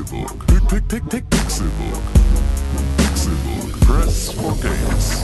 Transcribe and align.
Pixelbook. 0.00 0.46
Pick, 0.46 0.88
pick, 0.88 1.08
pick, 1.10 1.30
Pixelbook. 1.30 2.02
Pixelbook. 2.96 3.80
Press 3.80 4.32
for 4.32 4.56
games. 4.56 5.22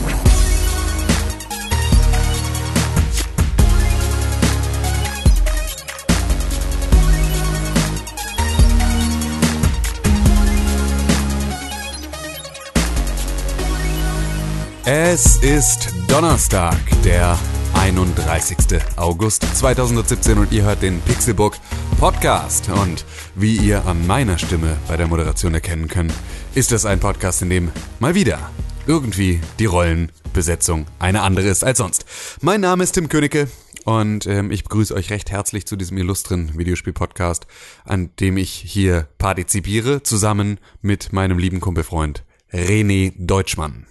Es 14.85 15.37
ist 15.37 15.89
Donnerstag, 16.07 16.77
der 17.03 17.37
31. 17.73 18.57
August 18.95 19.43
2017 19.57 20.37
und 20.37 20.51
ihr 20.51 20.63
hört 20.63 20.83
den 20.83 21.01
Pixelbook 21.01 21.55
Podcast. 21.99 22.69
Und 22.69 23.05
wie 23.39 23.55
ihr 23.55 23.85
an 23.85 24.07
meiner 24.07 24.39
Stimme 24.39 24.77
bei 24.87 24.97
der 24.97 25.07
Moderation 25.07 25.53
erkennen 25.53 25.87
könnt, 25.87 26.11
ist 26.55 26.71
das 26.71 26.85
ein 26.85 26.99
Podcast, 26.99 27.43
in 27.43 27.51
dem 27.51 27.71
mal 27.99 28.15
wieder 28.15 28.49
irgendwie 28.87 29.39
die 29.59 29.65
Rollenbesetzung 29.65 30.87
eine 30.97 31.21
andere 31.21 31.47
ist 31.47 31.63
als 31.63 31.77
sonst. 31.77 32.05
Mein 32.41 32.61
Name 32.61 32.83
ist 32.83 32.93
Tim 32.93 33.09
Königke 33.09 33.47
und 33.85 34.25
ähm, 34.25 34.49
ich 34.49 34.63
begrüße 34.63 34.93
euch 34.95 35.11
recht 35.11 35.29
herzlich 35.29 35.67
zu 35.67 35.75
diesem 35.75 35.99
illustren 35.99 36.57
Videospiel-Podcast, 36.57 37.45
an 37.85 38.09
dem 38.19 38.37
ich 38.37 38.49
hier 38.49 39.07
partizipiere, 39.19 40.01
zusammen 40.01 40.59
mit 40.81 41.13
meinem 41.13 41.37
lieben 41.37 41.59
Kumpelfreund 41.59 42.25
René 42.51 43.13
Deutschmann. 43.17 43.85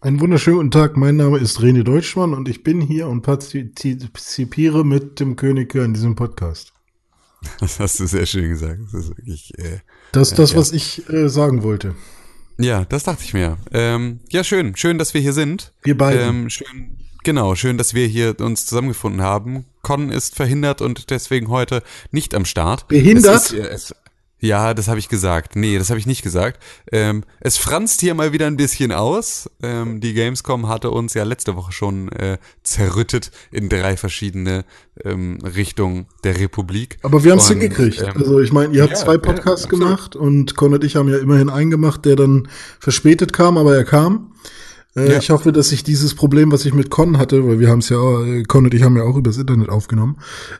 Einen 0.00 0.18
wunderschönen 0.18 0.56
guten 0.56 0.70
Tag, 0.70 0.96
mein 0.96 1.16
Name 1.16 1.38
ist 1.38 1.60
René 1.60 1.82
Deutschmann 1.82 2.32
und 2.32 2.48
ich 2.48 2.62
bin 2.62 2.80
hier 2.80 3.06
und 3.08 3.20
partizipiere 3.20 4.84
mit 4.84 5.20
dem 5.20 5.36
König 5.36 5.76
an 5.76 5.92
diesem 5.92 6.16
Podcast. 6.16 6.71
Das 7.60 7.78
hast 7.80 8.00
du 8.00 8.06
sehr 8.06 8.26
schön 8.26 8.48
gesagt. 8.50 8.80
Das 8.92 9.04
ist 9.04 9.16
wirklich. 9.16 9.58
Äh, 9.58 9.80
Das 10.12 10.30
ist 10.30 10.38
das, 10.38 10.52
ja. 10.52 10.58
was 10.58 10.72
ich 10.72 11.08
äh, 11.08 11.28
sagen 11.28 11.62
wollte. 11.62 11.94
Ja, 12.58 12.84
das 12.84 13.04
dachte 13.04 13.22
ich 13.24 13.34
mir. 13.34 13.56
Ähm, 13.72 14.20
ja, 14.30 14.44
schön. 14.44 14.76
Schön, 14.76 14.98
dass 14.98 15.14
wir 15.14 15.20
hier 15.20 15.32
sind. 15.32 15.72
Wir 15.82 15.96
beide. 15.96 16.20
Ähm, 16.20 16.50
schön, 16.50 16.98
genau, 17.24 17.54
schön, 17.54 17.78
dass 17.78 17.94
wir 17.94 18.06
hier 18.06 18.38
uns 18.40 18.66
zusammengefunden 18.66 19.22
haben. 19.22 19.64
Con 19.82 20.10
ist 20.10 20.36
verhindert 20.36 20.80
und 20.80 21.10
deswegen 21.10 21.48
heute 21.48 21.82
nicht 22.10 22.34
am 22.34 22.44
Start. 22.44 22.88
Behindert? 22.88 23.36
Es 23.36 23.52
ist, 23.52 23.58
äh, 23.58 23.68
es, 23.68 23.94
ja, 24.42 24.74
das 24.74 24.88
habe 24.88 24.98
ich 24.98 25.08
gesagt. 25.08 25.56
Nee, 25.56 25.78
das 25.78 25.88
habe 25.88 25.98
ich 26.00 26.06
nicht 26.06 26.22
gesagt. 26.22 26.62
Ähm, 26.90 27.22
es 27.40 27.56
franzt 27.56 28.00
hier 28.00 28.12
mal 28.14 28.32
wieder 28.32 28.46
ein 28.48 28.56
bisschen 28.56 28.92
aus. 28.92 29.48
Ähm, 29.62 30.00
die 30.00 30.12
Gamescom 30.14 30.68
hatte 30.68 30.90
uns 30.90 31.14
ja 31.14 31.22
letzte 31.24 31.56
Woche 31.56 31.72
schon 31.72 32.10
äh, 32.10 32.38
zerrüttet 32.64 33.30
in 33.52 33.68
drei 33.68 33.96
verschiedene 33.96 34.64
ähm, 35.04 35.38
Richtungen 35.42 36.06
der 36.24 36.38
Republik. 36.40 36.98
Aber 37.02 37.22
wir 37.24 37.30
haben 37.32 37.38
es 37.38 37.48
hingekriegt. 37.48 38.02
ähm, 38.02 38.12
also 38.16 38.40
ich 38.40 38.52
meine, 38.52 38.74
ihr 38.74 38.82
habt 38.82 38.92
ja, 38.92 38.98
zwei 38.98 39.12
ja, 39.12 39.18
Podcasts 39.18 39.64
absolut. 39.64 39.86
gemacht 39.86 40.16
und 40.16 40.56
Con 40.56 40.74
und 40.74 40.82
ich 40.84 40.96
haben 40.96 41.08
ja 41.08 41.18
immerhin 41.18 41.48
einen 41.48 41.70
gemacht, 41.70 42.04
der 42.04 42.16
dann 42.16 42.48
verspätet 42.80 43.32
kam, 43.32 43.56
aber 43.56 43.76
er 43.76 43.84
kam. 43.84 44.34
Äh, 44.96 45.12
Ja. 45.12 45.18
Ich 45.18 45.30
hoffe, 45.30 45.52
dass 45.52 45.72
ich 45.72 45.84
dieses 45.84 46.14
Problem, 46.14 46.52
was 46.52 46.66
ich 46.66 46.74
mit 46.74 46.90
Con 46.90 47.16
hatte, 47.16 47.46
weil 47.46 47.60
wir 47.60 47.68
haben 47.70 47.78
es 47.78 47.88
ja, 47.88 47.96
auch- 47.96 48.24
äh, 48.24 48.42
Con 48.42 48.64
und 48.64 48.74
ich 48.74 48.82
haben 48.82 48.96
ja 48.96 49.04
auch 49.04 49.16
übers 49.16 49.38
Internet 49.38 49.68
aufgenommen, 49.70 50.18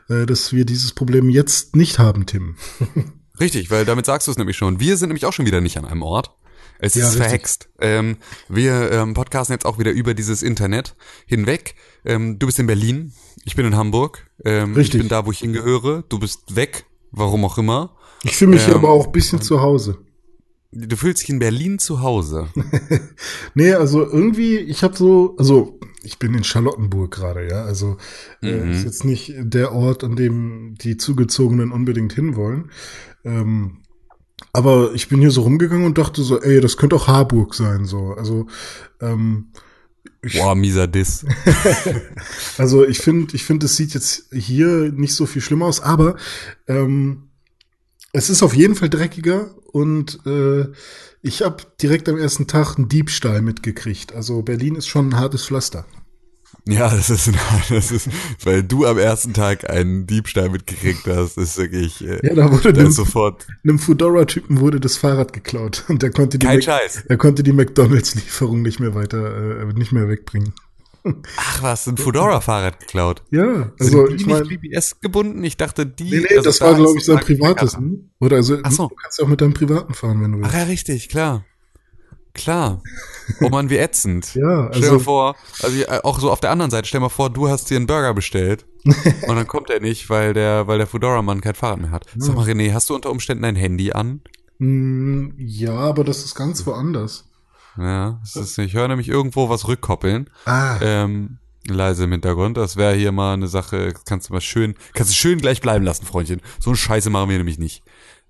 äh, 0.08 0.24
dass 0.24 0.52
wir 0.52 0.64
dieses 0.64 0.92
Problem 0.92 1.28
jetzt 1.28 1.74
nicht 1.76 1.98
haben, 1.98 2.26
Tim. 2.26 2.54
Richtig, 3.42 3.70
weil 3.70 3.84
damit 3.84 4.06
sagst 4.06 4.26
du 4.28 4.30
es 4.30 4.38
nämlich 4.38 4.56
schon. 4.56 4.78
Wir 4.80 4.96
sind 4.96 5.08
nämlich 5.08 5.26
auch 5.26 5.32
schon 5.32 5.46
wieder 5.46 5.60
nicht 5.60 5.76
an 5.78 5.84
einem 5.84 6.02
Ort. 6.02 6.30
Es 6.78 6.94
Ja, 6.94 7.02
ist 7.02 7.10
richtig. 7.14 7.22
verhext. 7.24 7.68
Ähm, 7.80 8.16
wir 8.48 8.90
ähm, 8.92 9.14
podcasten 9.14 9.52
jetzt 9.54 9.64
auch 9.66 9.78
wieder 9.78 9.90
über 9.90 10.14
dieses 10.14 10.42
Internet 10.42 10.94
hinweg. 11.26 11.74
Ähm, 12.04 12.38
du 12.38 12.46
bist 12.46 12.58
in 12.58 12.66
Berlin, 12.66 13.12
ich 13.44 13.54
bin 13.56 13.66
in 13.66 13.76
Hamburg. 13.76 14.26
Ähm, 14.44 14.74
Richtig. 14.74 14.94
Ich 14.96 15.00
bin 15.00 15.08
da, 15.08 15.26
wo 15.26 15.30
ich 15.32 15.40
hingehöre. 15.40 16.04
Du 16.08 16.18
bist 16.18 16.56
weg, 16.56 16.84
warum 17.10 17.44
auch 17.44 17.58
immer. 17.58 17.96
Ich 18.24 18.36
fühle 18.36 18.52
mich 18.52 18.64
hier 18.64 18.74
Ähm, 18.74 18.80
aber 18.80 18.90
auch 18.90 19.06
ein 19.06 19.12
bisschen 19.12 19.40
zu 19.42 19.60
Hause. 19.60 19.98
Du 20.72 20.96
fühlst 20.96 21.22
dich 21.22 21.28
in 21.28 21.38
Berlin 21.38 21.78
zu 21.78 22.00
Hause. 22.00 22.48
Nee, 23.54 23.74
also 23.74 24.04
irgendwie, 24.04 24.56
ich 24.56 24.82
habe 24.82 24.96
so, 24.96 25.34
also 25.38 25.78
ich 26.02 26.18
bin 26.18 26.34
in 26.34 26.44
Charlottenburg 26.44 27.12
gerade, 27.12 27.46
ja. 27.48 27.62
Also 27.64 27.96
äh, 28.42 28.52
Mhm. 28.64 28.72
ist 28.72 28.84
jetzt 28.84 29.04
nicht 29.04 29.34
der 29.38 29.72
Ort, 29.72 30.02
an 30.02 30.16
dem 30.16 30.74
die 30.80 30.96
Zugezogenen 30.96 31.70
unbedingt 31.72 32.12
hinwollen. 32.14 32.70
Ähm, 33.24 33.78
aber 34.52 34.92
ich 34.94 35.08
bin 35.08 35.20
hier 35.20 35.30
so 35.30 35.42
rumgegangen 35.42 35.86
und 35.86 35.98
dachte 35.98 36.22
so, 36.22 36.40
ey, 36.40 36.60
das 36.60 36.76
könnte 36.76 36.96
auch 36.96 37.06
Harburg 37.06 37.54
sein, 37.54 37.84
so. 37.84 38.12
Also, 38.12 38.46
ähm, 39.00 39.52
ich, 40.24 40.38
Boah, 40.38 40.54
mieser 40.54 40.86
Diss. 40.86 41.24
also 42.58 42.86
ich 42.86 42.98
finde, 42.98 43.34
ich 43.34 43.44
finde, 43.44 43.66
es 43.66 43.76
sieht 43.76 43.92
jetzt 43.94 44.26
hier 44.32 44.92
nicht 44.92 45.14
so 45.14 45.26
viel 45.26 45.42
schlimmer 45.42 45.66
aus, 45.66 45.80
aber 45.80 46.16
ähm, 46.68 47.30
es 48.12 48.30
ist 48.30 48.42
auf 48.42 48.54
jeden 48.54 48.76
Fall 48.76 48.88
dreckiger 48.88 49.54
und 49.72 50.24
äh, 50.26 50.66
ich 51.22 51.42
habe 51.42 51.64
direkt 51.80 52.08
am 52.08 52.18
ersten 52.18 52.46
Tag 52.46 52.76
einen 52.76 52.88
Diebstahl 52.88 53.42
mitgekriegt. 53.42 54.12
Also 54.12 54.42
Berlin 54.42 54.76
ist 54.76 54.86
schon 54.86 55.08
ein 55.08 55.16
hartes 55.18 55.46
Pflaster. 55.46 55.86
Ja, 56.68 56.88
das 56.88 57.10
ist, 57.10 57.30
das 57.70 57.90
ist, 57.90 58.08
weil 58.44 58.62
du 58.62 58.86
am 58.86 58.96
ersten 58.98 59.34
Tag 59.34 59.68
einen 59.68 60.06
Diebstahl 60.06 60.48
mitgekriegt 60.50 61.06
hast, 61.08 61.36
ist 61.38 61.58
wirklich, 61.58 62.06
äh, 62.06 62.24
Ja, 62.26 62.34
da 62.34 62.52
wurde 62.52 62.72
da 62.72 62.80
einem, 62.82 62.90
sofort 62.92 63.46
einem 63.64 63.78
Fedora-Typen 63.80 64.60
wurde 64.60 64.78
das 64.78 64.96
Fahrrad 64.96 65.32
geklaut 65.32 65.84
und 65.88 66.02
der 66.02 66.10
konnte 66.10 66.38
die, 66.38 66.46
kein 66.46 66.56
Mac- 66.58 66.64
Scheiß. 66.64 67.04
er 67.08 67.16
konnte 67.16 67.42
die 67.42 67.52
McDonalds-Lieferung 67.52 68.62
nicht 68.62 68.78
mehr 68.80 68.94
weiter, 68.94 69.62
äh, 69.62 69.72
nicht 69.74 69.92
mehr 69.92 70.08
wegbringen. 70.08 70.52
Ach 71.36 71.62
was, 71.64 71.88
ein 71.88 71.96
Fedora-Fahrrad 71.96 72.78
geklaut. 72.78 73.24
Ja, 73.32 73.72
Also 73.80 74.02
also 74.02 74.06
die 74.06 74.14
ich 74.14 74.26
nicht 74.26 74.28
meine, 74.28 74.46
GPS 74.46 75.00
gebunden? 75.00 75.42
Ich 75.42 75.56
dachte, 75.56 75.84
die. 75.84 76.04
nee, 76.04 76.20
nee, 76.20 76.26
also 76.36 76.42
das 76.42 76.60
war 76.60 76.70
da 76.70 76.76
glaube 76.76 76.90
ist 76.92 76.96
ich 76.98 77.04
sein 77.06 77.18
privates. 77.18 77.76
Ne? 77.76 78.04
Oder 78.20 78.36
also 78.36 78.58
Ach 78.62 78.70
so. 78.70 78.86
du 78.86 78.94
kannst 78.94 79.18
ja 79.18 79.24
auch 79.24 79.28
mit 79.28 79.40
deinem 79.40 79.52
privaten 79.52 79.94
fahren, 79.94 80.22
wenn 80.22 80.30
du 80.30 80.38
willst. 80.38 80.50
Ach 80.54 80.58
ja, 80.58 80.62
richtig, 80.64 81.08
klar. 81.08 81.44
Klar. 82.34 82.82
Oh 83.40 83.48
man, 83.50 83.68
wie 83.70 83.76
ätzend. 83.76 84.34
Ja, 84.34 84.68
Stell 84.72 84.82
also- 84.84 84.94
mal 84.94 85.00
vor, 85.00 85.36
also 85.62 85.86
auch 86.02 86.18
so 86.20 86.30
auf 86.30 86.40
der 86.40 86.50
anderen 86.50 86.70
Seite, 86.70 86.88
stell 86.88 87.00
mal 87.00 87.08
vor, 87.08 87.30
du 87.30 87.48
hast 87.48 87.68
dir 87.70 87.76
einen 87.76 87.86
Burger 87.86 88.14
bestellt 88.14 88.66
und 88.84 89.36
dann 89.36 89.46
kommt 89.46 89.70
er 89.70 89.80
nicht, 89.80 90.08
weil 90.10 90.32
der, 90.34 90.66
weil 90.66 90.78
der 90.78 90.86
Fedora-Mann 90.86 91.40
kein 91.40 91.54
Fahrrad 91.54 91.80
mehr 91.80 91.90
hat. 91.90 92.06
Sag 92.16 92.34
mal, 92.34 92.46
René, 92.46 92.72
hast 92.72 92.90
du 92.90 92.94
unter 92.94 93.10
Umständen 93.10 93.44
ein 93.44 93.56
Handy 93.56 93.92
an? 93.92 94.22
Mm, 94.58 95.30
Ja, 95.36 95.74
aber 95.74 96.04
das 96.04 96.24
ist 96.24 96.34
ganz 96.34 96.64
woanders. 96.66 97.28
Ja, 97.78 98.20
ist, 98.22 98.58
ich 98.58 98.74
höre 98.74 98.88
nämlich 98.88 99.08
irgendwo 99.08 99.48
was 99.48 99.66
rückkoppeln. 99.68 100.28
Ah, 100.44 100.78
Ähm, 100.82 101.38
leise 101.66 102.04
im 102.04 102.12
Hintergrund. 102.12 102.56
Das 102.56 102.76
wäre 102.76 102.94
hier 102.94 103.12
mal 103.12 103.34
eine 103.34 103.46
Sache, 103.48 103.94
kannst 104.04 104.28
du 104.28 104.32
mal 104.34 104.40
schön, 104.40 104.74
kannst 104.94 105.12
du 105.12 105.16
schön 105.16 105.38
gleich 105.38 105.60
bleiben 105.60 105.84
lassen, 105.84 106.04
Freundchen. 106.04 106.40
So 106.60 106.70
eine 106.70 106.76
Scheiße 106.76 107.08
machen 107.08 107.30
wir 107.30 107.38
nämlich 107.38 107.58
nicht. 107.58 107.82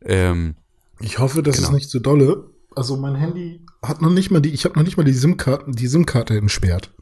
Ähm, 0.04 0.54
ich 1.00 1.19
hoffe, 1.19 1.42
das 1.42 1.56
genau. 1.56 1.69
ist 1.69 1.74
nicht 1.74 1.90
so 1.90 1.98
dolle. 1.98 2.50
Also 2.76 2.96
mein 2.96 3.16
Handy 3.16 3.60
hat 3.82 4.00
noch 4.00 4.10
nicht 4.10 4.31
mal 4.31 4.41
die, 4.41 4.50
ich 4.50 4.65
habe 4.65 4.76
noch 4.76 4.84
nicht 4.84 4.97
mal 4.97 5.04
die 5.04 5.12
SIM-Karten, 5.12 5.72
die 5.72 5.87
SIM-Karte 5.87 6.37
entsperrt. 6.37 6.94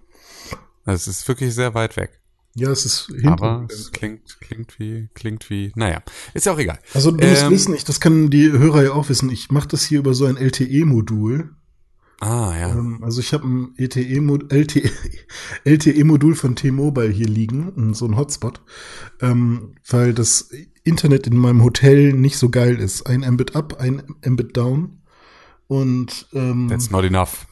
das 0.84 1.06
ist 1.06 1.26
wirklich 1.28 1.54
sehr 1.54 1.74
weit 1.74 1.96
weg. 1.96 2.20
Ja, 2.54 2.70
es 2.70 2.84
ist 2.84 3.06
hinten. 3.06 3.28
Aber 3.28 3.66
es 3.70 3.92
klingt, 3.92 4.38
klingt 4.40 4.78
wie, 4.80 5.08
klingt 5.14 5.50
wie, 5.50 5.72
naja, 5.76 6.02
ist 6.34 6.46
ja 6.46 6.52
auch 6.52 6.58
egal. 6.58 6.80
Also 6.94 7.12
du 7.12 7.24
musst 7.24 7.42
Ähm, 7.42 7.50
wissen, 7.50 7.74
ich, 7.74 7.84
das 7.84 8.00
können 8.00 8.30
die 8.30 8.50
Hörer 8.50 8.82
ja 8.82 8.92
auch 8.92 9.08
wissen, 9.08 9.30
ich 9.30 9.50
mache 9.50 9.68
das 9.68 9.84
hier 9.84 10.00
über 10.00 10.14
so 10.14 10.26
ein 10.26 10.36
LTE-Modul. 10.36 11.54
Ah, 12.20 12.54
ja. 12.58 12.70
Ähm, 12.72 12.98
also 13.02 13.20
ich 13.20 13.32
habe 13.32 13.46
ein 13.46 13.74
E 13.78 13.86
LTE, 14.48 14.90
LTE-Modul 15.64 16.34
von 16.34 16.56
T-Mobile 16.56 17.10
hier 17.10 17.28
liegen, 17.28 17.94
so 17.94 18.04
ein 18.06 18.16
Hotspot, 18.16 18.60
ähm, 19.20 19.76
weil 19.88 20.12
das 20.12 20.50
Internet 20.82 21.26
in 21.26 21.36
meinem 21.36 21.62
Hotel 21.62 22.12
nicht 22.12 22.36
so 22.36 22.50
geil 22.50 22.78
ist. 22.78 23.06
Ein 23.06 23.20
Mbit 23.20 23.54
up, 23.56 23.80
ein 23.80 24.02
Mbit 24.24 24.56
down. 24.56 24.99
Und 25.70 26.26
ähm, 26.32 26.66
That's 26.68 26.90
not 26.90 27.04
enough. 27.04 27.46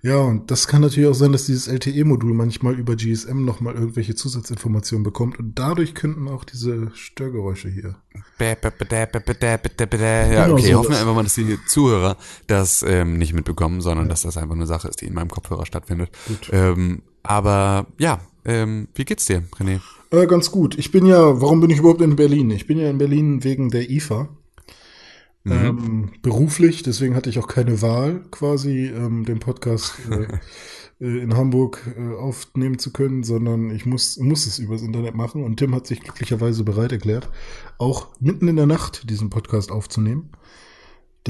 Ja, 0.00 0.18
und 0.18 0.52
das 0.52 0.68
kann 0.68 0.82
natürlich 0.82 1.08
auch 1.08 1.14
sein, 1.14 1.32
dass 1.32 1.46
dieses 1.46 1.66
LTE-Modul 1.66 2.32
manchmal 2.34 2.74
über 2.74 2.94
GSM 2.94 3.44
nochmal 3.44 3.74
irgendwelche 3.74 4.14
Zusatzinformationen 4.14 5.02
bekommt 5.02 5.40
und 5.40 5.58
dadurch 5.58 5.96
könnten 5.96 6.28
auch 6.28 6.44
diese 6.44 6.92
Störgeräusche 6.94 7.68
hier. 7.68 7.96
Ja, 10.32 10.44
genau 10.44 10.56
okay, 10.56 10.74
hoffen 10.76 10.90
wir 10.90 11.00
einfach 11.00 11.14
mal, 11.16 11.24
dass 11.24 11.34
die 11.34 11.58
Zuhörer 11.66 12.16
das 12.46 12.84
ähm, 12.86 13.18
nicht 13.18 13.32
mitbekommen, 13.32 13.80
sondern 13.80 14.06
ja. 14.06 14.10
dass 14.10 14.22
das 14.22 14.36
einfach 14.36 14.54
eine 14.54 14.66
Sache 14.66 14.86
ist, 14.86 15.00
die 15.00 15.06
in 15.06 15.14
meinem 15.14 15.30
Kopfhörer 15.30 15.66
stattfindet. 15.66 16.10
Ähm, 16.52 17.02
aber 17.24 17.86
ja, 17.98 18.20
ähm, 18.44 18.86
wie 18.94 19.04
geht's 19.04 19.24
dir, 19.24 19.42
René? 19.58 19.80
Äh, 20.12 20.28
ganz 20.28 20.52
gut. 20.52 20.78
Ich 20.78 20.92
bin 20.92 21.06
ja, 21.06 21.40
warum 21.40 21.60
bin 21.60 21.70
ich 21.70 21.78
überhaupt 21.78 22.02
in 22.02 22.14
Berlin? 22.14 22.52
Ich 22.52 22.68
bin 22.68 22.78
ja 22.78 22.88
in 22.88 22.98
Berlin 22.98 23.42
wegen 23.42 23.70
der 23.70 23.90
IFA. 23.90 24.28
Mhm. 25.44 25.52
Ähm, 25.52 26.10
beruflich, 26.22 26.82
deswegen 26.82 27.14
hatte 27.14 27.28
ich 27.28 27.38
auch 27.38 27.48
keine 27.48 27.82
Wahl, 27.82 28.22
quasi 28.30 28.86
ähm, 28.86 29.26
den 29.26 29.40
Podcast 29.40 29.94
äh, 30.10 30.26
äh, 31.04 31.22
in 31.22 31.36
Hamburg 31.36 31.82
äh, 31.98 32.14
aufnehmen 32.14 32.78
zu 32.78 32.92
können, 32.92 33.24
sondern 33.24 33.70
ich 33.70 33.84
muss, 33.84 34.16
muss 34.16 34.46
es 34.46 34.58
übers 34.58 34.82
Internet 34.82 35.14
machen. 35.14 35.44
Und 35.44 35.56
Tim 35.58 35.74
hat 35.74 35.86
sich 35.86 36.00
glücklicherweise 36.00 36.64
bereit 36.64 36.92
erklärt, 36.92 37.28
auch 37.76 38.08
mitten 38.20 38.48
in 38.48 38.56
der 38.56 38.66
Nacht 38.66 39.10
diesen 39.10 39.28
Podcast 39.28 39.70
aufzunehmen. 39.70 40.30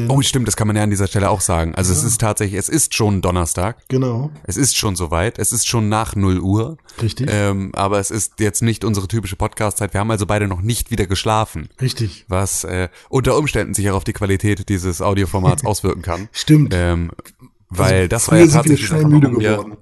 Oh, 0.08 0.20
stimmt, 0.23 0.49
das 0.49 0.56
kann 0.56 0.67
man 0.67 0.76
ja 0.76 0.82
an 0.82 0.91
dieser 0.91 1.06
Stelle 1.06 1.31
auch 1.31 1.41
sagen. 1.41 1.75
Also 1.75 1.93
es 1.93 2.02
ist 2.02 2.20
tatsächlich, 2.20 2.58
es 2.58 2.69
ist 2.69 2.94
schon 2.94 3.23
Donnerstag. 3.23 3.76
genau, 3.88 4.31
Es 4.44 4.56
ist 4.56 4.76
schon 4.76 4.96
soweit. 4.96 5.38
Es 5.38 5.52
ist 5.52 5.69
schon 5.69 5.88
nach 5.88 6.17
0 6.17 6.41
Uhr. 6.41 6.76
richtig, 7.00 7.29
Ähm, 7.31 7.70
aber 7.75 8.00
es 8.00 8.11
ist 8.11 8.41
jetzt 8.41 8.62
nicht 8.62 8.85
unsere 8.85 9.06
typische 9.08 9.37
Podcast-Zeit. 9.37 9.93
Wir 9.93 10.00
haben 10.00 10.11
also 10.11 10.26
beide 10.26 10.49
noch 10.49 10.62
nicht 10.62 10.91
wieder 10.91 11.06
geschlafen. 11.06 11.69
richtig. 11.81 12.25
Was 12.29 12.64
äh, 12.64 12.88
unter 13.08 13.37
Umständen 13.38 13.75
sich 13.75 13.88
auch 13.91 13.96
auf 13.96 14.05
die 14.05 14.12
Qualität 14.12 14.69
dieses 14.69 15.00
Audioformats 15.00 15.64
auswirken 15.67 16.02
kann. 16.02 16.29
Stimmt. 16.32 16.75
Ähm, 16.76 17.12
weil 17.69 18.08
das 18.08 18.29
war 18.29 18.38
ja 18.38 18.44
sind 18.44 18.52
wir 18.52 18.56
tatsächlich 18.62 18.87
schnell 18.87 19.05
müde 19.06 19.31
geworden. 19.31 19.76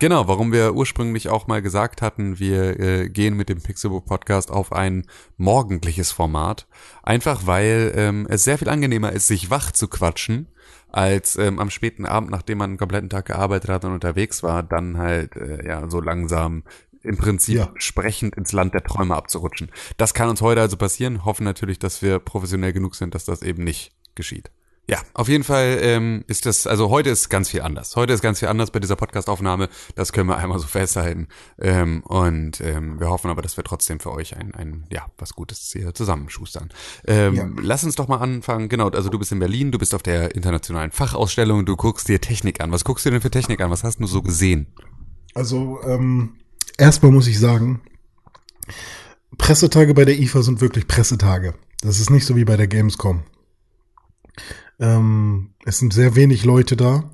Genau, 0.00 0.26
warum 0.28 0.50
wir 0.50 0.74
ursprünglich 0.74 1.28
auch 1.28 1.46
mal 1.46 1.60
gesagt 1.60 2.00
hatten, 2.00 2.38
wir 2.38 2.80
äh, 2.80 3.08
gehen 3.10 3.36
mit 3.36 3.50
dem 3.50 3.60
Pixelbook 3.60 4.06
Podcast 4.06 4.50
auf 4.50 4.72
ein 4.72 5.06
morgendliches 5.36 6.10
Format. 6.10 6.66
Einfach 7.02 7.46
weil 7.46 7.92
ähm, 7.94 8.26
es 8.30 8.42
sehr 8.44 8.56
viel 8.56 8.70
angenehmer 8.70 9.12
ist, 9.12 9.26
sich 9.26 9.50
wach 9.50 9.72
zu 9.72 9.88
quatschen, 9.88 10.46
als 10.88 11.36
ähm, 11.36 11.58
am 11.58 11.68
späten 11.68 12.06
Abend, 12.06 12.30
nachdem 12.30 12.56
man 12.58 12.70
einen 12.70 12.78
kompletten 12.78 13.10
Tag 13.10 13.26
gearbeitet 13.26 13.68
hat 13.68 13.84
und 13.84 13.92
unterwegs 13.92 14.42
war, 14.42 14.62
dann 14.62 14.96
halt 14.96 15.36
äh, 15.36 15.68
ja 15.68 15.90
so 15.90 16.00
langsam 16.00 16.64
im 17.02 17.18
Prinzip 17.18 17.56
Ja. 17.56 17.70
sprechend 17.74 18.36
ins 18.36 18.52
Land 18.52 18.72
der 18.72 18.82
Träume 18.82 19.14
abzurutschen. 19.14 19.70
Das 19.98 20.14
kann 20.14 20.30
uns 20.30 20.40
heute 20.40 20.62
also 20.62 20.78
passieren. 20.78 21.26
Hoffen 21.26 21.44
natürlich, 21.44 21.78
dass 21.78 22.00
wir 22.00 22.20
professionell 22.20 22.72
genug 22.72 22.94
sind, 22.94 23.14
dass 23.14 23.26
das 23.26 23.42
eben 23.42 23.64
nicht 23.64 23.92
geschieht. 24.14 24.50
Ja, 24.90 24.98
auf 25.14 25.28
jeden 25.28 25.44
Fall 25.44 25.78
ähm, 25.82 26.24
ist 26.26 26.46
das, 26.46 26.66
also 26.66 26.90
heute 26.90 27.10
ist 27.10 27.28
ganz 27.28 27.48
viel 27.48 27.62
anders. 27.62 27.94
Heute 27.94 28.12
ist 28.12 28.22
ganz 28.22 28.40
viel 28.40 28.48
anders 28.48 28.72
bei 28.72 28.80
dieser 28.80 28.96
Podcast-Aufnahme. 28.96 29.68
Das 29.94 30.12
können 30.12 30.28
wir 30.28 30.36
einmal 30.36 30.58
so 30.58 30.66
festhalten. 30.66 31.28
Ähm, 31.60 32.02
und 32.02 32.60
ähm, 32.60 32.98
wir 32.98 33.08
hoffen 33.08 33.30
aber, 33.30 33.40
dass 33.40 33.56
wir 33.56 33.62
trotzdem 33.62 34.00
für 34.00 34.10
euch 34.10 34.36
ein, 34.36 34.52
ein 34.52 34.88
ja, 34.90 35.06
was 35.16 35.34
Gutes 35.34 35.70
hier 35.72 35.94
zusammenschustern. 35.94 36.70
Ähm, 37.06 37.34
Ja. 37.36 37.48
Lass 37.62 37.84
uns 37.84 37.94
doch 37.94 38.08
mal 38.08 38.16
anfangen. 38.16 38.68
Genau, 38.68 38.88
also 38.88 39.10
du 39.10 39.18
bist 39.20 39.30
in 39.30 39.38
Berlin, 39.38 39.70
du 39.70 39.78
bist 39.78 39.94
auf 39.94 40.02
der 40.02 40.34
internationalen 40.34 40.90
Fachausstellung, 40.90 41.64
du 41.66 41.76
guckst 41.76 42.08
dir 42.08 42.20
Technik 42.20 42.60
an. 42.60 42.72
Was 42.72 42.82
guckst 42.82 43.06
du 43.06 43.10
denn 43.10 43.20
für 43.20 43.30
Technik 43.30 43.60
an? 43.60 43.70
Was 43.70 43.84
hast 43.84 44.00
du 44.00 44.08
so 44.08 44.22
gesehen? 44.22 44.74
Also, 45.34 45.78
ähm, 45.86 46.34
erstmal 46.78 47.12
muss 47.12 47.28
ich 47.28 47.38
sagen, 47.38 47.80
Pressetage 49.38 49.94
bei 49.94 50.04
der 50.04 50.18
IFA 50.18 50.42
sind 50.42 50.60
wirklich 50.60 50.88
Pressetage. 50.88 51.54
Das 51.80 52.00
ist 52.00 52.10
nicht 52.10 52.26
so 52.26 52.34
wie 52.34 52.44
bei 52.44 52.56
der 52.56 52.66
Gamescom. 52.66 53.22
Ähm, 54.80 55.50
es 55.64 55.78
sind 55.78 55.92
sehr 55.92 56.16
wenig 56.16 56.44
Leute 56.44 56.76
da. 56.76 57.10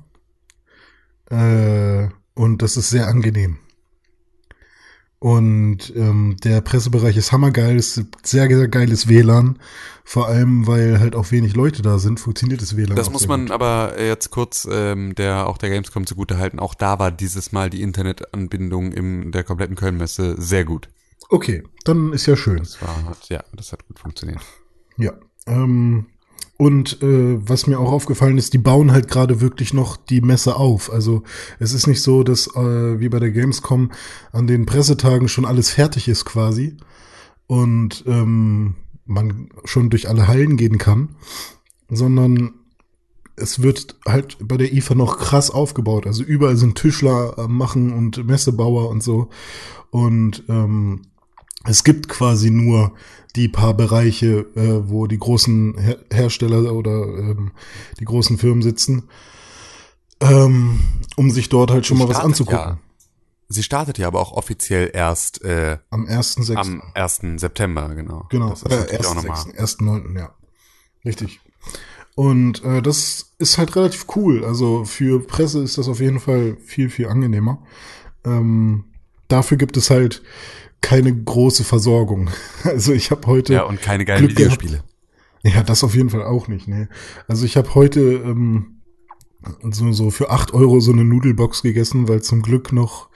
Äh, 1.29 2.09
und 2.33 2.61
das 2.61 2.77
ist 2.77 2.89
sehr 2.89 3.07
angenehm. 3.07 3.57
Und 5.19 5.93
ähm, 5.95 6.37
der 6.43 6.61
Pressebereich 6.61 7.17
ist 7.17 7.31
hammergeil, 7.31 7.75
es 7.77 7.97
ist 7.97 8.07
sehr, 8.23 8.47
sehr 8.47 8.67
geiles 8.67 9.07
WLAN. 9.07 9.57
Vor 10.03 10.27
allem, 10.27 10.67
weil 10.67 10.99
halt 10.99 11.15
auch 11.15 11.31
wenig 11.31 11.55
Leute 11.55 11.81
da 11.81 11.97
sind, 11.97 12.19
funktioniert 12.19 12.61
das 12.61 12.77
WLAN. 12.77 12.95
Das 12.95 13.09
muss 13.09 13.27
man 13.27 13.47
gut. 13.47 13.51
aber 13.51 13.99
jetzt 13.99 14.29
kurz 14.29 14.67
ähm, 14.71 15.15
der 15.15 15.47
auch 15.47 15.57
der 15.57 15.69
Gamescom 15.71 16.05
zugute 16.05 16.37
halten. 16.37 16.59
Auch 16.59 16.75
da 16.75 16.99
war 16.99 17.11
dieses 17.11 17.51
Mal 17.51 17.71
die 17.71 17.81
Internetanbindung 17.81 18.91
in 18.91 19.31
der 19.31 19.43
kompletten 19.43 19.75
Kölnmesse 19.75 20.39
sehr 20.39 20.65
gut. 20.65 20.87
Okay, 21.29 21.63
dann 21.83 22.13
ist 22.13 22.27
ja 22.27 22.37
schön. 22.37 22.59
Das 22.59 22.81
war, 22.81 23.17
ja, 23.29 23.43
das 23.53 23.73
hat 23.73 23.85
gut 23.87 23.99
funktioniert. 23.99 24.39
Ja. 24.97 25.13
Ähm, 25.47 26.05
und 26.57 27.01
äh, 27.03 27.37
was 27.47 27.67
mir 27.67 27.79
auch 27.79 27.91
aufgefallen 27.91 28.37
ist, 28.39 28.53
die 28.53 28.57
bauen 28.57 28.91
halt 28.91 29.07
gerade 29.07 29.41
wirklich 29.41 29.73
noch 29.73 29.95
die 29.95 30.21
Messe 30.21 30.55
auf. 30.55 30.91
Also 30.91 31.23
es 31.59 31.73
ist 31.73 31.85
nicht 31.85 32.01
so, 32.01 32.23
dass 32.23 32.47
äh, 32.55 32.99
wie 32.99 33.09
bei 33.09 33.19
der 33.19 33.31
Gamescom 33.31 33.91
an 34.31 34.47
den 34.47 34.65
Pressetagen 34.65 35.27
schon 35.27 35.45
alles 35.45 35.69
fertig 35.69 36.07
ist 36.07 36.25
quasi 36.25 36.75
und 37.45 38.03
ähm, 38.07 38.75
man 39.05 39.49
schon 39.65 39.91
durch 39.91 40.09
alle 40.09 40.27
Hallen 40.27 40.57
gehen 40.57 40.79
kann, 40.79 41.15
sondern 41.89 42.53
es 43.35 43.61
wird 43.61 43.97
halt 44.07 44.37
bei 44.41 44.57
der 44.57 44.73
IFA 44.73 44.95
noch 44.95 45.19
krass 45.19 45.51
aufgebaut. 45.51 46.07
Also 46.07 46.23
überall 46.23 46.57
sind 46.57 46.75
Tischler 46.75 47.37
am 47.37 47.55
machen 47.55 47.93
und 47.93 48.25
Messebauer 48.25 48.89
und 48.89 49.03
so. 49.03 49.29
Und 49.91 50.43
ähm, 50.49 51.03
es 51.67 51.83
gibt 51.83 52.07
quasi 52.07 52.49
nur 52.49 52.93
die 53.35 53.47
paar 53.47 53.73
Bereiche, 53.73 54.45
äh, 54.55 54.89
wo 54.89 55.05
die 55.05 55.19
großen 55.19 55.77
Her 55.77 55.97
Hersteller 56.11 56.73
oder 56.73 57.03
ähm, 57.03 57.51
die 57.99 58.05
großen 58.05 58.37
Firmen 58.37 58.63
sitzen, 58.63 59.09
ähm, 60.19 60.79
um 61.15 61.29
sich 61.29 61.49
dort 61.49 61.71
halt 61.71 61.85
schon 61.85 61.97
Sie 61.97 62.03
mal 62.03 62.09
was 62.09 62.17
startet 62.17 62.31
anzugucken. 62.31 62.59
Ja. 62.59 62.79
Sie 63.49 63.63
startet 63.63 63.97
ja 63.97 64.07
aber 64.07 64.19
auch 64.19 64.31
offiziell 64.33 64.91
erst 64.93 65.43
äh, 65.43 65.77
Am 65.89 66.05
1.6. 66.05 66.55
am 66.55 66.81
1. 66.93 67.21
September, 67.37 67.93
genau. 67.95 68.25
Genau, 68.29 68.49
Das 68.49 68.63
ist 68.63 68.71
äh, 68.71 68.77
natürlich 68.77 69.05
auch 69.07 69.15
nochmal. 69.15 69.37
1.6., 69.37 69.79
1.9., 69.79 70.19
ja. 70.19 70.33
Richtig. 71.05 71.39
Und 72.15 72.63
äh, 72.63 72.81
das 72.81 73.35
ist 73.37 73.57
halt 73.57 73.75
relativ 73.75 74.07
cool. 74.15 74.43
Also 74.43 74.83
für 74.83 75.21
Presse 75.25 75.61
ist 75.63 75.77
das 75.77 75.87
auf 75.87 75.99
jeden 76.01 76.19
Fall 76.19 76.57
viel, 76.57 76.89
viel 76.89 77.07
angenehmer. 77.07 77.61
Ähm, 78.25 78.85
dafür 79.27 79.57
gibt 79.57 79.77
es 79.77 79.89
halt 79.91 80.23
keine 80.81 81.13
große 81.13 81.63
Versorgung. 81.63 82.29
Also 82.63 82.93
ich 82.93 83.11
habe 83.11 83.27
heute 83.27 83.53
Ja, 83.53 83.63
und 83.63 83.81
keine 83.81 84.05
geilen 84.05 84.27
Glück 84.27 84.37
gehabt. 84.37 84.63
Videospiele. 84.63 84.83
Ja, 85.43 85.63
das 85.63 85.83
auf 85.83 85.95
jeden 85.95 86.09
Fall 86.09 86.23
auch 86.23 86.47
nicht, 86.47 86.67
ne. 86.67 86.89
Also 87.27 87.45
ich 87.45 87.55
habe 87.55 87.73
heute 87.75 88.01
ähm, 88.01 88.81
so, 89.71 89.91
so 89.91 90.11
für 90.11 90.29
acht 90.29 90.53
Euro 90.53 90.79
so 90.79 90.91
eine 90.91 91.05
Nudelbox 91.05 91.61
gegessen, 91.61 92.07
weil 92.07 92.21
zum 92.21 92.41
Glück 92.41 92.73
noch 92.73 93.09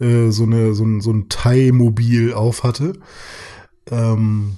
äh, 0.00 0.30
so, 0.30 0.44
eine, 0.44 0.74
so 0.74 0.84
ein, 0.84 1.00
so 1.00 1.12
ein 1.12 1.28
Thai-Mobil 1.28 2.32
auf 2.32 2.62
hatte. 2.62 2.94
Ähm, 3.90 4.56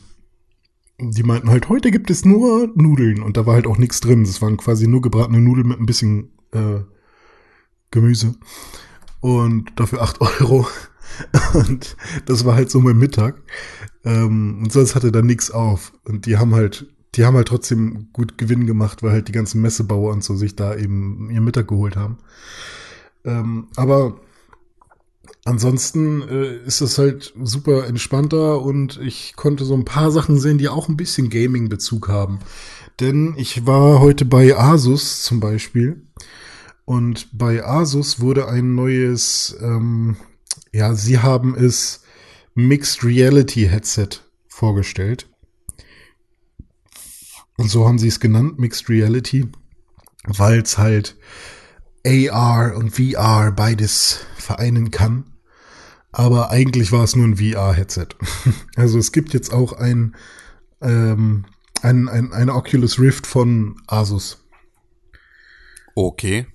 die 0.99 1.23
meinten 1.23 1.51
halt, 1.51 1.69
heute 1.69 1.91
gibt 1.91 2.11
es 2.11 2.25
nur 2.25 2.71
Nudeln 2.75 3.23
und 3.23 3.37
da 3.37 3.45
war 3.47 3.55
halt 3.55 3.67
auch 3.67 3.79
nichts 3.79 4.01
drin. 4.01 4.25
Das 4.25 4.41
waren 4.41 4.57
quasi 4.57 4.87
nur 4.87 5.03
gebratene 5.03 5.41
Nudeln 5.41 5.69
mit 5.69 5.81
ein 5.81 5.87
bisschen 5.87 6.33
äh, 6.53 6.81
Gemüse. 7.91 8.35
Und 9.21 9.73
dafür 9.77 10.03
acht 10.03 10.21
Euro. 10.41 10.67
Und 11.55 11.97
das 12.27 12.45
war 12.45 12.55
halt 12.55 12.71
so 12.71 12.81
mein 12.81 12.99
Mittag. 12.99 13.43
Ähm, 14.05 14.61
und 14.63 14.73
sonst 14.73 14.95
hatte 14.95 15.11
da 15.11 15.23
nichts 15.23 15.51
auf. 15.51 15.93
Und 16.05 16.27
die 16.27 16.37
haben 16.37 16.55
halt, 16.55 16.87
die 17.15 17.25
haben 17.25 17.37
halt 17.37 17.49
trotzdem 17.49 18.09
gut 18.13 18.39
Gewinn 18.39 18.67
gemacht, 18.67 19.03
weil 19.03 19.13
halt 19.13 19.29
die 19.29 19.33
ganzen 19.33 19.61
Messebauer 19.61 20.13
und 20.13 20.23
so 20.23 20.37
sich 20.37 20.55
da 20.55 20.77
eben 20.77 21.31
ihr 21.31 21.41
Mittag 21.41 21.69
geholt 21.69 21.97
haben. 21.97 22.19
Ähm, 23.25 23.69
aber 23.77 24.21
ansonsten 25.45 26.23
äh, 26.23 26.57
ist 26.65 26.81
das 26.81 26.99
halt 26.99 27.33
super 27.43 27.87
entspannter 27.87 28.61
und 28.61 29.01
ich 29.01 29.35
konnte 29.37 29.65
so 29.65 29.75
ein 29.75 29.85
paar 29.85 30.11
Sachen 30.11 30.39
sehen, 30.39 30.59
die 30.59 30.69
auch 30.69 30.89
ein 30.89 30.97
bisschen 30.97 31.31
Gaming-Bezug 31.31 32.09
haben. 32.09 32.41
Denn 33.01 33.35
ich 33.37 33.67
war 33.67 34.01
heute 34.01 34.25
bei 34.25 34.57
Asus 34.57 35.23
zum 35.23 35.41
Beispiel. 35.41 36.03
Und 36.85 37.29
bei 37.37 37.65
Asus 37.65 38.21
wurde 38.21 38.49
ein 38.49 38.75
neues, 38.75 39.57
ähm, 39.61 40.17
ja, 40.77 40.95
sie 40.95 41.19
haben 41.19 41.55
es 41.55 42.03
Mixed 42.55 43.03
Reality 43.03 43.67
Headset 43.67 44.21
vorgestellt. 44.47 45.27
Und 47.57 47.71
so 47.71 47.89
haben 47.89 47.99
sie 47.99 48.09
es 48.09 48.21
genannt, 48.21 48.59
Mixed 48.59 48.91
Reality, 48.91 49.49
weil 50.25 50.61
es 50.61 50.77
halt 50.77 51.17
AR 52.07 52.77
und 52.77 52.91
VR 52.91 53.53
beides 53.53 54.27
vereinen 54.37 54.91
kann. 54.91 55.33
Aber 56.13 56.51
eigentlich 56.51 56.93
war 56.93 57.05
es 57.05 57.17
nur 57.17 57.27
ein 57.27 57.37
VR-Headset. 57.37 58.09
Also 58.77 58.99
es 58.99 59.13
gibt 59.13 59.33
jetzt 59.33 59.53
auch 59.53 59.73
ein, 59.73 60.15
ähm, 60.83 61.47
ein, 61.81 62.09
ein, 62.09 62.33
eine 62.33 62.55
Oculus 62.55 62.99
Rift 62.99 63.27
von 63.27 63.81
Asus. 63.87 64.45
Okay. 65.95 66.47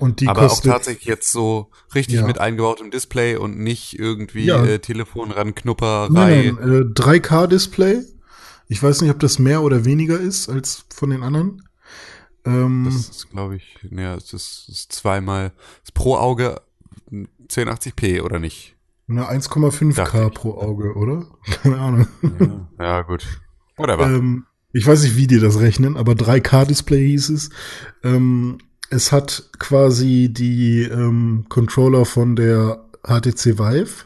Und 0.00 0.20
die 0.20 0.26
aber 0.26 0.42
auch 0.42 0.48
kostet, 0.48 0.72
tatsächlich 0.72 1.04
jetzt 1.06 1.30
so 1.30 1.70
richtig 1.94 2.16
Ja. 2.16 2.26
mit 2.26 2.38
eingebautem 2.40 2.90
Display 2.90 3.36
und 3.36 3.58
nicht 3.58 3.98
irgendwie 3.98 4.46
Ja. 4.46 4.64
äh, 4.64 4.78
Telefon 4.80 5.30
ran 5.30 5.54
Knupperei. 5.54 6.08
Nein, 6.10 6.58
nein, 6.60 6.72
äh, 6.72 6.84
3K-Display. 6.94 8.02
Ich 8.68 8.82
weiß 8.82 9.02
nicht, 9.02 9.10
ob 9.10 9.20
das 9.20 9.38
mehr 9.38 9.62
oder 9.62 9.84
weniger 9.84 10.18
ist 10.18 10.48
als 10.48 10.84
von 10.94 11.10
den 11.10 11.22
anderen. 11.22 11.62
Ähm, 12.44 12.84
Das 12.86 13.08
ist, 13.08 13.30
glaube 13.30 13.56
ich, 13.56 13.78
ja, 13.90 14.14
es 14.14 14.32
ist, 14.32 14.66
ist 14.68 14.92
zweimal 14.92 15.52
ist 15.84 15.92
pro 15.94 16.16
Auge 16.16 16.60
1080p 17.48 18.22
oder 18.22 18.38
nicht? 18.38 18.76
Dachte 19.08 19.32
1,5K 19.32 20.28
ich. 20.28 20.34
pro 20.34 20.54
Auge, 20.54 20.94
oder? 20.94 21.26
Keine 21.62 21.78
Ahnung. 21.78 22.06
Ja, 22.78 22.84
ja 22.84 23.02
gut. 23.02 23.26
Whatever. 23.76 24.06
Ähm, 24.06 24.46
ich 24.72 24.86
weiß 24.86 25.02
nicht, 25.02 25.16
wie 25.16 25.26
die 25.26 25.40
das 25.40 25.58
rechnen, 25.58 25.96
aber 25.96 26.12
3K-Display 26.12 27.08
hieß 27.08 27.30
es. 27.30 27.50
Ähm, 28.04 28.58
es 28.90 29.12
hat 29.12 29.48
quasi 29.58 30.28
die 30.32 30.82
ähm, 30.82 31.46
Controller 31.48 32.04
von 32.04 32.36
der 32.36 32.84
HTC 33.02 33.58
Vive. 33.58 34.04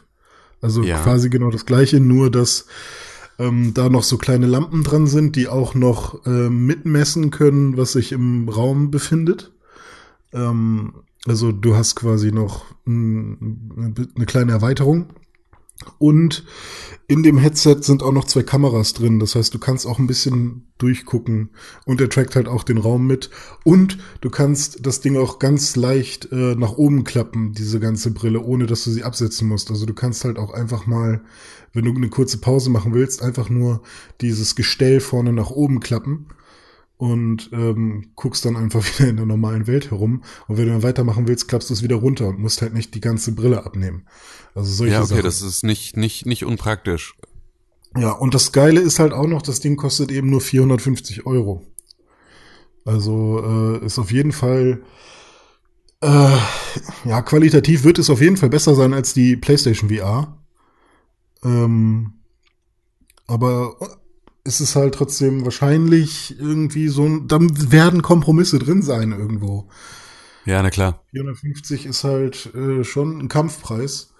Also 0.61 0.83
Ja. 0.83 1.01
quasi 1.01 1.29
genau 1.29 1.51
das 1.51 1.65
gleiche, 1.65 1.99
nur 1.99 2.31
dass 2.31 2.67
ähm, 3.37 3.73
da 3.73 3.89
noch 3.89 4.03
so 4.03 4.17
kleine 4.17 4.45
Lampen 4.45 4.83
dran 4.83 5.07
sind, 5.07 5.35
die 5.35 5.47
auch 5.47 5.75
noch 5.75 6.25
äh, 6.25 6.49
mitmessen 6.49 7.31
können, 7.31 7.77
was 7.77 7.91
sich 7.93 8.11
im 8.13 8.47
Raum 8.47 8.91
befindet. 8.91 9.51
Ähm, 10.31 10.93
also 11.27 11.51
du 11.51 11.75
hast 11.75 11.95
quasi 11.95 12.31
noch 12.31 12.65
eine 12.85 14.25
kleine 14.25 14.51
Erweiterung. 14.53 15.07
Und 15.99 16.45
in 17.07 17.21
dem 17.21 17.37
Headset 17.37 17.77
sind 17.81 18.01
auch 18.01 18.11
noch 18.11 18.25
zwei 18.25 18.43
Kameras 18.43 18.93
drin. 18.93 19.19
Das 19.19 19.35
heißt, 19.35 19.53
du 19.53 19.59
kannst 19.59 19.85
auch 19.85 19.99
ein 19.99 20.07
bisschen 20.07 20.67
durchgucken 20.77 21.51
und 21.85 22.01
er 22.01 22.09
trackt 22.09 22.35
halt 22.35 22.47
auch 22.47 22.63
den 22.63 22.77
Raum 22.77 23.05
mit. 23.05 23.29
Und 23.63 23.99
du 24.21 24.29
kannst 24.29 24.85
das 24.85 25.01
Ding 25.01 25.17
auch 25.17 25.37
ganz 25.37 25.75
leicht 25.75 26.31
äh, 26.31 26.55
nach 26.55 26.73
oben 26.73 27.03
klappen, 27.03 27.53
diese 27.53 27.79
ganze 27.79 28.11
Brille, 28.11 28.41
ohne 28.41 28.65
dass 28.65 28.83
du 28.83 28.91
sie 28.91 29.03
absetzen 29.03 29.47
musst. 29.47 29.69
Also 29.69 29.85
du 29.85 29.93
kannst 29.93 30.25
halt 30.25 30.39
auch 30.39 30.53
einfach 30.53 30.87
mal, 30.87 31.21
wenn 31.73 31.85
du 31.85 31.93
eine 31.93 32.09
kurze 32.09 32.39
Pause 32.39 32.69
machen 32.69 32.93
willst, 32.93 33.21
einfach 33.21 33.49
nur 33.49 33.83
dieses 34.21 34.55
Gestell 34.55 34.99
vorne 34.99 35.31
nach 35.31 35.51
oben 35.51 35.79
klappen 35.81 36.27
und 36.97 37.49
ähm, 37.51 38.11
guckst 38.15 38.45
dann 38.45 38.55
einfach 38.55 38.83
wieder 38.99 39.09
in 39.09 39.17
der 39.17 39.25
normalen 39.25 39.67
Welt 39.67 39.91
herum. 39.91 40.23
Und 40.47 40.57
wenn 40.57 40.65
du 40.67 40.71
dann 40.71 40.83
weitermachen 40.83 41.27
willst, 41.27 41.47
klappst 41.47 41.69
du 41.69 41.73
es 41.73 41.83
wieder 41.83 41.97
runter 41.97 42.27
und 42.27 42.39
musst 42.39 42.61
halt 42.61 42.73
nicht 42.73 42.95
die 42.95 43.01
ganze 43.01 43.33
Brille 43.33 43.65
abnehmen. 43.65 44.07
Also 44.53 44.71
solche 44.71 44.93
Ja, 44.93 44.99
okay, 45.01 45.09
Sachen. 45.15 45.23
das 45.23 45.41
ist 45.41 45.63
nicht, 45.63 45.97
nicht, 45.97 46.25
nicht 46.25 46.45
unpraktisch. 46.45 47.15
Ja, 47.97 48.11
und 48.11 48.33
das 48.33 48.51
Geile 48.51 48.81
ist 48.81 48.99
halt 48.99 49.13
auch 49.13 49.27
noch, 49.27 49.41
das 49.41 49.59
Ding 49.61 49.77
kostet 49.77 50.11
eben 50.11 50.29
nur 50.29 50.41
450 50.41 51.25
Euro. 51.25 51.65
Also 52.83 53.41
äh, 53.81 53.85
ist 53.85 53.97
auf 53.99 54.11
jeden 54.11 54.31
Fall, 54.31 54.83
äh, 56.01 56.37
ja, 57.05 57.21
qualitativ 57.21 57.83
wird 57.83 57.99
es 57.99 58.09
auf 58.09 58.21
jeden 58.21 58.37
Fall 58.37 58.49
besser 58.49 58.75
sein 58.75 58.93
als 58.93 59.13
die 59.13 59.35
PlayStation 59.35 59.89
VR. 59.89 60.37
Ähm, 61.43 62.13
aber 63.27 63.75
es 64.45 64.61
ist 64.61 64.75
halt 64.75 64.93
trotzdem 64.95 65.43
wahrscheinlich 65.43 66.39
irgendwie 66.39 66.87
so, 66.87 67.03
ein- 67.03 67.27
dann 67.27 67.71
werden 67.71 68.01
Kompromisse 68.03 68.59
drin 68.59 68.81
sein 68.83 69.11
irgendwo. 69.11 69.67
Ja, 70.45 70.61
na 70.61 70.69
klar. 70.69 71.01
450 71.11 71.85
ist 71.87 72.03
halt 72.03 72.53
äh, 72.55 72.83
schon 72.83 73.19
ein 73.19 73.27
Kampfpreis. 73.27 74.13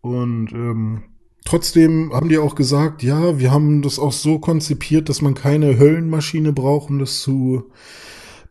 Und 0.00 0.52
ähm, 0.52 1.02
trotzdem 1.44 2.12
haben 2.14 2.28
die 2.28 2.38
auch 2.38 2.54
gesagt, 2.54 3.02
ja, 3.02 3.40
wir 3.40 3.50
haben 3.50 3.82
das 3.82 3.98
auch 3.98 4.12
so 4.12 4.38
konzipiert, 4.38 5.08
dass 5.08 5.20
man 5.20 5.34
keine 5.34 5.78
Höllenmaschine 5.78 6.52
braucht, 6.52 6.90
um 6.90 7.00
das 7.00 7.20
zu 7.20 7.64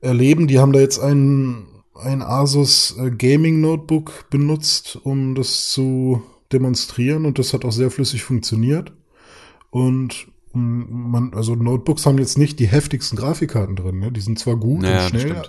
erleben. 0.02 0.48
Die 0.48 0.60
haben 0.60 0.74
da 0.74 0.82
jetzt 0.82 1.00
ein, 1.00 1.68
ein 1.96 2.22
Asus 2.22 2.98
äh, 3.00 3.10
Gaming 3.12 3.62
Notebook 3.62 4.30
benutzt, 4.30 5.00
um 5.02 5.34
das 5.36 5.70
zu 5.72 6.22
demonstrieren 6.52 7.26
und 7.26 7.40
das 7.40 7.54
hat 7.54 7.64
auch 7.64 7.72
sehr 7.72 7.90
flüssig 7.92 8.24
funktioniert. 8.24 8.92
Und 9.70 10.28
man, 10.56 11.34
also 11.34 11.56
Notebooks 11.56 12.06
haben 12.06 12.18
jetzt 12.18 12.38
nicht 12.38 12.60
die 12.60 12.68
heftigsten 12.68 13.18
Grafikkarten 13.18 13.76
drin, 13.76 14.00
ne? 14.00 14.12
Die 14.12 14.22
sind 14.22 14.40
zwar 14.40 14.56
gut 14.56 14.84
Ja, 14.84 15.04
und 15.04 15.10
schnell, 15.10 15.44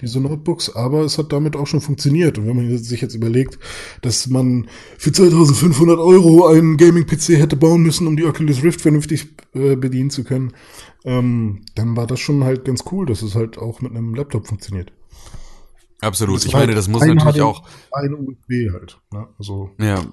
diese 0.00 0.20
Notebooks, 0.20 0.74
aber 0.74 1.02
es 1.02 1.18
hat 1.18 1.32
damit 1.32 1.56
auch 1.56 1.66
schon 1.66 1.80
funktioniert. 1.80 2.38
Und 2.38 2.46
wenn 2.46 2.56
man 2.56 2.78
sich 2.78 3.00
jetzt 3.00 3.14
überlegt, 3.14 3.58
dass 4.02 4.26
man 4.28 4.68
für 4.98 5.12
2500 5.12 5.98
Euro 5.98 6.46
einen 6.46 6.76
Gaming-PC 6.76 7.38
hätte 7.38 7.56
bauen 7.56 7.82
müssen, 7.82 8.06
um 8.06 8.16
die 8.16 8.24
Oculus 8.24 8.62
Rift 8.62 8.80
vernünftig 8.80 9.28
äh, 9.54 9.76
bedienen 9.76 10.10
zu 10.10 10.24
können, 10.24 10.52
ähm, 11.04 11.62
dann 11.74 11.96
war 11.96 12.06
das 12.06 12.20
schon 12.20 12.44
halt 12.44 12.64
ganz 12.64 12.84
cool, 12.90 13.06
dass 13.06 13.22
es 13.22 13.34
halt 13.34 13.58
auch 13.58 13.80
mit 13.80 13.92
einem 13.92 14.14
Laptop 14.14 14.46
funktioniert. 14.46 14.92
Absolut. 16.00 16.44
Ich 16.44 16.52
meine, 16.52 16.68
halt 16.68 16.78
das 16.78 16.88
muss 16.88 17.02
ein 17.02 17.16
natürlich 17.16 17.42
auch, 17.42 17.62
Eine 17.92 18.16
USB 18.16 18.70
halt. 18.72 18.98
Ne? 19.12 19.26
Also 19.38 19.70
ja, 19.78 20.04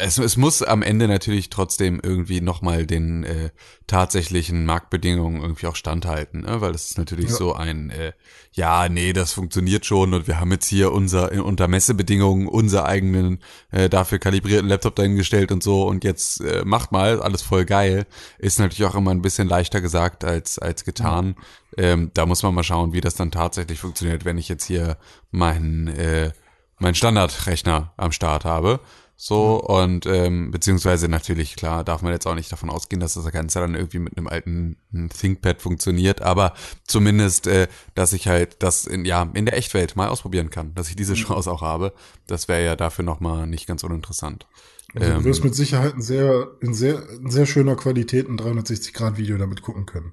es, 0.00 0.18
es 0.18 0.36
muss 0.36 0.62
am 0.62 0.82
Ende 0.82 1.08
natürlich 1.08 1.50
trotzdem 1.50 2.00
irgendwie 2.02 2.40
nochmal 2.40 2.86
den 2.86 3.24
äh, 3.24 3.50
tatsächlichen 3.86 4.64
Marktbedingungen 4.64 5.42
irgendwie 5.42 5.66
auch 5.66 5.76
standhalten, 5.76 6.42
ne? 6.42 6.60
weil 6.60 6.72
das 6.72 6.90
ist 6.90 6.98
natürlich 6.98 7.30
Ja. 7.30 7.36
so 7.36 7.54
ein, 7.54 7.90
äh, 7.90 8.12
ja, 8.52 8.88
nee, 8.88 9.12
das 9.12 9.32
funktioniert 9.32 9.84
schon 9.86 10.14
und 10.14 10.26
wir 10.26 10.40
haben 10.40 10.50
jetzt 10.52 10.66
hier 10.68 10.92
unser, 10.92 11.30
in- 11.32 11.40
unter 11.40 11.68
Messebedingungen 11.68 12.48
unser 12.48 12.84
eigenen, 12.86 13.38
äh, 13.70 13.88
dafür 13.88 14.18
kalibrierten 14.18 14.68
Laptop 14.68 14.96
dahingestellt 14.96 15.52
und 15.52 15.62
so 15.62 15.86
und 15.86 16.04
jetzt 16.04 16.40
äh, 16.40 16.62
macht 16.64 16.92
mal, 16.92 17.20
alles 17.22 17.42
voll 17.42 17.64
geil, 17.64 18.06
ist 18.38 18.58
natürlich 18.58 18.84
auch 18.84 18.94
immer 18.94 19.10
ein 19.10 19.22
bisschen 19.22 19.48
leichter 19.48 19.80
gesagt 19.80 20.24
als, 20.24 20.58
als 20.58 20.84
getan. 20.84 21.36
Ähm, 21.76 22.10
da 22.14 22.26
muss 22.26 22.42
man 22.42 22.54
mal 22.54 22.62
schauen, 22.64 22.92
wie 22.92 23.00
das 23.00 23.14
dann 23.14 23.30
tatsächlich 23.30 23.80
funktioniert, 23.80 24.24
wenn 24.24 24.38
ich 24.38 24.48
jetzt 24.48 24.64
hier 24.64 24.98
meinen, 25.30 25.88
äh, 25.88 26.32
meinen 26.78 26.94
Standardrechner 26.94 27.92
am 27.96 28.12
Start 28.12 28.44
habe. 28.44 28.80
So, 29.16 29.62
und 29.62 30.04
ähm, 30.06 30.50
beziehungsweise 30.50 31.08
natürlich, 31.08 31.54
klar, 31.54 31.84
darf 31.84 32.02
man 32.02 32.12
jetzt 32.12 32.26
auch 32.26 32.34
nicht 32.34 32.50
davon 32.50 32.70
ausgehen, 32.70 32.98
dass 32.98 33.14
das 33.14 33.30
Ganze 33.30 33.60
dann 33.60 33.76
irgendwie 33.76 34.00
mit 34.00 34.16
einem 34.16 34.26
alten 34.26 34.76
hm, 34.90 35.10
ThinkPad 35.10 35.62
funktioniert, 35.62 36.22
aber 36.22 36.54
zumindest, 36.86 37.46
äh, 37.46 37.68
dass 37.94 38.12
ich 38.12 38.26
halt 38.26 38.56
das 38.62 38.84
in, 38.84 39.04
ja, 39.04 39.30
in 39.34 39.46
der 39.46 39.56
Echtwelt 39.56 39.94
mal 39.94 40.08
ausprobieren 40.08 40.50
kann, 40.50 40.74
dass 40.74 40.88
ich 40.88 40.96
diese 40.96 41.14
Chance 41.14 41.50
auch 41.50 41.62
habe, 41.62 41.92
das 42.26 42.48
wäre 42.48 42.64
ja 42.64 42.74
dafür 42.74 43.04
nochmal 43.04 43.46
nicht 43.46 43.68
ganz 43.68 43.84
uninteressant. 43.84 44.46
Also 44.94 45.08
Ähm, 45.08 45.18
du 45.18 45.24
wirst 45.24 45.44
mit 45.44 45.54
Sicherheit 45.54 45.94
ein 45.94 46.02
sehr, 46.02 46.50
in 46.60 46.74
sehr, 46.74 47.08
in 47.10 47.30
sehr 47.30 47.46
schöner 47.46 47.76
Qualität 47.76 48.28
ein 48.28 48.38
360-Grad-Video 48.38 49.38
damit 49.38 49.62
gucken 49.62 49.86
können. 49.86 50.12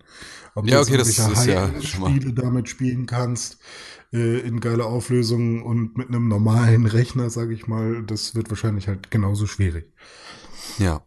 Ob 0.56 0.68
Ja, 0.68 0.82
okay, 0.82 0.98
das 0.98 1.10
ist 1.10 1.46
ja 1.46 1.70
Spiele 1.82 2.34
damit 2.34 2.70
spielen 2.70 3.06
kannst, 3.06 3.58
äh, 4.13 4.39
in 4.39 4.60
geiler 4.60 4.86
Auflösung 4.88 5.63
und 5.63 5.98
mit 5.98 6.08
einem 6.10 6.28
normalen 6.28 6.86
Rechner, 6.86 7.30
sage 7.30 7.54
ich 7.54 7.68
mal, 7.68 8.04
das 8.04 8.36
wird 8.36 8.50
wahrscheinlich 8.50 8.88
halt 8.88 9.12
genauso 9.12 9.46
schwierig. 9.48 9.92
Ja. 10.78 11.01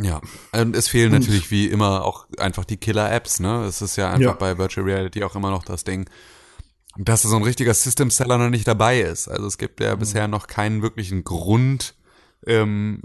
Ja, 0.00 0.20
und 0.52 0.76
es 0.76 0.86
fehlen 0.86 1.12
Und- 1.12 1.20
natürlich 1.20 1.50
wie 1.50 1.66
immer 1.66 2.04
auch 2.04 2.28
einfach 2.38 2.64
die 2.64 2.76
Killer-Apps, 2.76 3.40
ne? 3.40 3.64
Es 3.64 3.82
ist 3.82 3.96
ja 3.96 4.10
einfach 4.10 4.20
Ja. 4.22 4.32
bei 4.34 4.56
Virtual 4.56 4.86
Reality 4.86 5.24
auch 5.24 5.34
immer 5.34 5.50
noch 5.50 5.64
das 5.64 5.82
Ding, 5.82 6.08
dass 6.96 7.22
so 7.22 7.34
ein 7.34 7.42
richtiger 7.42 7.74
System-Seller 7.74 8.38
noch 8.38 8.48
nicht 8.50 8.68
dabei 8.68 9.00
ist. 9.00 9.26
Also 9.26 9.46
es 9.48 9.58
gibt 9.58 9.80
Mhm. 9.80 9.86
ja 9.86 9.94
bisher 9.96 10.28
noch 10.28 10.46
keinen 10.46 10.82
wirklichen 10.82 11.24
Grund, 11.24 11.96
ähm, 12.46 13.02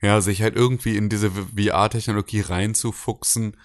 ja, 0.00 0.20
sich 0.20 0.42
halt 0.42 0.54
irgendwie 0.54 0.96
in 0.96 1.08
diese 1.08 1.32
VR-Technologie 1.32 2.42
reinzufuchsen, 2.42 3.56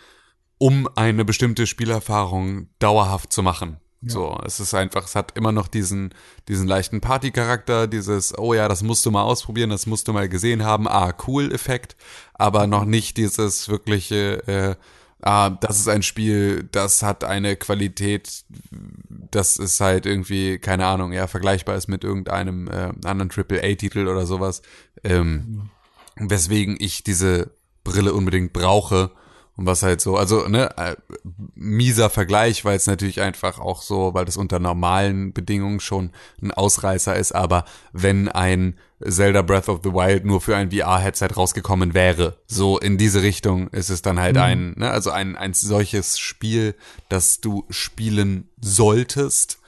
um 0.57 0.87
eine 0.95 1.25
bestimmte 1.25 1.67
Spielerfahrung 1.67 2.69
dauerhaft 2.79 3.31
zu 3.31 3.43
machen. 3.43 3.77
So, 4.01 4.39
es 4.45 4.61
ist 4.61 4.73
einfach, 4.73 5.05
es 5.05 5.15
hat 5.15 5.35
immer 5.35 5.51
noch 5.51 5.67
diesen, 5.67 6.13
diesen 6.47 6.67
leichten 6.67 7.01
Party-Charakter, 7.01 7.85
dieses, 7.87 8.37
oh 8.37 8.53
ja, 8.53 8.69
das 8.69 8.81
musst 8.81 9.05
du 9.05 9.11
mal 9.11 9.23
ausprobieren, 9.23 9.69
das 9.69 9.87
musst 9.87 10.07
du 10.07 10.13
mal 10.13 10.29
gesehen 10.29 10.63
haben, 10.63 10.87
ah, 10.87 11.13
cool 11.27 11.51
Effekt, 11.51 11.97
aber 12.33 12.65
noch 12.65 12.85
nicht 12.85 13.17
dieses 13.17 13.67
wirkliche, 13.67 14.47
äh, 14.47 14.75
ah, 15.21 15.49
das 15.49 15.79
ist 15.79 15.89
ein 15.89 16.03
Spiel, 16.03 16.63
das 16.71 17.03
hat 17.03 17.25
eine 17.25 17.57
Qualität, 17.57 18.45
das 19.31 19.57
ist 19.57 19.81
halt 19.81 20.05
irgendwie, 20.05 20.59
keine 20.59 20.85
Ahnung, 20.85 21.11
ja, 21.11 21.27
vergleichbar 21.27 21.75
ist 21.75 21.89
mit 21.89 22.05
irgendeinem 22.05 22.69
äh, 22.69 22.93
anderen 23.03 23.29
AAA-Titel 23.29 24.07
oder 24.07 24.25
sowas, 24.25 24.61
ähm, 25.03 25.69
weswegen 26.15 26.77
ich 26.79 27.03
diese 27.03 27.51
Brille 27.83 28.13
unbedingt 28.13 28.53
brauche. 28.53 29.11
Und 29.59 29.65
was 29.65 29.83
halt 29.83 29.99
so, 29.99 30.15
also, 30.15 30.47
ne, 30.47 30.69
äh, 30.77 30.95
mieser 31.53 32.09
Vergleich, 32.09 32.63
weil 32.63 32.77
es 32.77 32.87
natürlich 32.87 33.19
einfach 33.19 33.59
auch 33.59 33.81
so, 33.81 34.13
weil 34.13 34.23
das 34.23 34.37
unter 34.37 34.57
normalen 34.57 35.33
Bedingungen 35.33 35.81
schon 35.81 36.11
ein 36.41 36.51
Ausreißer 36.51 37.13
ist, 37.17 37.33
aber 37.33 37.65
wenn 37.91 38.29
ein 38.29 38.75
Zelda 39.05 39.41
Breath 39.41 39.67
of 39.67 39.81
the 39.83 39.91
Wild 39.91 40.23
nur 40.23 40.39
für 40.39 40.55
ein 40.55 40.71
VR-Headset 40.71 41.35
rausgekommen 41.35 41.93
wäre, 41.93 42.37
so 42.47 42.79
in 42.79 42.97
diese 42.97 43.21
Richtung 43.21 43.67
ist 43.71 43.89
es 43.89 44.01
dann 44.01 44.17
halt 44.17 44.37
ein, 44.37 44.75
ne, 44.77 44.89
also 44.91 45.11
ein, 45.11 45.35
ein 45.35 45.53
solches 45.53 46.19
Spiel, 46.19 46.73
das 47.09 47.41
du 47.41 47.65
spielen 47.69 48.47
solltest, 48.61 49.58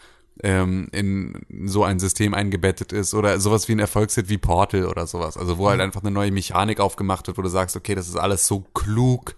ähm, 0.43 0.87
in 0.91 1.45
so 1.65 1.83
ein 1.83 1.99
System 1.99 2.33
eingebettet 2.33 2.93
ist 2.93 3.13
oder 3.13 3.39
sowas 3.39 3.67
wie 3.67 3.73
ein 3.73 3.79
Erfolgshit 3.79 4.29
wie 4.29 4.37
Portal 4.37 4.85
oder 4.85 5.05
sowas. 5.05 5.37
Also 5.37 5.57
wo 5.57 5.69
halt 5.69 5.81
einfach 5.81 6.01
eine 6.01 6.11
neue 6.11 6.31
Mechanik 6.31 6.79
aufgemacht 6.79 7.27
wird, 7.27 7.37
wo 7.37 7.41
du 7.41 7.49
sagst, 7.49 7.75
okay, 7.75 7.95
das 7.95 8.07
ist 8.07 8.15
alles 8.15 8.47
so 8.47 8.61
klug 8.73 9.35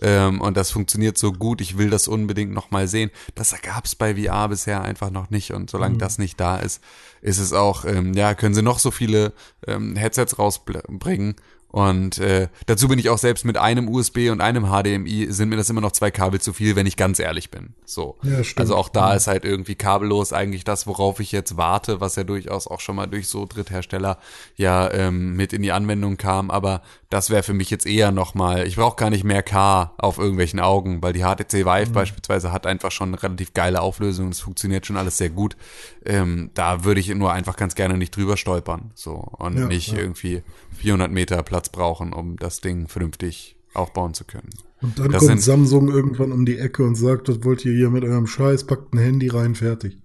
ähm, 0.00 0.40
und 0.40 0.56
das 0.56 0.70
funktioniert 0.70 1.18
so 1.18 1.32
gut, 1.32 1.60
ich 1.60 1.78
will 1.78 1.90
das 1.90 2.08
unbedingt 2.08 2.52
nochmal 2.52 2.88
sehen. 2.88 3.10
Das 3.34 3.54
gab's 3.60 3.94
bei 3.94 4.14
VR 4.14 4.48
bisher 4.48 4.82
einfach 4.82 5.10
noch 5.10 5.30
nicht 5.30 5.52
und 5.52 5.68
solange 5.68 5.98
das 5.98 6.18
nicht 6.18 6.40
da 6.40 6.56
ist, 6.58 6.82
ist 7.20 7.38
es 7.38 7.52
auch, 7.52 7.84
ähm, 7.84 8.14
ja, 8.14 8.34
können 8.34 8.54
sie 8.54 8.62
noch 8.62 8.78
so 8.78 8.90
viele 8.90 9.32
ähm, 9.66 9.96
Headsets 9.96 10.38
rausbringen. 10.38 11.34
Und 11.76 12.16
äh, 12.16 12.48
dazu 12.64 12.88
bin 12.88 12.98
ich 12.98 13.10
auch 13.10 13.18
selbst 13.18 13.44
mit 13.44 13.58
einem 13.58 13.90
USB 13.90 14.30
und 14.30 14.40
einem 14.40 14.68
HDMI 14.68 15.26
sind 15.28 15.50
mir 15.50 15.56
das 15.56 15.68
immer 15.68 15.82
noch 15.82 15.92
zwei 15.92 16.10
Kabel 16.10 16.40
zu 16.40 16.54
viel, 16.54 16.74
wenn 16.74 16.86
ich 16.86 16.96
ganz 16.96 17.18
ehrlich 17.18 17.50
bin. 17.50 17.74
So. 17.84 18.16
Ja, 18.22 18.42
stimmt. 18.42 18.60
Also 18.60 18.76
auch 18.76 18.88
da 18.88 19.12
ist 19.12 19.26
halt 19.26 19.44
irgendwie 19.44 19.74
kabellos 19.74 20.32
eigentlich 20.32 20.64
das, 20.64 20.86
worauf 20.86 21.20
ich 21.20 21.32
jetzt 21.32 21.58
warte, 21.58 22.00
was 22.00 22.16
ja 22.16 22.24
durchaus 22.24 22.66
auch 22.66 22.80
schon 22.80 22.96
mal 22.96 23.06
durch 23.06 23.28
so 23.28 23.44
Dritthersteller 23.44 24.16
ja 24.56 24.90
ähm, 24.90 25.36
mit 25.36 25.52
in 25.52 25.60
die 25.60 25.70
Anwendung 25.70 26.16
kam. 26.16 26.50
Aber 26.50 26.80
das 27.10 27.28
wäre 27.28 27.42
für 27.42 27.52
mich 27.52 27.68
jetzt 27.68 27.84
eher 27.84 28.10
nochmal, 28.10 28.66
ich 28.66 28.76
brauche 28.76 28.96
gar 28.96 29.10
nicht 29.10 29.24
mehr 29.24 29.42
K 29.42 29.92
auf 29.98 30.16
irgendwelchen 30.16 30.60
Augen, 30.60 31.02
weil 31.02 31.12
die 31.12 31.24
HTC 31.24 31.66
Vive 31.66 31.90
beispielsweise 31.90 32.52
hat 32.52 32.66
einfach 32.66 32.90
schon 32.90 33.10
eine 33.10 33.22
relativ 33.22 33.52
geile 33.52 33.82
Auflösung. 33.82 34.30
Es 34.30 34.40
funktioniert 34.40 34.86
schon 34.86 34.96
alles 34.96 35.18
sehr 35.18 35.28
gut. 35.28 35.58
Ähm, 36.06 36.52
da 36.54 36.84
würde 36.84 37.00
ich 37.00 37.14
nur 37.14 37.34
einfach 37.34 37.56
ganz 37.56 37.74
gerne 37.74 37.98
nicht 37.98 38.16
drüber 38.16 38.38
stolpern. 38.38 38.92
So. 38.94 39.12
Und 39.12 39.58
Ja, 39.58 39.66
nicht 39.66 39.92
ja. 39.92 39.98
irgendwie 39.98 40.42
400 40.78 41.10
Meter 41.10 41.42
Platz 41.42 41.68
brauchen, 41.68 42.12
um 42.12 42.36
das 42.36 42.60
Ding 42.60 42.88
vernünftig 42.88 43.56
aufbauen 43.74 44.14
zu 44.14 44.24
können. 44.24 44.50
Und 44.82 44.98
dann 44.98 45.10
Das 45.10 45.26
kommt 45.26 45.42
Samsung 45.42 45.88
irgendwann 45.88 46.32
um 46.32 46.44
die 46.44 46.58
Ecke 46.58 46.82
und 46.84 46.94
sagt, 46.94 47.28
das 47.28 47.44
wollt 47.44 47.64
ihr 47.64 47.72
hier 47.72 47.90
mit 47.90 48.04
eurem 48.04 48.26
Scheiß, 48.26 48.64
packt 48.64 48.92
ein 48.94 48.98
Handy 48.98 49.28
rein, 49.28 49.54
fertig. 49.54 49.98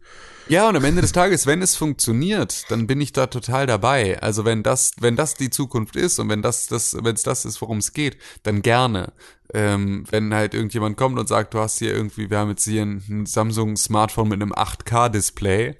Ja, 0.47 0.67
und 0.67 0.75
am 0.75 0.83
Ende 0.83 1.01
des 1.01 1.11
Tages, 1.11 1.45
wenn 1.45 1.61
es 1.61 1.75
funktioniert, 1.75 2.69
dann 2.69 2.87
bin 2.87 2.99
ich 2.99 3.13
da 3.13 3.27
total 3.27 3.67
dabei. 3.67 4.21
Also 4.21 4.43
wenn 4.43 4.63
das, 4.63 4.91
wenn 4.99 5.15
das 5.15 5.35
die 5.35 5.49
Zukunft 5.49 5.95
ist 5.95 6.19
und 6.19 6.29
wenn 6.29 6.41
das, 6.41 6.67
das, 6.67 6.97
wenn 7.01 7.15
es 7.15 7.23
das 7.23 7.45
ist, 7.45 7.61
worum 7.61 7.77
es 7.77 7.93
geht, 7.93 8.17
dann 8.43 8.61
gerne. 8.61 9.13
Ähm, 9.53 10.03
wenn 10.09 10.33
halt 10.33 10.53
irgendjemand 10.53 10.97
kommt 10.97 11.19
und 11.19 11.27
sagt, 11.27 11.53
du 11.53 11.59
hast 11.59 11.79
hier 11.79 11.93
irgendwie, 11.93 12.29
wir 12.29 12.39
haben 12.39 12.49
jetzt 12.49 12.65
hier 12.65 12.81
ein, 12.81 13.03
ein 13.09 13.25
Samsung 13.25 13.77
Smartphone 13.77 14.29
mit 14.29 14.41
einem 14.41 14.51
8K-Display, 14.51 15.75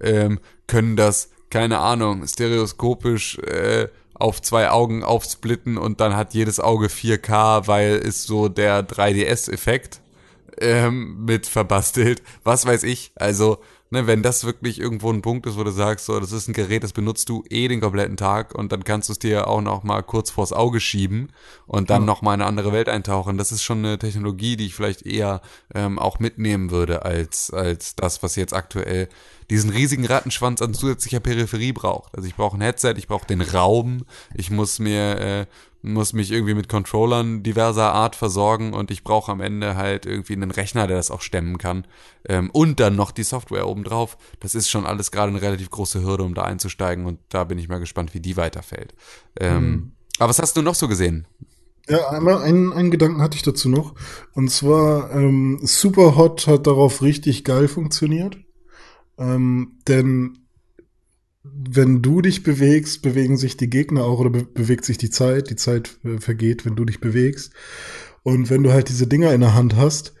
ähm, 0.00 0.38
können 0.66 0.96
das, 0.96 1.30
keine 1.50 1.78
Ahnung, 1.78 2.26
stereoskopisch 2.26 3.38
äh, 3.40 3.88
auf 4.14 4.40
zwei 4.40 4.70
Augen 4.70 5.02
aufsplitten 5.02 5.76
und 5.76 6.00
dann 6.00 6.16
hat 6.16 6.34
jedes 6.34 6.60
Auge 6.60 6.86
4K, 6.86 7.66
weil 7.66 7.96
ist 7.96 8.24
so 8.24 8.48
der 8.48 8.86
3DS-Effekt 8.86 10.00
ähm, 10.60 11.24
mit 11.24 11.46
verbastelt. 11.46 12.22
Was 12.44 12.64
weiß 12.64 12.84
ich. 12.84 13.12
Also 13.16 13.58
ne, 13.94 14.06
wenn 14.06 14.22
das 14.22 14.44
wirklich 14.44 14.80
irgendwo 14.80 15.10
ein 15.10 15.22
Punkt 15.22 15.46
ist, 15.46 15.56
wo 15.56 15.64
du 15.64 15.70
sagst, 15.70 16.06
so, 16.06 16.20
das 16.20 16.32
ist 16.32 16.48
ein 16.48 16.52
Gerät, 16.52 16.82
das 16.82 16.92
benutzt 16.92 17.28
du 17.28 17.44
eh 17.48 17.68
den 17.68 17.80
kompletten 17.80 18.16
Tag 18.16 18.54
und 18.54 18.72
dann 18.72 18.84
kannst 18.84 19.08
du 19.08 19.12
es 19.12 19.18
dir 19.18 19.48
auch 19.48 19.60
noch 19.60 19.82
mal 19.82 20.02
kurz 20.02 20.30
vors 20.30 20.52
Auge 20.52 20.80
schieben 20.80 21.32
und 21.66 21.90
dann 21.90 22.02
ja. 22.02 22.06
noch 22.06 22.20
mal 22.20 22.34
in 22.34 22.40
eine 22.40 22.48
andere 22.48 22.72
Welt 22.72 22.88
eintauchen. 22.88 23.38
Das 23.38 23.52
ist 23.52 23.62
schon 23.62 23.78
eine 23.78 23.98
Technologie, 23.98 24.56
die 24.56 24.66
ich 24.66 24.74
vielleicht 24.74 25.06
eher 25.06 25.40
ähm, 25.74 25.98
auch 25.98 26.18
mitnehmen 26.18 26.70
würde 26.70 27.04
als 27.04 27.50
als 27.50 27.96
das, 27.96 28.22
was 28.22 28.36
jetzt 28.36 28.52
aktuell 28.52 29.08
diesen 29.50 29.70
riesigen 29.70 30.06
Rattenschwanz 30.06 30.62
an 30.62 30.74
zusätzlicher 30.74 31.20
Peripherie 31.20 31.72
braucht. 31.72 32.14
Also 32.16 32.28
ich 32.28 32.34
brauche 32.34 32.56
ein 32.56 32.62
Headset, 32.62 32.94
ich 32.96 33.08
brauche 33.08 33.26
den 33.26 33.40
Raum, 33.40 34.04
ich 34.34 34.50
muss 34.50 34.78
mir 34.78 35.18
äh, 35.18 35.46
muss 35.84 36.14
mich 36.14 36.32
irgendwie 36.32 36.54
mit 36.54 36.70
Controllern 36.70 37.42
diverser 37.42 37.92
Art 37.92 38.16
versorgen 38.16 38.72
und 38.72 38.90
ich 38.90 39.04
brauche 39.04 39.30
am 39.30 39.42
Ende 39.42 39.76
halt 39.76 40.06
irgendwie 40.06 40.32
einen 40.32 40.50
Rechner, 40.50 40.86
der 40.86 40.96
das 40.96 41.10
auch 41.10 41.20
stemmen 41.20 41.58
kann. 41.58 41.86
Ähm, 42.26 42.48
und 42.52 42.80
dann 42.80 42.96
noch 42.96 43.10
die 43.10 43.22
Software 43.22 43.68
obendrauf. 43.68 44.16
Das 44.40 44.54
ist 44.54 44.70
schon 44.70 44.86
alles 44.86 45.10
gerade 45.10 45.28
eine 45.28 45.42
relativ 45.42 45.68
große 45.68 46.02
Hürde, 46.02 46.24
um 46.24 46.34
da 46.34 46.42
einzusteigen 46.42 47.04
und 47.04 47.18
da 47.28 47.44
bin 47.44 47.58
ich 47.58 47.68
mal 47.68 47.80
gespannt, 47.80 48.14
wie 48.14 48.20
die 48.20 48.38
weiterfällt. 48.38 48.94
Ähm, 49.38 49.70
mhm. 49.70 49.92
Aber 50.18 50.30
was 50.30 50.38
hast 50.38 50.56
du 50.56 50.62
noch 50.62 50.74
so 50.74 50.88
gesehen? 50.88 51.26
Ja, 51.86 52.08
einmal 52.08 52.38
einen, 52.38 52.72
einen 52.72 52.90
Gedanken 52.90 53.20
hatte 53.20 53.36
ich 53.36 53.42
dazu 53.42 53.68
noch. 53.68 53.94
Und 54.32 54.50
zwar, 54.50 55.12
ähm, 55.14 55.60
Superhot 55.62 56.46
hat 56.46 56.66
darauf 56.66 57.02
richtig 57.02 57.44
geil 57.44 57.68
funktioniert. 57.68 58.38
Ähm, 59.18 59.78
denn 59.86 60.38
wenn 61.44 62.00
du 62.00 62.22
dich 62.22 62.42
bewegst, 62.42 63.02
bewegen 63.02 63.36
sich 63.36 63.56
die 63.56 63.68
Gegner 63.68 64.04
auch 64.04 64.18
oder 64.18 64.30
be 64.30 64.44
bewegt 64.44 64.84
sich 64.84 64.98
die 64.98 65.10
Zeit. 65.10 65.50
Die 65.50 65.56
Zeit 65.56 65.98
äh, 66.04 66.18
vergeht, 66.18 66.64
wenn 66.64 66.76
du 66.76 66.84
dich 66.84 67.00
bewegst. 67.00 67.52
Und 68.22 68.48
wenn 68.48 68.62
du 68.62 68.72
halt 68.72 68.88
diese 68.88 69.06
Dinger 69.06 69.32
in 69.34 69.42
der 69.42 69.54
Hand 69.54 69.76
hast, 69.76 70.14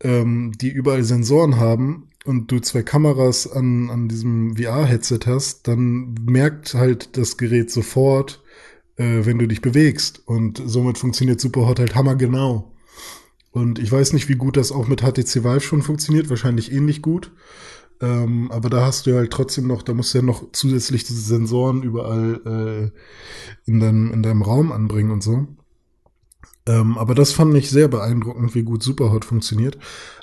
ähm, 0.00 0.52
die 0.60 0.70
überall 0.70 1.02
Sensoren 1.02 1.56
haben 1.56 2.08
und 2.24 2.50
du 2.52 2.60
zwei 2.60 2.82
Kameras 2.82 3.50
an, 3.50 3.90
an 3.90 4.08
diesem 4.08 4.56
VR-Headset 4.56 5.20
hast, 5.26 5.66
dann 5.66 6.14
merkt 6.24 6.74
halt 6.74 7.16
das 7.16 7.36
Gerät 7.36 7.70
sofort, 7.72 8.42
äh, 8.96 9.24
wenn 9.24 9.38
du 9.38 9.48
dich 9.48 9.60
bewegst. 9.60 10.22
Und 10.26 10.62
somit 10.64 10.98
funktioniert 10.98 11.40
Superhot 11.40 11.80
halt 11.80 11.96
hammergenau. 11.96 12.72
Und 13.50 13.80
ich 13.80 13.90
weiß 13.90 14.12
nicht, 14.12 14.28
wie 14.28 14.36
gut 14.36 14.56
das 14.56 14.70
auch 14.70 14.86
mit 14.86 15.02
HTC 15.02 15.44
Vive 15.44 15.60
schon 15.60 15.82
funktioniert, 15.82 16.30
wahrscheinlich 16.30 16.72
ähnlich 16.72 17.02
gut. 17.02 17.32
Ähm, 18.02 18.50
aber 18.50 18.68
da 18.68 18.84
hast 18.84 19.06
du 19.06 19.14
halt 19.14 19.30
trotzdem 19.30 19.68
noch, 19.68 19.82
da 19.82 19.94
musst 19.94 20.12
du 20.12 20.18
ja 20.18 20.24
noch 20.24 20.50
zusätzlich 20.50 21.04
diese 21.04 21.20
Sensoren 21.20 21.84
überall 21.84 22.92
äh, 23.64 23.70
in, 23.70 23.78
deinem, 23.78 24.12
in 24.12 24.22
deinem 24.24 24.42
Raum 24.42 24.72
anbringen 24.72 25.12
und 25.12 25.22
so. 25.22 25.46
Ähm, 26.66 26.96
aber 26.96 27.14
das 27.14 27.32
fand 27.32 27.56
ich 27.56 27.70
sehr 27.70 27.88
beeindruckend, 27.88 28.54
wie 28.54 28.62
gut 28.62 28.82
Superhot 28.82 29.24
funktioniert. 29.24 29.78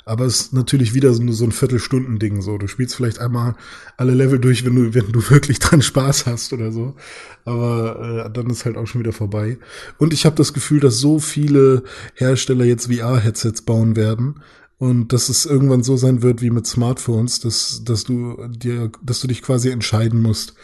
Aber 0.06 0.24
es 0.24 0.40
ist 0.40 0.52
natürlich 0.54 0.94
wieder 0.94 1.12
so, 1.12 1.30
so 1.32 1.44
ein 1.44 1.52
Viertelstunden-Ding. 1.52 2.42
So, 2.42 2.58
du 2.58 2.66
spielst 2.66 2.94
vielleicht 2.94 3.18
einmal 3.18 3.56
alle 3.96 4.14
Level 4.14 4.38
durch, 4.38 4.64
wenn 4.64 4.74
du, 4.74 4.94
wenn 4.94 5.12
du 5.12 5.20
wirklich 5.30 5.58
dran 5.58 5.82
Spaß 5.82 6.26
hast 6.26 6.52
oder 6.52 6.72
so. 6.72 6.96
Aber 7.44 8.26
äh, 8.26 8.30
dann 8.30 8.48
ist 8.50 8.66
halt 8.66 8.76
auch 8.76 8.86
schon 8.86 9.00
wieder 9.00 9.12
vorbei. 9.12 9.58
Und 9.98 10.12
ich 10.12 10.26
habe 10.26 10.36
das 10.36 10.52
Gefühl, 10.52 10.80
dass 10.80 10.98
so 10.98 11.18
viele 11.18 11.82
Hersteller 12.14 12.64
jetzt 12.64 12.92
VR-Headsets 12.92 13.62
bauen 13.62 13.96
werden, 13.96 14.40
und 14.80 15.12
dass 15.12 15.28
es 15.28 15.44
irgendwann 15.44 15.82
so 15.82 15.98
sein 15.98 16.22
wird 16.22 16.40
wie 16.40 16.48
mit 16.48 16.66
Smartphones, 16.66 17.38
dass, 17.38 17.82
dass 17.84 18.04
du 18.04 18.48
dir, 18.48 18.90
dass 19.02 19.20
du 19.20 19.26
dich 19.26 19.42
quasi 19.42 19.68
entscheiden 19.68 20.22
musst, 20.22 20.54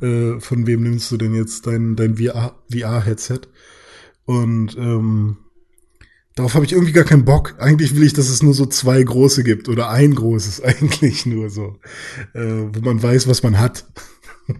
äh, 0.00 0.38
von 0.38 0.68
wem 0.68 0.84
nimmst 0.84 1.10
du 1.10 1.16
denn 1.16 1.34
jetzt 1.34 1.66
dein, 1.66 1.96
dein 1.96 2.16
VR-Headset. 2.16 3.40
Und 4.26 4.76
ähm, 4.78 5.38
darauf 6.36 6.54
habe 6.54 6.64
ich 6.64 6.70
irgendwie 6.70 6.92
gar 6.92 7.02
keinen 7.02 7.24
Bock. 7.24 7.56
Eigentlich 7.58 7.96
will 7.96 8.04
ich, 8.04 8.12
dass 8.12 8.28
es 8.28 8.44
nur 8.44 8.54
so 8.54 8.64
zwei 8.66 9.02
große 9.02 9.42
gibt 9.42 9.68
oder 9.68 9.90
ein 9.90 10.14
großes, 10.14 10.60
eigentlich 10.62 11.26
nur 11.26 11.50
so, 11.50 11.80
äh, 12.32 12.68
wo 12.72 12.80
man 12.80 13.02
weiß, 13.02 13.26
was 13.26 13.42
man 13.42 13.58
hat. 13.58 13.86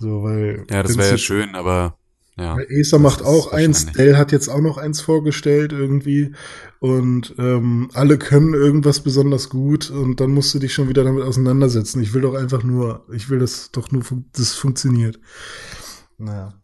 so, 0.00 0.24
weil. 0.24 0.66
Ja, 0.68 0.82
das 0.82 0.98
wäre 0.98 1.10
ja 1.10 1.18
schön, 1.18 1.54
aber 1.54 1.96
ja, 2.38 2.56
Acer 2.70 2.98
macht 2.98 3.22
auch 3.22 3.52
eins, 3.52 3.92
Dell 3.92 4.16
hat 4.16 4.32
jetzt 4.32 4.48
auch 4.48 4.60
noch 4.60 4.78
eins 4.78 5.02
vorgestellt 5.02 5.72
irgendwie 5.72 6.32
und 6.80 7.34
ähm, 7.38 7.90
alle 7.92 8.16
können 8.16 8.54
irgendwas 8.54 9.00
besonders 9.00 9.50
gut 9.50 9.90
und 9.90 10.18
dann 10.20 10.30
musst 10.30 10.54
du 10.54 10.58
dich 10.58 10.72
schon 10.72 10.88
wieder 10.88 11.04
damit 11.04 11.24
auseinandersetzen. 11.24 12.02
Ich 12.02 12.14
will 12.14 12.22
doch 12.22 12.34
einfach 12.34 12.62
nur, 12.62 13.04
ich 13.12 13.28
will 13.28 13.38
das 13.38 13.70
doch 13.70 13.90
nur, 13.92 14.02
das 14.32 14.54
funktioniert. 14.54 15.20
Naja. 16.16 16.54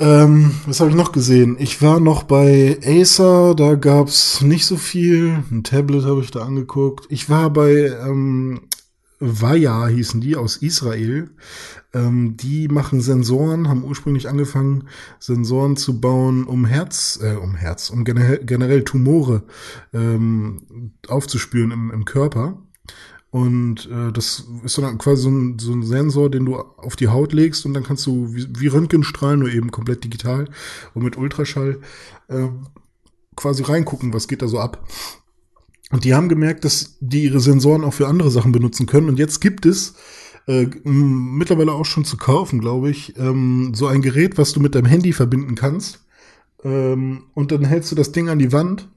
Ähm, 0.00 0.52
was 0.64 0.80
habe 0.80 0.90
ich 0.90 0.96
noch 0.96 1.10
gesehen? 1.10 1.56
Ich 1.58 1.82
war 1.82 1.98
noch 1.98 2.22
bei 2.22 2.78
Acer, 2.84 3.54
da 3.56 3.74
gab's 3.74 4.40
nicht 4.40 4.64
so 4.64 4.76
viel. 4.76 5.42
Ein 5.50 5.64
Tablet 5.64 6.04
habe 6.04 6.20
ich 6.20 6.30
da 6.30 6.44
angeguckt. 6.44 7.06
Ich 7.10 7.28
war 7.28 7.50
bei 7.50 7.72
ähm, 7.72 8.67
Vaya 9.20 9.86
hießen 9.86 10.20
die 10.20 10.36
aus 10.36 10.56
Israel. 10.56 11.30
Ähm, 11.92 12.36
die 12.36 12.68
machen 12.68 13.00
Sensoren, 13.00 13.68
haben 13.68 13.84
ursprünglich 13.84 14.28
angefangen, 14.28 14.88
Sensoren 15.18 15.76
zu 15.76 16.00
bauen, 16.00 16.44
um 16.44 16.64
Herz, 16.64 17.18
äh, 17.22 17.34
um 17.34 17.54
Herz, 17.54 17.90
um 17.90 18.04
generell, 18.04 18.44
generell 18.44 18.84
Tumore 18.84 19.44
ähm, 19.92 20.92
aufzuspüren 21.08 21.70
im, 21.70 21.90
im 21.90 22.04
Körper. 22.04 22.58
Und 23.30 23.88
äh, 23.90 24.10
das 24.12 24.44
ist 24.64 24.78
dann 24.78 24.96
quasi 24.96 25.22
so 25.22 25.30
ein, 25.30 25.58
so 25.58 25.72
ein 25.72 25.82
Sensor, 25.82 26.30
den 26.30 26.46
du 26.46 26.56
auf 26.56 26.96
die 26.96 27.08
Haut 27.08 27.32
legst 27.32 27.66
und 27.66 27.74
dann 27.74 27.84
kannst 27.84 28.06
du 28.06 28.34
wie, 28.34 28.46
wie 28.58 28.68
Röntgenstrahlen, 28.68 29.40
nur 29.40 29.50
eben 29.50 29.70
komplett 29.70 30.02
digital 30.02 30.48
und 30.94 31.02
mit 31.02 31.18
Ultraschall 31.18 31.80
äh, 32.28 32.48
quasi 33.36 33.62
reingucken, 33.62 34.14
was 34.14 34.28
geht 34.28 34.40
da 34.40 34.48
so 34.48 34.58
ab. 34.58 34.86
Und 35.90 36.04
die 36.04 36.14
haben 36.14 36.28
gemerkt, 36.28 36.64
dass 36.64 36.96
die 37.00 37.24
ihre 37.24 37.40
Sensoren 37.40 37.84
auch 37.84 37.94
für 37.94 38.08
andere 38.08 38.30
Sachen 38.30 38.52
benutzen 38.52 38.86
können. 38.86 39.08
Und 39.08 39.18
jetzt 39.18 39.40
gibt 39.40 39.64
es 39.64 39.94
äh, 40.46 40.66
mittlerweile 40.84 41.72
auch 41.72 41.86
schon 41.86 42.04
zu 42.04 42.16
kaufen, 42.16 42.60
glaube 42.60 42.90
ich, 42.90 43.16
ähm, 43.16 43.72
so 43.74 43.86
ein 43.86 44.02
Gerät, 44.02 44.36
was 44.36 44.52
du 44.52 44.60
mit 44.60 44.74
deinem 44.74 44.86
Handy 44.86 45.12
verbinden 45.12 45.54
kannst. 45.54 46.04
Ähm, 46.62 47.24
und 47.34 47.52
dann 47.52 47.64
hältst 47.64 47.90
du 47.92 47.96
das 47.96 48.12
Ding 48.12 48.28
an 48.28 48.38
die 48.38 48.52
Wand 48.52 48.88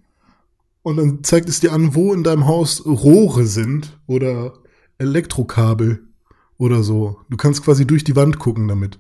und 0.84 0.98
dann 0.98 1.24
zeigt 1.24 1.48
es 1.48 1.60
dir 1.60 1.74
an, 1.74 1.96
wo 1.96 2.14
in 2.14 2.24
deinem 2.24 2.48
Haus 2.48 2.86
Rohre 2.86 3.46
sind 3.46 4.00
oder 4.08 4.54
Elektrokabel 4.98 6.04
oder 6.58 6.84
so. 6.84 7.20
Du 7.30 7.38
kannst 7.38 7.64
quasi 7.64 7.86
durch 7.86 8.04
die 8.04 8.16
Wand 8.16 8.40
gucken 8.40 8.68
damit. 8.68 9.00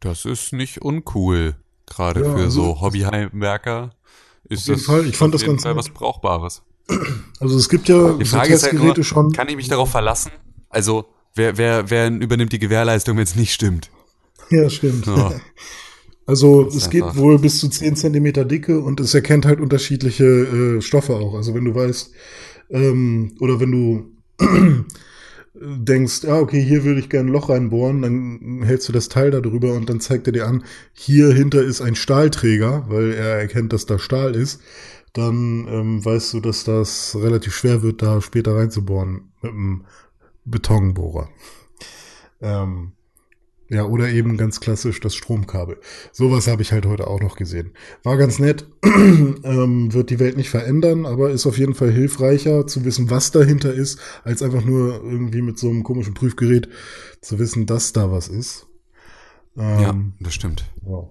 Das 0.00 0.24
ist 0.24 0.52
nicht 0.52 0.82
uncool, 0.82 1.56
gerade 1.86 2.20
ja, 2.24 2.34
für 2.34 2.44
also, 2.44 2.62
so 2.62 2.80
Hobbyheimwerker 2.80 3.90
ist 4.48 4.68
das 4.68 4.82
Fall. 4.82 5.06
Ich 5.06 5.16
fand 5.16 5.34
das 5.34 5.44
ganz 5.44 5.62
Fall 5.62 5.76
was 5.76 5.88
Brauchbares. 5.88 6.62
Also 7.40 7.56
es 7.56 7.68
gibt 7.68 7.88
ja 7.88 8.12
die 8.12 8.24
Frage 8.24 8.54
ist 8.54 8.64
halt 8.64 8.74
nur, 8.74 9.02
schon. 9.02 9.32
Kann 9.32 9.48
ich 9.48 9.56
mich 9.56 9.68
darauf 9.68 9.90
verlassen? 9.90 10.32
Also 10.68 11.06
wer, 11.34 11.56
wer, 11.56 11.90
wer 11.90 12.10
übernimmt 12.10 12.52
die 12.52 12.58
Gewährleistung, 12.58 13.16
wenn 13.16 13.24
es 13.24 13.36
nicht 13.36 13.52
stimmt? 13.52 13.90
Ja, 14.50 14.68
stimmt. 14.68 15.06
Ja. 15.06 15.32
Also 16.26 16.66
es 16.68 16.88
geht 16.88 17.16
wohl 17.16 17.38
bis 17.38 17.60
zu 17.60 17.68
10 17.68 17.96
Zentimeter 17.96 18.46
Dicke 18.46 18.80
und 18.80 18.98
es 18.98 19.12
erkennt 19.12 19.44
halt 19.44 19.60
unterschiedliche 19.60 20.24
äh, 20.24 20.80
Stoffe 20.80 21.14
auch. 21.14 21.34
Also 21.34 21.52
wenn 21.52 21.66
du 21.66 21.74
weißt, 21.74 22.10
ähm, 22.70 23.36
oder 23.40 23.60
wenn 23.60 23.70
du 23.70 24.14
denkst, 25.54 26.24
ja, 26.24 26.38
okay, 26.38 26.60
hier 26.60 26.84
würde 26.84 27.00
ich 27.00 27.08
gerne 27.08 27.30
ein 27.30 27.32
Loch 27.32 27.48
reinbohren, 27.48 28.02
dann 28.02 28.62
hältst 28.64 28.88
du 28.88 28.92
das 28.92 29.08
Teil 29.08 29.30
da 29.30 29.40
drüber 29.40 29.74
und 29.74 29.88
dann 29.88 30.00
zeigt 30.00 30.26
er 30.26 30.32
dir 30.32 30.46
an, 30.46 30.64
hier 30.92 31.32
hinter 31.32 31.62
ist 31.62 31.80
ein 31.80 31.94
Stahlträger, 31.94 32.86
weil 32.88 33.12
er 33.12 33.38
erkennt, 33.38 33.72
dass 33.72 33.86
da 33.86 33.98
Stahl 33.98 34.34
ist. 34.34 34.60
Dann 35.12 35.68
ähm, 35.68 36.04
weißt 36.04 36.34
du, 36.34 36.40
dass 36.40 36.64
das 36.64 37.16
relativ 37.16 37.54
schwer 37.54 37.82
wird, 37.82 38.02
da 38.02 38.20
später 38.20 38.56
reinzubohren 38.56 39.32
mit 39.42 39.52
einem 39.52 39.84
Betonbohrer. 40.44 41.28
Ähm, 42.40 42.93
ja, 43.74 43.84
oder 43.84 44.08
eben 44.08 44.36
ganz 44.36 44.60
klassisch 44.60 45.00
das 45.00 45.16
Stromkabel. 45.16 45.78
Sowas 46.12 46.46
habe 46.46 46.62
ich 46.62 46.70
halt 46.70 46.86
heute 46.86 47.08
auch 47.08 47.20
noch 47.20 47.34
gesehen. 47.34 47.72
War 48.04 48.16
ganz 48.16 48.38
nett, 48.38 48.68
ähm, 48.84 49.92
wird 49.92 50.10
die 50.10 50.20
Welt 50.20 50.36
nicht 50.36 50.48
verändern, 50.48 51.06
aber 51.06 51.30
ist 51.30 51.44
auf 51.44 51.58
jeden 51.58 51.74
Fall 51.74 51.90
hilfreicher 51.90 52.68
zu 52.68 52.84
wissen, 52.84 53.10
was 53.10 53.32
dahinter 53.32 53.74
ist, 53.74 53.98
als 54.22 54.42
einfach 54.42 54.64
nur 54.64 55.02
irgendwie 55.02 55.42
mit 55.42 55.58
so 55.58 55.68
einem 55.68 55.82
komischen 55.82 56.14
Prüfgerät 56.14 56.68
zu 57.20 57.40
wissen, 57.40 57.66
dass 57.66 57.92
da 57.92 58.12
was 58.12 58.28
ist. 58.28 58.68
Ähm, 59.56 59.80
ja, 59.80 59.94
das 60.20 60.34
stimmt. 60.34 60.70
Ja. 60.86 61.08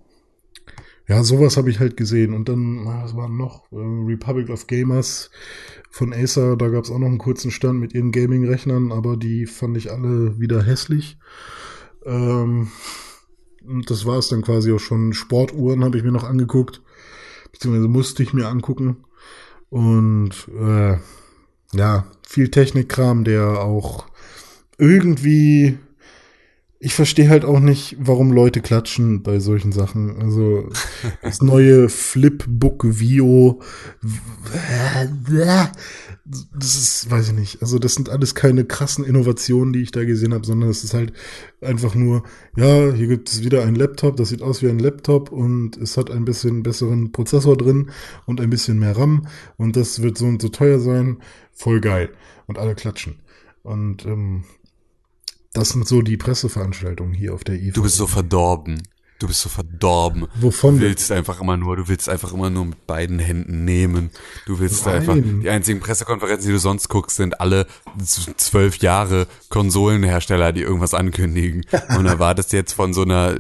Ja, 1.10 1.22
sowas 1.26 1.58
habe 1.58 1.70
ich 1.70 1.82
halt 1.82 1.98
gesehen. 1.98 2.34
Und 2.34 2.48
dann, 2.48 2.86
was 2.86 3.14
war 3.14 3.28
noch? 3.28 3.70
Äh, 3.74 3.76
Republic 3.76 4.50
of 4.50 4.68
Gamers 4.68 5.32
von 5.90 6.14
Acer, 6.14 6.56
da 6.56 6.70
gab 6.70 6.86
es 6.86 6.92
auch 6.92 6.98
noch 6.98 7.08
einen 7.08 7.18
kurzen 7.18 7.52
Stand 7.52 7.82
mit 7.82 7.94
ihren 7.94 8.14
Gaming-Rechnern, 8.14 8.94
aber 8.94 9.18
die 9.18 9.48
fand 9.48 9.76
ich 9.76 9.92
alle 9.92 10.40
wieder 10.40 10.64
hässlich. 10.64 11.18
Ähm, 12.06 12.72
das 13.88 14.06
war 14.06 14.18
es 14.18 14.30
dann 14.30 14.42
quasi 14.42 14.72
auch 14.72 14.80
schon. 14.80 15.14
Sportuhren 15.14 15.84
habe 15.84 15.98
ich 15.98 16.04
mir 16.04 16.12
noch 16.12 16.24
angeguckt, 16.24 16.82
beziehungsweise 17.52 17.88
musste 17.88 18.24
ich 18.24 18.34
mir 18.34 18.48
angucken. 18.48 19.06
Und 19.70 20.48
äh, 20.60 20.98
ja, 21.74 22.06
viel 22.28 22.50
Technikkram, 22.50 23.24
der 23.24 23.62
auch 23.62 24.06
irgendwie 24.78 25.78
ich 26.86 26.96
verstehe 26.96 27.30
halt 27.30 27.46
auch 27.46 27.62
nicht, 27.62 27.96
warum 27.98 28.34
Leute 28.34 28.60
klatschen 28.60 29.24
bei 29.24 29.40
solchen 29.40 29.72
Sachen. 29.72 30.22
Also 30.22 30.68
das 31.22 31.42
neue 31.42 31.88
Flipbook 31.88 32.84
Vio, 33.00 33.62
das 36.26 36.76
ist, 36.76 37.12
weiß 37.12 37.30
ich 37.30 37.34
nicht. 37.34 37.62
Also 37.62 37.80
das 37.80 37.96
sind 37.96 38.10
alles 38.10 38.34
keine 38.34 38.64
krassen 38.64 39.04
Innovationen, 39.04 39.74
die 39.74 39.82
ich 39.82 39.92
da 39.92 40.06
gesehen 40.06 40.34
habe, 40.34 40.46
sondern 40.46 40.70
es 40.70 40.84
ist 40.84 40.94
halt 40.94 41.12
einfach 41.60 41.96
nur, 41.96 42.24
ja, 42.56 42.94
hier 42.94 43.08
gibt 43.08 43.30
es 43.30 43.44
wieder 43.44 43.64
ein 43.64 43.76
Laptop, 43.76 44.16
das 44.16 44.30
sieht 44.30 44.42
aus 44.42 44.62
wie 44.62 44.70
ein 44.70 44.80
Laptop 44.80 45.32
und 45.34 45.76
es 45.76 45.98
hat 45.98 46.10
ein 46.10 46.24
bisschen 46.24 46.64
besseren 46.64 47.12
Prozessor 47.12 47.58
drin 47.58 47.92
und 48.26 48.40
ein 48.40 48.50
bisschen 48.50 48.80
mehr 48.80 48.98
RAM 48.98 49.28
und 49.58 49.76
das 49.76 50.02
wird 50.02 50.18
so 50.18 50.26
und 50.26 50.42
so 50.42 50.48
teuer 50.48 50.80
sein. 50.80 51.18
Voll 51.52 51.82
geil. 51.82 52.10
Und 52.48 52.58
alle 52.58 52.76
klatschen. 52.76 53.20
Und 53.62 54.06
ähm, 54.06 54.44
das 55.54 55.70
sind 55.70 55.88
so 55.88 56.02
die 56.02 56.18
Presseveranstaltungen 56.18 57.14
hier 57.14 57.34
auf 57.34 57.44
der 57.44 57.56
IFA. 57.56 57.74
Du 57.74 57.84
bist 57.84 57.96
so 57.96 58.08
verdorben. 58.08 58.82
Du 59.24 59.28
bist 59.28 59.40
so 59.40 59.48
verdorben. 59.48 60.28
Wovon? 60.36 60.80
Du 60.80 60.82
willst 60.82 61.10
einfach 61.10 61.40
immer 61.40 61.56
nur, 61.56 61.78
du 61.78 61.88
willst 61.88 62.10
einfach 62.10 62.34
immer 62.34 62.50
nur 62.50 62.66
mit 62.66 62.86
beiden 62.86 63.20
Händen 63.20 63.64
nehmen. 63.64 64.10
Du 64.46 64.60
willst 64.60 64.86
Nein. 64.86 64.96
einfach, 64.96 65.16
die 65.16 65.50
einzigen 65.50 65.80
Pressekonferenzen, 65.80 66.48
die 66.48 66.52
du 66.52 66.60
sonst 66.60 66.90
guckst, 66.90 67.16
sind 67.16 67.40
alle 67.40 67.66
zwölf 68.06 68.80
Jahre 68.80 69.28
Konsolenhersteller, 69.48 70.52
die 70.52 70.64
irgendwas 70.64 70.94
ankündigen. 70.94 71.66
Und 71.98 72.06
erwartest 72.06 72.52
jetzt 72.52 72.74
von 72.74 72.94
so 72.94 73.04
einer 73.04 73.38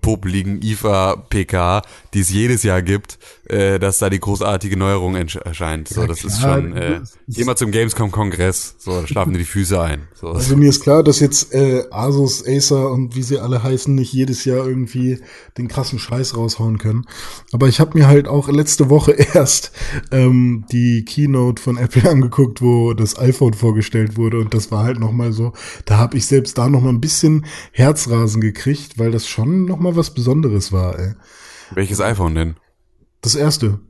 popeligen 0.00 0.62
IFA-PK, 0.62 1.82
die 2.14 2.20
es 2.20 2.30
jedes 2.30 2.62
Jahr 2.62 2.82
gibt, 2.82 3.18
äh, 3.48 3.78
dass 3.78 3.98
da 3.98 4.10
die 4.10 4.20
großartige 4.20 4.76
Neuerung 4.76 5.14
erscheint. 5.14 5.88
So, 5.88 6.02
Ja, 6.02 6.06
das 6.06 6.24
ist 6.24 6.38
klar. 6.40 6.56
schon, 6.56 6.76
äh, 6.76 7.00
geh 7.28 7.44
mal 7.44 7.56
zum 7.56 7.70
Gamescom-Kongress, 7.70 8.76
so, 8.78 9.00
da 9.00 9.06
schlafen 9.06 9.32
dir 9.32 9.38
die 9.38 9.44
Füße 9.44 9.80
ein. 9.80 10.08
So, 10.14 10.28
Also 10.32 10.56
mir 10.56 10.68
ist 10.70 10.80
klar, 10.82 11.02
dass 11.02 11.20
jetzt 11.20 11.54
äh, 11.54 11.84
Asus, 11.90 12.44
Acer 12.46 12.90
und 12.90 13.14
wie 13.16 13.22
sie 13.22 13.38
alle 13.38 13.62
heißen, 13.62 13.94
nicht 13.94 14.12
jedes 14.12 14.44
Jahr 14.44 14.66
irgendwie 14.66 15.20
den 15.58 15.68
krassen 15.68 15.98
Scheiß 15.98 16.36
raushauen 16.36 16.78
können. 16.78 17.04
Aber 17.52 17.68
ich 17.68 17.80
habe 17.80 17.98
mir 17.98 18.08
halt 18.08 18.28
auch 18.28 18.48
letzte 18.48 18.90
Woche 18.90 19.12
erst 19.34 19.72
ähm, 20.10 20.64
die 20.72 21.04
Keynote 21.04 21.62
von 21.62 21.76
Apple 21.76 22.08
angeguckt, 22.10 22.60
wo 22.62 22.94
das 22.94 23.18
iPhone 23.18 23.54
vorgestellt 23.54 24.16
wurde 24.16 24.38
und 24.38 24.54
das 24.54 24.70
war 24.70 24.84
halt 24.84 24.98
noch 24.98 25.12
mal 25.12 25.32
so, 25.32 25.52
da 25.84 25.98
habe 25.98 26.16
ich 26.16 26.26
selbst 26.26 26.58
da 26.58 26.68
noch 26.68 26.80
mal 26.80 26.90
ein 26.90 27.00
bisschen 27.00 27.46
Herzrasen 27.72 28.40
gekriegt, 28.40 28.98
weil 28.98 29.10
das 29.10 29.28
schon 29.28 29.64
noch 29.64 29.78
mal 29.78 29.96
was 29.96 30.14
Besonderes 30.14 30.72
war. 30.72 30.98
Ey. 30.98 31.14
Welches 31.74 32.00
iPhone 32.00 32.34
denn? 32.34 32.56
Das 33.20 33.34
erste. 33.34 33.80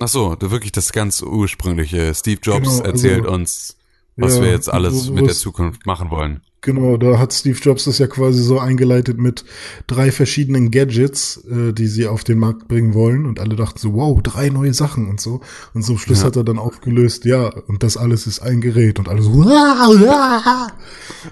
Ach 0.00 0.08
so, 0.08 0.34
du 0.34 0.50
wirklich 0.50 0.72
das 0.72 0.92
ganz 0.92 1.22
ursprüngliche. 1.22 2.14
Steve 2.14 2.40
Jobs 2.42 2.58
Genau, 2.60 2.70
also- 2.70 2.82
erzählt 2.84 3.26
uns, 3.26 3.76
was 4.20 4.36
Ja, 4.36 4.42
wir 4.42 4.50
jetzt 4.50 4.72
alles 4.72 5.08
wo- 5.08 5.12
mit 5.14 5.26
der 5.26 5.34
Zukunft 5.34 5.86
machen 5.86 6.10
wollen. 6.10 6.40
Genau, 6.62 6.98
da 6.98 7.18
hat 7.18 7.32
Steve 7.32 7.58
Jobs 7.58 7.84
das 7.84 7.96
ja 7.96 8.06
quasi 8.06 8.42
so 8.42 8.58
eingeleitet 8.58 9.16
mit 9.16 9.46
drei 9.86 10.12
verschiedenen 10.12 10.70
Gadgets, 10.70 11.38
äh, 11.50 11.72
die 11.72 11.86
sie 11.86 12.06
auf 12.06 12.22
den 12.22 12.38
Markt 12.38 12.68
bringen 12.68 12.92
wollen. 12.92 13.24
Und 13.24 13.40
alle 13.40 13.56
dachten 13.56 13.78
so, 13.78 13.94
wow, 13.94 14.20
drei 14.22 14.50
neue 14.50 14.74
Sachen 14.74 15.08
und 15.08 15.22
so. 15.22 15.40
Und 15.72 15.84
zum 15.84 15.96
Schluss 15.96 16.18
Ja. 16.20 16.26
hat 16.26 16.36
er 16.36 16.44
dann 16.44 16.58
aufgelöst, 16.58 17.24
ja, 17.24 17.48
und 17.66 17.82
das 17.82 17.96
alles 17.96 18.26
ist 18.26 18.40
ein 18.40 18.60
Gerät. 18.60 18.98
Und 18.98 19.08
alle 19.08 19.22
so, 19.22 19.30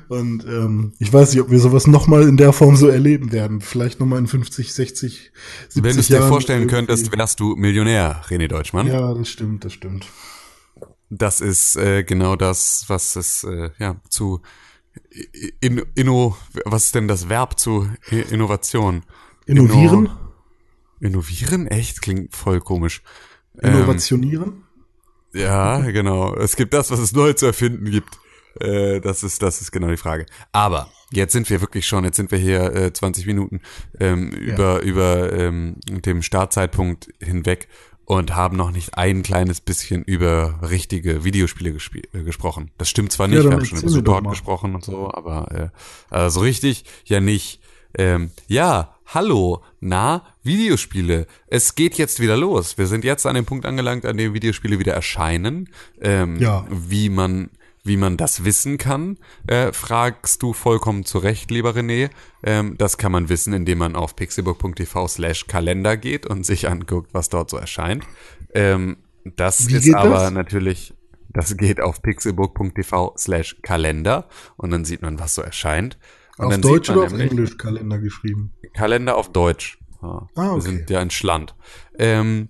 und 0.08 0.44
ähm, 0.46 0.92
ich 0.98 1.12
weiß 1.12 1.32
nicht, 1.32 1.42
ob 1.42 1.50
wir 1.50 1.60
sowas 1.60 1.86
nochmal 1.86 2.22
in 2.26 2.38
der 2.38 2.54
Form 2.54 2.76
so 2.76 2.88
erleben 2.88 3.30
werden. 3.30 3.60
Vielleicht 3.60 4.00
nochmal 4.00 4.20
in 4.20 4.26
50, 4.28 4.72
60, 4.72 5.30
70 5.68 5.82
Wenn 5.84 5.94
du 5.94 6.00
es 6.00 6.06
dir 6.06 6.22
vorstellen 6.22 6.68
könntest, 6.68 7.12
wärst 7.16 7.40
du 7.40 7.54
Millionär, 7.54 8.22
René 8.28 8.48
Deutschmann. 8.48 8.86
Ja, 8.86 9.12
das 9.12 9.28
stimmt, 9.28 9.64
das 9.64 9.72
stimmt. 9.74 10.06
Das 11.10 11.40
ist 11.40 11.76
äh, 11.76 12.04
genau 12.04 12.36
das, 12.36 12.84
was 12.88 13.16
es 13.16 13.44
äh, 13.44 13.70
ja 13.78 13.96
zu 14.08 14.42
in, 15.60 15.84
inno, 15.94 16.36
was 16.64 16.86
ist 16.86 16.94
denn 16.94 17.08
das 17.08 17.28
Verb 17.28 17.58
zu 17.58 17.88
Innovation? 18.30 19.04
Innovieren, 19.46 20.06
Inno, 20.06 20.18
innovieren? 21.00 21.66
Echt? 21.66 22.02
Klingt 22.02 22.34
voll 22.34 22.60
komisch. 22.60 23.02
Ähm, 23.60 23.74
innovationieren. 23.74 24.64
Ja, 25.32 25.80
genau. 25.90 26.34
Es 26.34 26.56
gibt 26.56 26.74
das, 26.74 26.90
was 26.90 26.98
es 26.98 27.12
neu 27.12 27.32
zu 27.32 27.46
erfinden 27.46 27.90
gibt. 27.90 28.18
Äh, 28.60 29.00
das 29.00 29.22
ist, 29.22 29.42
das 29.42 29.60
ist 29.60 29.72
genau 29.72 29.88
die 29.88 29.96
Frage. 29.96 30.26
Aber 30.52 30.90
jetzt 31.12 31.32
sind 31.32 31.48
wir 31.50 31.60
wirklich 31.60 31.86
schon, 31.86 32.04
jetzt 32.04 32.16
sind 32.16 32.30
wir 32.30 32.38
hier 32.38 32.74
äh, 32.74 32.92
20 32.92 33.26
Minuten 33.26 33.60
ähm, 34.00 34.30
über 34.30 34.82
über 34.82 35.32
ähm, 35.32 35.76
dem 35.88 36.22
Startzeitpunkt 36.22 37.08
hinweg 37.20 37.68
und 38.08 38.34
haben 38.34 38.56
noch 38.56 38.70
nicht 38.70 38.96
ein 38.96 39.22
kleines 39.22 39.60
bisschen 39.60 40.02
über 40.02 40.60
richtige 40.62 41.24
Videospiele 41.24 41.76
äh, 42.14 42.22
gesprochen. 42.22 42.70
Das 42.78 42.88
stimmt 42.88 43.12
zwar 43.12 43.28
nicht, 43.28 43.36
Ja, 43.36 43.44
wir 43.44 43.52
haben 43.52 43.66
schon 43.66 43.80
über 43.80 43.90
Support 43.90 44.30
gesprochen 44.30 44.74
und 44.74 44.82
so, 44.82 45.12
aber 45.12 45.52
äh, 45.52 45.68
also 46.08 46.40
so 46.40 46.44
richtig 46.44 46.84
ja 47.04 47.20
nicht. 47.20 47.60
Ähm, 47.98 48.30
ja, 48.46 48.94
hallo, 49.04 49.62
na, 49.80 50.24
Videospiele. 50.42 51.26
Es 51.48 51.74
geht 51.74 51.98
jetzt 51.98 52.18
wieder 52.18 52.38
los. 52.38 52.78
Wir 52.78 52.86
sind 52.86 53.04
jetzt 53.04 53.26
an 53.26 53.34
dem 53.34 53.44
Punkt 53.44 53.66
angelangt, 53.66 54.06
an 54.06 54.16
dem 54.16 54.32
Videospiele 54.32 54.78
wieder 54.78 54.94
erscheinen. 54.94 55.68
Ähm, 56.00 56.36
Ja. 56.36 56.66
Wie 56.70 57.10
man, 57.10 57.50
wie 57.84 57.96
man 57.96 58.16
das 58.16 58.44
wissen 58.44 58.78
kann, 58.78 59.18
äh, 59.46 59.72
fragst 59.72 60.42
du 60.42 60.52
vollkommen 60.52 61.04
zu 61.04 61.18
Recht, 61.18 61.50
lieber 61.50 61.70
René. 61.70 62.10
Ähm, 62.42 62.76
das 62.78 62.98
kann 62.98 63.12
man 63.12 63.28
wissen, 63.28 63.52
indem 63.52 63.78
man 63.78 63.96
auf 63.96 64.16
pixelbook.tv 64.16 65.08
slash 65.08 65.46
Kalender 65.46 65.96
geht 65.96 66.26
und 66.26 66.44
sich 66.44 66.68
anguckt, 66.68 67.14
was 67.14 67.28
dort 67.28 67.50
so 67.50 67.56
erscheint. 67.56 68.04
Ähm, 68.54 68.98
das 69.36 69.68
Wie 69.68 69.74
ist 69.76 69.84
geht 69.84 69.94
aber 69.94 70.10
das? 70.10 70.30
natürlich, 70.32 70.94
das 71.30 71.56
geht 71.56 71.80
auf 71.80 72.02
pixelbook.tv 72.02 73.14
slash 73.18 73.56
Kalender 73.62 74.28
und 74.56 74.70
dann 74.70 74.84
sieht 74.84 75.02
man, 75.02 75.18
was 75.18 75.34
so 75.34 75.42
erscheint. 75.42 75.98
Und 76.36 76.46
Auf 76.46 76.50
dann 76.52 76.62
Deutsch 76.62 76.88
oder 76.90 77.02
auf 77.02 77.12
Englisch 77.18 77.56
Kalender 77.58 77.98
geschrieben? 77.98 78.52
Kalender 78.74 79.16
auf 79.16 79.32
Deutsch. 79.32 79.78
Ja, 80.00 80.28
Ah, 80.36 80.50
okay. 80.52 80.54
Wir 80.54 80.60
sind 80.62 80.90
ja 80.90 81.00
ein 81.00 81.10
Schland. 81.10 81.56
Ähm, 81.98 82.48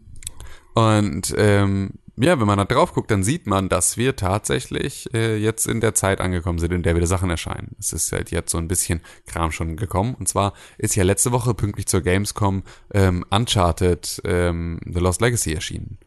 und 0.75 1.35
ähm, 1.39 1.95
ja, 2.21 2.41
wenn 2.41 2.47
man 2.47 2.59
da 2.59 2.65
drauf 2.65 2.93
guckt, 2.93 3.11
dann 3.11 3.23
sieht 3.23 3.47
man, 3.47 3.69
dass 3.69 3.97
wir 3.97 4.17
tatsächlich 4.17 5.13
äh, 5.15 5.37
jetzt 5.37 5.67
in 5.67 5.81
der 5.81 5.95
Zeit 5.95 6.21
angekommen 6.21 6.59
sind, 6.59 6.73
in 6.73 6.83
der 6.83 6.97
wieder 6.97 7.07
Sachen 7.07 7.31
erscheinen. 7.31 7.77
Es 7.79 7.93
ist 7.93 8.13
halt 8.13 8.31
jetzt 8.31 8.51
so 8.51 8.59
ein 8.59 8.69
bisschen 8.69 9.01
Kram 9.27 9.53
schon 9.53 9.77
gekommen. 9.77 10.15
Und 10.15 10.29
zwar 10.29 10.55
ist 10.79 10.97
ja 10.97 11.05
letzte 11.05 11.33
Woche 11.33 11.55
pünktlich 11.55 11.87
zur 11.87 12.01
Gamescom 12.01 12.63
ähm, 12.93 13.25
Uncharted 13.31 14.23
ähm, 14.25 14.81
The 14.85 15.01
Lost 15.01 15.21
Legacy 15.21 15.53
erschienen. 15.53 15.99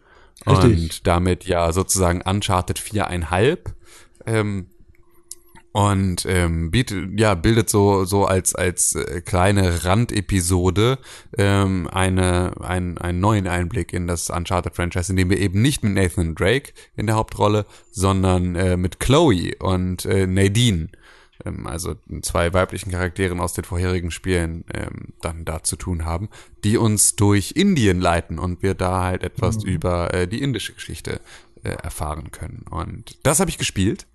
Richtig. 0.47 0.71
Und 0.71 1.07
damit 1.07 1.45
ja 1.45 1.71
sozusagen 1.71 2.21
Uncharted 2.21 2.79
4,5. 2.79 3.59
Ähm, 4.25 4.70
und 5.73 6.25
ähm, 6.25 6.69
bietet, 6.69 7.17
ja, 7.19 7.33
bildet 7.33 7.69
so 7.69 8.03
so 8.03 8.25
als 8.25 8.55
als 8.55 8.95
äh, 8.95 9.21
kleine 9.21 9.85
Randepisode 9.85 10.99
ähm, 11.37 11.87
eine 11.91 12.53
ein, 12.61 12.97
einen 12.97 13.19
neuen 13.19 13.47
Einblick 13.47 13.93
in 13.93 14.07
das 14.07 14.29
Uncharted 14.29 14.75
Franchise, 14.75 15.11
in 15.11 15.17
dem 15.17 15.29
wir 15.29 15.39
eben 15.39 15.61
nicht 15.61 15.83
mit 15.83 15.93
Nathan 15.93 16.35
Drake 16.35 16.73
in 16.95 17.07
der 17.07 17.15
Hauptrolle, 17.15 17.65
sondern 17.91 18.55
äh, 18.55 18.75
mit 18.75 18.99
Chloe 18.99 19.55
und 19.59 20.05
äh, 20.05 20.27
Nadine, 20.27 20.89
ähm, 21.45 21.67
also 21.67 21.95
zwei 22.21 22.53
weiblichen 22.53 22.91
Charakteren 22.91 23.39
aus 23.39 23.53
den 23.53 23.63
vorherigen 23.63 24.11
Spielen, 24.11 24.65
ähm, 24.73 25.13
dann 25.21 25.45
da 25.45 25.63
zu 25.63 25.77
tun 25.77 26.03
haben, 26.03 26.29
die 26.65 26.77
uns 26.77 27.15
durch 27.15 27.53
Indien 27.55 28.01
leiten 28.01 28.39
und 28.39 28.61
wir 28.61 28.73
da 28.73 29.03
halt 29.03 29.23
etwas 29.23 29.63
über 29.63 30.13
äh, 30.13 30.27
die 30.27 30.41
indische 30.41 30.73
Geschichte 30.73 31.21
äh, 31.63 31.69
erfahren 31.69 32.31
können. 32.31 32.65
Und 32.69 33.17
das 33.23 33.39
habe 33.39 33.49
ich 33.49 33.57
gespielt. 33.57 34.07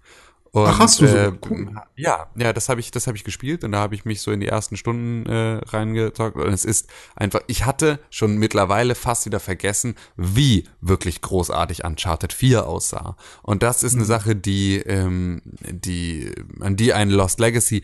Und, 0.56 0.68
Ach, 0.68 0.78
hast 0.78 1.02
du 1.02 1.06
so? 1.06 1.14
Äh, 1.14 1.32
Cool. 1.50 1.68
Ja, 1.96 2.28
ja, 2.34 2.54
das 2.54 2.70
habe 2.70 2.80
ich, 2.80 2.90
das 2.90 3.06
habe 3.06 3.14
ich 3.18 3.24
gespielt 3.24 3.62
und 3.62 3.72
da 3.72 3.78
habe 3.78 3.94
ich 3.94 4.06
mich 4.06 4.22
so 4.22 4.32
in 4.32 4.40
die 4.40 4.48
ersten 4.48 4.78
Stunden 4.78 5.26
äh, 5.26 5.60
reingezockt 5.66 6.36
und 6.38 6.50
es 6.50 6.64
ist 6.64 6.88
einfach, 7.14 7.40
ich 7.46 7.66
hatte 7.66 7.98
schon 8.08 8.38
mittlerweile 8.38 8.94
fast 8.94 9.26
wieder 9.26 9.38
vergessen, 9.38 9.96
wie 10.16 10.64
wirklich 10.80 11.20
großartig 11.20 11.84
Uncharted 11.84 12.32
4 12.32 12.66
aussah. 12.66 13.16
Und 13.42 13.62
das 13.62 13.82
ist 13.82 13.92
eine 13.92 14.04
Mhm. 14.04 14.06
Sache, 14.06 14.34
die, 14.34 14.76
ähm, 14.78 15.42
die, 15.60 16.32
an 16.60 16.76
die 16.76 16.94
ein 16.94 17.10
Lost 17.10 17.38
Legacy 17.38 17.82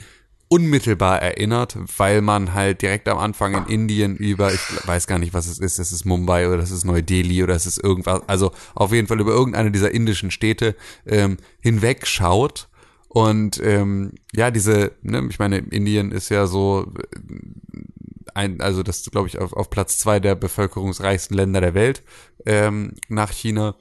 unmittelbar 0.53 1.23
erinnert, 1.23 1.79
weil 1.97 2.21
man 2.21 2.53
halt 2.53 2.83
direkt 2.83 3.09
am 3.09 3.17
Anfang 3.17 3.55
in 3.55 3.67
Indien 3.73 4.17
über, 4.17 4.53
ich 4.53 4.61
weiß 4.87 5.07
gar 5.07 5.19
nicht, 5.19 5.33
was 5.33 5.47
es 5.47 5.59
ist, 5.59 5.79
es 5.79 5.93
ist 5.93 6.05
Mumbai 6.05 6.47
oder 6.47 6.63
es 6.63 6.71
ist 6.71 6.85
Neu-Delhi 6.85 7.43
oder 7.43 7.55
es 7.55 7.65
ist 7.65 7.83
irgendwas, 7.83 8.21
also 8.27 8.53
auf 8.75 8.93
jeden 8.93 9.09
Fall 9.09 9.19
über 9.19 9.33
irgendeine 9.33 9.71
dieser 9.71 9.93
indischen 9.93 10.31
Städte 10.31 10.77
ähm, 11.07 11.39
hinwegschaut 11.63 12.69
und 13.09 13.63
ähm, 13.65 14.13
ja, 14.35 14.51
diese, 14.51 14.93
ne, 15.01 15.27
ich 15.31 15.39
meine, 15.39 15.57
Indien 15.57 16.13
ist 16.13 16.29
ja 16.29 16.47
so 16.47 16.93
äh, 16.99 17.17
ein, 18.35 18.61
also 18.61 18.83
das 18.83 19.05
glaube 19.11 19.29
ich 19.29 19.39
auf, 19.39 19.55
auf 19.55 19.71
Platz 19.71 19.97
zwei 19.97 20.21
der 20.21 20.35
bevölkerungsreichsten 20.35 21.35
Länder 21.35 21.63
der 21.63 21.73
Welt 21.73 22.03
ähm, 22.45 22.93
nach 23.09 23.31
China. 23.31 23.75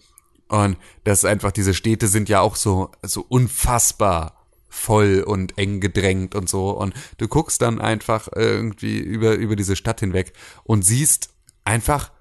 Und 0.48 0.78
das 1.04 1.20
ist 1.20 1.26
einfach, 1.26 1.52
diese 1.52 1.74
Städte 1.74 2.08
sind 2.08 2.30
ja 2.30 2.40
auch 2.40 2.56
so, 2.56 2.92
so 3.04 3.26
unfassbar 3.28 4.41
voll 4.72 5.22
und 5.28 5.58
eng 5.58 5.82
gedrängt 5.82 6.34
und 6.34 6.50
so. 6.50 6.72
Und 6.72 6.94
du 7.18 7.28
guckst 7.28 7.62
dann 7.62 7.80
einfach 7.80 8.30
irgendwie 8.34 8.98
über, 8.98 9.34
über 9.34 9.56
diese 9.56 9.76
Stadt 9.76 10.00
hinweg 10.00 10.34
und 10.64 10.84
siehst 10.84 11.30
einfach 11.66 12.12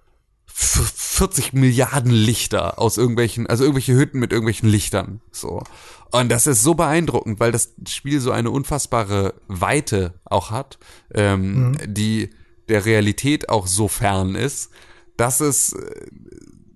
40 0.47 1.53
Milliarden 1.53 2.11
Lichter 2.11 2.79
aus 2.79 2.99
irgendwelchen, 2.99 3.47
also 3.47 3.63
irgendwelche 3.63 3.95
Hütten 3.95 4.19
mit 4.19 4.33
irgendwelchen 4.33 4.69
Lichtern. 4.69 5.21
So. 5.31 5.63
Und 6.11 6.29
das 6.29 6.49
ist 6.49 6.63
so 6.63 6.75
beeindruckend, 6.75 7.39
weil 7.39 7.53
das 7.53 7.73
Spiel 7.89 8.21
so 8.21 8.33
eine 8.33 8.51
unfassbare 8.51 9.35
Weite 9.47 10.15
auch 10.25 10.51
hat, 10.51 10.79
ähm, 11.15 11.71
mhm. 11.71 11.77
die 11.87 12.31
der 12.69 12.85
Realität 12.85 13.49
auch 13.49 13.69
so 13.69 13.87
fern 13.87 14.35
ist, 14.35 14.71
dass 15.17 15.41
es 15.41 15.73
äh, 15.73 16.07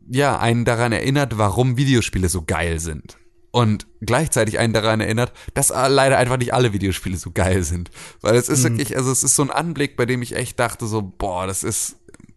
ja 0.08 0.38
einen 0.38 0.64
daran 0.64 0.92
erinnert, 0.92 1.36
warum 1.36 1.76
Videospiele 1.76 2.28
so 2.28 2.42
geil 2.42 2.78
sind 2.78 3.18
und 3.54 3.86
gleichzeitig 4.00 4.58
einen 4.58 4.72
daran 4.72 5.00
erinnert, 5.00 5.32
dass 5.54 5.68
leider 5.68 6.18
einfach 6.18 6.38
nicht 6.38 6.52
alle 6.52 6.72
Videospiele 6.72 7.16
so 7.16 7.30
geil 7.30 7.62
sind. 7.62 7.88
Weil 8.20 8.34
es 8.34 8.48
ist 8.48 8.64
mhm. 8.64 8.70
wirklich, 8.70 8.96
also 8.96 9.12
es 9.12 9.22
ist 9.22 9.36
so 9.36 9.44
ein 9.44 9.52
Anblick, 9.52 9.96
bei 9.96 10.06
dem 10.06 10.22
ich 10.22 10.34
echt 10.34 10.58
dachte 10.58 10.88
so, 10.88 11.02
boah, 11.02 11.46
das 11.46 11.62
ist, 11.62 11.94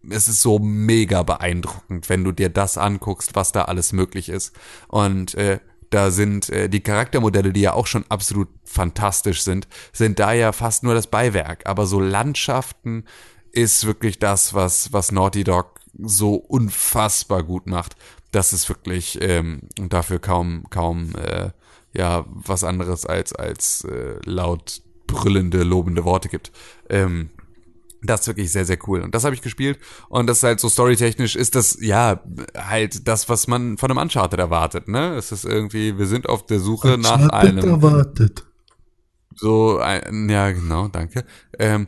es 0.08 0.28
ist 0.28 0.40
so 0.40 0.60
mega 0.60 1.24
beeindruckend, 1.24 2.08
wenn 2.08 2.22
du 2.22 2.30
dir 2.30 2.50
das 2.50 2.78
anguckst, 2.78 3.34
was 3.34 3.50
da 3.50 3.62
alles 3.62 3.92
möglich 3.92 4.28
ist. 4.28 4.54
Und 4.86 5.34
äh, 5.34 5.58
da 5.90 6.12
sind 6.12 6.50
äh, 6.50 6.68
die 6.68 6.84
Charaktermodelle, 6.84 7.52
die 7.52 7.62
ja 7.62 7.72
auch 7.72 7.88
schon 7.88 8.04
absolut 8.08 8.48
fantastisch 8.62 9.42
sind, 9.42 9.66
sind 9.92 10.20
da 10.20 10.32
ja 10.32 10.52
fast 10.52 10.84
nur 10.84 10.94
das 10.94 11.08
Beiwerk. 11.08 11.66
Aber 11.66 11.86
so 11.86 11.98
Landschaften 11.98 13.06
ist 13.50 13.86
wirklich 13.86 14.20
das, 14.20 14.54
was, 14.54 14.92
was 14.92 15.10
Naughty 15.10 15.42
Dog 15.42 15.80
so 16.00 16.34
unfassbar 16.34 17.42
gut 17.42 17.66
macht 17.66 17.96
das 18.30 18.52
ist 18.52 18.68
wirklich 18.68 19.18
ähm, 19.20 19.62
dafür 19.76 20.18
kaum 20.18 20.64
kaum 20.70 21.14
äh, 21.14 21.50
ja 21.94 22.24
was 22.28 22.64
anderes 22.64 23.06
als 23.06 23.34
als 23.34 23.84
äh, 23.84 24.16
laut 24.24 24.82
brüllende 25.06 25.62
lobende 25.62 26.04
Worte 26.04 26.28
gibt. 26.28 26.52
Ähm, 26.88 27.30
das 28.02 28.20
ist 28.20 28.26
wirklich 28.28 28.52
sehr, 28.52 28.64
sehr 28.64 28.78
cool. 28.86 29.00
Und 29.00 29.14
das 29.14 29.24
habe 29.24 29.34
ich 29.34 29.42
gespielt. 29.42 29.78
Und 30.08 30.28
das 30.28 30.38
ist 30.38 30.42
halt 30.44 30.60
so 30.60 30.68
storytechnisch 30.68 31.34
ist 31.36 31.54
das, 31.54 31.78
ja, 31.80 32.22
halt 32.56 33.08
das, 33.08 33.28
was 33.28 33.48
man 33.48 33.76
von 33.76 33.90
einem 33.90 33.98
Uncharted 33.98 34.38
erwartet, 34.38 34.88
ne? 34.88 35.16
Es 35.16 35.32
ist 35.32 35.44
irgendwie, 35.44 35.98
wir 35.98 36.06
sind 36.06 36.28
auf 36.28 36.46
der 36.46 36.60
Suche 36.60 36.94
Uncharted 36.94 37.26
nach 37.26 37.32
einem. 37.32 37.68
erwartet. 37.68 38.44
So, 39.34 39.78
ein, 39.78 40.28
ja, 40.28 40.50
genau, 40.50 40.88
danke. 40.88 41.24
Ähm, 41.58 41.86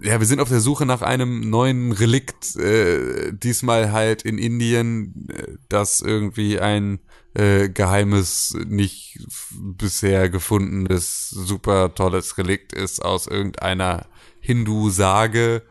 ja, 0.00 0.20
wir 0.20 0.26
sind 0.26 0.40
auf 0.40 0.48
der 0.48 0.60
Suche 0.60 0.86
nach 0.86 1.02
einem 1.02 1.50
neuen 1.50 1.92
Relikt, 1.92 2.56
äh, 2.56 3.32
diesmal 3.32 3.90
halt 3.92 4.22
in 4.22 4.38
Indien, 4.38 5.28
äh, 5.68 5.74
das 5.74 6.00
irgendwie 6.00 6.60
ein 6.60 7.00
äh, 7.34 7.68
geheimes, 7.68 8.56
nicht 8.66 9.18
bisher 9.52 10.28
gefundenes, 10.28 11.30
super 11.30 11.94
tolles 11.94 12.38
Relikt 12.38 12.72
ist 12.72 13.04
aus 13.04 13.26
irgendeiner 13.26 14.06
Hindu-Sage. 14.40 15.62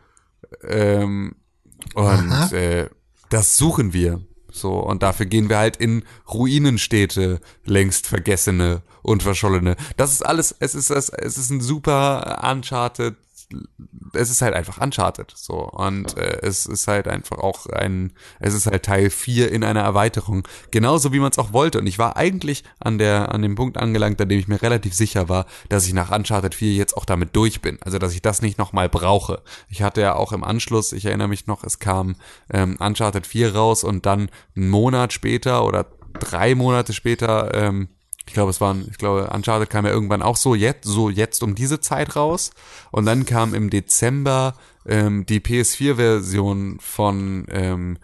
Ähm, 0.64 1.36
und 1.94 2.54
äh, 2.54 2.90
das 3.30 3.58
suchen 3.58 3.94
wir. 3.94 4.22
So, 4.50 4.80
und 4.80 5.04
dafür 5.04 5.26
gehen 5.26 5.50
wir 5.50 5.58
halt 5.58 5.78
in 5.78 6.04
Ruinenstädte, 6.32 7.42
längst 7.66 8.08
vergessene 8.08 8.82
und 9.04 9.22
verschollene. 9.22 9.76
Das 9.98 10.12
ist 10.14 10.26
alles, 10.26 10.56
es 10.60 10.74
ist 10.74 10.90
es 10.90 11.10
ist 11.10 11.50
ein 11.52 11.62
super 11.62 12.42
Uncharted 12.50 13.16
es 14.14 14.30
ist 14.30 14.42
halt 14.42 14.54
einfach 14.54 14.80
Uncharted 14.80 15.32
so. 15.36 15.56
Und 15.56 16.18
äh, 16.18 16.40
es 16.42 16.66
ist 16.66 16.88
halt 16.88 17.08
einfach 17.08 17.38
auch 17.38 17.66
ein 17.68 18.14
es 18.40 18.54
ist 18.54 18.68
halt 18.68 18.84
Teil 18.84 19.10
4 19.10 19.52
in 19.52 19.64
einer 19.64 19.82
Erweiterung. 19.82 20.48
Genauso 20.72 21.14
wie 21.14 21.20
man 21.20 21.32
es 21.32 21.38
auch 21.38 21.54
wollte. 21.54 21.80
Und 21.80 21.88
ich 21.88 22.00
war 22.00 22.18
eigentlich 22.18 22.64
an 22.80 22.98
der 22.98 23.34
an 23.34 23.42
dem 23.42 23.56
Punkt 23.56 23.78
angelangt 23.78 24.22
an 24.22 24.30
dem 24.30 24.40
ich 24.40 24.48
mir 24.48 24.62
relativ 24.62 24.94
sicher 24.94 25.30
war 25.30 25.46
dass 25.70 25.88
ich 25.88 25.94
nach 25.94 26.12
Uncharted 26.12 26.56
4 26.56 26.74
jetzt 26.74 26.96
auch 26.98 27.06
damit 27.06 27.36
durch 27.36 27.62
bin. 27.62 27.78
Also 27.82 28.00
dass 28.00 28.14
ich 28.14 28.22
das 28.22 28.42
nicht 28.42 28.58
nochmal 28.58 28.90
brauche. 28.90 29.42
Ich 29.70 29.82
hatte 29.82 30.02
ja 30.02 30.16
auch 30.16 30.32
im 30.32 30.44
Anschluss 30.44 30.92
ich 30.94 31.06
erinnere 31.06 31.28
mich 31.28 31.48
noch 31.48 31.64
es 31.64 31.80
kam 31.80 32.16
ähm, 32.52 32.78
Uncharted 32.80 33.28
4 33.28 33.56
raus 33.56 33.84
und 33.84 34.06
dann 34.06 34.30
einen 34.56 34.70
Monat 34.70 35.14
später 35.14 35.66
oder 35.66 35.86
drei 36.20 36.56
Monate 36.56 36.94
später 36.94 37.54
ähm, 37.54 37.90
ich 38.28 38.34
glaube, 38.34 38.52
es 38.52 38.62
waren, 38.62 38.86
ich 38.90 38.98
glaube, 38.98 39.30
Uncharted 39.34 39.70
kam 39.70 39.86
ja 39.86 39.92
irgendwann 39.92 40.22
auch 40.22 40.36
so 40.36 40.54
jetzt, 40.54 40.86
so 40.86 41.10
jetzt 41.10 41.44
um 41.44 41.56
diese 41.56 41.80
Zeit 41.80 42.16
raus. 42.16 42.52
Und 42.92 43.06
dann 43.06 43.26
kam 43.26 43.54
im 43.54 43.70
Dezember 43.70 44.56
ähm, 44.86 45.26
die 45.26 45.40
PS4-Version 45.40 46.80
von 46.80 47.46
ähm, 47.50 47.98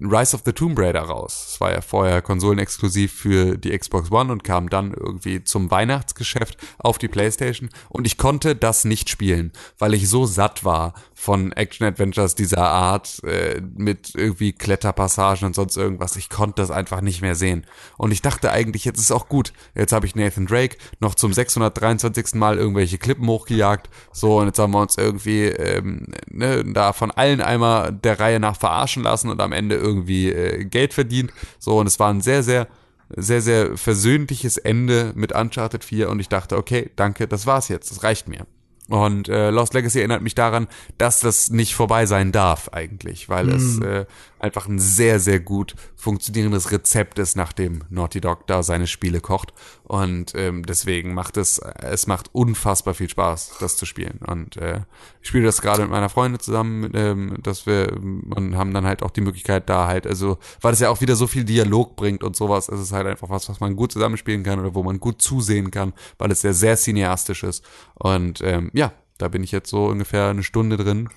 Rise 0.00 0.36
of 0.36 0.42
the 0.44 0.52
Tomb 0.52 0.78
Raider 0.78 1.00
raus. 1.00 1.52
Es 1.52 1.60
war 1.60 1.72
ja 1.72 1.80
vorher 1.80 2.20
konsolenexklusiv 2.20 3.12
für 3.12 3.56
die 3.56 3.76
Xbox 3.76 4.12
One 4.12 4.30
und 4.30 4.44
kam 4.44 4.68
dann 4.68 4.92
irgendwie 4.92 5.42
zum 5.42 5.70
Weihnachtsgeschäft 5.70 6.58
auf 6.78 6.98
die 6.98 7.08
PlayStation 7.08 7.70
und 7.88 8.06
ich 8.06 8.18
konnte 8.18 8.54
das 8.54 8.84
nicht 8.84 9.08
spielen, 9.08 9.52
weil 9.78 9.94
ich 9.94 10.10
so 10.10 10.26
satt 10.26 10.64
war 10.64 10.92
von 11.18 11.50
Action-Adventures 11.50 12.34
dieser 12.34 12.68
Art 12.68 13.24
äh, 13.24 13.62
mit 13.74 14.14
irgendwie 14.14 14.52
Kletterpassagen 14.52 15.46
und 15.46 15.54
sonst 15.54 15.78
irgendwas. 15.78 16.14
Ich 16.16 16.28
konnte 16.28 16.60
das 16.60 16.70
einfach 16.70 17.00
nicht 17.00 17.22
mehr 17.22 17.34
sehen. 17.34 17.64
Und 17.96 18.12
ich 18.12 18.20
dachte 18.20 18.52
eigentlich, 18.52 18.84
jetzt 18.84 19.00
ist 19.00 19.10
auch 19.10 19.26
gut. 19.28 19.54
Jetzt 19.74 19.92
habe 19.92 20.04
ich 20.04 20.14
Nathan 20.14 20.46
Drake 20.46 20.76
noch 21.00 21.14
zum 21.14 21.32
623. 21.32 22.34
Mal 22.34 22.58
irgendwelche 22.58 22.98
Klippen 22.98 23.26
hochgejagt. 23.28 23.88
So, 24.12 24.40
und 24.40 24.46
jetzt 24.46 24.58
haben 24.58 24.74
wir 24.74 24.80
uns 24.82 24.98
irgendwie 24.98 25.44
ähm, 25.44 26.08
ne, 26.30 26.62
da 26.64 26.92
von 26.92 27.10
allen 27.10 27.40
einmal 27.40 27.92
der 27.92 28.20
Reihe 28.20 28.38
nach 28.38 28.58
verarschen 28.58 29.02
lassen 29.02 29.30
und 29.30 29.40
am 29.40 29.52
Ende 29.52 29.76
irgendwie 29.76 30.30
äh, 30.30 30.66
Geld 30.66 30.92
verdient. 30.92 31.32
So, 31.58 31.78
und 31.80 31.86
es 31.86 31.98
war 31.98 32.12
ein 32.12 32.20
sehr, 32.20 32.42
sehr 32.42 32.68
sehr, 33.08 33.40
sehr 33.40 33.76
versöhnliches 33.76 34.56
Ende 34.58 35.12
mit 35.14 35.32
Uncharted 35.32 35.84
4 35.84 36.10
und 36.10 36.18
ich 36.18 36.28
dachte, 36.28 36.56
okay, 36.56 36.90
danke, 36.96 37.28
das 37.28 37.46
war's 37.46 37.68
jetzt, 37.68 37.90
das 37.92 38.02
reicht 38.02 38.26
mir. 38.26 38.46
Und 38.88 39.28
äh, 39.28 39.50
Lost 39.50 39.74
Legacy 39.74 39.98
erinnert 39.98 40.22
mich 40.22 40.34
daran, 40.34 40.68
dass 40.96 41.20
das 41.20 41.50
nicht 41.50 41.74
vorbei 41.74 42.06
sein 42.06 42.30
darf 42.30 42.68
eigentlich, 42.72 43.28
weil 43.28 43.46
mm. 43.46 43.50
es 43.50 43.80
äh, 43.80 44.04
einfach 44.46 44.68
ein 44.68 44.78
sehr, 44.78 45.20
sehr 45.20 45.40
gut 45.40 45.74
funktionierendes 45.94 46.70
Rezept 46.70 47.18
ist, 47.18 47.36
nachdem 47.36 47.84
Naughty 47.90 48.20
Dog 48.20 48.46
da 48.46 48.62
seine 48.62 48.86
Spiele 48.86 49.20
kocht. 49.20 49.52
Und 49.84 50.32
ähm, 50.34 50.64
deswegen 50.64 51.12
macht 51.14 51.36
es, 51.36 51.58
es 51.58 52.06
macht 52.06 52.30
unfassbar 52.32 52.94
viel 52.94 53.10
Spaß, 53.10 53.56
das 53.60 53.76
zu 53.76 53.84
spielen. 53.84 54.20
Und 54.26 54.56
äh, 54.56 54.80
ich 55.20 55.28
spiele 55.28 55.44
das 55.44 55.60
gerade 55.60 55.82
mit 55.82 55.90
meiner 55.90 56.08
Freundin 56.08 56.40
zusammen, 56.40 56.90
ähm, 56.94 57.36
dass 57.42 57.66
wir 57.66 57.92
und 57.92 58.56
haben 58.56 58.72
dann 58.72 58.86
halt 58.86 59.02
auch 59.02 59.10
die 59.10 59.20
Möglichkeit 59.20 59.68
da 59.68 59.86
halt, 59.86 60.06
also 60.06 60.38
weil 60.60 60.72
es 60.72 60.80
ja 60.80 60.88
auch 60.88 61.00
wieder 61.00 61.16
so 61.16 61.26
viel 61.26 61.44
Dialog 61.44 61.96
bringt 61.96 62.24
und 62.24 62.36
sowas, 62.36 62.68
ist 62.68 62.80
es 62.80 62.92
halt 62.92 63.06
einfach 63.06 63.28
was, 63.28 63.48
was 63.48 63.60
man 63.60 63.76
gut 63.76 63.92
zusammenspielen 63.92 64.42
kann 64.42 64.60
oder 64.60 64.74
wo 64.74 64.82
man 64.82 65.00
gut 65.00 65.20
zusehen 65.20 65.70
kann, 65.70 65.92
weil 66.18 66.30
es 66.30 66.40
sehr, 66.40 66.54
sehr 66.54 66.76
cineastisch 66.76 67.42
ist. 67.42 67.64
Und 67.94 68.40
ähm, 68.42 68.70
ja, 68.72 68.92
da 69.18 69.28
bin 69.28 69.42
ich 69.42 69.52
jetzt 69.52 69.70
so 69.70 69.86
ungefähr 69.86 70.28
eine 70.28 70.42
Stunde 70.42 70.76
drin. 70.76 71.08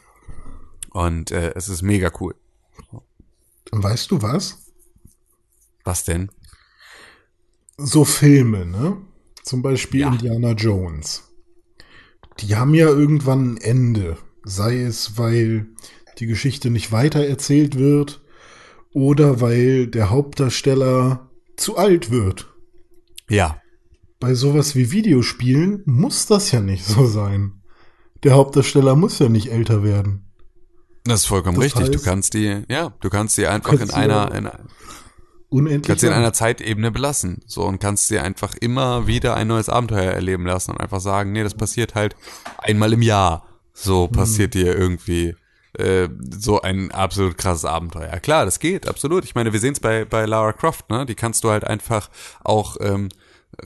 Und 0.92 1.32
äh, 1.32 1.54
es 1.56 1.70
ist 1.70 1.82
mega 1.82 2.12
cool. 2.20 2.36
Weißt 3.72 4.12
du 4.12 4.22
was? 4.22 4.72
Was 5.84 6.04
denn? 6.04 6.30
So 7.78 8.04
Filme, 8.06 8.66
ne? 8.66 8.98
Zum 9.44 9.62
Beispiel 9.62 10.02
ja. 10.02 10.12
Indiana 10.12 10.52
Jones. 10.52 11.24
Die 12.40 12.56
haben 12.56 12.74
ja 12.74 12.88
irgendwann 12.88 13.54
ein 13.54 13.58
Ende. 13.58 14.18
Sei 14.44 14.82
es, 14.82 15.18
weil 15.18 15.68
die 16.20 16.26
Geschichte 16.26 16.70
nicht 16.70 16.92
weiter 16.92 17.26
erzählt 17.26 17.78
wird 17.78 18.22
oder 18.94 19.42
weil 19.42 19.88
der 19.88 20.10
Hauptdarsteller 20.10 21.30
zu 21.58 21.78
alt 21.78 22.12
wird. 22.12 22.54
Ja. 23.30 23.62
Bei 24.20 24.34
sowas 24.34 24.76
wie 24.76 24.92
Videospielen 24.92 25.84
muss 25.86 26.26
das 26.26 26.52
ja 26.52 26.60
nicht 26.60 26.86
so 26.86 27.06
sein. 27.06 27.62
Der 28.24 28.34
Hauptdarsteller 28.34 28.96
muss 28.96 29.20
ja 29.20 29.30
nicht 29.30 29.52
älter 29.52 29.84
werden. 29.84 30.29
Das 31.04 31.22
ist 31.22 31.26
vollkommen 31.28 31.56
das 31.56 31.66
richtig. 31.66 31.84
Heißt, 31.84 31.96
du 31.96 32.02
kannst 32.02 32.34
die, 32.34 32.64
ja, 32.70 32.94
du 33.00 33.10
kannst 33.10 33.38
die 33.38 33.48
einfach 33.48 33.74
in 33.74 33.92
einer, 33.92 34.34
in, 34.34 34.50
unendlich 35.50 35.88
kannst 35.88 36.02
sie 36.02 36.08
in 36.08 36.14
einer 36.14 36.34
Zeitebene 36.34 36.92
belassen. 36.92 37.42
So 37.46 37.64
und 37.64 37.80
kannst 37.80 38.08
sie 38.08 38.20
einfach 38.20 38.56
immer 38.56 39.08
wieder 39.08 39.36
ein 39.36 39.48
neues 39.48 39.70
Abenteuer 39.70 40.12
erleben 40.12 40.46
lassen 40.46 40.72
und 40.72 40.80
einfach 40.80 41.00
sagen, 41.00 41.32
nee, 41.32 41.44
das 41.44 41.56
passiert 41.56 41.96
halt 41.96 42.16
einmal 42.58 42.94
im 42.94 43.02
Jahr. 43.02 43.48
So 43.74 44.06
hm. 44.06 44.12
passiert 44.12 44.54
dir 44.54 44.76
irgendwie 44.78 45.36
äh, 45.74 46.10
so 46.32 46.62
ein 46.62 46.92
absolut 46.92 47.38
krasses 47.38 47.66
Abenteuer. 47.66 48.20
Klar, 48.20 48.46
das 48.46 48.60
geht, 48.60 48.88
absolut. 48.88 49.24
Ich 49.24 49.36
meine, 49.36 49.54
wir 49.54 49.60
sehen 49.60 49.74
es 49.74 49.80
bei, 49.80 50.06
bei 50.06 50.26
Lara 50.26 50.54
Croft, 50.54 50.90
ne? 50.90 51.06
Die 51.06 51.16
kannst 51.16 51.44
du 51.44 51.50
halt 51.52 51.64
einfach 51.64 52.10
auch 52.44 52.78
ähm, 52.82 53.10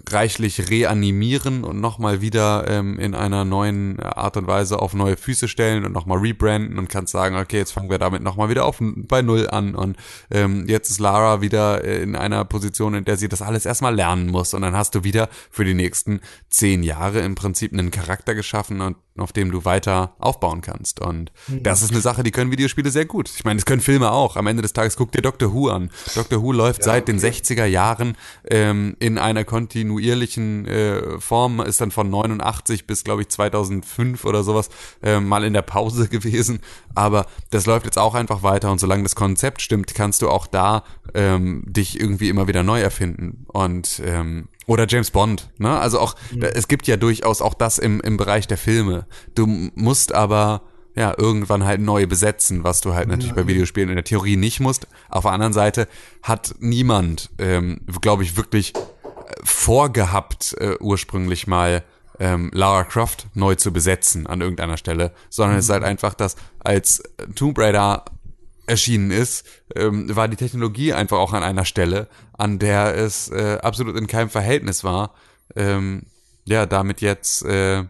reichlich 0.09 0.69
reanimieren 0.69 1.63
und 1.63 1.79
nochmal 1.79 2.21
wieder 2.21 2.65
ähm, 2.67 2.99
in 2.99 3.15
einer 3.15 3.45
neuen 3.45 3.99
Art 3.99 4.37
und 4.37 4.47
Weise 4.47 4.79
auf 4.79 4.93
neue 4.93 5.17
Füße 5.17 5.47
stellen 5.47 5.85
und 5.85 5.91
nochmal 5.91 6.19
rebranden 6.19 6.77
und 6.79 6.89
kannst 6.89 7.11
sagen, 7.11 7.35
okay, 7.35 7.57
jetzt 7.57 7.71
fangen 7.71 7.89
wir 7.89 7.97
damit 7.97 8.23
nochmal 8.23 8.49
wieder 8.49 8.65
auf 8.65 8.77
bei 8.79 9.21
Null 9.21 9.49
an. 9.49 9.75
Und 9.75 9.97
ähm, 10.31 10.65
jetzt 10.67 10.89
ist 10.89 10.99
Lara 10.99 11.41
wieder 11.41 11.83
in 11.83 12.15
einer 12.15 12.45
Position, 12.45 12.93
in 12.93 13.05
der 13.05 13.17
sie 13.17 13.29
das 13.29 13.41
alles 13.41 13.65
erstmal 13.65 13.95
lernen 13.95 14.27
muss. 14.27 14.53
Und 14.53 14.61
dann 14.61 14.75
hast 14.75 14.95
du 14.95 15.03
wieder 15.03 15.29
für 15.49 15.65
die 15.65 15.73
nächsten 15.73 16.21
zehn 16.49 16.83
Jahre 16.83 17.21
im 17.21 17.35
Prinzip 17.35 17.73
einen 17.73 17.91
Charakter 17.91 18.35
geschaffen 18.35 18.81
und 18.81 18.97
auf 19.17 19.31
dem 19.31 19.51
du 19.51 19.63
weiter 19.63 20.15
aufbauen 20.17 20.61
kannst. 20.61 20.99
Und 20.99 21.31
das 21.47 21.83
ist 21.83 21.91
eine 21.91 22.01
Sache, 22.01 22.23
die 22.23 22.31
können 22.31 22.51
Videospiele 22.51 22.89
sehr 22.89 23.05
gut. 23.05 23.29
Ich 23.29 23.45
meine, 23.45 23.57
das 23.57 23.65
können 23.65 23.81
Filme 23.81 24.11
auch. 24.11 24.35
Am 24.35 24.47
Ende 24.47 24.63
des 24.63 24.73
Tages 24.73 24.97
guck 24.97 25.11
dir 25.11 25.21
Doctor 25.21 25.53
Who 25.53 25.69
an. 25.69 25.91
Doctor 26.15 26.41
Who 26.41 26.51
läuft 26.51 26.79
Ja, 26.79 26.85
seit 26.85 27.07
den 27.07 27.17
okay. 27.17 27.29
60er 27.29 27.65
Jahren 27.65 28.17
ähm, 28.49 28.95
in 28.99 29.19
einer 29.19 29.43
kontinuierlichen 29.43 30.65
äh, 30.65 31.19
Form, 31.19 31.59
ist 31.59 31.79
dann 31.79 31.91
von 31.91 32.09
89 32.09 32.87
bis, 32.87 33.03
glaube 33.03 33.21
ich, 33.21 33.29
2005 33.29 34.25
oder 34.25 34.43
sowas 34.43 34.69
äh, 35.03 35.19
mal 35.19 35.43
in 35.43 35.53
der 35.53 35.61
Pause 35.61 36.07
gewesen. 36.09 36.59
Aber 36.95 37.27
das 37.51 37.67
läuft 37.67 37.85
jetzt 37.85 37.99
auch 37.99 38.15
einfach 38.15 38.41
weiter 38.41 38.71
und 38.71 38.79
solange 38.79 39.03
das 39.03 39.15
Konzept 39.15 39.61
stimmt, 39.61 39.93
kannst 39.93 40.23
du 40.23 40.29
auch 40.29 40.47
da 40.47 40.83
ähm, 41.13 41.63
dich 41.67 41.99
irgendwie 41.99 42.29
immer 42.29 42.47
wieder 42.47 42.63
neu 42.63 42.81
erfinden. 42.81 43.45
Und 43.47 44.01
ähm, 44.03 44.47
oder 44.65 44.85
James 44.87 45.11
Bond, 45.11 45.49
ne? 45.57 45.77
Also 45.77 45.99
auch, 45.99 46.15
da, 46.35 46.47
es 46.47 46.67
gibt 46.67 46.87
ja 46.87 46.97
durchaus 46.97 47.41
auch 47.41 47.53
das 47.53 47.77
im, 47.77 48.01
im 48.01 48.17
Bereich 48.17 48.47
der 48.47 48.57
Filme. 48.57 49.05
Du 49.35 49.45
musst 49.47 50.13
aber 50.13 50.61
ja 50.95 51.13
irgendwann 51.17 51.65
halt 51.65 51.81
neu 51.81 52.05
besetzen, 52.05 52.63
was 52.63 52.81
du 52.81 52.93
halt 52.93 53.07
natürlich 53.07 53.33
bei 53.33 53.47
Videospielen 53.47 53.89
in 53.89 53.95
der 53.95 54.03
Theorie 54.03 54.35
nicht 54.35 54.59
musst. 54.59 54.87
Auf 55.09 55.23
der 55.23 55.31
anderen 55.31 55.53
Seite 55.53 55.87
hat 56.21 56.55
niemand, 56.59 57.31
ähm, 57.39 57.81
glaube 58.01 58.23
ich, 58.23 58.37
wirklich 58.37 58.73
äh, 58.75 58.79
vorgehabt, 59.43 60.55
äh, 60.59 60.75
ursprünglich 60.79 61.47
mal 61.47 61.83
ähm, 62.19 62.51
Lara 62.53 62.83
Croft 62.83 63.27
neu 63.33 63.55
zu 63.55 63.73
besetzen 63.73 64.27
an 64.27 64.41
irgendeiner 64.41 64.77
Stelle, 64.77 65.13
sondern 65.29 65.57
es 65.57 65.65
ist 65.65 65.71
halt 65.71 65.83
einfach, 65.83 66.13
dass 66.13 66.35
als 66.59 67.01
Tomb 67.35 67.57
Raider 67.57 68.05
erschienen 68.65 69.11
ist, 69.11 69.45
ähm, 69.75 70.15
war 70.15 70.27
die 70.27 70.37
Technologie 70.37 70.93
einfach 70.93 71.17
auch 71.17 71.33
an 71.33 71.43
einer 71.43 71.65
Stelle, 71.65 72.07
an 72.33 72.59
der 72.59 72.95
es 72.95 73.29
äh, 73.29 73.59
absolut 73.61 73.97
in 73.97 74.07
keinem 74.07 74.29
Verhältnis 74.29 74.83
war, 74.83 75.13
ähm, 75.55 76.03
ja, 76.45 76.65
damit 76.65 77.01
jetzt, 77.01 77.43
äh, 77.43 77.83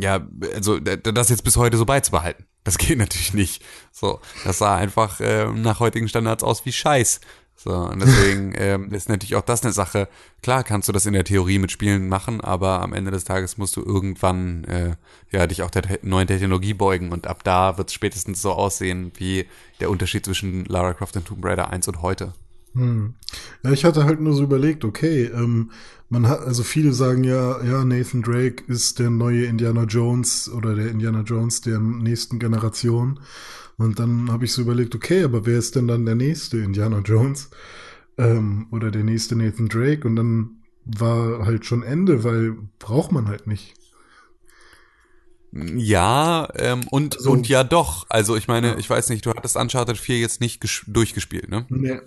ja, 0.00 0.26
also 0.54 0.78
das 0.78 1.28
jetzt 1.30 1.44
bis 1.44 1.56
heute 1.56 1.76
so 1.76 1.86
beizubehalten. 1.86 2.46
Das 2.64 2.78
geht 2.78 2.98
natürlich 2.98 3.32
nicht. 3.34 3.64
So, 3.92 4.20
das 4.44 4.58
sah 4.58 4.76
einfach 4.76 5.20
äh, 5.20 5.46
nach 5.46 5.80
heutigen 5.80 6.08
Standards 6.08 6.44
aus 6.44 6.64
wie 6.66 6.72
Scheiß. 6.72 7.20
So, 7.60 7.72
und 7.72 8.00
deswegen 8.00 8.52
ähm, 8.56 8.92
ist 8.92 9.08
natürlich 9.08 9.34
auch 9.34 9.44
das 9.44 9.64
eine 9.64 9.72
Sache. 9.72 10.08
Klar 10.42 10.62
kannst 10.62 10.88
du 10.88 10.92
das 10.92 11.06
in 11.06 11.12
der 11.12 11.24
Theorie 11.24 11.58
mit 11.58 11.72
Spielen 11.72 12.08
machen, 12.08 12.40
aber 12.40 12.80
am 12.80 12.92
Ende 12.92 13.10
des 13.10 13.24
Tages 13.24 13.58
musst 13.58 13.76
du 13.76 13.82
irgendwann 13.82 14.62
äh, 14.64 14.94
ja 15.32 15.44
dich 15.48 15.62
auch 15.64 15.70
der 15.70 15.82
te 15.82 15.98
neuen 16.02 16.28
Technologie 16.28 16.74
beugen 16.74 17.10
und 17.10 17.26
ab 17.26 17.42
da 17.42 17.76
wird 17.76 17.88
es 17.88 17.94
spätestens 17.94 18.40
so 18.40 18.52
aussehen 18.52 19.10
wie 19.16 19.46
der 19.80 19.90
Unterschied 19.90 20.24
zwischen 20.24 20.66
Lara 20.66 20.94
Croft 20.94 21.16
und 21.16 21.26
Tomb 21.26 21.44
Raider 21.44 21.70
1 21.70 21.88
und 21.88 22.00
heute. 22.00 22.32
Ja, 23.64 23.72
ich 23.72 23.84
hatte 23.84 24.04
halt 24.04 24.20
nur 24.20 24.34
so 24.34 24.44
überlegt, 24.44 24.84
okay, 24.84 25.24
ähm, 25.24 25.72
man 26.10 26.28
hat, 26.28 26.40
also 26.40 26.62
viele 26.62 26.92
sagen 26.92 27.24
ja, 27.24 27.62
ja, 27.64 27.84
Nathan 27.84 28.22
Drake 28.22 28.62
ist 28.68 29.00
der 29.00 29.10
neue 29.10 29.46
Indiana 29.46 29.82
Jones 29.82 30.48
oder 30.48 30.76
der 30.76 30.90
Indiana 30.90 31.22
Jones 31.22 31.60
der 31.60 31.80
nächsten 31.80 32.38
Generation. 32.38 33.18
Und 33.78 33.98
dann 33.98 34.30
habe 34.30 34.44
ich 34.44 34.52
so 34.52 34.60
überlegt, 34.62 34.94
okay, 34.94 35.22
aber 35.24 35.46
wer 35.46 35.58
ist 35.58 35.76
denn 35.76 35.88
dann 35.88 36.04
der 36.04 36.16
nächste 36.16 36.58
Indiana 36.58 36.98
Jones? 36.98 37.48
Ähm, 38.18 38.66
oder 38.72 38.90
der 38.90 39.04
nächste 39.04 39.36
Nathan 39.36 39.68
Drake? 39.68 40.06
Und 40.06 40.16
dann 40.16 40.50
war 40.84 41.46
halt 41.46 41.64
schon 41.64 41.82
Ende, 41.82 42.24
weil 42.24 42.56
braucht 42.78 43.12
man 43.12 43.28
halt 43.28 43.46
nicht. 43.46 43.74
Ja, 45.52 46.48
ähm, 46.56 46.86
und, 46.90 47.16
Also- 47.16 47.30
und 47.30 47.48
ja 47.48 47.64
doch. 47.64 48.06
Also 48.10 48.36
ich 48.36 48.48
meine, 48.48 48.78
ich 48.78 48.88
weiß 48.88 49.08
nicht, 49.08 49.24
du 49.24 49.30
hattest 49.30 49.56
Uncharted 49.56 49.96
4 49.96 50.18
jetzt 50.18 50.40
nicht 50.40 50.62
ges- 50.62 50.82
durchgespielt, 50.86 51.48
ne? 51.48 51.64
Nee. 51.70 52.00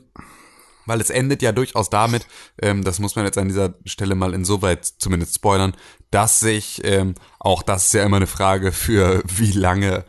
Weil 0.85 1.01
es 1.01 1.09
endet 1.09 1.41
ja 1.41 1.51
durchaus 1.51 1.89
damit, 1.89 2.27
ähm, 2.61 2.83
das 2.83 2.99
muss 2.99 3.15
man 3.15 3.25
jetzt 3.25 3.37
an 3.37 3.47
dieser 3.47 3.75
Stelle 3.85 4.13
mal 4.15 4.33
insoweit 4.33 4.85
zumindest 4.85 5.35
spoilern, 5.35 5.73
dass 6.11 6.39
sich, 6.39 6.81
ähm, 6.83 7.15
auch 7.39 7.63
das 7.63 7.87
ist 7.87 7.93
ja 7.93 8.03
immer 8.03 8.17
eine 8.17 8.27
Frage 8.27 8.71
für 8.71 9.23
wie 9.27 9.51
lange 9.51 10.05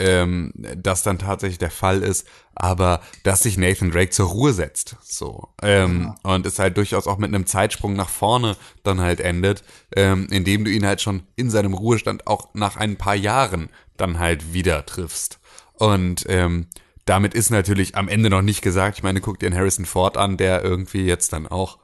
ähm, 0.00 0.52
das 0.54 1.02
dann 1.02 1.18
tatsächlich 1.18 1.58
der 1.58 1.70
Fall 1.70 2.02
ist, 2.02 2.26
aber 2.54 3.00
dass 3.22 3.42
sich 3.42 3.56
Nathan 3.56 3.90
Drake 3.90 4.10
zur 4.10 4.28
Ruhe 4.28 4.52
setzt. 4.52 4.96
So. 5.02 5.48
Ähm, 5.62 6.14
Und 6.22 6.46
es 6.46 6.58
halt 6.58 6.76
durchaus 6.76 7.06
auch 7.06 7.18
mit 7.18 7.28
einem 7.28 7.46
Zeitsprung 7.46 7.94
nach 7.94 8.08
vorne 8.08 8.56
dann 8.82 9.00
halt 9.00 9.20
endet, 9.20 9.62
ähm, 9.94 10.26
indem 10.30 10.64
du 10.64 10.70
ihn 10.70 10.86
halt 10.86 11.00
schon 11.00 11.22
in 11.36 11.50
seinem 11.50 11.74
Ruhestand 11.74 12.26
auch 12.26 12.48
nach 12.54 12.76
ein 12.76 12.96
paar 12.96 13.14
Jahren 13.14 13.68
dann 13.96 14.18
halt 14.18 14.52
wieder 14.52 14.84
triffst. 14.86 15.38
Und 15.74 16.24
ähm, 16.28 16.66
damit 17.04 17.34
ist 17.34 17.50
natürlich 17.50 17.96
am 17.96 18.08
Ende 18.08 18.30
noch 18.30 18.42
nicht 18.42 18.62
gesagt, 18.62 18.98
ich 18.98 19.02
meine, 19.02 19.20
guck 19.20 19.38
dir 19.38 19.46
einen 19.46 19.56
Harrison 19.56 19.84
Ford 19.84 20.16
an, 20.16 20.36
der 20.36 20.62
irgendwie 20.62 21.04
jetzt 21.04 21.32
dann 21.32 21.46
auch, 21.46 21.78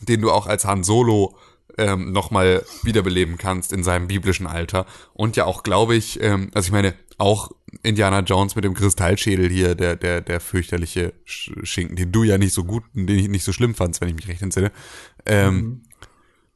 den 0.00 0.20
du 0.20 0.30
auch 0.30 0.46
als 0.46 0.64
Han 0.64 0.84
Solo 0.84 1.36
ähm, 1.78 2.12
nochmal 2.12 2.64
wiederbeleben 2.82 3.38
kannst 3.38 3.72
in 3.72 3.82
seinem 3.82 4.06
biblischen 4.08 4.46
Alter. 4.46 4.86
Und 5.12 5.36
ja 5.36 5.44
auch, 5.44 5.62
glaube 5.62 5.94
ich, 5.94 6.22
ähm, 6.22 6.50
also 6.54 6.66
ich 6.66 6.72
meine, 6.72 6.94
auch 7.18 7.50
Indiana 7.82 8.20
Jones 8.20 8.56
mit 8.56 8.64
dem 8.64 8.74
Kristallschädel 8.74 9.48
hier, 9.48 9.74
der, 9.74 9.96
der, 9.96 10.20
der 10.20 10.40
fürchterliche 10.40 11.12
Sch- 11.26 11.64
Schinken, 11.64 11.96
den 11.96 12.10
du 12.12 12.24
ja 12.24 12.38
nicht 12.38 12.52
so 12.52 12.64
gut, 12.64 12.84
den 12.92 13.08
ich 13.08 13.28
nicht 13.28 13.44
so 13.44 13.52
schlimm 13.52 13.74
fandst, 13.74 14.00
wenn 14.00 14.08
ich 14.08 14.16
mich 14.16 14.28
recht 14.28 14.42
entsinne. 14.42 14.72
Ähm, 15.26 15.82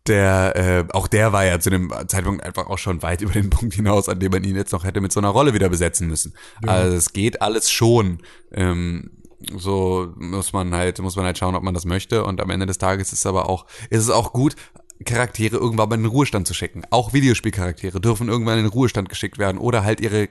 der, 0.07 0.57
äh, 0.57 0.85
auch 0.93 1.07
der 1.07 1.33
war 1.33 1.45
ja 1.45 1.61
zu 1.61 1.71
dem 1.71 1.93
Zeitpunkt 2.09 2.43
einfach 2.43 2.67
auch 2.67 2.79
schon 2.79 3.03
weit 3.03 3.21
über 3.21 3.33
den 3.33 3.51
Punkt 3.51 3.75
hinaus, 3.75 4.09
an 4.09 4.21
dem 4.21 4.33
man 4.33 4.43
ihn 4.43 4.57
jetzt 4.57 4.73
noch 4.73 4.85
hätte 4.85 5.01
mit 5.01 5.13
so 5.13 5.21
einer 5.21 5.29
Rolle 5.29 5.55
wieder 5.55 5.69
besetzen 5.69 6.09
müssen. 6.09 6.35
Also 6.67 6.97
es 6.97 7.13
geht 7.13 7.43
alles 7.43 7.71
schon. 7.71 8.23
Ähm, 8.51 9.11
so 9.57 10.13
muss 10.17 10.53
man 10.53 10.75
halt, 10.75 10.99
muss 11.01 11.15
man 11.15 11.25
halt 11.25 11.39
schauen, 11.39 11.55
ob 11.55 11.63
man 11.63 11.75
das 11.75 11.85
möchte. 11.85 12.25
Und 12.25 12.41
am 12.41 12.51
Ende 12.51 12.67
des 12.67 12.79
Tages 12.79 13.13
ist 13.13 13.21
es 13.21 13.27
aber 13.27 13.49
auch, 13.49 13.67
ist 13.91 14.03
es 14.03 14.11
auch 14.11 14.33
gut, 14.33 14.57
Charaktere 15.05 15.57
irgendwann 15.57 15.89
mal 15.89 15.95
in 15.97 16.03
den 16.03 16.11
Ruhestand 16.11 16.47
zu 16.47 16.55
schicken. 16.55 16.83
Auch 16.91 17.13
Videospielcharaktere 17.13 18.01
dürfen 18.01 18.29
irgendwann 18.29 18.59
in 18.59 18.65
den 18.65 18.73
Ruhestand 18.73 19.09
geschickt 19.09 19.39
werden 19.39 19.59
oder 19.59 19.85
halt 19.85 20.01
ihre 20.01 20.29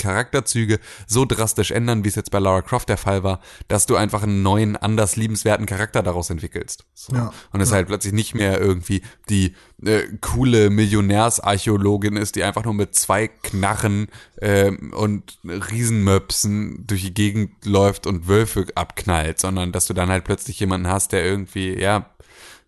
Charakterzüge 0.00 0.80
so 1.06 1.24
drastisch 1.24 1.70
ändern, 1.70 2.04
wie 2.04 2.08
es 2.08 2.14
jetzt 2.14 2.30
bei 2.30 2.38
Lara 2.38 2.62
Croft 2.62 2.88
der 2.88 2.96
Fall 2.96 3.22
war, 3.22 3.40
dass 3.68 3.86
du 3.86 3.96
einfach 3.96 4.22
einen 4.22 4.42
neuen, 4.42 4.76
anders 4.76 5.14
liebenswerten 5.14 5.66
Charakter 5.66 6.02
daraus 6.02 6.30
entwickelst. 6.30 6.86
So. 6.94 7.14
Ja. 7.14 7.32
Und 7.52 7.60
es 7.60 7.70
halt 7.70 7.86
plötzlich 7.86 8.14
nicht 8.14 8.34
mehr 8.34 8.58
irgendwie 8.58 9.02
die 9.28 9.54
äh, 9.84 10.04
coole 10.20 10.70
Millionärsarchäologin 10.70 12.16
ist, 12.16 12.34
die 12.36 12.44
einfach 12.44 12.64
nur 12.64 12.74
mit 12.74 12.94
zwei 12.94 13.28
Knarren 13.28 14.08
ähm, 14.40 14.92
und 14.96 15.38
Riesenmöpsen 15.44 16.86
durch 16.86 17.02
die 17.02 17.14
Gegend 17.14 17.64
läuft 17.64 18.06
und 18.06 18.26
Wölfe 18.26 18.66
abknallt, 18.74 19.38
sondern 19.38 19.70
dass 19.70 19.86
du 19.86 19.94
dann 19.94 20.08
halt 20.08 20.24
plötzlich 20.24 20.58
jemanden 20.58 20.88
hast, 20.88 21.12
der 21.12 21.24
irgendwie, 21.24 21.78
ja, 21.78 22.06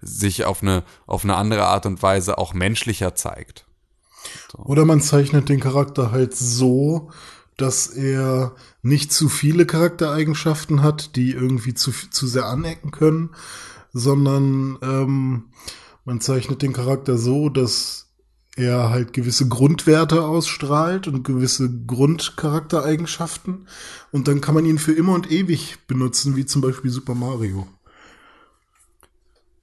sich 0.02 0.44
auf 0.44 0.62
eine, 0.62 0.82
auf 1.06 1.24
eine 1.24 1.36
andere 1.36 1.66
Art 1.66 1.86
und 1.86 2.02
Weise 2.02 2.38
auch 2.38 2.54
menschlicher 2.54 3.14
zeigt. 3.14 3.64
Oder 4.56 4.84
man 4.84 5.00
zeichnet 5.00 5.48
den 5.48 5.60
Charakter 5.60 6.12
halt 6.12 6.34
so, 6.34 7.10
dass 7.56 7.86
er 7.86 8.54
nicht 8.82 9.12
zu 9.12 9.28
viele 9.28 9.66
Charaktereigenschaften 9.66 10.82
hat, 10.82 11.16
die 11.16 11.32
irgendwie 11.32 11.74
zu, 11.74 11.92
zu 11.92 12.26
sehr 12.26 12.46
anecken 12.46 12.90
können, 12.90 13.30
sondern 13.92 14.78
ähm, 14.82 15.44
man 16.04 16.20
zeichnet 16.20 16.62
den 16.62 16.72
Charakter 16.72 17.18
so, 17.18 17.48
dass 17.48 18.08
er 18.56 18.90
halt 18.90 19.12
gewisse 19.12 19.48
Grundwerte 19.48 20.24
ausstrahlt 20.24 21.08
und 21.08 21.22
gewisse 21.24 21.70
Grundcharaktereigenschaften 21.86 23.66
und 24.10 24.28
dann 24.28 24.40
kann 24.40 24.54
man 24.54 24.66
ihn 24.66 24.78
für 24.78 24.92
immer 24.92 25.14
und 25.14 25.30
ewig 25.30 25.78
benutzen, 25.86 26.36
wie 26.36 26.44
zum 26.44 26.60
Beispiel 26.60 26.90
Super 26.90 27.14
Mario. 27.14 27.66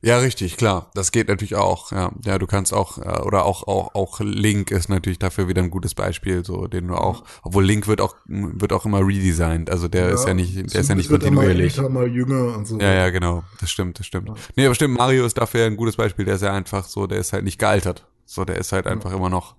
Ja, 0.01 0.17
richtig, 0.19 0.55
klar. 0.55 0.89
Das 0.93 1.11
geht 1.11 1.27
natürlich 1.27 1.55
auch. 1.55 1.91
Ja, 1.91 2.11
ja, 2.23 2.37
du 2.37 2.47
kannst 2.47 2.73
auch 2.73 2.99
äh, 2.99 3.21
oder 3.21 3.43
auch 3.43 3.67
auch 3.67 3.95
auch 3.95 4.21
Link 4.21 4.71
ist 4.71 4.87
natürlich 4.87 5.19
dafür 5.19 5.49
wieder 5.49 5.61
ein 5.61 5.69
gutes 5.69 5.93
Beispiel, 5.93 6.45
so 6.45 6.67
den 6.67 6.87
du 6.87 6.95
auch, 6.95 7.25
obwohl 7.43 7.65
Link 7.65 7.87
wird 7.87 7.99
auch 7.99 8.15
wird 8.25 8.71
auch 8.71 8.85
immer 8.85 9.05
redesigned. 9.05 9.69
Also 9.69 9.89
der 9.89 10.09
ist 10.09 10.25
ja 10.25 10.33
nicht, 10.33 10.55
der 10.55 10.81
ist 10.81 10.87
ja 10.87 10.95
nicht 10.95 11.11
er 11.11 11.19
kontinuierlich. 11.19 11.77
älter, 11.77 11.89
mal 11.89 12.07
jünger 12.07 12.55
und 12.55 12.65
so. 12.65 12.79
Ja, 12.79 12.93
ja, 12.93 13.09
genau. 13.09 13.43
Das 13.59 13.69
stimmt, 13.71 13.99
das 13.99 14.05
stimmt. 14.05 14.31
Nee, 14.55 14.65
aber 14.65 14.75
stimmt, 14.75 14.97
Mario 14.97 15.25
ist 15.25 15.37
dafür 15.37 15.65
ein 15.65 15.75
gutes 15.75 15.97
Beispiel. 15.97 16.23
Der 16.23 16.35
ist 16.35 16.43
ja 16.43 16.53
einfach 16.53 16.85
so, 16.85 17.05
der 17.05 17.19
ist 17.19 17.33
halt 17.33 17.43
nicht 17.43 17.59
gealtert. 17.59 18.07
So, 18.25 18.45
der 18.45 18.57
ist 18.57 18.71
halt 18.71 18.87
einfach 18.87 19.11
immer 19.11 19.29
noch 19.29 19.55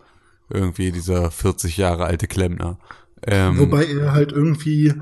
irgendwie 0.48 0.90
dieser 0.90 1.31
40 1.31 1.76
Jahre 1.76 2.07
alte 2.07 2.26
Klempner. 2.26 2.79
Ähm, 3.26 3.59
Wobei 3.59 3.85
er 3.85 4.12
halt 4.12 4.33
irgendwie 4.33 4.94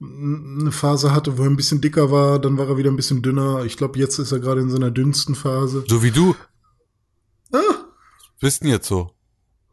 eine 0.00 0.72
Phase 0.72 1.12
hatte, 1.14 1.38
wo 1.38 1.42
er 1.42 1.48
ein 1.50 1.56
bisschen 1.56 1.80
dicker 1.80 2.10
war, 2.10 2.38
dann 2.38 2.58
war 2.58 2.68
er 2.68 2.76
wieder 2.76 2.90
ein 2.90 2.96
bisschen 2.96 3.22
dünner. 3.22 3.64
Ich 3.64 3.76
glaube, 3.76 3.98
jetzt 3.98 4.18
ist 4.18 4.30
er 4.32 4.40
gerade 4.40 4.60
in 4.60 4.70
seiner 4.70 4.90
dünnsten 4.90 5.34
Phase. 5.34 5.84
so 5.88 6.02
wie 6.02 6.10
du. 6.10 6.34
Ah, 7.52 7.58
bist 8.40 8.62
denn 8.62 8.68
jetzt 8.70 8.86
so? 8.88 9.12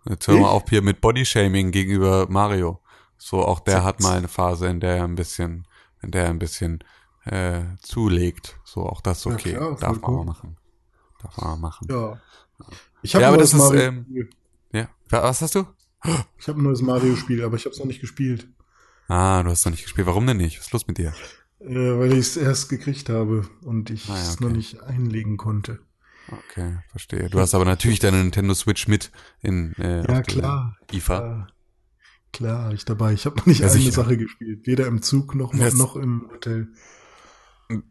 Jetzt 0.07 0.27
hör 0.27 0.35
mal 0.35 0.41
Ich? 0.41 0.47
auf 0.47 0.63
hier 0.69 0.81
mit 0.81 1.01
Bodyshaming 1.01 1.71
gegenüber 1.71 2.27
Mario. 2.29 2.79
So, 3.17 3.41
auch 3.43 3.59
der 3.61 3.83
hat 3.83 3.99
mal 4.01 4.17
eine 4.17 4.27
Phase, 4.27 4.67
in 4.67 4.79
der 4.79 4.97
er 4.97 5.03
ein 5.05 5.15
bisschen, 5.15 5.65
in 6.01 6.11
der 6.11 6.25
er 6.25 6.29
ein 6.29 6.39
bisschen 6.39 6.83
äh, 7.25 7.61
zulegt. 7.81 8.57
So, 8.65 8.81
auch 8.85 9.01
das 9.01 9.19
ist 9.19 9.25
Ja, 9.25 9.31
okay. 9.33 9.53
klar, 9.53 9.77
Darf 9.79 10.01
man 10.01 10.13
mal 10.15 10.25
machen. 10.25 10.57
Darf 11.21 11.37
man 11.37 11.49
mal 11.51 11.57
machen. 11.67 11.87
ja. 11.89 12.19
Ich 13.01 13.13
habe 13.15 13.23
Ja, 13.23 13.27
aber 13.29 13.37
neues 13.37 13.51
das 13.51 13.59
ist, 13.59 13.65
Mario. 13.65 13.81
ähm, 13.81 14.29
Ja. 14.71 14.87
Wa- 15.09 15.23
Was 15.23 15.41
hast 15.41 15.55
du? 15.55 15.65
ich 16.37 16.47
habe 16.47 16.59
ein 16.59 16.63
neues 16.63 16.81
Mario-Spiel, 16.81 17.43
aber 17.43 17.55
ich 17.57 17.65
habe 17.65 17.73
es 17.73 17.79
noch 17.79 17.85
nicht 17.85 17.99
gespielt, 18.01 18.47
Ah, 19.07 19.43
du 19.43 19.49
hast 19.49 19.65
noch 19.65 19.71
nicht 19.71 19.83
gespielt. 19.83 20.07
Warum 20.07 20.25
denn 20.27 20.37
nicht? 20.37 20.57
Was 20.59 20.65
ist 20.67 20.73
los 20.73 20.87
mit 20.87 20.97
dir? 20.97 21.13
äh, 21.59 21.97
weil 21.97 22.11
ich 22.13 22.19
es 22.19 22.37
erst 22.37 22.69
gekriegt 22.69 23.09
habe 23.09 23.47
und 23.61 23.89
ich 23.89 24.09
Ah, 24.09 24.15
ja, 24.15 24.21
es 24.21 24.33
okay. 24.35 24.43
noch 24.45 24.51
nicht 24.51 24.81
einlegen 24.81 25.37
konnte. 25.37 25.79
Okay, 26.29 26.77
verstehe. 26.89 27.29
Du 27.29 27.39
hast 27.39 27.53
aber 27.53 27.65
natürlich 27.65 27.99
deine 27.99 28.17
Nintendo 28.17 28.53
Switch 28.53 28.87
mit 28.87 29.11
in 29.41 29.73
äh, 29.77 30.05
Ja, 30.09 30.21
klar. 30.21 30.77
IFA. 30.91 31.19
Klar, 31.19 31.47
klar, 32.31 32.73
ich 32.73 32.85
dabei. 32.85 33.13
Ich 33.13 33.25
habe 33.25 33.35
noch 33.37 33.45
nicht 33.45 33.59
Ja, 33.59 33.67
eine 33.67 33.75
sicher. 33.75 33.91
Sache 33.91 34.17
gespielt. 34.17 34.65
Weder 34.65 34.87
im 34.87 35.01
Zug 35.01 35.35
noch, 35.35 35.51
Das- 35.55 35.73
noch 35.75 35.95
im 35.95 36.29
Hotel. 36.31 36.67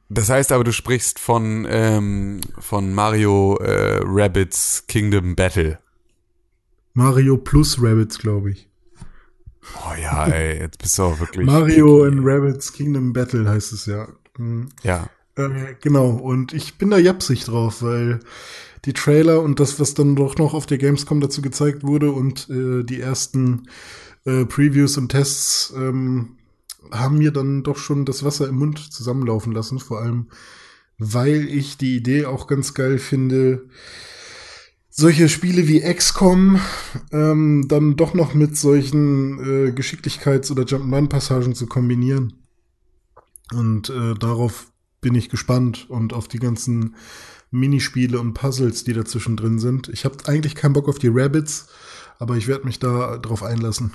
Das 0.09 0.29
heißt 0.29 0.53
aber, 0.53 0.65
du 0.65 0.73
sprichst 0.73 1.19
von 1.19 1.67
ähm, 1.69 2.41
von 2.59 2.93
Mario 2.95 3.57
äh, 3.57 4.01
Rabbids 4.05 4.85
Kingdom 4.87 5.35
Battle. 5.35 5.79
Mario 6.95 7.37
plus 7.39 7.83
Rabbits, 7.83 8.19
glaube 8.19 8.51
ich. 8.53 8.69
Oh 9.77 9.95
ja, 10.01 10.27
ey, 10.27 10.59
jetzt 10.59 10.79
bist 10.79 10.99
du 10.99 11.05
auch 11.05 11.21
wirklich. 11.21 11.47
Mario 11.47 12.05
and 12.05 12.21
Rabbits 12.23 12.73
Kingdom 12.73 13.13
Battle 13.13 13.49
heißt 13.49 13.73
es 13.73 13.87
ja. 13.87 14.09
Mhm. 14.39 14.69
Ja. 14.83 15.09
Äh, 15.37 15.75
genau, 15.81 16.11
und 16.11 16.53
ich 16.53 16.79
bin 16.79 16.91
da 16.91 16.99
japsig 16.99 17.45
drauf, 17.45 17.83
weil 17.83 18.21
die 18.85 18.93
Trailer 18.93 19.41
und 19.41 19.61
das, 19.61 19.79
was 19.79 19.95
dann 19.95 20.17
doch 20.17 20.37
noch 20.37 20.55
auf 20.55 20.67
der 20.67 20.79
Gamescom 20.79 21.21
dazu 21.21 21.41
gezeigt 21.41 21.85
wurde 21.85 22.11
und 22.11 22.51
äh, 22.51 22.83
die 22.83 23.01
ersten 23.01 23.69
äh, 24.25 24.45
Previews 24.45 24.99
und 24.99 25.11
Tests 25.11 25.73
ähm, 25.77 26.37
haben 26.91 27.19
mir 27.19 27.31
dann 27.31 27.63
doch 27.63 27.79
schon 27.79 28.05
das 28.05 28.25
Wasser 28.25 28.49
im 28.49 28.57
Mund 28.57 28.93
zusammenlaufen 28.93 29.53
lassen, 29.53 29.79
vor 29.79 30.01
allem 30.01 30.27
weil 30.99 31.49
ich 31.49 31.77
die 31.79 31.97
Idee 31.97 32.27
auch 32.27 32.47
ganz 32.47 32.75
geil 32.75 32.99
finde, 32.99 33.65
solche 34.95 35.31
Spiele 35.31 35.67
wie 35.69 35.81
XCOM 35.81 36.61
ähm, 37.13 37.67
dann 37.67 37.97
doch 37.97 38.13
noch 38.13 38.35
mit 38.35 38.57
solchen 38.57 39.39
äh, 39.39 39.71
Geschicklichkeits- 39.71 40.53
oder 40.53 40.65
Jump'n'Run-Passagen 40.65 41.55
zu 41.55 41.67
kombinieren. 41.67 42.35
Und 43.53 43.89
äh, 43.89 44.15
darauf 44.15 44.71
bin 45.01 45.15
ich 45.15 45.31
gespannt 45.31 45.87
und 45.89 46.13
auf 46.13 46.29
die 46.29 46.39
ganzen 46.39 46.95
Minispiele 47.51 48.21
und 48.21 48.35
Puzzles, 48.35 48.85
die 48.85 48.93
dazwischen 48.93 49.37
drin 49.37 49.59
sind. 49.59 49.89
Ich 49.89 50.05
habe 50.05 50.17
eigentlich 50.27 50.55
keinen 50.55 50.75
Bock 50.75 50.89
auf 50.89 50.99
die 50.99 51.11
Rabbits, 51.11 51.69
aber 52.19 52.37
ich 52.37 52.47
werde 52.47 52.67
mich 52.67 52.79
da 52.79 53.17
drauf 53.19 53.43
einlassen. 53.43 53.93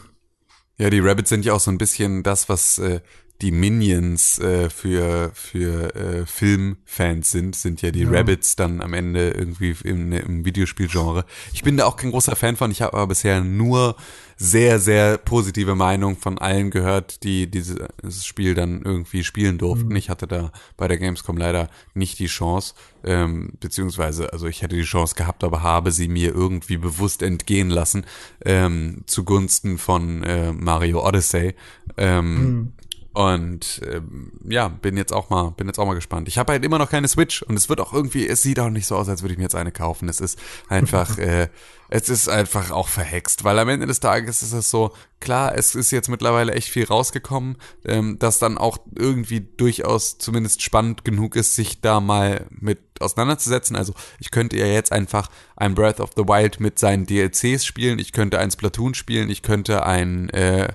Ja, 0.77 0.89
die 0.89 0.99
Rabbits 0.99 1.29
sind 1.29 1.45
ja 1.45 1.53
auch 1.53 1.59
so 1.59 1.71
ein 1.71 1.77
bisschen 1.77 2.23
das, 2.23 2.49
was 2.49 2.79
äh, 2.79 3.01
die 3.41 3.51
Minions 3.51 4.39
äh, 4.39 4.69
für 4.69 5.31
für 5.33 5.95
äh, 5.95 6.25
Filmfans 6.25 7.31
sind, 7.31 7.55
sind 7.55 7.81
ja 7.81 7.91
die 7.91 8.01
Ja. 8.03 8.09
Rabbits 8.11 8.55
dann 8.55 8.81
am 8.81 8.93
Ende 8.93 9.29
irgendwie 9.31 9.75
im, 9.83 10.11
im 10.11 10.43
Videospielgenre. 10.45 11.25
Ich 11.53 11.63
bin 11.63 11.77
da 11.77 11.85
auch 11.85 11.97
kein 11.97 12.11
großer 12.11 12.35
Fan 12.35 12.55
von. 12.55 12.71
Ich 12.71 12.81
habe 12.81 12.95
aber 12.97 13.07
bisher 13.07 13.43
nur 13.43 13.95
sehr 14.37 14.79
sehr 14.79 15.17
positive 15.17 15.75
Meinung 15.75 16.15
von 16.17 16.37
allen 16.37 16.71
gehört, 16.71 17.23
die 17.23 17.49
dieses 17.49 18.25
Spiel 18.25 18.53
dann 18.55 18.81
irgendwie 18.83 19.23
spielen 19.23 19.57
durften. 19.57 19.95
Ich 19.95 20.09
hatte 20.09 20.27
da 20.27 20.51
bei 20.75 20.87
der 20.87 20.97
Gamescom 20.97 21.37
leider 21.37 21.69
nicht 21.93 22.19
die 22.19 22.27
Chance, 22.27 22.73
ähm, 23.03 23.53
beziehungsweise 23.59 24.31
also 24.33 24.47
ich 24.47 24.61
hätte 24.61 24.75
die 24.75 24.83
Chance 24.83 25.15
gehabt, 25.15 25.43
aber 25.43 25.61
habe 25.63 25.91
sie 25.91 26.07
mir 26.07 26.33
irgendwie 26.33 26.77
bewusst 26.77 27.21
entgehen 27.21 27.69
lassen 27.69 28.05
ähm, 28.45 29.03
zugunsten 29.05 29.77
von 29.77 30.23
äh, 30.23 30.53
Mario 30.53 31.05
Odyssey. 31.07 31.55
Ähm, 31.97 32.73
Und 33.17 33.81
ähm, 33.83 34.31
ja, 34.47 34.67
bin 34.67 34.95
jetzt 34.95 35.11
auch 35.11 35.31
mal, 35.31 35.49
bin 35.49 35.65
jetzt 35.65 35.79
auch 35.79 35.87
mal 35.87 35.95
gespannt. 35.95 36.27
Ich 36.27 36.37
habe 36.37 36.51
halt 36.53 36.63
immer 36.63 36.77
noch 36.77 36.91
keine 36.91 37.07
Switch 37.07 37.41
und 37.41 37.55
es 37.55 37.67
wird 37.67 37.81
auch 37.81 37.91
irgendwie, 37.91 38.27
es 38.27 38.43
sieht 38.43 38.59
auch 38.59 38.69
nicht 38.69 38.85
so 38.85 38.95
aus, 38.95 39.09
als 39.09 39.23
würde 39.23 39.31
ich 39.31 39.39
mir 39.39 39.45
jetzt 39.45 39.55
eine 39.55 39.71
kaufen. 39.71 40.07
Es 40.07 40.21
ist 40.21 40.37
einfach, 40.69 41.17
äh, 41.17 41.47
es 41.89 42.09
ist 42.09 42.29
einfach 42.29 42.69
auch 42.69 42.87
verhext, 42.87 43.43
weil 43.43 43.57
am 43.57 43.69
Ende 43.69 43.87
des 43.87 44.01
Tages 44.01 44.43
ist 44.43 44.53
es 44.53 44.69
so, 44.69 44.93
klar, 45.19 45.57
es 45.57 45.73
ist 45.73 45.89
jetzt 45.89 46.09
mittlerweile 46.09 46.53
echt 46.53 46.69
viel 46.69 46.85
rausgekommen, 46.85 47.57
ähm, 47.85 48.19
das 48.19 48.37
dann 48.37 48.59
auch 48.59 48.77
irgendwie 48.95 49.39
durchaus 49.39 50.19
zumindest 50.19 50.61
spannend 50.61 51.03
genug 51.03 51.35
ist, 51.35 51.55
sich 51.55 51.81
da 51.81 51.99
mal 51.99 52.45
mit 52.51 52.81
auseinanderzusetzen. 52.99 53.75
Also 53.75 53.95
ich 54.19 54.29
könnte 54.29 54.59
ja 54.59 54.67
jetzt 54.67 54.91
einfach 54.91 55.31
ein 55.55 55.73
Breath 55.73 56.01
of 56.01 56.11
the 56.15 56.27
Wild 56.27 56.59
mit 56.59 56.77
seinen 56.77 57.07
DLCs 57.07 57.65
spielen, 57.65 57.97
ich 57.97 58.11
könnte 58.11 58.37
ein 58.37 58.51
Splatoon 58.51 58.93
spielen, 58.93 59.31
ich 59.31 59.41
könnte 59.41 59.87
ein, 59.87 60.29
äh, 60.29 60.67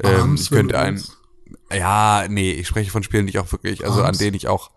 ähm, 0.00 0.36
ich 0.36 0.48
könnte 0.48 0.78
ein. 0.78 1.02
Ja, 1.72 2.26
nee, 2.28 2.52
ich 2.52 2.68
spreche 2.68 2.90
von 2.90 3.02
Spielen, 3.02 3.26
die 3.26 3.30
ich 3.30 3.38
auch 3.38 3.52
wirklich, 3.52 3.84
also 3.84 4.02
an 4.02 4.16
denen 4.16 4.36
ich 4.36 4.48
auch, 4.48 4.70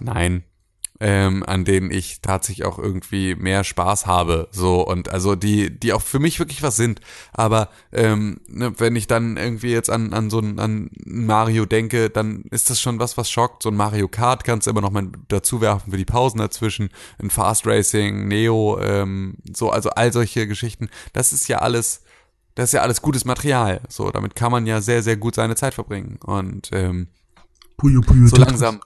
nein, 0.00 0.44
ähm, 1.02 1.42
an 1.44 1.64
denen 1.64 1.90
ich 1.90 2.20
tatsächlich 2.20 2.64
auch 2.64 2.78
irgendwie 2.78 3.34
mehr 3.34 3.64
Spaß 3.64 4.06
habe, 4.06 4.46
so 4.52 4.86
und 4.86 5.08
also 5.08 5.34
die, 5.34 5.68
die 5.76 5.92
auch 5.92 6.00
für 6.00 6.20
mich 6.20 6.38
wirklich 6.38 6.62
was 6.62 6.76
sind. 6.76 7.00
Aber 7.32 7.70
ähm, 7.90 8.40
ne, 8.46 8.72
wenn 8.78 8.94
ich 8.94 9.08
dann 9.08 9.36
irgendwie 9.36 9.72
jetzt 9.72 9.90
an 9.90 10.12
an 10.12 10.30
so 10.30 10.38
ein 10.38 10.60
an 10.60 10.90
Mario 11.04 11.66
denke, 11.66 12.08
dann 12.08 12.44
ist 12.52 12.70
das 12.70 12.80
schon 12.80 13.00
was, 13.00 13.16
was 13.16 13.32
schockt. 13.32 13.64
So 13.64 13.70
ein 13.70 13.76
Mario 13.76 14.06
Kart 14.06 14.44
kannst 14.44 14.68
du 14.68 14.70
immer 14.70 14.80
noch 14.80 14.92
mal 14.92 15.08
dazu 15.26 15.60
werfen 15.60 15.90
für 15.90 15.98
die 15.98 16.04
Pausen 16.04 16.38
dazwischen, 16.38 16.90
ein 17.20 17.30
Fast 17.30 17.66
Racing, 17.66 18.28
Neo, 18.28 18.78
ähm, 18.80 19.38
so 19.52 19.70
also 19.70 19.90
all 19.90 20.12
solche 20.12 20.46
Geschichten. 20.46 20.88
Das 21.12 21.32
ist 21.32 21.48
ja 21.48 21.58
alles 21.58 22.04
das 22.54 22.70
ist 22.70 22.72
ja 22.72 22.82
alles 22.82 23.02
gutes 23.02 23.24
Material. 23.24 23.80
So, 23.88 24.10
damit 24.10 24.34
kann 24.34 24.52
man 24.52 24.66
ja 24.66 24.80
sehr, 24.80 25.02
sehr 25.02 25.16
gut 25.16 25.34
seine 25.34 25.54
Zeit 25.54 25.74
verbringen. 25.74 26.18
Und 26.24 26.70
ähm, 26.72 27.08
Puyo 27.76 28.00
Puyo 28.00 28.26
so 28.26 28.36
langsam. 28.36 28.80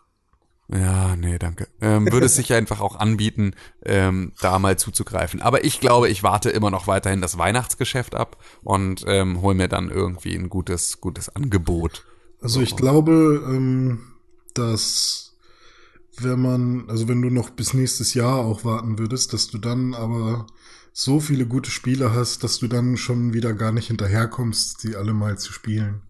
Ja, 0.68 1.14
nee, 1.14 1.38
danke. 1.38 1.68
Ähm, 1.80 2.10
würde 2.10 2.26
es 2.26 2.36
sich 2.36 2.52
einfach 2.52 2.80
auch 2.80 2.96
anbieten, 2.96 3.54
ähm, 3.84 4.32
da 4.40 4.58
mal 4.58 4.78
zuzugreifen. 4.78 5.40
Aber 5.40 5.64
ich 5.64 5.80
glaube, 5.80 6.08
ich 6.08 6.22
warte 6.22 6.50
immer 6.50 6.70
noch 6.70 6.86
weiterhin 6.86 7.20
das 7.20 7.38
Weihnachtsgeschäft 7.38 8.14
ab 8.14 8.42
und 8.62 9.04
ähm, 9.06 9.42
hol 9.42 9.54
mir 9.54 9.68
dann 9.68 9.90
irgendwie 9.90 10.34
ein 10.34 10.48
gutes, 10.48 11.00
gutes 11.00 11.28
Angebot. 11.28 12.04
Also 12.40 12.60
ich 12.60 12.76
glaube, 12.76 13.44
ähm, 13.46 14.12
dass 14.54 15.36
wenn 16.18 16.40
man, 16.40 16.88
also 16.88 17.08
wenn 17.08 17.22
du 17.22 17.30
noch 17.30 17.50
bis 17.50 17.74
nächstes 17.74 18.14
Jahr 18.14 18.38
auch 18.38 18.64
warten 18.64 18.98
würdest, 18.98 19.32
dass 19.32 19.48
du 19.48 19.58
dann 19.58 19.94
aber 19.94 20.46
so 20.98 21.20
viele 21.20 21.44
gute 21.44 21.70
Spiele 21.70 22.14
hast, 22.14 22.42
dass 22.42 22.58
du 22.58 22.68
dann 22.68 22.96
schon 22.96 23.34
wieder 23.34 23.52
gar 23.52 23.70
nicht 23.70 23.88
hinterherkommst, 23.88 24.80
sie 24.80 24.96
alle 24.96 25.12
mal 25.12 25.36
zu 25.36 25.52
spielen. 25.52 26.00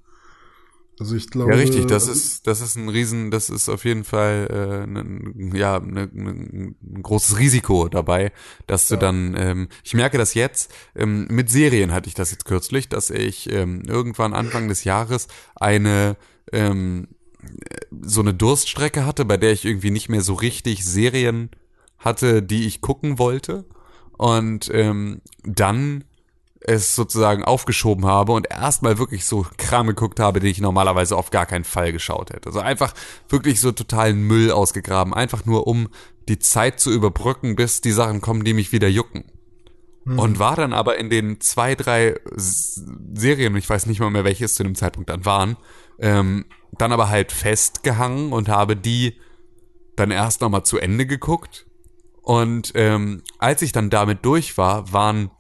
Also 1.01 1.17
ich 1.17 1.29
glaube. 1.29 1.51
Ja, 1.51 1.59
richtig, 1.59 1.87
das 1.87 2.05
also- 2.09 2.13
ist, 2.13 2.47
das 2.47 2.61
ist 2.61 2.77
ein 2.77 2.89
Riesen, 2.89 3.33
das 3.33 3.51
ist 3.51 3.69
auf 3.69 3.85
jeden 3.85 4.05
Fall 4.05 4.47
äh, 4.49 4.87
ne, 4.87 5.59
ja, 5.59 5.81
ne, 5.81 6.09
ne, 6.13 6.31
ein 6.31 7.03
großes 7.03 7.37
Risiko 7.37 7.89
dabei, 7.89 8.31
dass 8.69 8.87
du 8.87 8.95
Ja. 8.95 9.01
dann, 9.01 9.35
ähm, 9.37 9.69
ich 9.83 9.95
merke 9.95 10.19
das 10.19 10.35
jetzt, 10.35 10.73
ähm, 10.95 11.27
mit 11.33 11.51
Serien 11.51 11.93
hatte 11.93 12.07
ich 12.09 12.15
das 12.15 12.31
jetzt 12.31 12.45
kürzlich, 12.45 12.89
dass 12.89 13.11
ich 13.11 13.51
ähm, 13.53 13.83
irgendwann 13.89 14.35
Anfang 14.35 14.69
des 14.69 14.85
Jahres 14.85 15.27
eine 15.57 16.17
ähm, 16.53 17.09
so 18.03 18.21
eine 18.21 18.35
Durststrecke 18.35 19.05
hatte, 19.05 19.25
bei 19.25 19.37
der 19.37 19.51
ich 19.51 19.65
irgendwie 19.65 19.91
nicht 19.91 20.09
mehr 20.09 20.23
so 20.23 20.35
richtig 20.35 20.85
Serien 20.85 21.51
hatte, 21.99 22.41
die 22.41 22.67
ich 22.69 22.81
gucken 22.81 23.19
wollte. 23.19 23.65
Und 24.17 24.71
ähm, 24.73 25.21
dann 25.45 26.05
es 26.61 26.97
sozusagen 26.97 27.45
aufgeschoben 27.45 28.07
habe 28.07 28.33
und 28.33 28.51
erstmal 28.51 28.99
wirklich 28.99 29.25
so 29.25 29.47
Kram 29.57 29.87
geguckt 29.87 30.19
habe, 30.19 30.41
den 30.41 30.51
ich 30.51 30.61
normalerweise 30.61 31.17
auf 31.17 31.31
gar 31.31 31.47
keinen 31.47 31.65
Fall 31.65 31.93
geschaut 31.93 32.31
hätte. 32.31 32.49
Also 32.49 32.61
einfach 32.61 32.93
wirklich 33.29 33.61
so 33.61 33.71
totalen 33.73 34.23
Müll 34.23 34.51
ausgegraben, 34.51 35.15
einfach 35.15 35.45
nur 35.45 35.67
um 35.67 35.89
die 36.29 36.41
Zeit 36.41 36.81
zu 36.81 36.91
überbrücken, 36.91 37.55
bis 37.55 37.83
die 37.83 37.93
Sachen 37.93 38.21
kommen, 38.21 38.43
die 38.45 38.55
mich 38.55 38.73
wieder 38.73 38.89
jucken. 38.89 39.25
Und 40.19 40.39
war 40.39 40.55
dann 40.55 40.73
aber 40.73 40.99
in 40.99 41.11
den 41.11 41.41
zwei, 41.41 41.75
drei 41.75 42.15
S- 42.37 42.81
Serien, 43.15 43.57
ich 43.57 43.69
weiß 43.69 43.87
nicht 43.87 43.99
mal 43.99 44.11
mehr, 44.11 44.23
welche 44.23 44.45
es 44.45 44.55
zu 44.55 44.63
dem 44.63 44.77
Zeitpunkt 44.77 45.11
dann 45.11 45.25
waren, 45.25 45.57
ähm, 45.99 46.45
dann 46.79 46.93
aber 46.93 47.09
halt 47.09 47.33
festgehangen 47.33 48.33
und 48.33 48.49
habe 48.49 48.77
die 48.77 49.19
dann 49.97 50.13
erst 50.13 50.43
nochmal 50.43 50.65
zu 50.65 50.79
Ende 50.79 51.07
geguckt. 51.07 51.67
Und 52.27 52.73
ähm, 52.75 53.23
als 53.39 53.63
ich 53.63 53.71
dann 53.71 53.89
damit 53.89 54.25
durch 54.25 54.59
war, 54.59 54.93
waren 54.93 55.31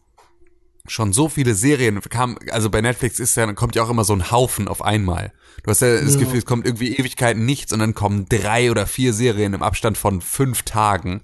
schon 0.86 1.12
so 1.12 1.28
viele 1.28 1.56
Serien 1.56 2.00
kam, 2.00 2.38
also 2.52 2.70
bei 2.70 2.80
Netflix 2.80 3.18
ist 3.18 3.36
ja, 3.36 3.44
dann 3.44 3.56
kommt 3.56 3.74
ja 3.74 3.82
auch 3.82 3.90
immer 3.90 4.04
so 4.04 4.12
ein 4.12 4.30
Haufen 4.30 4.68
auf 4.68 4.82
einmal. 4.82 5.32
Du 5.64 5.70
hast 5.72 5.82
ja 5.82 6.00
das 6.00 6.14
Ja. 6.14 6.20
Gefühl, 6.20 6.38
es 6.38 6.46
kommt 6.46 6.64
irgendwie 6.64 6.94
Ewigkeiten 6.96 7.44
nichts 7.44 7.72
und 7.72 7.80
dann 7.80 7.94
kommen 7.94 8.26
drei 8.28 8.70
oder 8.70 8.86
vier 8.86 9.12
Serien 9.12 9.52
im 9.52 9.64
Abstand 9.64 9.98
von 9.98 10.20
fünf 10.20 10.62
Tagen, 10.62 11.22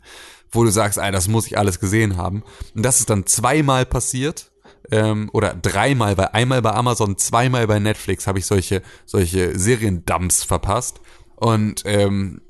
wo 0.51 0.65
du 0.65 0.71
sagst, 0.71 0.99
ey, 0.99 1.13
das 1.13 1.29
muss 1.29 1.47
ich 1.47 1.57
alles 1.57 1.79
gesehen 1.79 2.17
haben. 2.17 2.43
Und 2.75 2.83
das 2.83 2.99
ist 2.99 3.09
dann 3.09 3.27
zweimal 3.27 3.87
passiert. 3.87 4.51
Ähm, 4.91 5.31
oder 5.33 5.55
dreimal, 5.55 6.19
weil 6.19 6.31
einmal 6.33 6.61
bei 6.61 6.73
Amazon, 6.73 7.17
zweimal 7.19 7.69
bei 7.69 7.79
Netflix 7.79 8.27
habe 8.27 8.41
ich 8.41 8.47
solche, 8.47 8.83
solche 9.07 9.57
Seriendumps 9.57 10.43
verpasst. 10.43 11.01
Und 11.37 11.83
ähm, 11.85 12.41